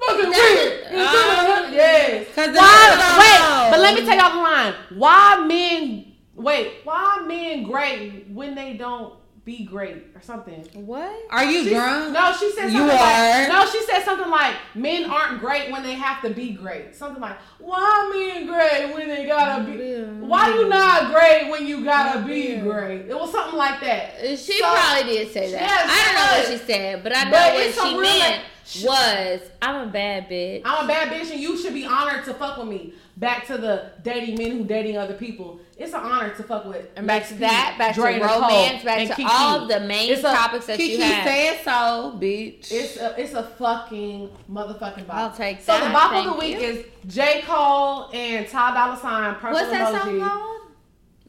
Fucking 0.06 0.30
That's- 0.30 0.54
weird. 0.60 0.84
uh, 0.92 1.68
yes. 1.72 2.26
Cause 2.34 2.48
Why? 2.54 3.16
Wait, 3.18 3.70
but 3.70 3.80
let 3.80 3.94
me 3.94 4.04
tell 4.04 4.16
y'all 4.18 4.36
the 4.36 4.42
line. 4.42 4.74
Why 4.98 5.46
men? 5.46 6.12
Wait, 6.34 6.72
why 6.84 7.24
men 7.26 7.62
great 7.62 8.28
when 8.28 8.54
they 8.54 8.74
don't 8.74 9.14
be 9.44 9.64
great 9.64 10.06
or 10.14 10.22
something? 10.22 10.66
What? 10.72 11.12
Are 11.30 11.44
you 11.44 11.64
She- 11.64 11.70
drunk? 11.70 12.12
No, 12.12 12.32
she 12.32 12.50
said 12.52 12.62
something 12.62 12.76
You 12.76 12.86
like 12.86 13.00
are. 13.00 13.48
no. 13.48 13.66
She 13.66 13.82
said 13.82 14.02
something 14.02 14.30
like 14.30 14.54
men 14.74 15.10
aren't 15.10 15.40
great 15.40 15.70
when 15.70 15.82
they 15.82 15.92
have 15.94 16.22
to 16.22 16.30
be 16.30 16.52
great. 16.52 16.94
Something 16.94 17.20
like 17.20 17.36
why 17.58 18.10
men 18.14 18.46
great 18.46 18.94
when 18.94 19.08
they 19.08 19.26
gotta 19.26 19.64
be. 19.64 20.02
Why 20.26 20.48
you 20.48 20.64
mm. 20.64 20.68
not 20.70 21.12
great 21.12 21.50
when 21.50 21.66
you 21.66 21.84
gotta 21.84 22.20
be 22.26 22.56
great? 22.56 23.02
It 23.06 23.14
was 23.14 23.32
something 23.32 23.58
like 23.58 23.80
that. 23.80 24.20
She 24.38 24.58
So- 24.58 24.72
probably 24.72 25.12
did 25.12 25.32
say 25.32 25.52
that. 25.52 25.60
Yes, 25.60 25.90
I 25.90 26.04
don't 26.04 26.14
know 26.14 26.38
what 26.38 26.60
she 26.60 26.66
said, 26.66 27.02
but 27.02 27.14
I 27.14 27.24
know 27.24 27.30
but 27.30 27.54
what 27.54 27.74
she 27.74 28.00
meant 28.00 28.42
like, 28.42 28.84
was 28.84 29.40
I'm 29.60 29.88
a 29.88 29.92
bad 29.92 30.30
bitch. 30.30 30.62
I'm 30.64 30.86
a 30.86 30.88
bad 30.88 31.08
bitch 31.08 31.30
and 31.30 31.40
you 31.40 31.58
should 31.58 31.74
be 31.74 31.84
honored 31.84 32.24
to 32.24 32.32
fuck 32.32 32.56
with 32.56 32.68
me. 32.68 32.94
Back 33.18 33.46
to 33.48 33.58
the 33.58 33.92
dating 34.02 34.38
men 34.38 34.52
who 34.52 34.64
dating 34.64 34.96
other 34.96 35.14
people. 35.14 35.60
It's 35.76 35.92
an 35.92 36.00
honor 36.00 36.32
to 36.34 36.42
fuck 36.44 36.66
with. 36.66 36.88
and 36.96 37.06
back 37.06 37.26
to 37.28 37.34
that, 37.34 37.74
back 37.78 37.94
Dre 37.96 38.14
to 38.14 38.18
Nicole, 38.20 38.40
romance, 38.42 38.84
back 38.84 39.08
to 39.08 39.14
Kiki. 39.14 39.28
all 39.28 39.62
of 39.62 39.68
the 39.68 39.80
main 39.80 40.12
It's 40.12 40.20
a- 40.20 40.32
topics 40.32 40.66
that 40.66 40.76
Kiki 40.78 40.92
you 40.94 41.02
had. 41.02 41.24
said 41.26 41.64
so, 41.64 42.16
bitch. 42.20 42.70
It's 42.70 42.96
a 42.96 43.20
it's 43.20 43.34
a 43.34 43.42
fucking 43.42 44.30
motherfucking 44.50 45.06
bop. 45.06 45.16
I'll 45.16 45.30
take 45.32 45.60
So 45.60 45.72
that. 45.72 45.80
So 45.80 45.86
the 45.88 45.92
bop 45.92 46.12
of 46.14 46.32
the 46.34 46.38
week 46.38 46.60
you. 46.60 46.60
is 46.60 46.84
J 47.06 47.42
Cole 47.44 48.08
and 48.12 48.46
Ty 48.46 48.74
Dolla 48.74 48.96
Sign. 49.00 49.34
Purple 49.34 49.52
What's 49.52 49.70
that 49.70 50.00
song 50.02 50.20
called? 50.20 50.60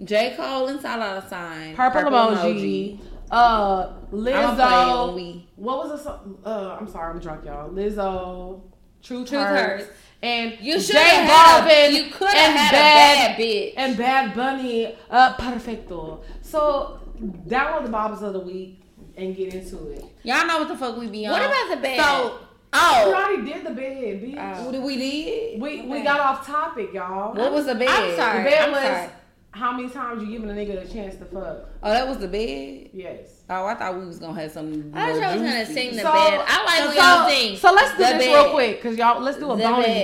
J. 0.04 0.34
Cole 0.36 0.68
and 0.68 0.82
Ty 0.82 0.98
Dolla 0.98 1.26
Sign. 1.28 1.76
Purple, 1.76 2.02
emoji. 2.02 3.00
Uh, 3.32 3.34
I'ma 3.34 4.10
play 4.12 4.32
it 4.32 4.36
when 4.36 4.58
Lizzo. 4.58 5.44
What 5.56 5.78
was 5.80 5.92
the 5.92 5.98
song? 6.04 6.38
Uh, 6.46 6.78
I'm 6.80 6.88
sorry, 6.88 7.12
I'm 7.14 7.20
drunk, 7.20 7.46
y'all. 7.46 7.70
Lizzo. 7.72 8.62
Truth, 9.02 9.30
Truth 9.30 9.42
hurts. 9.42 9.84
Hurts. 9.86 9.98
And 10.26 10.58
You 10.62 10.80
should 10.80 10.96
J 10.96 11.00
have 11.02 11.30
had. 11.30 11.68
A, 11.68 11.70
Balvin 11.70 11.94
you 11.94 12.12
could 12.12 12.28
and 12.30 12.58
have 12.58 12.72
had 12.72 12.72
Bad 12.72 13.16
a 13.16 13.38
bad 13.38 13.40
bitch. 13.40 13.74
and 13.78 13.98
Bad 13.98 14.36
Bunny, 14.36 14.96
uh, 15.10 15.34
perfecto. 15.36 16.24
So 16.42 17.00
download 17.48 17.84
the 17.86 17.92
Bobbers 17.92 18.22
of 18.22 18.34
the 18.34 18.40
week 18.40 18.82
and 19.18 19.36
get 19.36 19.54
into 19.54 19.90
it. 19.92 20.04
Y'all 20.24 20.46
know 20.48 20.60
what 20.60 20.68
the 20.68 20.76
fuck 20.78 20.98
we 20.98 21.08
be 21.08 21.26
on. 21.26 21.32
What 21.34 21.44
about 21.46 21.76
the 21.76 21.82
bed? 21.82 22.00
So, 22.00 22.40
Oh, 22.78 23.04
We 23.08 23.14
already 23.16 23.54
did 23.54 23.66
the 23.66 23.70
bed, 23.72 24.22
bitch. 24.22 24.36
Oh. 24.38 24.70
what 24.70 24.82
we 24.82 24.98
did? 24.98 25.62
we 25.62 25.84
we 25.84 26.04
got 26.04 26.20
off 26.20 26.46
topic, 26.46 26.94
y'all. 26.94 27.34
What 27.34 27.54
was 27.54 27.68
the 27.68 27.76
bed? 27.76 27.88
I'm 27.88 28.16
sorry. 28.18 28.44
The 28.44 28.50
bed 28.50 28.62
I'm 28.64 28.72
was 28.72 28.82
sorry. 28.82 29.10
how 29.52 29.72
many 29.72 29.90
times 29.90 30.24
you 30.24 30.30
giving 30.32 30.50
a 30.50 30.54
nigga 30.54 30.84
a 30.84 30.94
chance 30.94 31.16
to 31.16 31.26
fuck? 31.26 31.70
Oh, 31.82 31.90
that 31.90 32.06
was 32.06 32.18
the 32.18 32.28
bed. 32.28 32.90
Yes. 32.92 33.35
Oh, 33.48 33.66
I 33.68 33.76
thought 33.76 34.00
we 34.00 34.06
was 34.08 34.18
gonna 34.18 34.40
have 34.42 34.52
some. 34.52 34.92
I 34.96 35.12
thought 35.12 35.12
more 35.14 35.22
y'all 35.22 35.34
was 35.34 35.42
gonna 35.44 35.66
sing 35.68 35.92
the 35.96 36.02
So- 36.02 36.12
bed. 36.14 36.42
I 36.48 36.64
like 36.66 36.80
so, 36.80 36.88
when 36.88 36.96
y'all 36.98 37.30
sing. 37.30 37.58
So 37.58 37.72
let's 37.74 37.92
do 37.92 37.98
The 37.98 38.04
this 38.04 38.26
bed. 38.26 38.34
real 38.44 38.52
quick, 38.54 38.82
cause 38.82 38.98
y'all 38.98 39.22
let's 39.22 39.38
do 39.38 39.52
a 39.52 39.56
The 39.58 39.64
bonus 39.64 39.86
bed. 39.86 40.04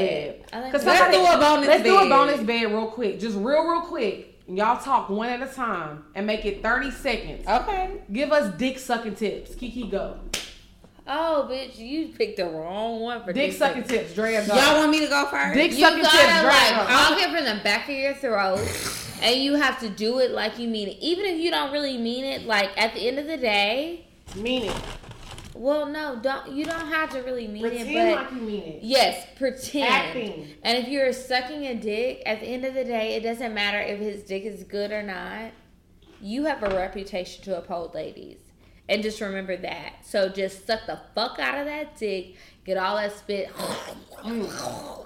bed. 0.52 0.62
Like 0.64 0.72
Cause 0.72 0.86
Let's 0.86 1.00
somebody- 1.00 1.18
do 1.18 1.26
a 1.26 1.38
bonus 1.40 1.68
Let's 1.68 1.84
do 1.84 1.96
a 1.98 2.00
bed. 2.02 2.10
bonus 2.10 2.40
bed 2.42 2.64
real 2.72 2.86
quick, 2.88 3.20
just 3.20 3.36
real 3.38 3.64
real 3.64 3.82
quick. 3.82 4.28
Y'all 4.48 4.78
talk 4.84 5.10
one 5.10 5.30
at 5.30 5.42
a 5.42 5.48
time 5.52 6.04
and 6.14 6.28
make 6.28 6.46
it 6.46 6.62
thirty 6.62 6.92
seconds. 6.92 7.48
Okay. 7.48 7.90
Give 8.12 8.32
us 8.32 8.54
dick 8.58 8.78
sucking 8.78 9.16
tips. 9.16 9.56
Kiki 9.56 9.88
go. 9.88 10.18
Oh, 11.08 11.48
bitch, 11.50 11.78
you 11.80 12.10
picked 12.10 12.38
the 12.38 12.46
wrong 12.46 13.00
one 13.00 13.24
for 13.24 13.34
Dick 13.34 13.50
this 13.52 13.58
sucking 13.58 13.84
thing. 13.84 14.00
tips. 14.02 14.14
Drea. 14.14 14.46
Y'all 14.46 14.78
want 14.78 14.92
me 14.92 15.00
to 15.00 15.08
go 15.08 15.26
first? 15.26 15.56
Dick 15.56 15.72
You 15.72 15.80
sucking 15.80 16.04
tips. 16.04 16.14
gotta 16.14 16.42
Drea 16.42 16.78
like 16.78 16.88
go. 16.88 16.94
honk 16.94 17.22
it 17.22 17.36
from 17.36 17.58
the 17.58 17.64
back 17.64 17.90
of 17.90 17.96
your 17.96 18.14
throat, 18.14 18.60
and 19.22 19.42
you 19.44 19.56
have 19.56 19.80
to 19.80 19.90
do 19.90 20.20
it 20.20 20.32
like 20.32 20.58
you 20.60 20.68
mean 20.68 20.88
it. 20.90 20.98
Even 21.00 21.26
if 21.26 21.40
you 21.40 21.52
don't 21.52 21.72
really 21.72 21.98
mean 21.98 22.24
it, 22.26 22.44
like 22.46 22.70
at 22.78 22.94
the 22.94 23.08
end 23.08 23.20
of 23.20 23.28
the 23.28 23.38
day, 23.38 24.06
Mean 24.36 24.64
it. 24.66 24.76
well, 25.54 25.86
no, 25.86 26.20
don't 26.22 26.52
you 26.52 26.66
don't 26.66 26.88
have 26.88 27.10
to 27.12 27.20
really 27.22 27.48
mean 27.48 27.62
Pretend 27.64 27.90
it, 27.90 27.94
but 28.16 28.24
like 28.24 28.32
you 28.32 28.42
mean 28.42 28.64
it. 28.64 28.80
yes, 28.84 29.28
pretend. 29.38 29.88
Acting. 29.94 30.48
And 30.64 30.78
if 30.78 30.88
you're 30.88 31.12
sucking 31.14 31.66
a 31.66 31.76
dick, 31.76 32.24
at 32.26 32.40
the 32.40 32.46
end 32.48 32.64
of 32.66 32.74
the 32.74 32.84
day, 32.86 33.16
it 33.16 33.22
doesn't 33.24 33.54
matter 33.54 33.80
if 33.80 34.00
his 34.00 34.24
dick 34.24 34.44
is 34.44 34.64
good 34.64 34.92
or 34.92 35.04
not. 35.04 35.52
You 36.22 36.46
have 36.46 36.62
a 36.64 36.70
reputation 36.70 37.44
to 37.46 37.58
uphold, 37.58 37.94
ladies. 37.96 38.38
and 38.88 39.02
just 39.04 39.20
remember 39.22 39.58
that. 39.58 40.06
So 40.06 40.30
just 40.30 40.66
suck 40.68 40.82
the 40.86 41.00
fuck 41.16 41.40
out 41.40 41.58
of 41.60 41.66
that 41.66 41.98
dick, 41.98 42.36
get 42.66 42.78
all 42.78 42.96
that 42.98 43.12
spit, 43.18 43.50
mm. 43.56 45.06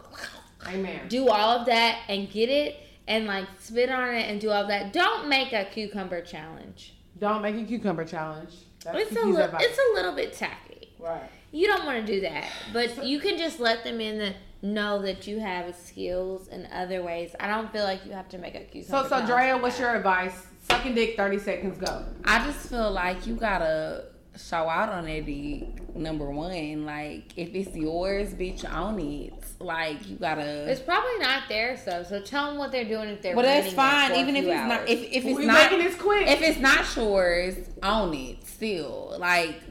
Amen. 0.67 1.07
do 1.07 1.29
all 1.29 1.59
of 1.59 1.65
that, 1.67 1.99
and 2.09 2.29
get 2.29 2.49
it, 2.49 2.75
and 3.07 3.25
like 3.25 3.45
spit 3.59 3.89
on 3.89 4.13
it 4.15 4.29
and 4.29 4.39
do 4.41 4.49
all 4.49 4.67
that. 4.67 4.93
Don't 4.93 5.27
make 5.29 5.53
a 5.53 5.65
cucumber 5.65 6.21
challenge. 6.21 6.93
Don't 7.19 7.41
make 7.41 7.55
a 7.55 7.63
cucumber 7.63 8.03
challenge. 8.05 8.51
That's 8.83 8.97
It's 8.99 9.11
a 9.11 9.15
Kiki's 9.15 9.35
li- 9.35 9.41
advice. 9.41 9.61
it's 9.63 9.77
a 9.79 9.93
little 9.95 10.13
bit 10.13 10.33
tacky. 10.33 10.89
right. 10.99 11.29
You 11.51 11.67
don't 11.67 11.85
want 11.85 12.05
to 12.05 12.13
do 12.13 12.19
that, 12.21 12.49
but 12.73 13.05
you 13.05 13.17
can 13.19 13.37
just 13.37 13.61
let 13.61 13.85
them 13.85 14.01
in 14.01 14.17
the 14.17 14.33
know 14.61 15.01
that 15.03 15.25
you 15.25 15.39
have 15.39 15.73
skills 15.75 16.49
in 16.49 16.67
other 16.73 17.01
ways. 17.01 17.33
I 17.39 17.47
don't 17.47 17.71
feel 17.71 17.83
like 17.85 18.05
you 18.05 18.11
have 18.11 18.27
to 18.29 18.37
make 18.37 18.55
a 18.55 18.61
cucumber. 18.65 19.03
So, 19.03 19.03
so 19.03 19.09
challenge 19.25 19.27
Drea, 19.27 19.57
what's 19.57 19.79
your 19.79 19.95
advice? 19.95 20.47
Sucking 20.69 20.95
dick, 20.95 21.15
thirty 21.15 21.39
seconds, 21.39 21.77
go. 21.77 22.03
I 22.25 22.43
just 22.45 22.67
feel 22.69 22.91
like 22.91 23.25
you 23.25 23.35
gotta 23.35 24.05
show 24.37 24.69
out 24.69 24.89
on 24.89 25.05
that 25.05 25.25
dick. 25.25 25.95
Number 25.95 26.29
one, 26.29 26.85
like 26.85 27.37
if 27.37 27.53
it's 27.55 27.75
yours, 27.75 28.33
bitch, 28.33 28.69
own 28.71 28.99
it. 28.99 29.33
Like 29.59 30.07
you 30.07 30.17
gotta. 30.17 30.69
It's 30.69 30.81
probably 30.81 31.17
not 31.19 31.43
theirs 31.47 31.79
though, 31.85 32.03
so 32.03 32.21
tell 32.21 32.47
them 32.47 32.57
what 32.57 32.71
they're 32.71 32.83
doing 32.83 33.09
if 33.09 33.21
they're. 33.21 33.35
well, 33.35 33.45
that's 33.45 33.73
renting 33.73 33.73
it 33.73 33.75
fine. 33.75 34.15
Even 34.15 34.35
if 34.35 34.43
few 34.43 34.53
it's 34.53 34.67
not, 34.67 34.89
if 34.89 34.99
if 35.03 35.25
it's 35.25 35.37
we 35.37 35.45
not, 35.45 35.71
making 35.71 35.85
this 35.85 35.95
quick. 35.95 36.27
if 36.27 36.41
it's 36.41 36.59
not 36.59 36.95
yours, 36.95 37.55
own 37.81 38.13
it. 38.13 38.45
Still, 38.45 39.15
like 39.19 39.61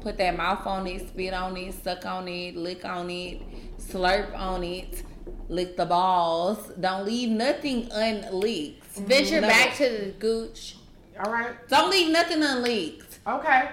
put 0.00 0.16
that 0.18 0.36
mouth 0.36 0.66
on 0.66 0.86
it, 0.86 1.08
spit 1.08 1.34
on 1.34 1.56
it, 1.56 1.74
suck 1.82 2.06
on 2.06 2.28
it, 2.28 2.56
lick 2.56 2.84
on 2.84 3.10
it, 3.10 3.42
slurp 3.78 4.36
on 4.38 4.62
it, 4.64 5.02
lick 5.48 5.76
the 5.76 5.84
balls. 5.86 6.72
Don't 6.80 7.04
leave 7.04 7.28
nothing 7.30 7.88
unleaked. 7.92 8.84
venture 8.96 9.40
No. 9.40 9.48
back 9.48 9.74
to 9.76 9.88
the 9.88 10.14
gooch, 10.18 10.76
All 11.22 11.30
right. 11.32 11.54
Don't 11.68 11.90
leave 11.90 12.10
nothing 12.10 12.42
unleaked. 12.42 13.18
Okay. 13.26 13.70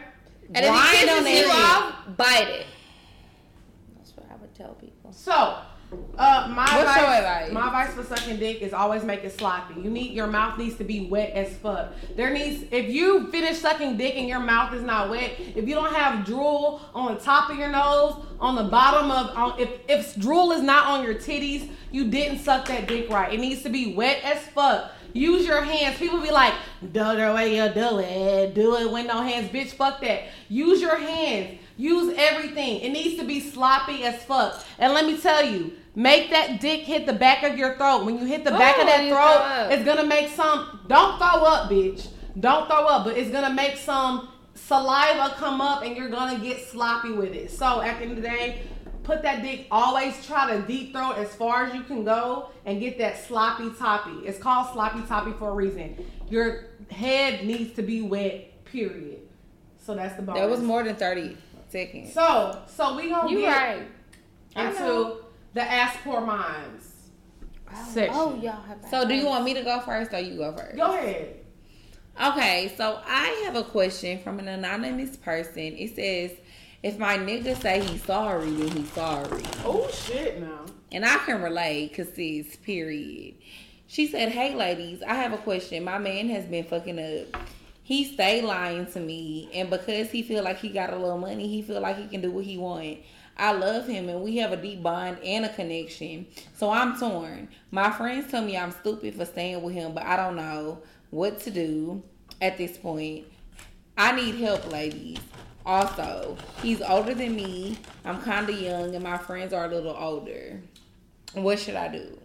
And 0.53 0.65
if 0.65 0.71
Grind 0.71 0.97
it 0.97 1.09
on 1.09 1.23
pisses 1.23 1.37
you 1.37 1.47
that 1.47 1.93
off, 2.07 2.17
bite 2.17 2.47
it. 2.47 2.65
That's 3.97 4.15
what 4.15 4.27
I 4.31 4.35
would 4.35 4.53
tell 4.55 4.73
people. 4.73 5.11
So, 5.11 5.57
uh, 6.17 6.47
my 6.55 6.63
What's 6.63 6.89
advice, 6.89 7.19
advice? 7.19 7.51
my 7.51 7.65
advice 7.67 7.93
for 7.93 8.03
sucking 8.03 8.37
dick 8.37 8.61
is 8.61 8.71
always 8.73 9.03
make 9.03 9.23
it 9.23 9.37
sloppy. 9.37 9.81
You 9.81 9.89
need 9.89 10.13
your 10.13 10.27
mouth 10.27 10.57
needs 10.57 10.77
to 10.77 10.85
be 10.85 11.07
wet 11.07 11.31
as 11.31 11.53
fuck. 11.57 11.93
There 12.15 12.31
needs 12.31 12.63
if 12.71 12.89
you 12.89 13.27
finish 13.27 13.59
sucking 13.59 13.97
dick 13.97 14.15
and 14.15 14.27
your 14.27 14.39
mouth 14.39 14.73
is 14.73 14.83
not 14.83 15.09
wet, 15.09 15.33
if 15.39 15.67
you 15.67 15.75
don't 15.75 15.93
have 15.93 16.25
drool 16.25 16.81
on 16.93 17.13
the 17.13 17.19
top 17.19 17.49
of 17.49 17.57
your 17.57 17.69
nose, 17.69 18.15
on 18.39 18.55
the 18.55 18.63
bottom 18.63 19.11
of 19.11 19.35
on, 19.35 19.59
if 19.59 19.69
if 19.89 20.15
drool 20.17 20.53
is 20.53 20.61
not 20.61 20.87
on 20.87 21.03
your 21.03 21.15
titties, 21.15 21.69
you 21.91 22.09
didn't 22.09 22.39
suck 22.39 22.67
that 22.67 22.87
dick 22.87 23.09
right. 23.09 23.33
It 23.33 23.39
needs 23.39 23.61
to 23.63 23.69
be 23.69 23.93
wet 23.93 24.23
as 24.23 24.39
fuck. 24.47 24.91
Use 25.13 25.45
your 25.45 25.61
hands. 25.61 25.97
People 25.97 26.21
be 26.21 26.31
like, 26.31 26.53
do 26.81 26.99
the 26.99 27.33
way 27.35 27.55
you 27.55 27.73
do 27.73 27.99
it. 27.99 28.55
Do 28.55 28.75
it 28.77 28.91
with 28.91 29.07
no 29.07 29.21
hands. 29.21 29.49
Bitch, 29.49 29.71
fuck 29.71 30.01
that. 30.01 30.23
Use 30.49 30.81
your 30.81 30.97
hands. 30.97 31.59
Use 31.77 32.13
everything. 32.17 32.81
It 32.81 32.89
needs 32.89 33.19
to 33.19 33.25
be 33.25 33.39
sloppy 33.39 34.03
as 34.03 34.21
fuck. 34.23 34.63
And 34.77 34.93
let 34.93 35.05
me 35.05 35.17
tell 35.17 35.45
you, 35.45 35.73
make 35.95 36.29
that 36.29 36.61
dick 36.61 36.81
hit 36.81 37.05
the 37.05 37.13
back 37.13 37.43
of 37.43 37.57
your 37.57 37.75
throat. 37.75 38.05
When 38.05 38.17
you 38.17 38.25
hit 38.25 38.43
the 38.43 38.51
back 38.51 38.77
of 38.79 38.85
that 38.85 39.03
you 39.03 39.09
throw 39.09 39.19
up. 39.19 39.67
throat, 39.67 39.77
it's 39.77 39.85
gonna 39.85 40.07
make 40.07 40.29
some. 40.29 40.81
Don't 40.87 41.17
throw 41.17 41.43
up, 41.43 41.69
bitch. 41.69 42.07
Don't 42.39 42.67
throw 42.67 42.85
up, 42.85 43.05
but 43.05 43.17
it's 43.17 43.31
gonna 43.31 43.53
make 43.53 43.77
some 43.77 44.29
saliva 44.53 45.33
come 45.37 45.59
up, 45.59 45.83
and 45.83 45.97
you're 45.97 46.09
gonna 46.09 46.39
get 46.39 46.61
sloppy 46.69 47.11
with 47.11 47.33
it. 47.33 47.51
So 47.51 47.81
at 47.81 47.97
the 47.97 48.03
end 48.03 48.11
of 48.11 48.21
the 48.21 48.29
day, 48.29 48.61
put 49.03 49.21
that 49.23 49.41
dick. 49.41 49.67
Always 49.71 50.25
try 50.25 50.55
to 50.55 50.61
deep 50.65 50.93
throat 50.93 51.17
as 51.17 51.33
far 51.35 51.65
as 51.65 51.73
you 51.73 51.83
can 51.83 52.03
go, 52.03 52.49
and 52.65 52.79
get 52.79 52.97
that 52.99 53.23
sloppy 53.25 53.71
toppy. 53.77 54.25
It's 54.25 54.37
called 54.37 54.71
sloppy 54.73 55.01
toppy 55.07 55.31
for 55.33 55.49
a 55.49 55.53
reason. 55.53 56.03
Your 56.29 56.65
head 56.89 57.45
needs 57.45 57.75
to 57.75 57.81
be 57.81 58.01
wet. 58.01 58.63
Period. 58.65 59.19
So 59.79 59.95
that's 59.95 60.15
the 60.15 60.21
bonus. 60.21 60.41
That 60.41 60.49
was 60.49 60.61
more 60.61 60.83
than 60.83 60.95
thirty 60.95 61.37
seconds. 61.69 62.13
So, 62.13 62.61
so 62.67 62.95
we 62.95 63.09
gonna 63.09 63.29
You 63.29 63.39
get 63.39 63.49
right. 63.49 63.87
Into 64.55 65.17
the 65.53 65.61
ask 65.61 65.99
poor 66.03 66.21
minds 66.21 66.87
section. 67.89 68.13
Oh, 68.17 68.35
y'all 68.35 68.61
have. 68.61 68.85
So 68.89 69.07
do 69.07 69.13
you 69.13 69.25
want 69.25 69.43
me 69.43 69.53
to 69.53 69.63
go 69.63 69.79
first 69.81 70.13
or 70.13 70.19
you 70.19 70.37
go 70.37 70.55
first? 70.55 70.77
Go 70.77 70.93
ahead. 70.93 71.37
Okay, 72.21 72.73
so 72.77 72.99
I 73.05 73.43
have 73.45 73.55
a 73.55 73.63
question 73.63 74.19
from 74.19 74.39
an 74.39 74.47
anonymous 74.47 75.15
person. 75.15 75.75
It 75.77 75.95
says, 75.95 76.31
if 76.83 76.97
my 76.97 77.17
nigga 77.17 77.59
say 77.61 77.81
he's 77.81 78.03
sorry, 78.03 78.49
then 78.51 78.69
he's 78.69 78.91
sorry. 78.93 79.43
Oh 79.63 79.89
shit, 79.91 80.39
now. 80.39 80.65
And 80.91 81.05
I 81.05 81.17
can 81.19 81.41
relate, 81.41 81.95
cause 81.95 82.07
it's 82.15 82.55
period. 82.57 83.35
She 83.87 84.07
said, 84.07 84.29
"Hey 84.29 84.55
ladies, 84.55 85.03
I 85.03 85.15
have 85.15 85.33
a 85.33 85.37
question. 85.37 85.83
My 85.83 85.97
man 85.97 86.29
has 86.29 86.45
been 86.45 86.63
fucking 86.63 86.99
up. 86.99 87.41
He 87.83 88.05
stay 88.05 88.41
lying 88.41 88.85
to 88.93 88.99
me, 88.99 89.49
and 89.53 89.69
because 89.69 90.09
he 90.09 90.23
feel 90.23 90.43
like 90.43 90.59
he 90.59 90.69
got 90.69 90.93
a 90.93 90.95
little 90.95 91.17
money, 91.17 91.47
he 91.47 91.61
feel 91.61 91.81
like 91.81 91.97
he 91.97 92.07
can 92.07 92.21
do 92.21 92.31
what 92.31 92.45
he 92.45 92.57
want. 92.57 92.99
I 93.37 93.53
love 93.53 93.87
him, 93.87 94.07
and 94.07 94.21
we 94.21 94.37
have 94.37 94.51
a 94.51 94.57
deep 94.57 94.81
bond 94.83 95.17
and 95.23 95.45
a 95.45 95.49
connection. 95.49 96.27
So 96.55 96.69
I'm 96.69 96.97
torn. 96.99 97.49
My 97.69 97.91
friends 97.91 98.29
tell 98.31 98.43
me 98.43 98.57
I'm 98.57 98.71
stupid 98.71 99.15
for 99.15 99.25
staying 99.25 99.61
with 99.61 99.73
him, 99.73 99.93
but 99.93 100.03
I 100.03 100.15
don't 100.15 100.35
know 100.35 100.81
what 101.09 101.39
to 101.41 101.51
do 101.51 102.03
at 102.39 102.57
this 102.57 102.77
point. 102.77 103.25
I 103.97 104.13
need 104.13 104.35
help, 104.35 104.71
ladies. 104.71 105.19
Also, 105.65 106.37
he's 106.61 106.81
older 106.81 107.13
than 107.13 107.35
me. 107.35 107.77
I'm 108.03 108.21
kind 108.21 108.49
of 108.49 108.59
young, 108.59 108.95
and 108.95 109.03
my 109.03 109.17
friends 109.17 109.53
are 109.53 109.65
a 109.65 109.67
little 109.67 109.95
older. 109.95 110.59
What 111.33 111.59
should 111.59 111.75
I 111.75 111.87
do? 111.87 112.17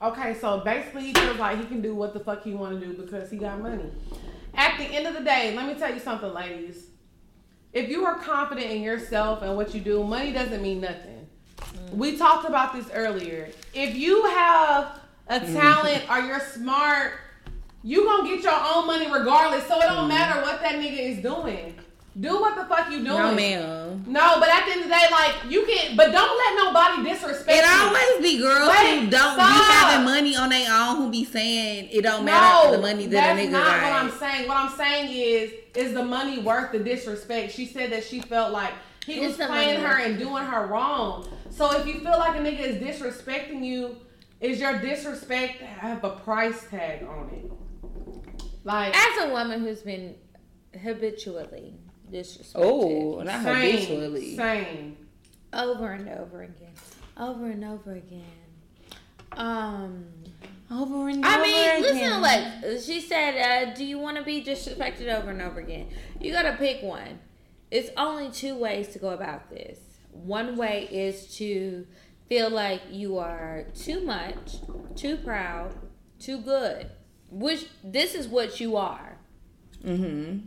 Okay, 0.00 0.34
so 0.40 0.60
basically 0.60 1.06
he 1.06 1.14
feels 1.14 1.38
like 1.38 1.58
he 1.58 1.66
can 1.66 1.82
do 1.82 1.94
what 1.94 2.14
the 2.14 2.20
fuck 2.20 2.44
he 2.44 2.54
want 2.54 2.80
to 2.80 2.86
do 2.86 2.92
because 2.94 3.30
he 3.30 3.36
got 3.36 3.60
money. 3.60 3.90
At 4.54 4.78
the 4.78 4.84
end 4.84 5.06
of 5.06 5.14
the 5.14 5.20
day, 5.20 5.54
let 5.56 5.66
me 5.66 5.74
tell 5.74 5.92
you 5.92 6.00
something, 6.00 6.32
ladies. 6.32 6.86
If 7.72 7.88
you 7.88 8.04
are 8.04 8.14
confident 8.18 8.70
in 8.70 8.82
yourself 8.82 9.42
and 9.42 9.56
what 9.56 9.74
you 9.74 9.80
do, 9.80 10.02
money 10.04 10.32
doesn't 10.32 10.62
mean 10.62 10.80
nothing. 10.80 11.26
Mm. 11.58 11.94
We 11.94 12.16
talked 12.16 12.48
about 12.48 12.72
this 12.72 12.88
earlier. 12.92 13.50
If 13.74 13.94
you 13.94 14.24
have 14.26 15.00
a 15.28 15.40
mm. 15.40 15.52
talent 15.52 16.10
or 16.10 16.20
you're 16.20 16.40
smart, 16.40 17.12
you 17.82 18.04
gonna 18.04 18.28
get 18.28 18.42
your 18.42 18.52
own 18.54 18.86
money 18.86 19.10
regardless. 19.10 19.66
So 19.66 19.78
it 19.78 19.82
don't 19.82 20.06
mm. 20.06 20.08
matter 20.08 20.40
what 20.42 20.60
that 20.60 20.76
nigga 20.76 20.98
is 20.98 21.18
doing. 21.22 21.78
Do 22.20 22.40
what 22.40 22.56
the 22.56 22.64
fuck 22.64 22.90
you 22.90 22.98
doing. 22.98 23.06
No, 23.06 23.32
ma'am. 23.32 24.04
No, 24.08 24.40
but 24.40 24.48
at 24.48 24.64
the 24.66 24.72
end 24.72 24.80
of 24.82 24.88
the 24.88 24.94
day, 24.94 25.04
like 25.10 25.34
you 25.48 25.64
can, 25.66 25.96
but 25.96 26.10
don't 26.10 26.36
let 26.36 26.64
nobody 26.64 27.08
disrespect. 27.08 27.48
You. 27.48 27.62
It 27.62 27.64
you. 27.64 27.80
always 27.80 28.32
be 28.32 28.38
girls 28.38 28.68
Wait, 28.70 29.00
who 29.00 29.10
don't 29.10 29.34
stop. 29.34 29.36
be 29.36 29.72
having 29.72 30.04
money 30.04 30.34
on 30.34 30.48
their 30.48 30.68
own 30.72 30.96
who 30.96 31.10
be 31.10 31.24
saying 31.24 31.88
it 31.92 32.02
don't 32.02 32.24
matter 32.24 32.72
the 32.72 32.82
money 32.82 33.06
that 33.06 33.36
that's 33.36 33.40
a 33.40 33.46
nigga 33.46 33.52
not 33.52 33.66
got. 33.66 33.82
what 33.82 33.92
I'm 33.92 34.18
saying. 34.18 34.48
What 34.48 34.56
I'm 34.56 34.76
saying 34.76 35.10
is, 35.12 35.52
is 35.76 35.94
the 35.94 36.04
money 36.04 36.40
worth 36.40 36.72
the 36.72 36.80
disrespect? 36.80 37.52
She 37.52 37.66
said 37.66 37.92
that 37.92 38.02
she 38.02 38.20
felt 38.20 38.52
like 38.52 38.72
he 39.06 39.20
Is 39.20 39.38
was 39.38 39.46
playing 39.46 39.80
money 39.80 39.94
her 39.94 40.00
and 40.00 40.18
doing 40.18 40.44
her 40.44 40.66
wrong. 40.66 41.28
So 41.50 41.72
if 41.78 41.86
you 41.86 42.00
feel 42.00 42.18
like 42.18 42.36
a 42.36 42.40
nigga 42.40 42.60
is 42.60 42.76
disrespecting 42.82 43.64
you, 43.64 43.96
is 44.40 44.58
your 44.58 44.80
disrespect 44.80 45.60
have 45.60 46.02
a 46.02 46.10
price 46.10 46.66
tag 46.68 47.04
on 47.04 47.30
it? 47.30 47.52
Like 48.64 48.94
As 48.96 49.24
a 49.24 49.30
woman 49.30 49.60
who's 49.60 49.82
been 49.82 50.16
habitually 50.82 51.74
disrespected 52.12 52.52
oh, 52.56 53.22
not 53.22 53.42
same, 53.42 53.78
habitually. 53.78 54.36
same. 54.36 54.96
over 55.52 55.92
and 55.92 56.08
over 56.08 56.42
again, 56.42 56.72
over 57.16 57.46
and 57.46 57.64
over 57.64 57.92
again. 57.92 58.24
Um, 59.32 60.06
Over 60.70 61.08
and 61.08 61.24
over 61.24 61.24
again 61.24 61.24
I 61.24 61.34
over 61.34 61.42
mean, 61.42 61.82
listen, 61.82 62.20
like 62.20 62.82
she 62.82 63.00
said, 63.00 63.68
uh, 63.70 63.74
do 63.74 63.84
you 63.84 63.98
want 63.98 64.16
to 64.16 64.22
be 64.22 64.42
disrespected 64.42 65.08
over 65.08 65.30
and 65.30 65.40
over 65.42 65.60
again? 65.60 65.88
You 66.20 66.32
got 66.32 66.42
to 66.42 66.56
pick 66.56 66.82
one. 66.82 67.20
It's 67.70 67.90
only 67.96 68.30
two 68.30 68.56
ways 68.56 68.88
to 68.88 68.98
go 68.98 69.10
about 69.10 69.50
this. 69.50 69.78
One 70.12 70.56
way 70.56 70.88
is 70.90 71.36
to 71.36 71.86
feel 72.28 72.50
like 72.50 72.82
you 72.90 73.18
are 73.18 73.66
too 73.74 74.02
much, 74.04 74.56
too 74.96 75.16
proud, 75.16 75.74
too 76.18 76.38
good, 76.38 76.90
which 77.30 77.66
this 77.84 78.14
is 78.14 78.26
what 78.26 78.58
you 78.60 78.76
are. 78.76 79.18
Mm-hmm. 79.84 80.46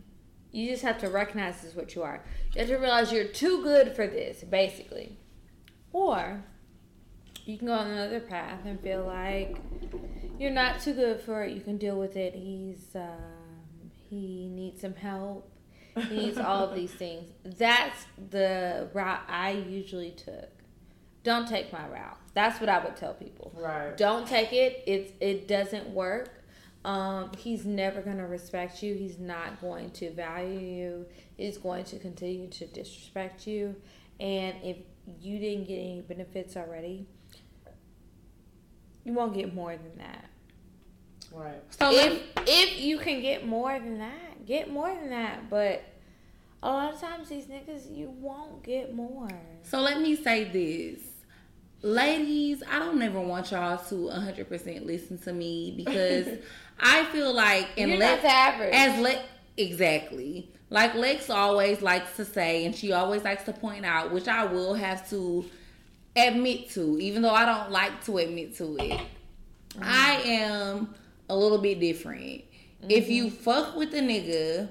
You 0.51 0.69
just 0.69 0.83
have 0.83 0.97
to 0.99 1.09
recognize 1.09 1.61
this 1.61 1.71
is 1.71 1.75
what 1.75 1.95
you 1.95 2.03
are. 2.03 2.23
You 2.53 2.59
have 2.59 2.67
to 2.67 2.75
realize 2.77 3.11
you're 3.11 3.23
too 3.25 3.63
good 3.63 3.95
for 3.95 4.05
this, 4.05 4.43
basically. 4.43 5.17
Or 5.93 6.43
you 7.45 7.57
can 7.57 7.67
go 7.67 7.73
on 7.73 7.87
another 7.87 8.19
path 8.19 8.59
and 8.65 8.79
feel 8.81 9.05
like 9.05 9.57
you're 10.37 10.51
not 10.51 10.81
too 10.81 10.93
good 10.93 11.21
for 11.21 11.43
it. 11.43 11.53
You 11.53 11.61
can 11.61 11.77
deal 11.77 11.97
with 11.97 12.15
it. 12.15 12.33
He's 12.33 12.95
um, 12.95 13.91
he 14.09 14.49
needs 14.49 14.81
some 14.81 14.95
help. 14.95 15.49
He 15.95 16.15
needs 16.15 16.37
all 16.39 16.67
of 16.67 16.75
these 16.75 16.91
things. 16.91 17.29
That's 17.43 18.05
the 18.29 18.89
route 18.93 19.21
I 19.27 19.51
usually 19.51 20.11
took. 20.11 20.49
Don't 21.23 21.47
take 21.47 21.71
my 21.71 21.87
route. 21.87 22.17
That's 22.33 22.59
what 22.59 22.69
I 22.69 22.83
would 22.83 22.95
tell 22.95 23.13
people. 23.13 23.51
Right. 23.55 23.95
Don't 23.95 24.27
take 24.27 24.53
it. 24.53 24.83
It's 24.87 25.11
it 25.19 25.47
doesn't 25.47 25.89
work. 25.89 26.40
Um, 26.83 27.31
he's 27.37 27.65
never 27.65 28.01
gonna 28.01 28.27
respect 28.27 28.81
you. 28.81 28.95
He's 28.95 29.19
not 29.19 29.61
going 29.61 29.91
to 29.91 30.11
value 30.11 30.59
you. 30.59 31.05
He's 31.37 31.57
going 31.57 31.85
to 31.85 31.99
continue 31.99 32.47
to 32.49 32.65
disrespect 32.65 33.45
you. 33.45 33.75
And 34.19 34.55
if 34.63 34.77
you 35.19 35.39
didn't 35.39 35.67
get 35.67 35.75
any 35.75 36.01
benefits 36.01 36.57
already, 36.57 37.07
you 39.03 39.13
won't 39.13 39.33
get 39.33 39.53
more 39.53 39.75
than 39.75 39.97
that. 39.97 40.25
Right. 41.31 41.61
So 41.69 41.91
let 41.91 42.11
If 42.11 42.21
if 42.47 42.81
you 42.81 42.97
can 42.97 43.21
get 43.21 43.47
more 43.47 43.79
than 43.79 43.99
that, 43.99 44.45
get 44.45 44.71
more 44.71 44.93
than 44.93 45.09
that. 45.09 45.49
But 45.49 45.83
a 46.61 46.69
lot 46.69 46.93
of 46.93 46.99
times 46.99 47.29
these 47.29 47.45
niggas 47.45 47.95
you 47.95 48.09
won't 48.19 48.63
get 48.63 48.93
more. 48.93 49.29
So 49.63 49.79
let 49.79 50.01
me 50.01 50.15
say 50.15 50.43
this. 50.45 51.10
Ladies, 51.83 52.61
I 52.69 52.79
don't 52.79 53.01
ever 53.01 53.19
want 53.19 53.51
y'all 53.51 53.77
to 53.77 53.95
100% 53.95 54.85
listen 54.85 55.17
to 55.19 55.33
me 55.33 55.73
because 55.75 56.27
I 56.79 57.05
feel 57.05 57.33
like 57.33 57.69
and 57.77 57.91
You're 57.91 58.03
average. 58.03 58.73
as 58.73 58.99
Le- 59.01 59.23
exactly 59.57 60.51
like 60.71 60.95
Lex 60.95 61.29
always 61.29 61.81
likes 61.81 62.15
to 62.15 62.25
say, 62.25 62.65
and 62.65 62.73
she 62.73 62.93
always 62.93 63.23
likes 63.23 63.43
to 63.43 63.53
point 63.53 63.85
out, 63.85 64.11
which 64.11 64.29
I 64.29 64.45
will 64.45 64.73
have 64.73 65.07
to 65.09 65.45
admit 66.15 66.69
to, 66.71 66.97
even 66.97 67.21
though 67.21 67.33
I 67.33 67.45
don't 67.45 67.71
like 67.71 68.03
to 68.05 68.17
admit 68.17 68.55
to 68.55 68.77
it. 68.77 69.01
I 69.81 70.21
mm-hmm. 70.21 70.29
am 70.29 70.95
a 71.29 71.35
little 71.35 71.57
bit 71.57 71.81
different. 71.81 72.45
If 72.87 73.03
mm-hmm. 73.03 73.11
you 73.11 73.29
fuck 73.29 73.75
with 73.75 73.93
a 73.93 73.99
nigga 73.99 74.69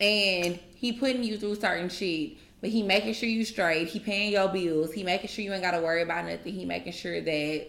and 0.00 0.58
he 0.76 0.92
putting 0.92 1.22
you 1.22 1.36
through 1.36 1.56
certain 1.56 1.90
shit, 1.90 2.38
but 2.64 2.70
he 2.70 2.82
making 2.82 3.12
sure 3.12 3.28
you 3.28 3.44
straight, 3.44 3.88
he 3.88 3.98
paying 3.98 4.32
your 4.32 4.48
bills, 4.48 4.90
he 4.90 5.02
making 5.02 5.28
sure 5.28 5.44
you 5.44 5.52
ain't 5.52 5.60
gotta 5.62 5.82
worry 5.82 6.00
about 6.00 6.24
nothing, 6.24 6.54
he 6.54 6.64
making 6.64 6.94
sure 6.94 7.20
that 7.20 7.66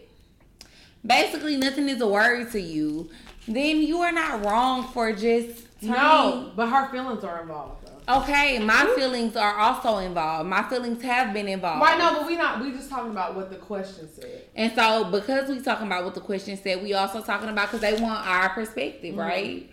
basically 1.06 1.58
nothing 1.58 1.90
is 1.90 2.00
a 2.00 2.08
worry 2.08 2.50
to 2.50 2.62
you, 2.62 3.10
then 3.46 3.82
you 3.82 3.98
are 3.98 4.14
not 4.14 4.46
wrong 4.46 4.88
for 4.94 5.12
just 5.12 5.68
No, 5.82 6.50
but 6.56 6.68
her 6.70 6.90
feelings 6.92 7.26
are 7.26 7.42
involved 7.42 7.86
though. 7.86 8.22
Okay, 8.22 8.58
my 8.60 8.86
feelings 8.96 9.36
are 9.36 9.58
also 9.58 9.98
involved. 9.98 10.48
My 10.50 10.64
feelings 10.64 11.02
have 11.02 11.34
been 11.34 11.50
involved. 11.50 11.82
Right, 11.82 12.00
no, 12.00 12.20
but 12.20 12.26
we 12.28 12.38
not. 12.38 12.62
We 12.62 12.72
just 12.72 12.90
talking 12.90 13.12
about 13.12 13.36
what 13.36 13.50
the 13.50 13.58
question 13.58 14.08
said. 14.14 14.44
And 14.56 14.72
so, 14.74 15.12
because 15.12 15.50
we 15.50 15.60
talking 15.60 15.88
about 15.88 16.06
what 16.06 16.14
the 16.14 16.22
question 16.22 16.56
said, 16.56 16.82
we 16.82 16.94
also 16.94 17.22
talking 17.22 17.50
about 17.50 17.68
because 17.70 17.82
they 17.82 18.02
want 18.02 18.26
our 18.26 18.48
perspective, 18.52 19.16
Mm-hmm. 19.16 19.20
right? 19.20 19.70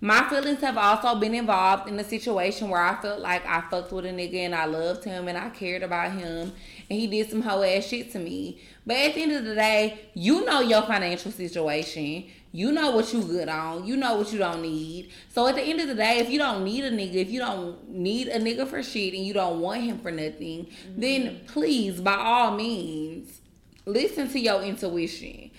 My 0.00 0.28
feelings 0.28 0.60
have 0.60 0.76
also 0.76 1.14
been 1.18 1.34
involved 1.34 1.88
in 1.88 1.98
a 1.98 2.04
situation 2.04 2.68
where 2.68 2.82
I 2.82 3.00
felt 3.00 3.20
like 3.20 3.46
I 3.46 3.62
fucked 3.70 3.92
with 3.92 4.04
a 4.04 4.10
nigga 4.10 4.40
and 4.40 4.54
I 4.54 4.66
loved 4.66 5.04
him 5.04 5.28
and 5.28 5.38
I 5.38 5.48
cared 5.50 5.82
about 5.82 6.12
him 6.12 6.52
and 6.90 6.98
he 6.98 7.06
did 7.06 7.30
some 7.30 7.40
hoe 7.40 7.62
ass 7.62 7.86
shit 7.86 8.12
to 8.12 8.18
me. 8.18 8.60
But 8.84 8.96
at 8.96 9.14
the 9.14 9.22
end 9.22 9.32
of 9.32 9.44
the 9.44 9.54
day, 9.54 10.10
you 10.12 10.44
know 10.44 10.60
your 10.60 10.82
financial 10.82 11.30
situation. 11.30 12.26
You 12.52 12.70
know 12.70 12.90
what 12.90 13.12
you 13.12 13.22
good 13.22 13.48
on. 13.48 13.86
You 13.86 13.96
know 13.96 14.16
what 14.16 14.32
you 14.32 14.38
don't 14.38 14.62
need. 14.62 15.10
So 15.30 15.48
at 15.48 15.54
the 15.54 15.62
end 15.62 15.80
of 15.80 15.88
the 15.88 15.94
day, 15.94 16.18
if 16.18 16.28
you 16.28 16.38
don't 16.38 16.64
need 16.64 16.84
a 16.84 16.90
nigga, 16.90 17.14
if 17.14 17.30
you 17.30 17.40
don't 17.40 17.88
need 17.88 18.28
a 18.28 18.38
nigga 18.38 18.66
for 18.68 18.82
shit 18.82 19.14
and 19.14 19.24
you 19.24 19.32
don't 19.32 19.60
want 19.60 19.82
him 19.82 19.98
for 20.00 20.10
nothing, 20.10 20.68
then 20.96 21.22
mm-hmm. 21.22 21.46
please, 21.46 22.00
by 22.00 22.14
all 22.14 22.54
means, 22.56 23.40
listen 23.86 24.28
to 24.28 24.38
your 24.38 24.62
intuition 24.62 25.50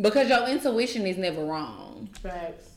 because 0.00 0.28
your 0.28 0.48
intuition 0.48 1.06
is 1.06 1.18
never 1.18 1.44
wrong. 1.44 2.08
Facts. 2.22 2.71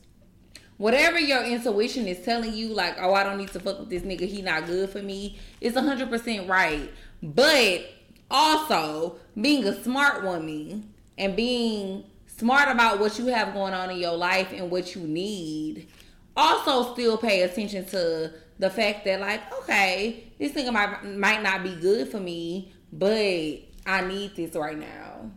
Whatever 0.78 1.20
your 1.20 1.44
intuition 1.44 2.08
is 2.08 2.24
telling 2.26 2.54
you, 2.54 2.70
like, 2.70 2.96
oh, 3.00 3.14
I 3.14 3.24
don't 3.24 3.38
need 3.38 3.52
to 3.54 3.60
fuck 3.60 3.80
with 3.80 3.90
this 3.90 4.04
nigga, 4.04 4.28
he 4.28 4.42
not 4.42 4.66
good 4.66 4.90
for 4.90 5.02
me, 5.02 5.40
it's 5.62 5.78
100% 5.78 6.50
right. 6.50 6.92
But 7.24 7.86
also, 8.30 9.18
being 9.40 9.64
a 9.66 9.84
smart 9.84 10.24
woman 10.24 10.94
and 11.18 11.36
being 11.36 12.04
smart 12.28 12.70
about 12.70 13.00
what 13.00 13.18
you 13.18 13.28
have 13.28 13.54
going 13.54 13.74
on 13.74 13.90
in 13.90 13.98
your 13.98 14.18
life 14.18 14.52
and 14.52 14.70
what 14.70 14.96
you 14.96 15.02
need, 15.02 15.88
also 16.36 16.94
still 16.94 17.18
pay 17.18 17.44
attention 17.44 17.86
to 17.86 18.34
the 18.60 18.70
fact 18.70 19.06
that, 19.06 19.22
like, 19.22 19.42
okay, 19.60 20.32
this 20.40 20.52
nigga 20.52 20.74
might, 20.74 21.04
might 21.06 21.42
not 21.42 21.64
be 21.64 21.74
good 21.76 22.10
for 22.10 22.20
me, 22.20 22.74
but 22.92 23.60
I 23.86 24.02
need 24.02 24.36
this 24.36 24.56
right 24.56 24.78
now. 24.78 25.32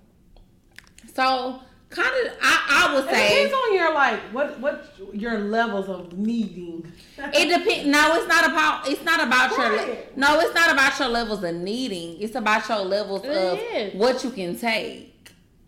So, 1.14 1.60
kind 1.90 2.26
of, 2.26 2.32
I, 2.42 2.88
I 2.90 2.94
would 2.94 3.08
say 3.08 3.26
It 3.26 3.44
depends 3.44 3.54
on 3.54 3.74
your 3.74 3.94
like 3.94 4.20
what 4.32 4.60
what 4.60 4.94
your 5.12 5.38
levels 5.38 5.88
of 5.88 6.16
needing. 6.18 6.90
It 7.18 7.48
depends. 7.58 7.86
No, 7.86 8.14
it's 8.16 8.28
not 8.28 8.50
about. 8.50 8.88
It's 8.88 9.04
not 9.04 9.26
about 9.26 9.50
your. 9.56 9.96
No, 10.16 10.38
it's 10.40 10.54
not 10.54 10.72
about 10.72 10.98
your 10.98 11.08
levels 11.08 11.42
of 11.42 11.54
needing. 11.54 12.20
It's 12.20 12.34
about 12.34 12.68
your 12.68 12.78
levels 12.80 13.24
It 13.24 13.30
of 13.30 13.58
is. 13.58 13.94
what 13.94 14.22
you 14.24 14.30
can 14.30 14.56
take 14.58 15.07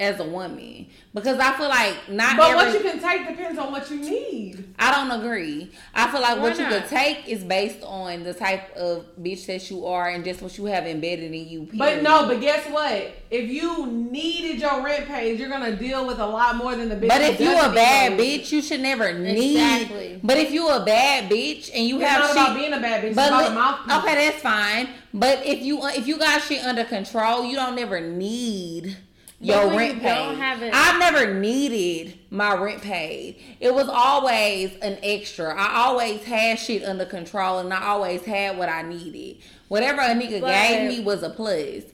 as 0.01 0.18
a 0.18 0.24
woman. 0.24 0.86
Because 1.12 1.39
I 1.39 1.52
feel 1.56 1.68
like 1.68 2.09
not. 2.09 2.36
But 2.36 2.51
every, 2.51 2.56
what 2.64 2.74
you 2.85 2.90
can 2.90 3.01
take 3.01 3.28
depends 3.28 3.59
on 3.59 3.70
what 3.70 3.90
you 3.90 3.97
need. 3.98 4.74
I 4.78 4.90
don't 4.93 5.20
agree. 5.20 5.70
I 5.94 6.10
feel 6.10 6.20
like 6.20 6.36
Why 6.36 6.43
what 6.43 6.59
you 6.59 6.64
can 6.64 6.89
take 6.89 7.28
is 7.28 7.44
based 7.44 7.82
on 7.82 8.22
the 8.22 8.32
type 8.32 8.74
of 8.77 9.05
bitch 9.20 9.47
that 9.47 9.70
you 9.70 9.86
are 9.86 10.09
and 10.09 10.24
just 10.24 10.40
what 10.40 10.56
you 10.56 10.64
have 10.66 10.86
embedded 10.86 11.32
in 11.35 11.48
you. 11.48 11.68
But 11.74 12.02
no, 12.02 12.27
but 12.27 12.40
guess 12.40 12.66
what? 12.70 13.12
If 13.31 13.51
you 13.51 13.86
needed 13.89 14.60
your 14.60 14.82
rent 14.82 15.06
paid, 15.06 15.39
you're 15.39 15.48
gonna 15.51 15.77
deal 15.77 16.06
with 16.06 16.18
a 16.18 16.27
lot 16.27 16.56
more 16.56 16.74
than 16.74 16.89
the 16.89 16.97
bitch. 16.97 17.09
But 17.09 17.20
if 17.22 17.39
you 17.40 17.47
doesn't 17.51 17.72
a 17.72 17.74
bad 17.74 18.16
need 18.16 18.40
bitch, 18.43 18.52
you 18.52 18.62
should 18.62 18.81
never 18.81 19.12
need. 19.12 19.56
Exactly. 19.56 20.20
But 20.22 20.39
if 20.39 20.51
you 20.51 20.68
a 20.68 20.85
bad 20.85 21.31
bitch 21.31 21.70
and 21.74 21.85
you 21.86 22.01
it's 22.01 22.09
have 22.09 22.20
not 22.20 22.28
shit, 22.28 22.36
about 22.36 22.56
being 22.56 22.72
a 22.72 22.81
bad 22.81 23.02
bitch. 23.05 23.09
It's 23.09 23.16
But 23.16 23.28
about 23.28 23.43
li- 23.43 23.51
a 23.51 23.55
mouthpiece. 23.55 23.97
okay, 23.97 24.14
that's 24.14 24.43
fine. 24.43 24.89
But 25.12 25.44
if 25.44 25.60
you 25.60 25.81
uh, 25.82 25.90
if 25.94 26.06
you 26.06 26.18
got 26.18 26.40
shit 26.43 26.64
under 26.64 26.85
control, 26.85 27.44
you 27.44 27.56
don't 27.56 27.74
never 27.74 28.01
need 28.01 28.97
your 29.40 29.68
when 29.68 29.76
rent 29.76 30.02
paid. 30.02 30.14
don't 30.14 30.36
have 30.36 30.62
it- 30.62 30.72
I've 30.74 30.98
never 30.98 31.34
needed 31.34 32.18
my 32.30 32.54
rent 32.54 32.82
paid. 32.82 33.36
It 33.58 33.74
was 33.74 33.88
always 33.88 34.72
an 34.82 34.98
extra. 35.02 35.54
I 35.58 35.84
always 35.84 36.22
had 36.24 36.58
shit 36.58 36.84
under 36.84 37.04
control, 37.06 37.58
and 37.58 37.72
I 37.72 37.86
always 37.86 38.22
had 38.24 38.58
what 38.58 38.68
I 38.68 38.82
needed. 38.82 39.38
Whatever 39.68 40.02
a 40.02 40.08
nigga 40.14 40.40
But- 40.40 40.52
gave 40.52 40.88
me 40.88 41.00
was 41.04 41.22
a 41.22 41.30
plus. 41.30 41.84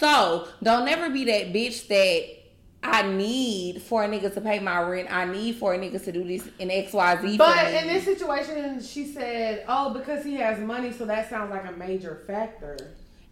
So 0.00 0.48
don't 0.62 0.84
never 0.84 1.08
be 1.10 1.24
that 1.24 1.52
bitch 1.52 1.86
that. 1.88 2.32
I 2.82 3.02
need 3.02 3.82
for 3.82 4.04
a 4.04 4.08
nigga 4.08 4.32
to 4.34 4.40
pay 4.40 4.60
my 4.60 4.80
rent. 4.80 5.08
I 5.10 5.24
need 5.24 5.56
for 5.56 5.74
a 5.74 5.78
nigga 5.78 6.04
to 6.04 6.12
do 6.12 6.22
this 6.22 6.46
in 6.60 6.70
X, 6.70 6.92
Y, 6.92 7.18
Z. 7.20 7.36
But 7.36 7.58
for 7.58 7.64
me. 7.72 7.78
in 7.78 7.86
this 7.88 8.04
situation, 8.04 8.80
she 8.80 9.06
said, 9.06 9.64
"Oh, 9.66 9.90
because 9.90 10.24
he 10.24 10.34
has 10.36 10.60
money, 10.60 10.92
so 10.92 11.04
that 11.06 11.28
sounds 11.28 11.50
like 11.50 11.64
a 11.68 11.72
major 11.72 12.22
factor." 12.28 12.76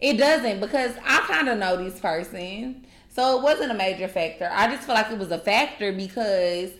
It 0.01 0.17
doesn't 0.17 0.59
because 0.59 0.91
I 1.07 1.19
kind 1.27 1.47
of 1.47 1.57
know 1.57 1.77
this 1.77 1.97
person, 1.99 2.85
so 3.15 3.37
it 3.37 3.43
wasn't 3.43 3.71
a 3.71 3.75
major 3.75 4.07
factor. 4.07 4.49
I 4.51 4.67
just 4.67 4.85
feel 4.85 4.95
like 4.95 5.09
it 5.11 5.17
was 5.17 5.31
a 5.31 5.39
factor 5.39 5.91
because 5.93 6.71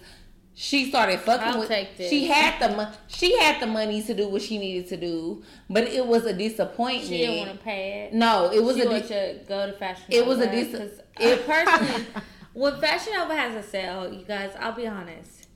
she 0.53 0.89
started 0.89 1.19
fucking 1.21 1.47
I'll 1.47 1.59
with. 1.59 1.67
take 1.69 1.97
this. 1.97 2.09
She 2.09 2.27
had 2.27 2.59
the 2.59 2.89
she 3.07 3.37
had 3.37 3.61
the 3.61 3.67
money 3.67 4.01
to 4.03 4.13
do 4.13 4.27
what 4.29 4.41
she 4.41 4.57
needed 4.57 4.87
to 4.89 4.97
do, 4.97 5.43
but 5.69 5.83
it 5.83 6.05
was 6.05 6.25
a 6.25 6.33
disappointment. 6.33 7.07
She 7.07 7.17
didn't 7.17 7.37
want 7.47 7.51
to 7.59 7.63
pay 7.63 8.03
it. 8.07 8.13
No, 8.13 8.51
it 8.51 8.63
was 8.63 8.75
she 8.75 8.81
a. 8.83 8.85
wanted 8.85 9.07
Dis- 9.07 9.09
to 9.41 9.45
go 9.47 9.67
to 9.67 9.73
Fashion 9.73 10.05
It 10.09 10.25
was 10.25 10.39
a 10.39 10.45
Nova, 10.45 10.55
dis- 10.55 10.99
it- 11.19 11.45
personally, 11.45 12.05
when 12.53 12.79
Fashion 12.79 13.13
Nova 13.13 13.35
has 13.35 13.55
a 13.65 13.67
sale, 13.67 14.13
you 14.13 14.23
guys, 14.25 14.51
I'll 14.59 14.71
be 14.73 14.87
honest, 14.87 15.47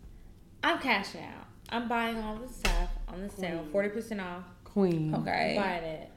I'm 0.63 0.79
cashing 0.79 1.21
out. 1.23 1.45
I'm 1.69 1.87
buying 1.87 2.17
all 2.17 2.35
the 2.35 2.51
stuff 2.51 2.89
on 3.07 3.21
the 3.21 3.29
sale, 3.29 3.65
forty 3.71 3.89
percent 3.89 4.19
off. 4.21 4.43
Queen. 4.65 5.13
okay. 5.15 5.55
Buying 5.57 5.83
it. 5.83 6.11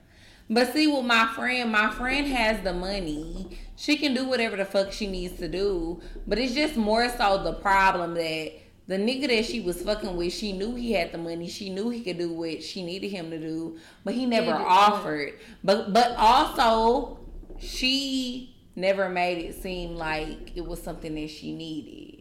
But 0.52 0.74
see, 0.74 0.86
with 0.86 1.06
my 1.06 1.28
friend, 1.28 1.72
my 1.72 1.90
friend 1.90 2.26
has 2.26 2.62
the 2.62 2.74
money. 2.74 3.58
She 3.74 3.96
can 3.96 4.12
do 4.12 4.28
whatever 4.28 4.58
the 4.58 4.66
fuck 4.66 4.92
she 4.92 5.06
needs 5.06 5.38
to 5.38 5.48
do. 5.48 6.02
But 6.26 6.38
it's 6.38 6.52
just 6.52 6.76
more 6.76 7.08
so 7.08 7.42
the 7.42 7.54
problem 7.54 8.12
that 8.14 8.52
the 8.86 8.96
nigga 8.98 9.28
that 9.28 9.46
she 9.46 9.60
was 9.60 9.80
fucking 9.80 10.14
with, 10.14 10.34
she 10.34 10.52
knew 10.52 10.74
he 10.74 10.92
had 10.92 11.10
the 11.10 11.16
money. 11.16 11.48
She 11.48 11.70
knew 11.70 11.88
he 11.88 12.02
could 12.02 12.18
do 12.18 12.34
what 12.34 12.62
she 12.62 12.82
needed 12.84 13.08
him 13.08 13.30
to 13.30 13.38
do, 13.38 13.78
but 14.04 14.12
he 14.12 14.26
never 14.26 14.52
offered. 14.52 15.38
But 15.64 15.94
but 15.94 16.14
also, 16.18 17.20
she 17.58 18.54
never 18.76 19.08
made 19.08 19.38
it 19.38 19.62
seem 19.62 19.96
like 19.96 20.54
it 20.54 20.66
was 20.66 20.82
something 20.82 21.14
that 21.14 21.30
she 21.30 21.54
needed. 21.54 22.11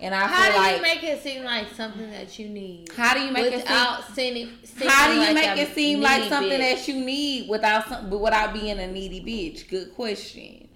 And 0.00 0.14
I 0.14 0.26
How 0.26 0.50
do 0.50 0.56
like 0.58 0.76
you 0.76 0.82
make 0.82 1.02
it 1.04 1.22
seem 1.22 1.44
like 1.44 1.68
something 1.74 2.10
that 2.10 2.38
you 2.38 2.48
need? 2.48 2.90
how 2.96 3.14
do 3.14 3.20
you 3.20 3.30
make 3.32 3.52
it 3.52 3.66
seem 3.66 4.14
seeming, 4.14 4.48
seeming 4.64 4.88
how 4.92 5.06
do 5.08 5.14
you 5.14 5.20
like 5.20 5.34
make 5.34 5.56
it 5.58 5.74
seem 5.74 6.00
like 6.00 6.24
something 6.28 6.50
bitch? 6.52 6.58
that 6.76 6.88
you 6.88 6.94
need 7.04 7.48
without 7.48 7.88
some, 7.88 8.10
but 8.10 8.18
without 8.18 8.52
being 8.52 8.78
a 8.78 8.86
needy 8.90 9.20
bitch? 9.20 9.68
Good 9.68 9.94
question. 9.94 10.68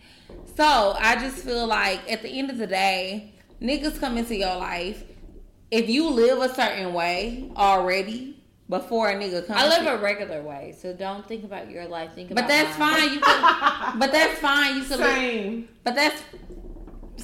So 0.56 0.94
I 0.98 1.16
just 1.16 1.38
feel 1.44 1.66
like 1.66 2.10
at 2.10 2.22
the 2.22 2.28
end 2.28 2.50
of 2.50 2.58
the 2.58 2.66
day, 2.66 3.32
niggas 3.60 3.98
come 4.00 4.16
into 4.16 4.36
your 4.36 4.56
life. 4.56 5.02
If 5.70 5.88
you 5.90 6.08
live 6.08 6.38
a 6.38 6.54
certain 6.54 6.92
way 6.94 7.50
already 7.56 8.36
before 8.68 9.08
a 9.10 9.14
nigga 9.14 9.46
comes, 9.46 9.60
I 9.60 9.68
live 9.68 9.86
a 9.86 10.02
regular 10.02 10.42
way, 10.42 10.74
so 10.80 10.92
don't 10.94 11.26
think 11.26 11.44
about 11.44 11.70
your 11.70 11.86
life. 11.86 12.14
Think 12.14 12.30
about 12.30 12.42
but 12.42 12.48
that's 12.48 12.78
mine. 12.78 12.94
fine. 13.00 13.12
You 13.14 13.20
can, 13.20 13.98
but 13.98 14.12
that's 14.12 14.38
fine. 14.40 14.76
You 14.76 14.84
can 14.84 14.98
live, 15.00 15.08
Same. 15.08 15.68
but 15.84 15.94
that's 15.94 16.22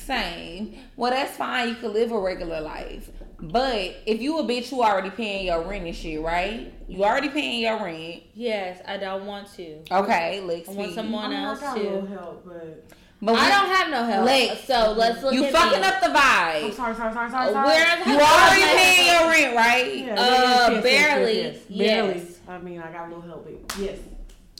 same. 0.04 0.78
Well, 0.96 1.10
that's 1.10 1.36
fine. 1.36 1.68
You 1.70 1.74
can 1.76 1.92
live 1.92 2.12
a 2.12 2.18
regular 2.18 2.60
life. 2.60 3.10
But 3.40 3.96
if 4.06 4.22
you 4.22 4.38
a 4.38 4.44
bitch 4.44 4.68
who 4.70 4.82
already 4.82 5.10
paying 5.10 5.46
your 5.46 5.62
rent 5.62 5.84
and 5.86 5.94
shit, 5.94 6.20
right? 6.22 6.72
You 6.88 7.04
already 7.04 7.28
paying 7.28 7.60
your 7.62 7.82
rent. 7.82 8.22
Yes, 8.34 8.80
I 8.86 8.96
don't 8.96 9.26
want 9.26 9.52
to. 9.56 9.80
Okay, 9.90 10.40
Lex. 10.40 10.68
I 10.68 10.72
want 10.72 10.88
B. 10.90 10.94
someone 10.94 11.24
I 11.26 11.28
mean, 11.28 11.38
I 11.38 11.44
else 11.44 11.60
got 11.60 11.76
to. 11.76 12.06
help, 12.06 12.44
but 12.46 12.84
But 13.20 13.34
I 13.34 13.48
don't 13.50 13.74
have 13.74 13.90
no 13.90 14.04
help. 14.04 14.24
Lex, 14.26 14.64
so 14.64 14.94
let's 14.96 15.22
look 15.22 15.34
you 15.34 15.44
at 15.44 15.52
fucking 15.52 15.80
me. 15.80 15.86
up 15.86 16.00
the 16.00 16.06
I'm 16.10 16.14
vibe. 16.14 16.74
sorry, 16.74 16.94
sorry, 16.94 17.12
sorry, 17.12 17.30
sorry, 17.30 17.48
Uh, 17.48 17.52
sorry. 17.52 17.66
where's- 17.66 18.06
You 18.06 18.20
already 18.20 18.60
don't 18.60 18.76
paying 18.76 19.06
your 19.06 19.30
rent, 19.30 19.56
right? 19.56 19.96
Yeah, 19.96 20.14
Uh, 20.18 20.80
barely, 20.80 21.60
Barely. 21.68 22.14
yes. 22.18 22.38
I 22.48 22.58
mean, 22.58 22.80
I 22.80 22.92
got 22.92 23.06
a 23.06 23.08
little 23.08 23.22
help. 23.22 23.44
but 23.66 23.78
Yes. 23.78 23.98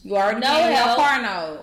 You 0.03 0.17
already 0.17 0.41
No 0.41 0.47
paying 0.49 0.67
your 0.69 0.77
help. 0.77 0.99
car 0.99 1.23
note. 1.23 1.61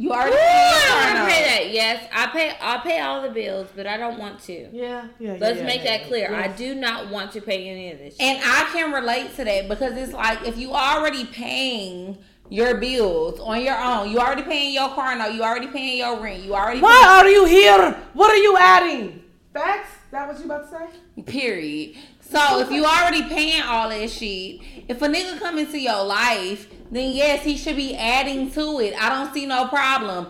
You 0.00 0.12
already 0.12 0.32
Ooh, 0.32 0.38
I 0.38 0.88
car 0.88 1.04
want 1.04 1.14
to 1.14 1.20
note. 1.20 1.28
pay 1.28 1.44
that. 1.44 1.72
Yes, 1.74 2.08
I 2.10 2.26
pay. 2.28 2.56
I 2.58 2.78
pay 2.78 3.00
all 3.00 3.20
the 3.20 3.28
bills, 3.28 3.68
but 3.76 3.86
I 3.86 3.98
don't 3.98 4.18
want 4.18 4.40
to. 4.44 4.68
Yeah, 4.72 5.08
yeah. 5.18 5.36
Let's 5.38 5.58
yeah, 5.58 5.66
make 5.66 5.84
yeah, 5.84 5.98
that 5.98 6.06
clear. 6.06 6.30
yeah. 6.30 6.40
I 6.40 6.48
do 6.48 6.74
not 6.74 7.10
want 7.10 7.32
to 7.32 7.42
pay 7.42 7.68
any 7.68 7.92
of 7.92 7.98
this. 7.98 8.16
shit. 8.16 8.22
And 8.22 8.40
I 8.42 8.70
can 8.72 8.92
relate 8.92 9.36
to 9.36 9.44
that 9.44 9.68
because 9.68 9.92
it's 9.98 10.14
like 10.14 10.48
if 10.48 10.56
you 10.56 10.72
already 10.72 11.26
paying 11.26 12.16
your 12.48 12.78
bills 12.78 13.40
on 13.40 13.62
your 13.62 13.76
own, 13.76 14.10
you 14.10 14.18
already 14.18 14.42
paying 14.42 14.72
your 14.72 14.88
car 14.88 15.14
note, 15.16 15.34
you 15.34 15.42
already 15.42 15.66
paying 15.66 15.98
your 15.98 16.18
rent, 16.18 16.44
you 16.44 16.54
already 16.54 16.80
Why 16.80 17.20
are 17.20 17.28
you 17.28 17.44
here? 17.44 17.92
What 18.14 18.30
are 18.30 18.38
you 18.38 18.56
adding? 18.56 19.22
Facts? 19.52 19.90
That 20.12 20.28
what 20.28 20.38
you 20.38 20.46
about 20.46 20.70
to 20.70 20.78
say? 20.78 21.22
period. 21.24 21.96
So 22.20 22.60
if 22.60 22.70
you 22.70 22.86
already 22.86 23.22
paying 23.24 23.62
all 23.62 23.90
that 23.90 24.08
shit, 24.08 24.60
if 24.88 25.02
a 25.02 25.08
nigga 25.08 25.38
come 25.38 25.58
into 25.58 25.78
your 25.78 26.02
life, 26.04 26.68
then 26.90 27.14
yes, 27.14 27.44
he 27.44 27.56
should 27.56 27.76
be 27.76 27.96
adding 27.96 28.50
to 28.52 28.80
it. 28.80 28.94
I 29.00 29.08
don't 29.08 29.32
see 29.32 29.46
no 29.46 29.68
problem. 29.68 30.28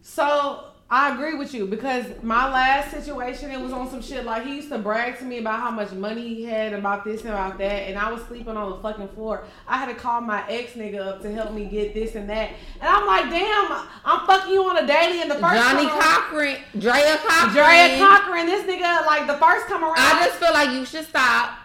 So 0.00 0.68
I 0.90 1.12
agree 1.12 1.34
with 1.34 1.52
you 1.52 1.66
because 1.66 2.06
my 2.22 2.50
last 2.50 2.90
situation, 2.92 3.50
it 3.50 3.60
was 3.60 3.72
on 3.72 3.90
some 3.90 4.00
shit 4.00 4.24
like 4.24 4.46
he 4.46 4.56
used 4.56 4.70
to 4.70 4.78
brag 4.78 5.18
to 5.18 5.24
me 5.24 5.36
about 5.36 5.60
how 5.60 5.70
much 5.70 5.92
money 5.92 6.34
he 6.34 6.44
had, 6.44 6.72
about 6.72 7.04
this 7.04 7.20
and 7.20 7.30
about 7.30 7.58
that, 7.58 7.90
and 7.90 7.98
I 7.98 8.10
was 8.10 8.22
sleeping 8.22 8.56
on 8.56 8.70
the 8.70 8.76
fucking 8.78 9.08
floor. 9.08 9.44
I 9.66 9.76
had 9.76 9.90
to 9.90 9.94
call 9.94 10.22
my 10.22 10.48
ex 10.48 10.72
nigga 10.72 11.06
up 11.06 11.20
to 11.22 11.30
help 11.30 11.52
me 11.52 11.66
get 11.66 11.92
this 11.92 12.14
and 12.14 12.30
that, 12.30 12.52
and 12.80 12.88
I'm 12.88 13.06
like, 13.06 13.28
damn, 13.28 13.86
I'm 14.02 14.26
fucking 14.26 14.50
you 14.50 14.64
on 14.64 14.78
a 14.78 14.86
daily, 14.86 15.20
and 15.20 15.30
the 15.30 15.34
first 15.34 15.62
Johnnie 15.62 15.88
time, 15.88 16.00
Cochran, 16.00 16.56
Drea 16.78 17.18
Cochran. 17.18 17.52
Drea 17.52 17.98
Cochran, 17.98 18.46
this 18.46 18.64
nigga, 18.64 19.04
like 19.04 19.26
the 19.26 19.36
first 19.36 19.66
come 19.66 19.84
around. 19.84 19.94
I 19.98 20.24
just 20.24 20.38
feel 20.38 20.54
like 20.54 20.70
you 20.70 20.86
should 20.86 21.04
stop. 21.04 21.58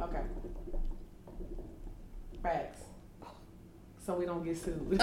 okay. 0.00 0.20
Facts. 2.44 2.75
So 4.06 4.14
we 4.14 4.24
don't 4.24 4.44
get 4.44 4.56
sued. 4.56 4.86
Okay. 4.92 5.00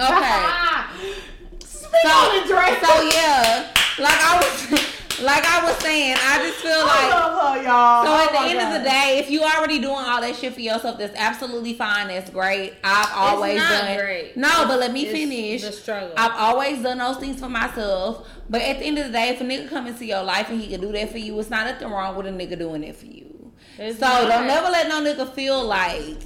Speak 1.60 2.00
So, 2.02 2.08
on 2.08 2.36
it, 2.36 2.46
Dre. 2.46 2.88
so 2.88 3.02
yeah, 3.02 3.70
like 3.98 4.18
I 4.18 4.40
was, 4.40 5.20
like 5.22 5.44
I 5.44 5.62
was 5.64 5.76
saying, 5.76 6.16
I 6.18 6.38
just 6.38 6.58
feel 6.60 6.72
I 6.72 6.82
like. 6.84 7.12
love 7.12 7.56
her, 7.56 7.62
y'all. 7.62 8.04
So 8.06 8.10
Oh 8.12 8.24
at 8.24 8.32
the 8.32 8.40
my 8.40 8.48
end 8.48 8.60
of 8.74 8.82
the 8.82 8.88
day, 8.88 9.18
if 9.22 9.30
you 9.30 9.42
already 9.42 9.78
doing 9.78 9.96
all 9.98 10.20
that 10.22 10.34
shit 10.36 10.54
for 10.54 10.60
yourself, 10.60 10.98
that's 10.98 11.14
absolutely 11.16 11.74
fine. 11.74 12.08
That's 12.08 12.30
great. 12.30 12.72
I've 12.82 13.10
always 13.14 13.58
not 13.58 13.70
done. 13.70 13.98
great. 13.98 14.36
No, 14.38 14.64
but 14.66 14.80
let 14.80 14.92
me 14.92 15.02
It's 15.02 15.12
finish. 15.12 15.62
the 15.62 15.72
struggle. 15.72 16.12
I've 16.16 16.32
always 16.36 16.82
done 16.82 16.96
those 16.98 17.18
things 17.18 17.38
for 17.38 17.48
myself. 17.50 18.26
But 18.48 18.62
at 18.62 18.78
the 18.78 18.86
end 18.86 18.98
of 18.98 19.06
the 19.06 19.12
day, 19.12 19.28
if 19.28 19.40
a 19.40 19.44
nigga 19.44 19.68
come 19.68 19.86
into 19.86 20.06
your 20.06 20.22
life 20.22 20.48
and 20.48 20.58
he 20.60 20.68
can 20.68 20.80
do 20.80 20.90
that 20.92 21.10
for 21.10 21.18
you, 21.18 21.38
it's 21.38 21.50
not 21.50 21.66
nothing 21.66 21.90
wrong 21.90 22.16
with 22.16 22.26
a 22.26 22.30
nigga 22.30 22.58
doing 22.58 22.82
it 22.82 22.96
for 22.96 23.06
you. 23.06 23.52
It's 23.78 23.98
so 23.98 24.06
not. 24.06 24.28
don't 24.28 24.46
never 24.46 24.70
let 24.70 24.88
no 24.88 25.02
nigga 25.02 25.30
feel 25.34 25.62
like 25.62 26.16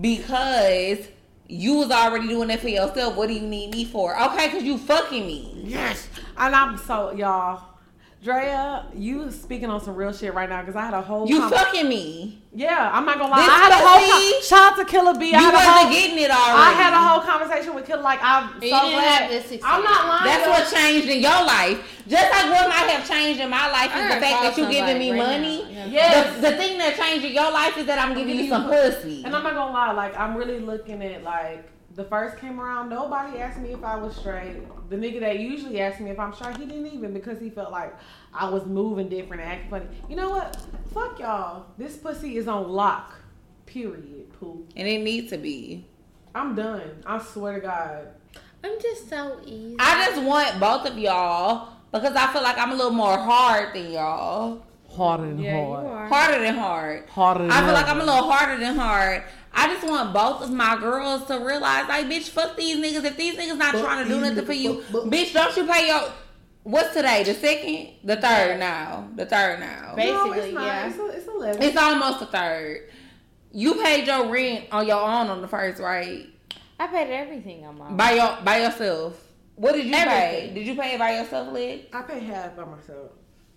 because 0.00 0.98
you 1.50 1.74
was 1.74 1.90
already 1.90 2.28
doing 2.28 2.48
that 2.48 2.60
for 2.60 2.68
yourself. 2.68 3.16
What 3.16 3.28
do 3.28 3.34
you 3.34 3.46
need 3.46 3.72
me 3.72 3.84
for? 3.84 4.20
Okay, 4.20 4.46
because 4.46 4.62
you 4.62 4.78
fucking 4.78 5.26
me. 5.26 5.50
Yes. 5.64 6.08
And 6.36 6.54
I'm 6.54 6.78
so 6.78 7.12
y'all. 7.12 7.69
Drea, 8.22 8.84
you 8.94 9.30
speaking 9.30 9.70
on 9.70 9.80
some 9.80 9.94
real 9.94 10.12
shit 10.12 10.34
right 10.34 10.46
now 10.48 10.60
because 10.60 10.76
I 10.76 10.84
had 10.84 10.92
a 10.92 11.00
whole. 11.00 11.26
You 11.26 11.40
com- 11.40 11.50
fucking 11.52 11.88
me. 11.88 12.42
Yeah, 12.52 12.90
I'm 12.92 13.06
not 13.06 13.16
gonna 13.18 13.30
lie. 13.30 13.40
This 13.40 13.48
I 13.48 13.58
had 13.58 13.72
a 13.72 13.80
whole. 13.80 13.98
pussy- 14.12 14.32
Com- 14.32 14.42
shout 14.42 14.72
out 14.72 14.78
to 14.78 14.84
Killer 14.84 15.14
B. 15.18 15.32
I 15.32 15.38
You 15.40 15.44
had 15.46 15.54
wasn't 15.54 15.72
whole, 15.72 15.90
getting 15.90 16.18
it 16.18 16.30
already. 16.30 16.60
I 16.60 16.72
had 16.76 16.92
a 16.92 16.98
whole 17.00 17.20
conversation 17.22 17.74
with 17.74 17.86
Killer. 17.86 18.02
Like 18.02 18.18
I'm 18.22 18.48
so 18.48 18.54
You 18.54 18.60
didn't 18.60 18.90
glad. 18.92 19.22
have 19.22 19.30
this. 19.30 19.60
I'm 19.64 19.82
not 19.82 20.06
lying. 20.06 20.24
That's 20.24 20.44
though. 20.44 20.50
what 20.50 20.68
changed 20.82 21.08
in 21.08 21.20
your 21.22 21.40
life. 21.46 21.80
Just 22.08 22.30
like 22.30 22.50
what 22.52 22.68
might 22.68 22.90
have 22.92 23.08
changed 23.08 23.40
in 23.40 23.48
my 23.48 23.70
life 23.70 23.88
is 23.96 24.14
the 24.14 24.20
fact 24.20 24.42
that 24.42 24.58
you 24.58 24.68
giving 24.68 24.98
me 24.98 25.10
right 25.12 25.16
money. 25.18 25.62
now. 25.62 25.70
Yeah. 25.70 25.86
Yes. 25.86 26.34
The, 26.36 26.50
the 26.50 26.56
thing 26.58 26.76
that 26.78 26.96
changed 26.98 27.24
in 27.24 27.32
your 27.32 27.50
life 27.50 27.78
is 27.78 27.86
that 27.86 27.98
I'm 27.98 28.14
giving 28.14 28.36
you 28.36 28.42
you 28.44 28.48
some 28.50 28.66
pussy. 28.68 29.22
And 29.24 29.34
I'm 29.34 29.42
not 29.42 29.54
gonna 29.54 29.72
lie, 29.72 29.92
like 29.92 30.18
I'm 30.18 30.36
really 30.36 30.58
looking 30.60 31.02
at 31.02 31.22
like 31.24 31.64
the 32.00 32.08
first 32.08 32.38
came 32.38 32.58
around, 32.58 32.88
nobody 32.88 33.38
asked 33.38 33.58
me 33.58 33.72
if 33.72 33.84
I 33.84 33.96
was 33.96 34.16
straight. 34.16 34.56
The 34.88 34.96
nigga 34.96 35.20
that 35.20 35.38
usually 35.38 35.80
asked 35.80 36.00
me 36.00 36.10
if 36.10 36.18
I'm 36.18 36.32
straight, 36.32 36.56
he 36.56 36.64
didn't 36.64 36.86
even 36.86 37.12
because 37.12 37.38
he 37.38 37.50
felt 37.50 37.70
like 37.70 37.94
I 38.32 38.48
was 38.48 38.64
moving 38.64 39.10
different 39.10 39.42
and 39.42 39.52
acting 39.52 39.70
funny. 39.70 39.86
You 40.08 40.16
know 40.16 40.30
what? 40.30 40.56
Fuck 40.94 41.18
y'all. 41.18 41.66
This 41.76 41.98
pussy 41.98 42.38
is 42.38 42.48
on 42.48 42.70
lock. 42.70 43.16
Period. 43.66 44.32
Pooh. 44.40 44.66
And 44.76 44.88
it 44.88 45.02
needs 45.02 45.28
to 45.30 45.36
be. 45.36 45.84
I'm 46.34 46.54
done. 46.54 47.02
I 47.04 47.18
swear 47.18 47.56
to 47.56 47.60
God. 47.60 48.08
I'm 48.64 48.80
just 48.80 49.10
so 49.10 49.40
easy. 49.44 49.76
I 49.78 50.06
just 50.06 50.22
want 50.22 50.58
both 50.58 50.86
of 50.86 50.98
y'all 50.98 51.68
because 51.92 52.16
I 52.16 52.32
feel 52.32 52.42
like 52.42 52.56
I'm 52.56 52.72
a 52.72 52.76
little 52.76 52.92
more 52.92 53.18
hard 53.18 53.74
than 53.74 53.92
y'all. 53.92 54.64
Harder 54.96 55.26
than 55.28 55.38
yeah, 55.38 55.56
you 55.56 55.72
are. 55.72 56.08
Harder 56.08 56.40
than 56.40 56.54
hard. 56.56 57.08
Harder 57.08 57.42
than 57.44 57.50
I 57.52 57.64
feel 57.64 57.74
like. 57.74 57.88
I'm 57.88 58.00
a 58.00 58.04
little 58.04 58.30
harder 58.30 58.60
than 58.60 58.76
hard. 58.76 59.22
I 59.52 59.66
just 59.68 59.86
want 59.86 60.12
both 60.12 60.42
of 60.42 60.50
my 60.50 60.76
girls 60.78 61.24
to 61.26 61.38
realize, 61.38 61.88
like, 61.88 62.06
bitch, 62.06 62.28
fuck 62.28 62.56
these 62.56 62.76
niggas. 62.76 63.04
If 63.04 63.16
these 63.16 63.36
niggas 63.36 63.56
not 63.56 63.72
Fuck 63.74 63.84
trying 63.84 64.06
to 64.06 64.12
do 64.14 64.20
nothing 64.20 64.44
for 64.44 64.52
you, 64.52 64.82
Fuck, 64.82 65.02
fuck. 65.02 65.12
bitch, 65.12 65.32
don't 65.32 65.56
you 65.56 65.66
pay 65.66 65.86
your. 65.88 66.02
What's 66.62 66.92
today? 66.94 67.22
The 67.24 67.34
second? 67.34 67.88
The 68.04 68.16
third 68.16 68.58
now. 68.60 69.08
The 69.16 69.26
third 69.26 69.60
now. 69.60 69.94
Ba- 69.96 70.04
No, 70.04 70.24
Basically, 70.30 70.38
it's 70.48 70.54
not. 70.54 70.66
yeah. 70.66 70.88
It's, 70.88 70.98
a, 70.98 71.06
it's 71.06 71.26
11. 71.28 71.62
It's 71.62 71.76
almost 71.76 72.22
a 72.22 72.26
third. 72.26 72.90
You 73.52 73.82
paid 73.82 74.06
your 74.06 74.30
rent 74.30 74.66
on 74.70 74.86
your 74.86 75.00
own 75.00 75.28
on 75.28 75.40
the 75.42 75.48
first, 75.48 75.80
right? 75.80 76.26
I 76.78 76.86
paid 76.86 77.10
everything 77.12 77.64
on 77.64 77.78
my. 77.78 77.90
By 77.92 78.12
your 78.12 78.38
by 78.44 78.58
yourself. 78.62 79.20
What 79.56 79.74
did 79.74 79.86
you 79.86 79.92
pay? 79.92 80.50
Did 80.54 80.66
you 80.66 80.74
pay 80.74 80.94
it 80.94 80.98
by 80.98 81.16
yourself, 81.18 81.52
Leg? 81.52 81.86
I 81.92 82.02
paid 82.02 82.22
half 82.22 82.56
by 82.56 82.64
myself. 82.64 83.10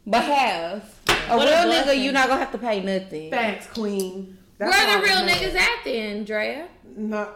But 0.05 0.23
half. 0.23 1.01
A 1.29 1.37
What 1.37 1.47
a 1.47 1.51
real 1.51 1.59
nigga, 1.73 1.83
blessing. 1.85 2.01
you 2.03 2.11
not 2.11 2.27
gonna 2.27 2.39
have 2.39 2.51
to 2.51 2.57
pay 2.57 2.81
nothing. 2.81 3.31
Thanks, 3.31 3.67
Queen. 3.67 4.37
Where 4.57 4.69
That's 4.69 4.93
are 4.95 4.97
the 4.99 5.03
real 5.03 5.17
I'm 5.19 5.27
niggas 5.27 5.55
at 5.55 5.83
then, 5.85 6.23
Drea? 6.25 6.67
Not, 6.95 7.35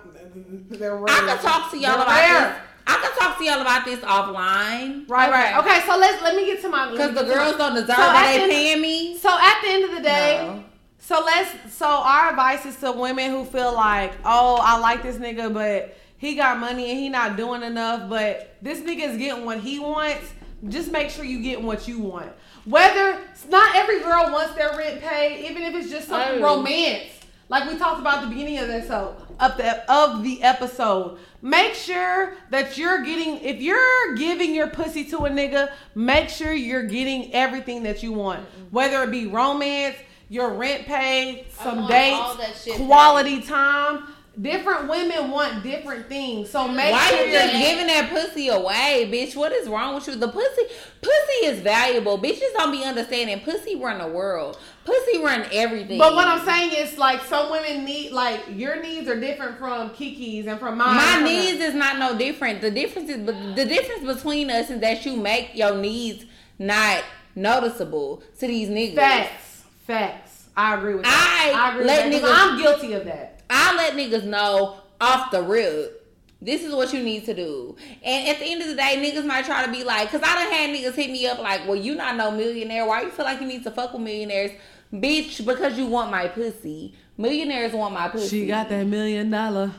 they're 0.69 0.95
rare. 0.95 1.05
I 1.09 1.19
can 1.19 1.37
talk 1.39 1.71
to 1.71 1.77
y'all 1.77 1.93
They're 1.93 2.03
about 2.03 2.07
rare. 2.07 2.49
this. 2.49 2.57
I 2.89 2.93
can 3.01 3.17
talk 3.19 3.37
to 3.37 3.43
y'all 3.43 3.61
about 3.61 3.85
this 3.85 3.99
offline. 4.01 5.09
Right, 5.09 5.29
Okay. 5.29 5.31
right. 5.53 5.57
Okay, 5.57 5.85
so 5.87 5.97
let's 5.97 6.21
let 6.21 6.35
me 6.35 6.45
get 6.45 6.61
to 6.61 6.69
my 6.69 6.91
Because 6.91 7.13
the 7.13 7.23
let 7.23 7.27
me 7.27 7.29
get 7.29 7.33
to 7.33 7.37
my- 7.37 7.43
girls 7.45 7.57
don't 7.57 7.73
deserve 7.75 7.95
So 7.95 8.13
what 8.13 8.25
they 8.25 8.41
the- 8.43 8.47
paying 8.53 8.81
me. 8.81 9.17
So 9.17 9.29
at 9.29 9.61
the 9.61 9.69
end 9.69 9.83
of 9.85 9.91
the 9.95 10.01
day, 10.01 10.37
No. 10.45 10.63
so 10.99 11.23
let's 11.25 11.73
so 11.73 11.85
our 11.85 12.29
advice 12.29 12.65
is 12.65 12.75
to 12.77 12.91
women 12.91 13.31
who 13.31 13.45
feel 13.45 13.73
like, 13.73 14.13
oh, 14.25 14.59
I 14.61 14.77
like 14.77 15.03
this 15.03 15.17
nigga, 15.17 15.53
but 15.53 15.97
he 16.17 16.35
got 16.35 16.59
money 16.59 16.89
and 16.91 16.99
he 16.99 17.09
not 17.09 17.35
doing 17.35 17.63
enough, 17.63 18.09
but 18.09 18.55
this 18.61 18.79
nigga 18.79 19.09
is 19.11 19.17
getting 19.17 19.45
what 19.45 19.59
he 19.59 19.79
wants. 19.79 20.33
Just 20.67 20.91
make 20.91 21.09
sure 21.09 21.23
you 21.25 21.41
getting 21.43 21.65
what 21.65 21.87
you 21.87 21.99
want. 21.99 22.31
Whether 22.67 23.19
not 23.49 23.75
every 23.75 23.99
girl 24.01 24.29
wants 24.31 24.53
their 24.55 24.75
rent 24.77 25.01
paid, 25.01 25.49
even 25.49 25.63
if 25.63 25.73
it's 25.73 25.89
just 25.89 26.09
something 26.09 26.43
Oh. 26.43 26.57
romance. 26.57 27.11
Like 27.49 27.69
we 27.69 27.77
talked 27.77 28.01
about 28.01 28.15
at 28.15 28.21
the 28.23 28.27
beginning 28.27 28.57
of 28.59 28.67
this 28.67 28.89
episode, 28.89 29.15
of 29.39 29.55
the 29.55 29.91
of 29.91 30.21
the 30.21 30.43
episode. 30.43 31.17
Make 31.41 31.75
sure 31.75 32.35
that 32.49 32.77
you're 32.77 33.03
getting 33.03 33.39
if 33.39 33.61
you're 33.61 34.15
giving 34.15 34.53
your 34.53 34.67
pussy 34.67 35.05
to 35.05 35.19
a 35.19 35.29
nigga, 35.29 35.71
make 35.95 36.27
sure 36.27 36.51
you're 36.51 36.83
getting 36.83 37.33
everything 37.33 37.83
that 37.83 38.03
you 38.03 38.11
want. 38.11 38.41
Mm-hmm. 38.41 38.75
Whether 38.75 39.01
it 39.03 39.11
be 39.11 39.27
romance, 39.27 39.95
your 40.27 40.53
rent 40.55 40.85
paid, 40.87 41.45
some 41.61 41.87
dates, 41.87 42.19
all 42.19 42.35
that 42.35 42.53
shit 42.53 42.75
quality 42.75 43.41
time. 43.41 44.03
Different 44.39 44.87
women 44.87 45.31
want 45.31 45.63
different 45.63 46.07
things. 46.07 46.49
So 46.51 46.67
make 46.67 46.91
Why 46.91 47.07
sure 47.07 47.25
you 47.25 47.31
just 47.31 47.53
giving 47.53 47.87
that 47.87 48.09
pussy 48.11 48.49
away, 48.49 49.09
bitch? 49.11 49.35
What 49.35 49.51
is 49.51 49.67
wrong 49.67 49.95
with 49.95 50.07
you? 50.07 50.15
The 50.15 50.27
pussy, 50.27 50.61
pussy 51.01 51.45
is 51.45 51.59
valuable. 51.61 52.19
Bitches 52.19 52.53
don't 52.55 52.71
be 52.71 52.83
understanding. 52.83 53.39
Pussy 53.39 53.75
run 53.75 53.97
the 53.97 54.07
world. 54.07 54.59
Pussy 54.85 55.17
run 55.23 55.45
everything. 55.51 55.97
But 55.97 56.13
what 56.13 56.27
I'm 56.27 56.45
saying 56.45 56.71
is 56.73 56.99
like 56.99 57.23
some 57.25 57.49
women 57.49 57.83
need 57.83 58.11
like 58.11 58.43
your 58.49 58.79
needs 58.79 59.09
are 59.09 59.19
different 59.19 59.57
from 59.57 59.89
Kiki's 59.91 60.45
and 60.45 60.59
from 60.59 60.77
mine. 60.77 60.95
My 60.97 61.21
needs 61.23 61.59
is 61.59 61.73
not 61.73 61.97
no 61.97 62.15
different. 62.15 62.61
The 62.61 62.69
difference 62.71 63.09
is 63.09 63.17
but 63.25 63.55
the 63.55 63.65
difference 63.65 64.03
between 64.03 64.51
us 64.51 64.69
is 64.69 64.79
that 64.81 65.03
you 65.03 65.15
make 65.15 65.55
your 65.55 65.75
needs 65.75 66.25
not 66.59 67.03
noticeable 67.35 68.21
to 68.39 68.45
these 68.47 68.69
niggas. 68.69 68.95
Facts. 68.95 69.63
Facts. 69.87 70.47
I 70.55 70.75
agree 70.75 70.95
with 70.95 71.03
that. 71.03 71.53
I 71.55 71.69
agree 71.71 71.85
let 71.85 72.09
with 72.11 72.21
that. 72.21 72.29
niggas- 72.29 72.51
I'm 72.51 72.57
guilty 72.61 72.93
of 72.93 73.05
that. 73.05 73.36
I 73.49 73.75
let 73.75 73.93
niggas 73.93 74.25
know 74.25 74.77
off 74.99 75.31
the 75.31 75.41
rip. 75.41 76.05
This 76.39 76.63
is 76.63 76.73
what 76.73 76.93
you 76.93 77.01
need 77.01 77.25
to 77.25 77.33
do. 77.33 77.75
And 78.03 78.27
at 78.27 78.39
the 78.39 78.45
end 78.45 78.61
of 78.61 78.67
the 78.67 78.75
day, 78.75 78.95
niggas 78.97 79.25
might 79.25 79.45
try 79.45 79.65
to 79.65 79.71
be 79.71 79.83
like, 79.83 80.11
cause 80.11 80.21
I 80.23 80.35
done 80.35 80.51
had 80.53 80.69
niggas 80.69 80.93
hit 80.93 81.09
me 81.09 81.25
up 81.25 81.39
like, 81.39 81.65
well, 81.67 81.75
you 81.75 81.95
not 81.95 82.15
no 82.15 82.29
millionaire. 82.29 82.85
Why 82.85 83.01
you 83.01 83.09
feel 83.09 83.25
like 83.25 83.41
you 83.41 83.47
need 83.47 83.63
to 83.63 83.71
fuck 83.71 83.93
with 83.93 84.03
millionaires? 84.03 84.51
Bitch, 84.93 85.43
because 85.45 85.77
you 85.77 85.87
want 85.87 86.11
my 86.11 86.27
pussy. 86.27 86.95
Millionaires 87.17 87.73
want 87.73 87.93
my 87.93 88.07
pussy. 88.07 88.41
She 88.41 88.47
got 88.47 88.69
that 88.69 88.85
million 88.85 89.31
dollar. 89.31 89.71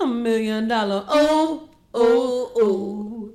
A 0.00 0.06
million 0.06 0.68
dollar. 0.68 1.04
Oh, 1.08 1.70
oh, 1.94 2.52
oh. 2.56 3.32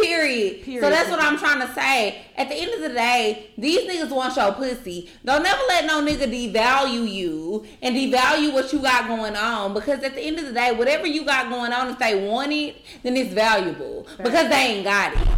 Period. 0.00 0.62
Period. 0.62 0.82
So 0.82 0.90
that's 0.90 1.10
what 1.10 1.20
I'm 1.20 1.38
trying 1.38 1.66
to 1.66 1.72
say. 1.74 2.22
At 2.36 2.48
the 2.48 2.54
end 2.54 2.72
of 2.72 2.80
the 2.80 2.90
day, 2.90 3.50
these 3.58 3.88
niggas 3.88 4.10
want 4.10 4.36
your 4.36 4.52
pussy. 4.52 5.10
Don't 5.24 5.42
never 5.42 5.60
let 5.68 5.84
no 5.86 6.04
nigga 6.04 6.26
devalue 6.26 7.10
you 7.10 7.66
and 7.82 7.96
devalue 7.96 8.52
what 8.52 8.72
you 8.72 8.80
got 8.80 9.08
going 9.08 9.36
on. 9.36 9.74
Because 9.74 10.02
at 10.02 10.14
the 10.14 10.20
end 10.20 10.38
of 10.38 10.46
the 10.46 10.52
day, 10.52 10.72
whatever 10.72 11.06
you 11.06 11.24
got 11.24 11.48
going 11.48 11.72
on, 11.72 11.88
if 11.88 11.98
they 11.98 12.28
want 12.28 12.52
it, 12.52 12.76
then 13.02 13.16
it's 13.16 13.32
valuable. 13.32 14.06
Because 14.16 14.48
they 14.48 14.56
ain't 14.56 14.84
got 14.84 15.12
it. 15.14 15.28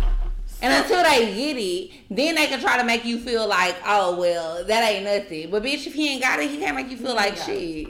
And 0.62 0.82
until 0.82 1.02
they 1.02 1.34
get 1.34 1.56
it, 1.56 1.90
then 2.10 2.34
they 2.34 2.46
can 2.46 2.60
try 2.60 2.76
to 2.76 2.84
make 2.84 3.04
you 3.04 3.18
feel 3.18 3.48
like, 3.48 3.76
oh 3.86 4.18
well, 4.18 4.62
that 4.64 4.90
ain't 4.90 5.04
nothing. 5.04 5.50
But 5.50 5.62
bitch, 5.62 5.86
if 5.86 5.94
he 5.94 6.12
ain't 6.12 6.22
got 6.22 6.38
it, 6.38 6.50
he 6.50 6.58
can't 6.58 6.76
make 6.76 6.90
you 6.90 6.98
feel 6.98 7.14
like 7.14 7.36
shit. 7.36 7.88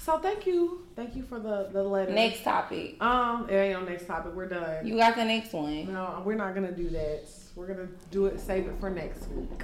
So 0.00 0.18
thank 0.18 0.46
you. 0.46 0.86
Thank 1.00 1.16
you 1.16 1.22
for 1.22 1.40
the 1.40 1.70
the 1.72 1.82
letter. 1.82 2.12
Next 2.12 2.42
topic. 2.42 3.02
Um, 3.02 3.48
it 3.48 3.54
ain't 3.54 3.74
on 3.74 3.86
next 3.86 4.06
topic. 4.06 4.34
We're 4.34 4.50
done. 4.50 4.86
You 4.86 4.98
got 4.98 5.16
the 5.16 5.24
next 5.24 5.50
one. 5.54 5.90
No, 5.90 6.22
we're 6.26 6.34
not 6.34 6.54
gonna 6.54 6.72
do 6.72 6.90
that. 6.90 7.22
We're 7.56 7.68
gonna 7.68 7.88
do 8.10 8.26
it. 8.26 8.38
Save 8.38 8.66
it 8.66 8.78
for 8.78 8.90
next 8.90 9.26
week. 9.28 9.62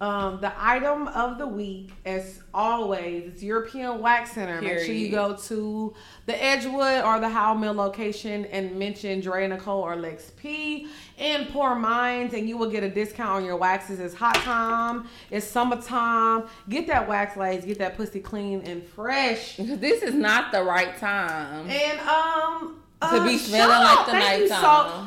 Um, 0.00 0.40
the 0.40 0.52
item 0.56 1.06
of 1.06 1.38
the 1.38 1.46
week, 1.46 1.92
as 2.04 2.40
always, 2.52 3.26
it's 3.26 3.44
European 3.44 4.00
Wax 4.00 4.32
Center. 4.32 4.60
Make 4.60 4.80
sure 4.80 4.94
you 4.94 5.10
go 5.10 5.36
to 5.36 5.94
the 6.26 6.42
Edgewood 6.42 7.04
or 7.04 7.20
the 7.20 7.28
Howell 7.28 7.58
Mill 7.58 7.74
location 7.74 8.44
and 8.46 8.76
mention 8.76 9.20
Dre 9.20 9.46
Nicole 9.46 9.82
or 9.82 9.94
Lex 9.94 10.32
P 10.36 10.88
and 11.20 11.48
Poor 11.50 11.74
Minds, 11.74 12.34
and 12.34 12.48
you 12.48 12.56
will 12.56 12.70
get 12.70 12.82
a 12.82 12.88
discount 12.88 13.30
on 13.30 13.44
your 13.44 13.56
waxes. 13.56 14.00
It's 14.00 14.14
hot 14.14 14.36
time. 14.36 15.06
It's 15.30 15.46
summertime. 15.46 16.44
Get 16.68 16.86
that 16.86 17.06
wax 17.06 17.36
lace. 17.36 17.64
Get 17.64 17.78
that 17.78 17.96
pussy 17.96 18.20
clean 18.20 18.62
and 18.62 18.82
fresh. 18.82 19.56
This 19.80 20.02
is 20.02 20.14
not 20.14 20.52
the 20.52 20.62
right 20.62 20.96
time. 20.98 21.68
And 21.70 22.00
um. 22.00 22.76
To 23.02 23.24
be 23.24 23.36
uh, 23.36 23.38
smelling 23.38 23.82
like 23.82 24.06
the 24.06 24.12
Thank 24.12 24.42
you. 24.42 24.48
So, 24.48 24.56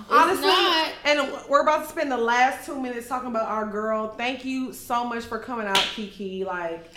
honestly, 0.10 0.48
not. 0.48 0.92
and 1.06 1.32
we're 1.48 1.62
about 1.62 1.84
to 1.84 1.90
spend 1.90 2.12
the 2.12 2.18
last 2.18 2.66
two 2.66 2.80
minutes 2.82 3.08
talking 3.08 3.30
about 3.30 3.48
our 3.48 3.68
girl. 3.68 4.08
Thank 4.08 4.44
you 4.44 4.74
so 4.74 5.06
much 5.06 5.26
for 5.26 5.38
coming 5.38 5.68
out, 5.68 5.78
Kiki. 5.94 6.44
Like, 6.44 6.90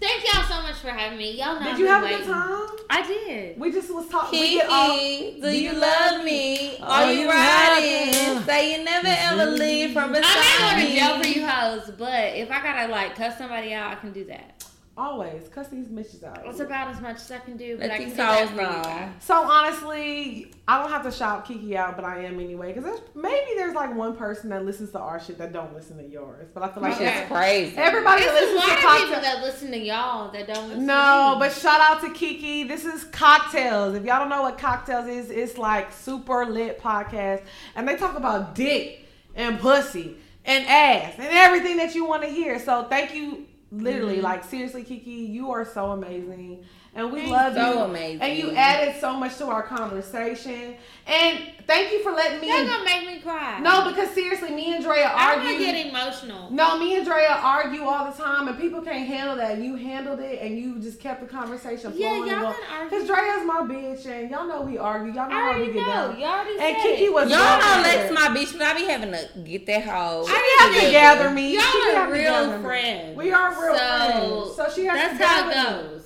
Thank 0.00 0.24
y'all 0.32 0.42
so 0.44 0.62
much 0.62 0.76
for 0.76 0.88
having 0.88 1.18
me. 1.18 1.32
Y'all 1.38 1.54
know 1.54 1.60
did 1.60 1.68
I've 1.74 1.78
you 1.78 1.86
have 1.86 2.04
a 2.04 2.08
good 2.08 2.24
time? 2.26 2.68
I 2.90 3.02
did. 3.06 3.58
We 3.58 3.72
just 3.72 3.92
was 3.92 4.08
talking. 4.08 4.38
we 4.40 4.54
get 4.54 4.68
all- 4.68 4.96
Kiki, 4.96 5.40
do 5.40 5.50
you 5.50 5.72
love 5.72 6.24
me? 6.24 6.78
Are 6.78 7.04
Oh, 7.04 7.10
you 7.10 7.20
you 7.22 7.28
riding? 7.30 8.12
riding? 8.12 8.42
Say 8.44 8.78
you 8.78 8.84
never 8.84 9.08
ever 9.08 9.46
leave 9.52 9.92
from 9.92 10.04
I'm 10.04 10.12
beside 10.12 10.34
not 10.34 10.58
going 10.76 10.86
to 10.86 10.88
me. 10.92 10.98
jail 10.98 11.22
for 11.22 11.28
you 11.28 11.46
hoes, 11.46 11.90
but 11.98 12.34
if 12.36 12.50
I 12.50 12.62
gotta 12.62 12.90
like 12.92 13.14
cuss 13.16 13.38
somebody 13.38 13.72
out, 13.74 13.90
I 13.92 13.94
can 13.96 14.12
do 14.12 14.24
that. 14.26 14.64
Always 14.98 15.46
cuss 15.48 15.68
these 15.68 15.88
bitches 15.88 16.24
out. 16.24 16.40
It's 16.46 16.60
about 16.60 16.88
as 16.88 17.02
much 17.02 17.16
as 17.16 17.30
I 17.30 17.38
can 17.40 17.58
do, 17.58 17.76
but 17.76 17.82
Let 17.88 17.90
I 17.90 17.96
can 17.96 18.04
these 18.06 18.12
do 18.14 18.16
that 18.16 18.38
hoes 18.38 18.48
for 18.56 18.62
you 18.62 18.82
guys. 18.82 19.10
So 19.20 19.34
honestly, 19.34 20.50
I 20.66 20.80
don't 20.80 20.90
have 20.90 21.02
to 21.02 21.10
shout 21.12 21.44
Kiki 21.46 21.76
out, 21.76 21.96
but 21.96 22.06
I 22.06 22.24
am 22.24 22.40
anyway. 22.40 22.72
Because 22.72 23.00
maybe 23.14 23.50
there's 23.56 23.74
like 23.74 23.94
one 23.94 24.16
person 24.16 24.48
that 24.50 24.64
listens 24.64 24.92
to 24.92 24.98
our 24.98 25.20
shit 25.20 25.36
that 25.36 25.52
don't 25.52 25.74
listen 25.74 25.98
to 25.98 26.02
yours. 26.06 26.48
But 26.54 26.62
I 26.62 26.68
feel 26.68 26.82
like 26.82 26.94
Okay. 26.94 27.08
it's 27.08 27.18
It's 27.20 27.28
crazy. 27.30 27.76
everybody 27.76 28.24
that 28.24 28.32
There's 28.32 28.50
a 28.50 28.54
listens 28.54 28.62
to 28.64 28.68
lot 28.70 28.78
of 28.78 28.84
cocktail. 28.84 29.06
people 29.08 29.22
that 29.22 29.42
listen 29.44 29.70
to 29.72 29.78
y'all 29.78 30.32
that 30.32 30.46
don't 30.46 30.68
listen 30.68 30.86
No, 30.86 30.94
to 31.34 31.40
me. 31.40 31.46
but 31.46 31.52
shout 31.52 31.80
out 31.82 32.00
to 32.00 32.10
Kiki. 32.14 32.64
This 32.64 32.86
is 32.86 33.04
Cocktales. 33.04 33.96
If 33.96 34.04
y'all 34.06 34.18
don't 34.20 34.30
know 34.30 34.40
what 34.42 34.56
Cocktales 34.56 35.08
is, 35.10 35.28
it's 35.30 35.58
like 35.58 35.92
super 35.92 36.46
lit 36.46 36.80
podcast, 36.80 37.42
and 37.74 37.86
they 37.86 37.96
talk 37.96 38.16
about 38.16 38.54
dick 38.54 39.00
and 39.34 39.60
pussy 39.60 40.16
and 40.46 40.66
ass 40.66 41.12
and 41.18 41.28
everything 41.32 41.76
that 41.76 41.94
you 41.94 42.06
want 42.06 42.22
to 42.22 42.28
hear. 42.30 42.58
So 42.58 42.84
thank 42.88 43.14
you, 43.14 43.46
literally, 43.70 44.16
mm-hmm. 44.16 44.24
like 44.24 44.44
seriously, 44.44 44.84
Kiki, 44.84 45.10
you 45.10 45.50
are 45.50 45.64
so 45.64 45.92
amazing. 45.92 46.64
And 46.96 47.12
we 47.12 47.20
Thank 47.20 47.30
love 47.30 47.56
you. 47.56 47.62
you. 47.62 47.72
So 47.74 47.84
amazing. 47.84 48.22
And 48.22 48.38
you 48.38 48.50
added 48.56 48.98
so 49.00 49.14
much 49.14 49.36
to 49.36 49.46
our 49.46 49.62
conversation. 49.62 50.76
And 51.06 51.40
thank 51.66 51.92
you 51.92 52.02
for 52.02 52.10
letting 52.10 52.40
me. 52.40 52.48
Y'all 52.48 52.66
gonna 52.66 52.84
make 52.84 53.06
me 53.06 53.20
cry. 53.20 53.60
no, 53.60 53.88
because 53.88 54.10
seriously, 54.10 54.50
me 54.50 54.74
and 54.74 54.82
Drea 54.82 55.12
I'm 55.14 55.38
argue. 55.40 55.52
gonna 55.58 55.72
get 55.72 55.86
emotional. 55.88 56.50
No, 56.50 56.78
me 56.78 56.96
and 56.96 57.04
Drea 57.06 57.38
argue 57.42 57.82
all 57.82 58.10
the 58.10 58.16
time, 58.16 58.48
and 58.48 58.58
people 58.58 58.80
can't 58.80 59.06
handle 59.06 59.36
that. 59.36 59.58
You 59.58 59.76
handled 59.76 60.20
it, 60.20 60.40
and 60.42 60.58
you 60.58 60.78
just 60.80 60.98
kept 60.98 61.20
the 61.20 61.26
conversation 61.26 61.92
flowing. 61.92 62.00
Yeah, 62.00 62.08
flowing. 62.16 62.28
y'all 62.30 62.36
and 62.36 62.42
going. 62.42 62.54
can 62.54 62.80
argue. 62.80 62.98
Cause 62.98 63.06
Drea's 63.06 63.46
my 63.46 63.60
bitch, 63.62 64.06
and 64.06 64.30
y'all 64.30 64.46
know 64.48 64.62
we 64.62 64.78
argue. 64.78 65.12
Y'all 65.12 65.28
know 65.28 65.36
I 65.36 65.40
how 65.40 65.48
we 65.50 65.54
already 65.66 65.72
get 65.74 65.86
know. 65.86 65.92
down. 65.92 66.18
Y'all 66.18 66.28
already 66.30 66.50
And 66.52 66.60
said 66.76 66.82
Kiki 66.82 67.04
it. 67.04 67.12
was 67.12 67.30
Y'all 67.30 67.38
know 67.38 67.58
prepared. 67.82 68.10
Lex 68.10 68.12
my 68.14 68.36
bitch, 68.36 68.52
but 68.52 68.62
I 68.62 68.74
be 68.74 68.84
having 68.86 69.12
to 69.12 69.28
get 69.44 69.66
that 69.66 69.84
hoe. 69.84 70.24
She 70.26 70.32
be 70.32 70.48
having 70.60 70.80
to 70.86 70.90
gather 70.90 71.30
me. 71.30 71.52
Y'all 71.54 71.62
She 71.62 71.90
be 71.90 71.94
are 71.96 72.10
real 72.10 72.22
gather 72.24 72.56
me. 72.58 72.64
friends. 72.64 73.16
We 73.18 73.32
are 73.32 73.50
real 73.50 73.76
So, 73.76 73.78
friends. 73.78 74.56
So 74.56 74.74
she 74.74 74.86
has 74.86 74.96
That's 74.96 75.18
to 75.18 75.26
how 75.26 75.48
it 75.50 75.52
gather 75.54 75.82
me. 75.82 76.00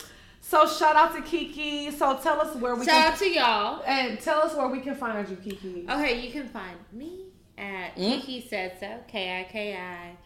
Goes. 0.50 0.70
So 0.70 0.84
shout 0.84 0.96
out 0.96 1.14
to 1.14 1.22
Kiki. 1.22 1.90
So 1.90 2.16
tell 2.18 2.40
us 2.40 2.54
where 2.56 2.74
we 2.74 2.84
Shout 2.84 2.94
can 2.94 3.12
out 3.12 3.18
to 3.18 3.30
y'all. 3.30 3.82
and 3.86 4.20
tell 4.20 4.40
us 4.40 4.54
where 4.56 4.68
we 4.68 4.80
can 4.80 4.94
find 4.94 5.28
you, 5.28 5.36
Kiki. 5.36 5.86
Okay, 5.88 6.20
you 6.24 6.32
can 6.32 6.48
find 6.48 6.76
me 6.92 7.26
at 7.58 7.94
Mm. 7.96 8.20
Kiki 8.20 8.46
Said 8.48 8.76
So, 8.80 8.98
K 9.08 9.40
I 9.40 9.44
K 9.50 9.76
I 9.76 10.16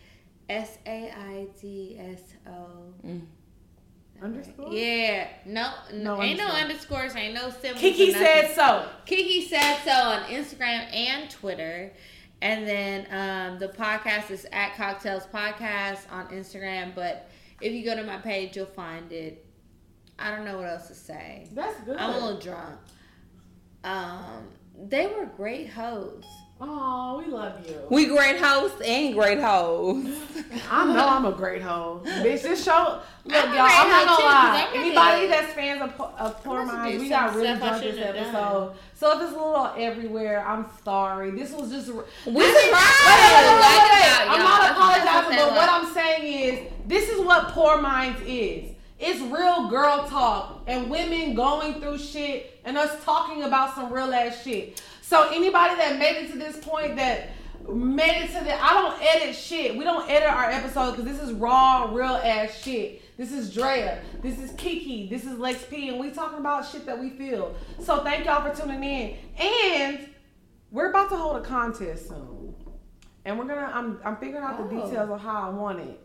S 0.49 0.79
A 0.87 1.11
I 1.11 1.47
D 1.61 1.97
S 1.99 2.21
O. 2.47 2.95
Mm. 3.07 3.23
Underscore? 4.23 4.73
Yeah, 4.73 5.29
no, 5.45 5.71
No 5.93 6.17
no 6.17 6.23
ain't 6.23 6.39
no 6.39 6.47
underscores, 6.47 7.15
ain't 7.17 7.35
no 7.35 7.51
symbols. 7.51 7.81
Kiki 7.81 8.13
said 8.13 8.55
so. 8.55 8.89
Kiki 9.07 9.47
said 9.47 9.79
so 9.85 9.91
on 9.91 10.23
Instagram 10.25 10.93
and 10.95 11.29
Twitter. 11.31 11.93
And 12.41 12.67
then 12.67 13.07
um, 13.11 13.59
the 13.59 13.69
podcast 13.69 14.31
is 14.31 14.47
at 14.53 14.73
Cocktales 14.75 15.29
Podcast 15.31 16.01
on 16.13 16.29
Instagram. 16.29 16.95
But 16.95 17.29
if 17.61 17.73
you 17.73 17.85
go 17.85 17.97
to 17.97 18.03
my 18.05 18.19
page, 18.19 18.57
you'll 18.57 18.67
find 18.67 19.11
it. 19.13 19.45
I 20.19 20.31
don't 20.35 20.45
know 20.45 20.57
what 20.59 20.67
else 20.67 20.89
to 20.89 20.95
say. 20.95 21.49
That's 21.53 21.79
good. 21.81 21.97
I'm 21.97 22.11
a 22.11 22.19
little 22.19 22.39
drunk. 22.41 22.79
Um, 23.83 24.49
they 24.89 25.07
were 25.07 25.27
great 25.37 25.69
hoes. 25.69 26.25
Oh, 26.61 27.19
we 27.25 27.31
love 27.31 27.69
you. 27.69 27.79
We 27.91 28.07
great 28.07 28.39
hosts 28.41 28.81
and 28.81 29.13
great 29.15 29.41
hoes. 29.41 30.07
I 30.71 30.87
know 30.95 31.07
I'm 31.09 31.25
a 31.27 31.33
great 31.33 31.61
hoe. 31.61 32.01
Bitch, 32.05 32.43
this 32.43 32.65
show. 32.65 33.01
Look, 33.25 33.45
I'm 33.45 33.53
y'all, 33.55 33.67
I'm 33.69 33.89
not 33.91 34.07
hoe, 34.07 34.07
gonna 34.07 34.17
too, 34.17 34.23
'cause 34.23 34.23
lie. 34.23 34.67
I'm 34.69 34.73
gonna- 34.73 34.87
Anybody 34.87 35.27
that's 35.27 35.53
fans 35.53 35.83
of, 35.83 36.01
of 36.01 36.45
Poor 36.45 36.65
Minds, 36.65 37.03
we 37.03 37.09
got 37.09 37.35
really 37.35 37.49
stuff 37.49 37.63
I 37.63 37.69
drunk 37.69 37.83
this 37.83 37.95
shouldn't 37.97 38.17
have 38.17 38.27
episode. 38.29 38.75
So 38.95 39.13
if 39.17 39.23
it's 39.25 39.33
a 39.33 39.37
little 39.37 39.73
everywhere, 39.77 40.47
I'm 40.47 40.67
sorry. 40.85 41.33
This 41.33 41.51
was 41.53 41.71
just. 41.71 41.89
We 41.89 41.95
This 41.95 42.05
is- 42.07 42.35
wait, 42.35 42.39
wait, 42.39 42.71
tried. 42.71 43.45
wait, 43.45 43.61
wait, 43.61 43.91
wait. 43.91 44.31
I'm 44.31 44.39
not 44.39 44.61
That's 44.63 44.79
what 44.79 44.87
I'm 44.87 45.25
apologizing, 45.25 45.37
but 45.45 45.57
what 45.57 45.69
I'm 45.69 45.93
saying 45.93 46.33
is, 46.55 46.73
this 46.87 47.09
is 47.11 47.21
what 47.21 47.49
Poor 47.49 47.81
Minds 47.81 48.21
is. 48.25 48.71
It's 49.07 49.21
real 49.21 49.69
girl 49.69 50.07
talk 50.09 50.63
and 50.67 50.89
women 50.91 51.35
going 51.35 51.81
through 51.81 51.99
shit 51.99 52.59
and 52.65 52.79
us 52.79 53.05
talking 53.05 53.43
about 53.43 53.75
some 53.75 53.93
real 53.93 54.13
ass 54.15 54.43
shit. 54.43 54.83
So 55.03 55.29
anybody 55.31 55.75
that 55.77 55.99
made 55.99 56.25
it 56.25 56.33
to 56.33 56.39
this 56.39 56.57
point 56.57 56.97
that 56.97 57.29
made 57.69 58.25
it 58.25 58.29
to 58.39 58.45
the 58.45 58.55
I 58.55 58.73
don't 58.73 59.03
edit 59.03 59.35
shit. 59.37 59.77
We 59.77 59.85
don't 59.85 60.09
edit 60.11 60.29
our 60.31 60.51
episodes 60.51 60.97
because 60.97 61.05
this 61.13 61.23
is 61.23 61.33
raw, 61.35 61.91
real 61.93 62.15
ass 62.15 62.59
shit. 62.63 63.03
This 63.19 63.31
is 63.31 63.53
Drea. 63.53 64.01
This 64.23 64.39
is 64.39 64.53
Kiki. 64.57 65.09
This 65.09 65.25
is 65.25 65.39
Lex 65.39 65.65
P. 65.67 65.91
And 65.91 66.01
we 66.01 66.11
talking 66.11 66.39
about 66.39 66.67
shit 66.67 66.87
that 66.87 66.99
we 66.99 67.11
feel. 67.11 67.55
So 67.81 68.03
thank 68.03 68.25
y'all 68.25 68.51
for 68.51 68.59
tuning 68.59 68.83
in. 68.83 69.17
And 69.39 70.09
we're 70.71 70.89
about 70.91 71.11
to 71.11 71.17
hold 71.17 71.37
a 71.37 71.43
contest 71.43 72.09
soon. 72.09 72.55
And 73.27 73.39
we're 73.39 73.45
gonna 73.47 73.71
I'm 73.73 74.01
I'm 74.05 74.17
figuring 74.17 74.43
out 74.45 74.57
the 74.59 74.65
Oh. 74.79 74.87
details 74.87 75.11
of 75.11 75.21
how 75.21 75.43
I 75.43 75.49
want 75.51 75.81
it. 75.81 76.01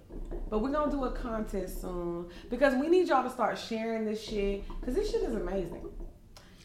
But 0.50 0.60
we're 0.60 0.72
gonna 0.72 0.92
do 0.92 1.04
a 1.06 1.12
contest 1.12 1.82
soon 1.82 2.28
because 2.50 2.74
we 2.76 2.88
need 2.88 3.08
y'all 3.08 3.24
to 3.24 3.30
start 3.30 3.58
sharing 3.58 4.06
this 4.06 4.22
shit 4.22 4.64
because 4.80 4.96
this 4.96 5.12
shit 5.12 5.22
is 5.22 5.36
amazing. 5.36 5.88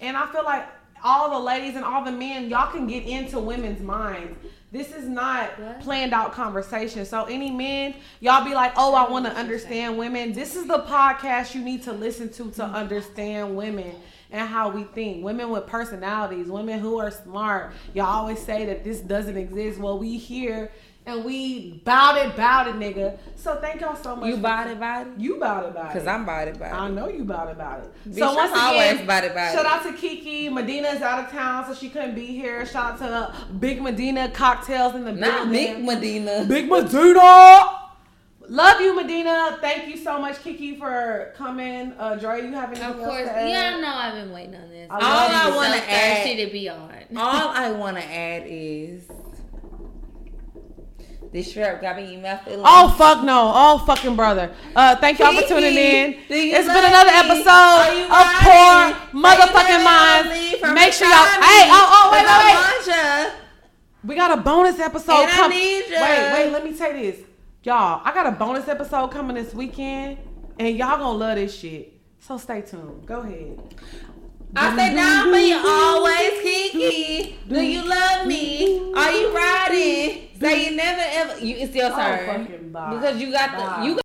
And 0.00 0.16
I 0.16 0.26
feel 0.26 0.44
like 0.44 0.66
all 1.02 1.30
the 1.30 1.38
ladies 1.38 1.76
and 1.76 1.84
all 1.84 2.02
the 2.02 2.12
men, 2.12 2.48
y'all 2.48 2.72
can 2.72 2.86
get 2.86 3.04
into 3.04 3.38
women's 3.38 3.80
minds. 3.80 4.38
This 4.72 4.90
is 4.92 5.06
not 5.06 5.56
What? 5.60 5.80
planned 5.82 6.12
out 6.14 6.32
conversation. 6.32 7.04
So 7.04 7.26
any 7.26 7.50
men, 7.50 7.94
y'all 8.20 8.44
be 8.44 8.54
like, 8.54 8.72
oh, 8.76 8.94
I 8.94 9.08
want 9.08 9.26
to 9.26 9.32
understand 9.32 9.98
women. 9.98 10.32
This 10.32 10.56
is 10.56 10.66
the 10.66 10.78
podcast 10.78 11.54
you 11.54 11.62
need 11.62 11.82
to 11.84 11.92
listen 11.92 12.30
to 12.32 12.50
to 12.52 12.64
understand 12.64 13.54
women 13.54 13.94
and 14.32 14.48
how 14.48 14.70
we 14.70 14.82
think. 14.82 15.22
Women 15.22 15.50
with 15.50 15.66
personalities, 15.66 16.48
women 16.48 16.80
who 16.80 16.98
are 16.98 17.10
smart. 17.10 17.72
Y'all 17.92 18.06
always 18.06 18.40
say 18.40 18.64
that 18.66 18.82
this 18.82 19.00
doesn't 19.00 19.36
exist. 19.36 19.78
Well, 19.78 19.98
we 19.98 20.16
here 20.16 20.72
and 21.06 21.22
we 21.24 21.72
bout 21.84 22.16
it, 22.16 22.34
bout 22.34 22.66
it, 22.66 22.76
nigga. 22.76 23.18
So 23.36 23.56
thank 23.60 23.80
y'all 23.82 23.94
so 23.94 24.16
much. 24.16 24.28
You 24.30 24.36
for- 24.36 24.42
bought 24.42 24.66
it, 24.68 24.80
bought 24.80 25.06
it? 25.06 25.12
You 25.18 25.36
bout 25.38 25.66
it, 25.66 25.74
bout 25.74 25.90
it. 25.90 25.98
Cause 25.98 26.06
I'm 26.06 26.24
bought 26.24 26.48
it, 26.48 26.56
I 26.56 26.58
bought 26.58 26.68
it. 26.68 26.74
I 26.74 26.88
know 26.88 27.08
you 27.08 27.22
about 27.22 27.48
it, 27.48 27.52
about 27.52 27.80
it. 27.80 27.92
Bitch, 28.08 28.18
so 28.18 28.34
once 28.34 28.52
I'm 28.54 28.58
always 28.74 28.92
again, 28.92 29.04
about 29.04 29.24
it, 29.24 29.32
about 29.32 29.54
shout 29.54 29.66
it. 29.66 29.70
out 29.70 29.82
to 29.84 29.92
Kiki. 30.00 30.48
Medina's 30.48 31.02
out 31.02 31.24
of 31.24 31.30
town, 31.30 31.66
so 31.66 31.74
she 31.74 31.90
couldn't 31.90 32.14
be 32.14 32.26
here. 32.26 32.64
Shout 32.64 32.92
out 32.94 32.98
to 33.00 33.04
uh, 33.06 33.34
Big 33.60 33.82
Medina 33.82 34.28
Cocktales 34.34 34.94
in 34.94 35.04
the 35.04 35.12
Not 35.12 35.44
building. 35.44 35.52
Big 35.52 35.84
Medina. 35.84 36.44
Big 36.48 36.68
Medina. 36.70 37.80
Love 38.46 38.78
you, 38.82 38.94
Medina. 38.94 39.56
Thank 39.62 39.88
you 39.88 39.96
so 39.96 40.18
much, 40.18 40.42
Kiki, 40.42 40.76
for 40.76 41.32
coming. 41.36 41.92
Uh, 41.98 42.14
Dre, 42.16 42.42
you 42.44 42.52
have 42.52 42.68
anything 42.70 42.90
Of 42.90 42.96
else 43.00 43.06
course, 43.08 43.24
to 43.26 43.36
add? 43.36 43.48
yeah, 43.48 43.74
I 43.76 43.80
know 43.80 43.88
I've 43.94 44.14
been 44.22 44.32
waiting 44.34 44.54
on 44.54 44.68
this. 44.68 44.86
I 44.90 44.94
All 44.96 45.52
I 45.52 45.56
want 45.56 45.72
to 45.74 45.90
add, 45.90 46.46
to 46.46 46.52
be 46.52 46.68
on. 46.68 46.90
all 47.16 47.48
I 47.54 47.72
want 47.72 47.96
to 47.96 48.04
add 48.04 48.42
is 48.46 49.04
this 51.34 51.50
shirt 51.50 51.82
got 51.82 51.96
me 51.96 52.06
feelings. 52.14 52.62
Oh 52.64 52.94
fuck 52.96 53.24
no! 53.24 53.50
Oh 53.52 53.78
fucking 53.84 54.14
brother! 54.14 54.54
Uh, 54.76 54.94
thank 54.94 55.18
y'all 55.18 55.34
for 55.34 55.46
tuning 55.48 55.74
in. 55.74 56.14
It's 56.28 56.68
been 56.68 56.84
another 56.84 57.10
episode 57.10 58.06
of? 58.06 58.26
Poor 58.38 59.20
Motherfucking 59.20 59.82
Minds. 59.82 60.30
Make 60.72 60.92
sure 60.92 61.08
y'all. 61.08 61.26
Hey, 61.26 61.66
oh, 61.74 61.90
oh, 61.90 62.10
wait, 62.12 62.22
wait, 62.22 62.38
wait. 62.38 62.54
I 62.54 62.70
want 62.70 62.86
ya. 62.86 63.40
We 64.04 64.14
got 64.14 64.38
a 64.38 64.42
bonus 64.42 64.78
episode 64.78 65.28
coming. 65.30 65.58
Wait, 65.58 65.90
wait, 65.90 66.50
let 66.52 66.62
me 66.62 66.72
tell 66.72 66.94
you 66.94 67.10
this. 67.12 67.26
Y'all, 67.64 68.00
I 68.04 68.14
got 68.14 68.28
a 68.28 68.32
bonus 68.32 68.68
episode 68.68 69.10
coming 69.10 69.34
this 69.34 69.52
weekend, 69.52 70.18
and 70.60 70.76
y'all 70.76 70.98
gonna 70.98 71.18
love 71.18 71.34
this 71.34 71.58
shit. 71.58 71.94
So 72.20 72.38
stay 72.38 72.60
tuned. 72.60 73.06
Go 73.06 73.22
ahead. 73.22 73.58
I 74.56 74.72
stay 74.74 74.94
down 74.94 75.30
for 75.32 75.38
you 75.38 75.56
always, 75.66 76.42
Kiki. 76.42 77.36
Do 77.48 77.60
you 77.60 77.82
love 77.88 78.26
me? 78.26 78.92
Are 78.94 79.10
you 79.12 79.34
riding? 79.34 80.28
Say 80.40 80.70
you 80.70 80.76
never 80.76 81.02
ever. 81.04 81.40
You, 81.44 81.56
it's 81.56 81.74
your 81.74 81.90
Oh, 81.92 81.96
turn 81.96 82.26
fucking 82.46 82.72
bye. 82.72 82.94
because 82.94 83.20
you 83.20 83.32
got 83.32 83.56
Bye. 83.56 83.80
the 83.80 83.86
you 83.86 84.00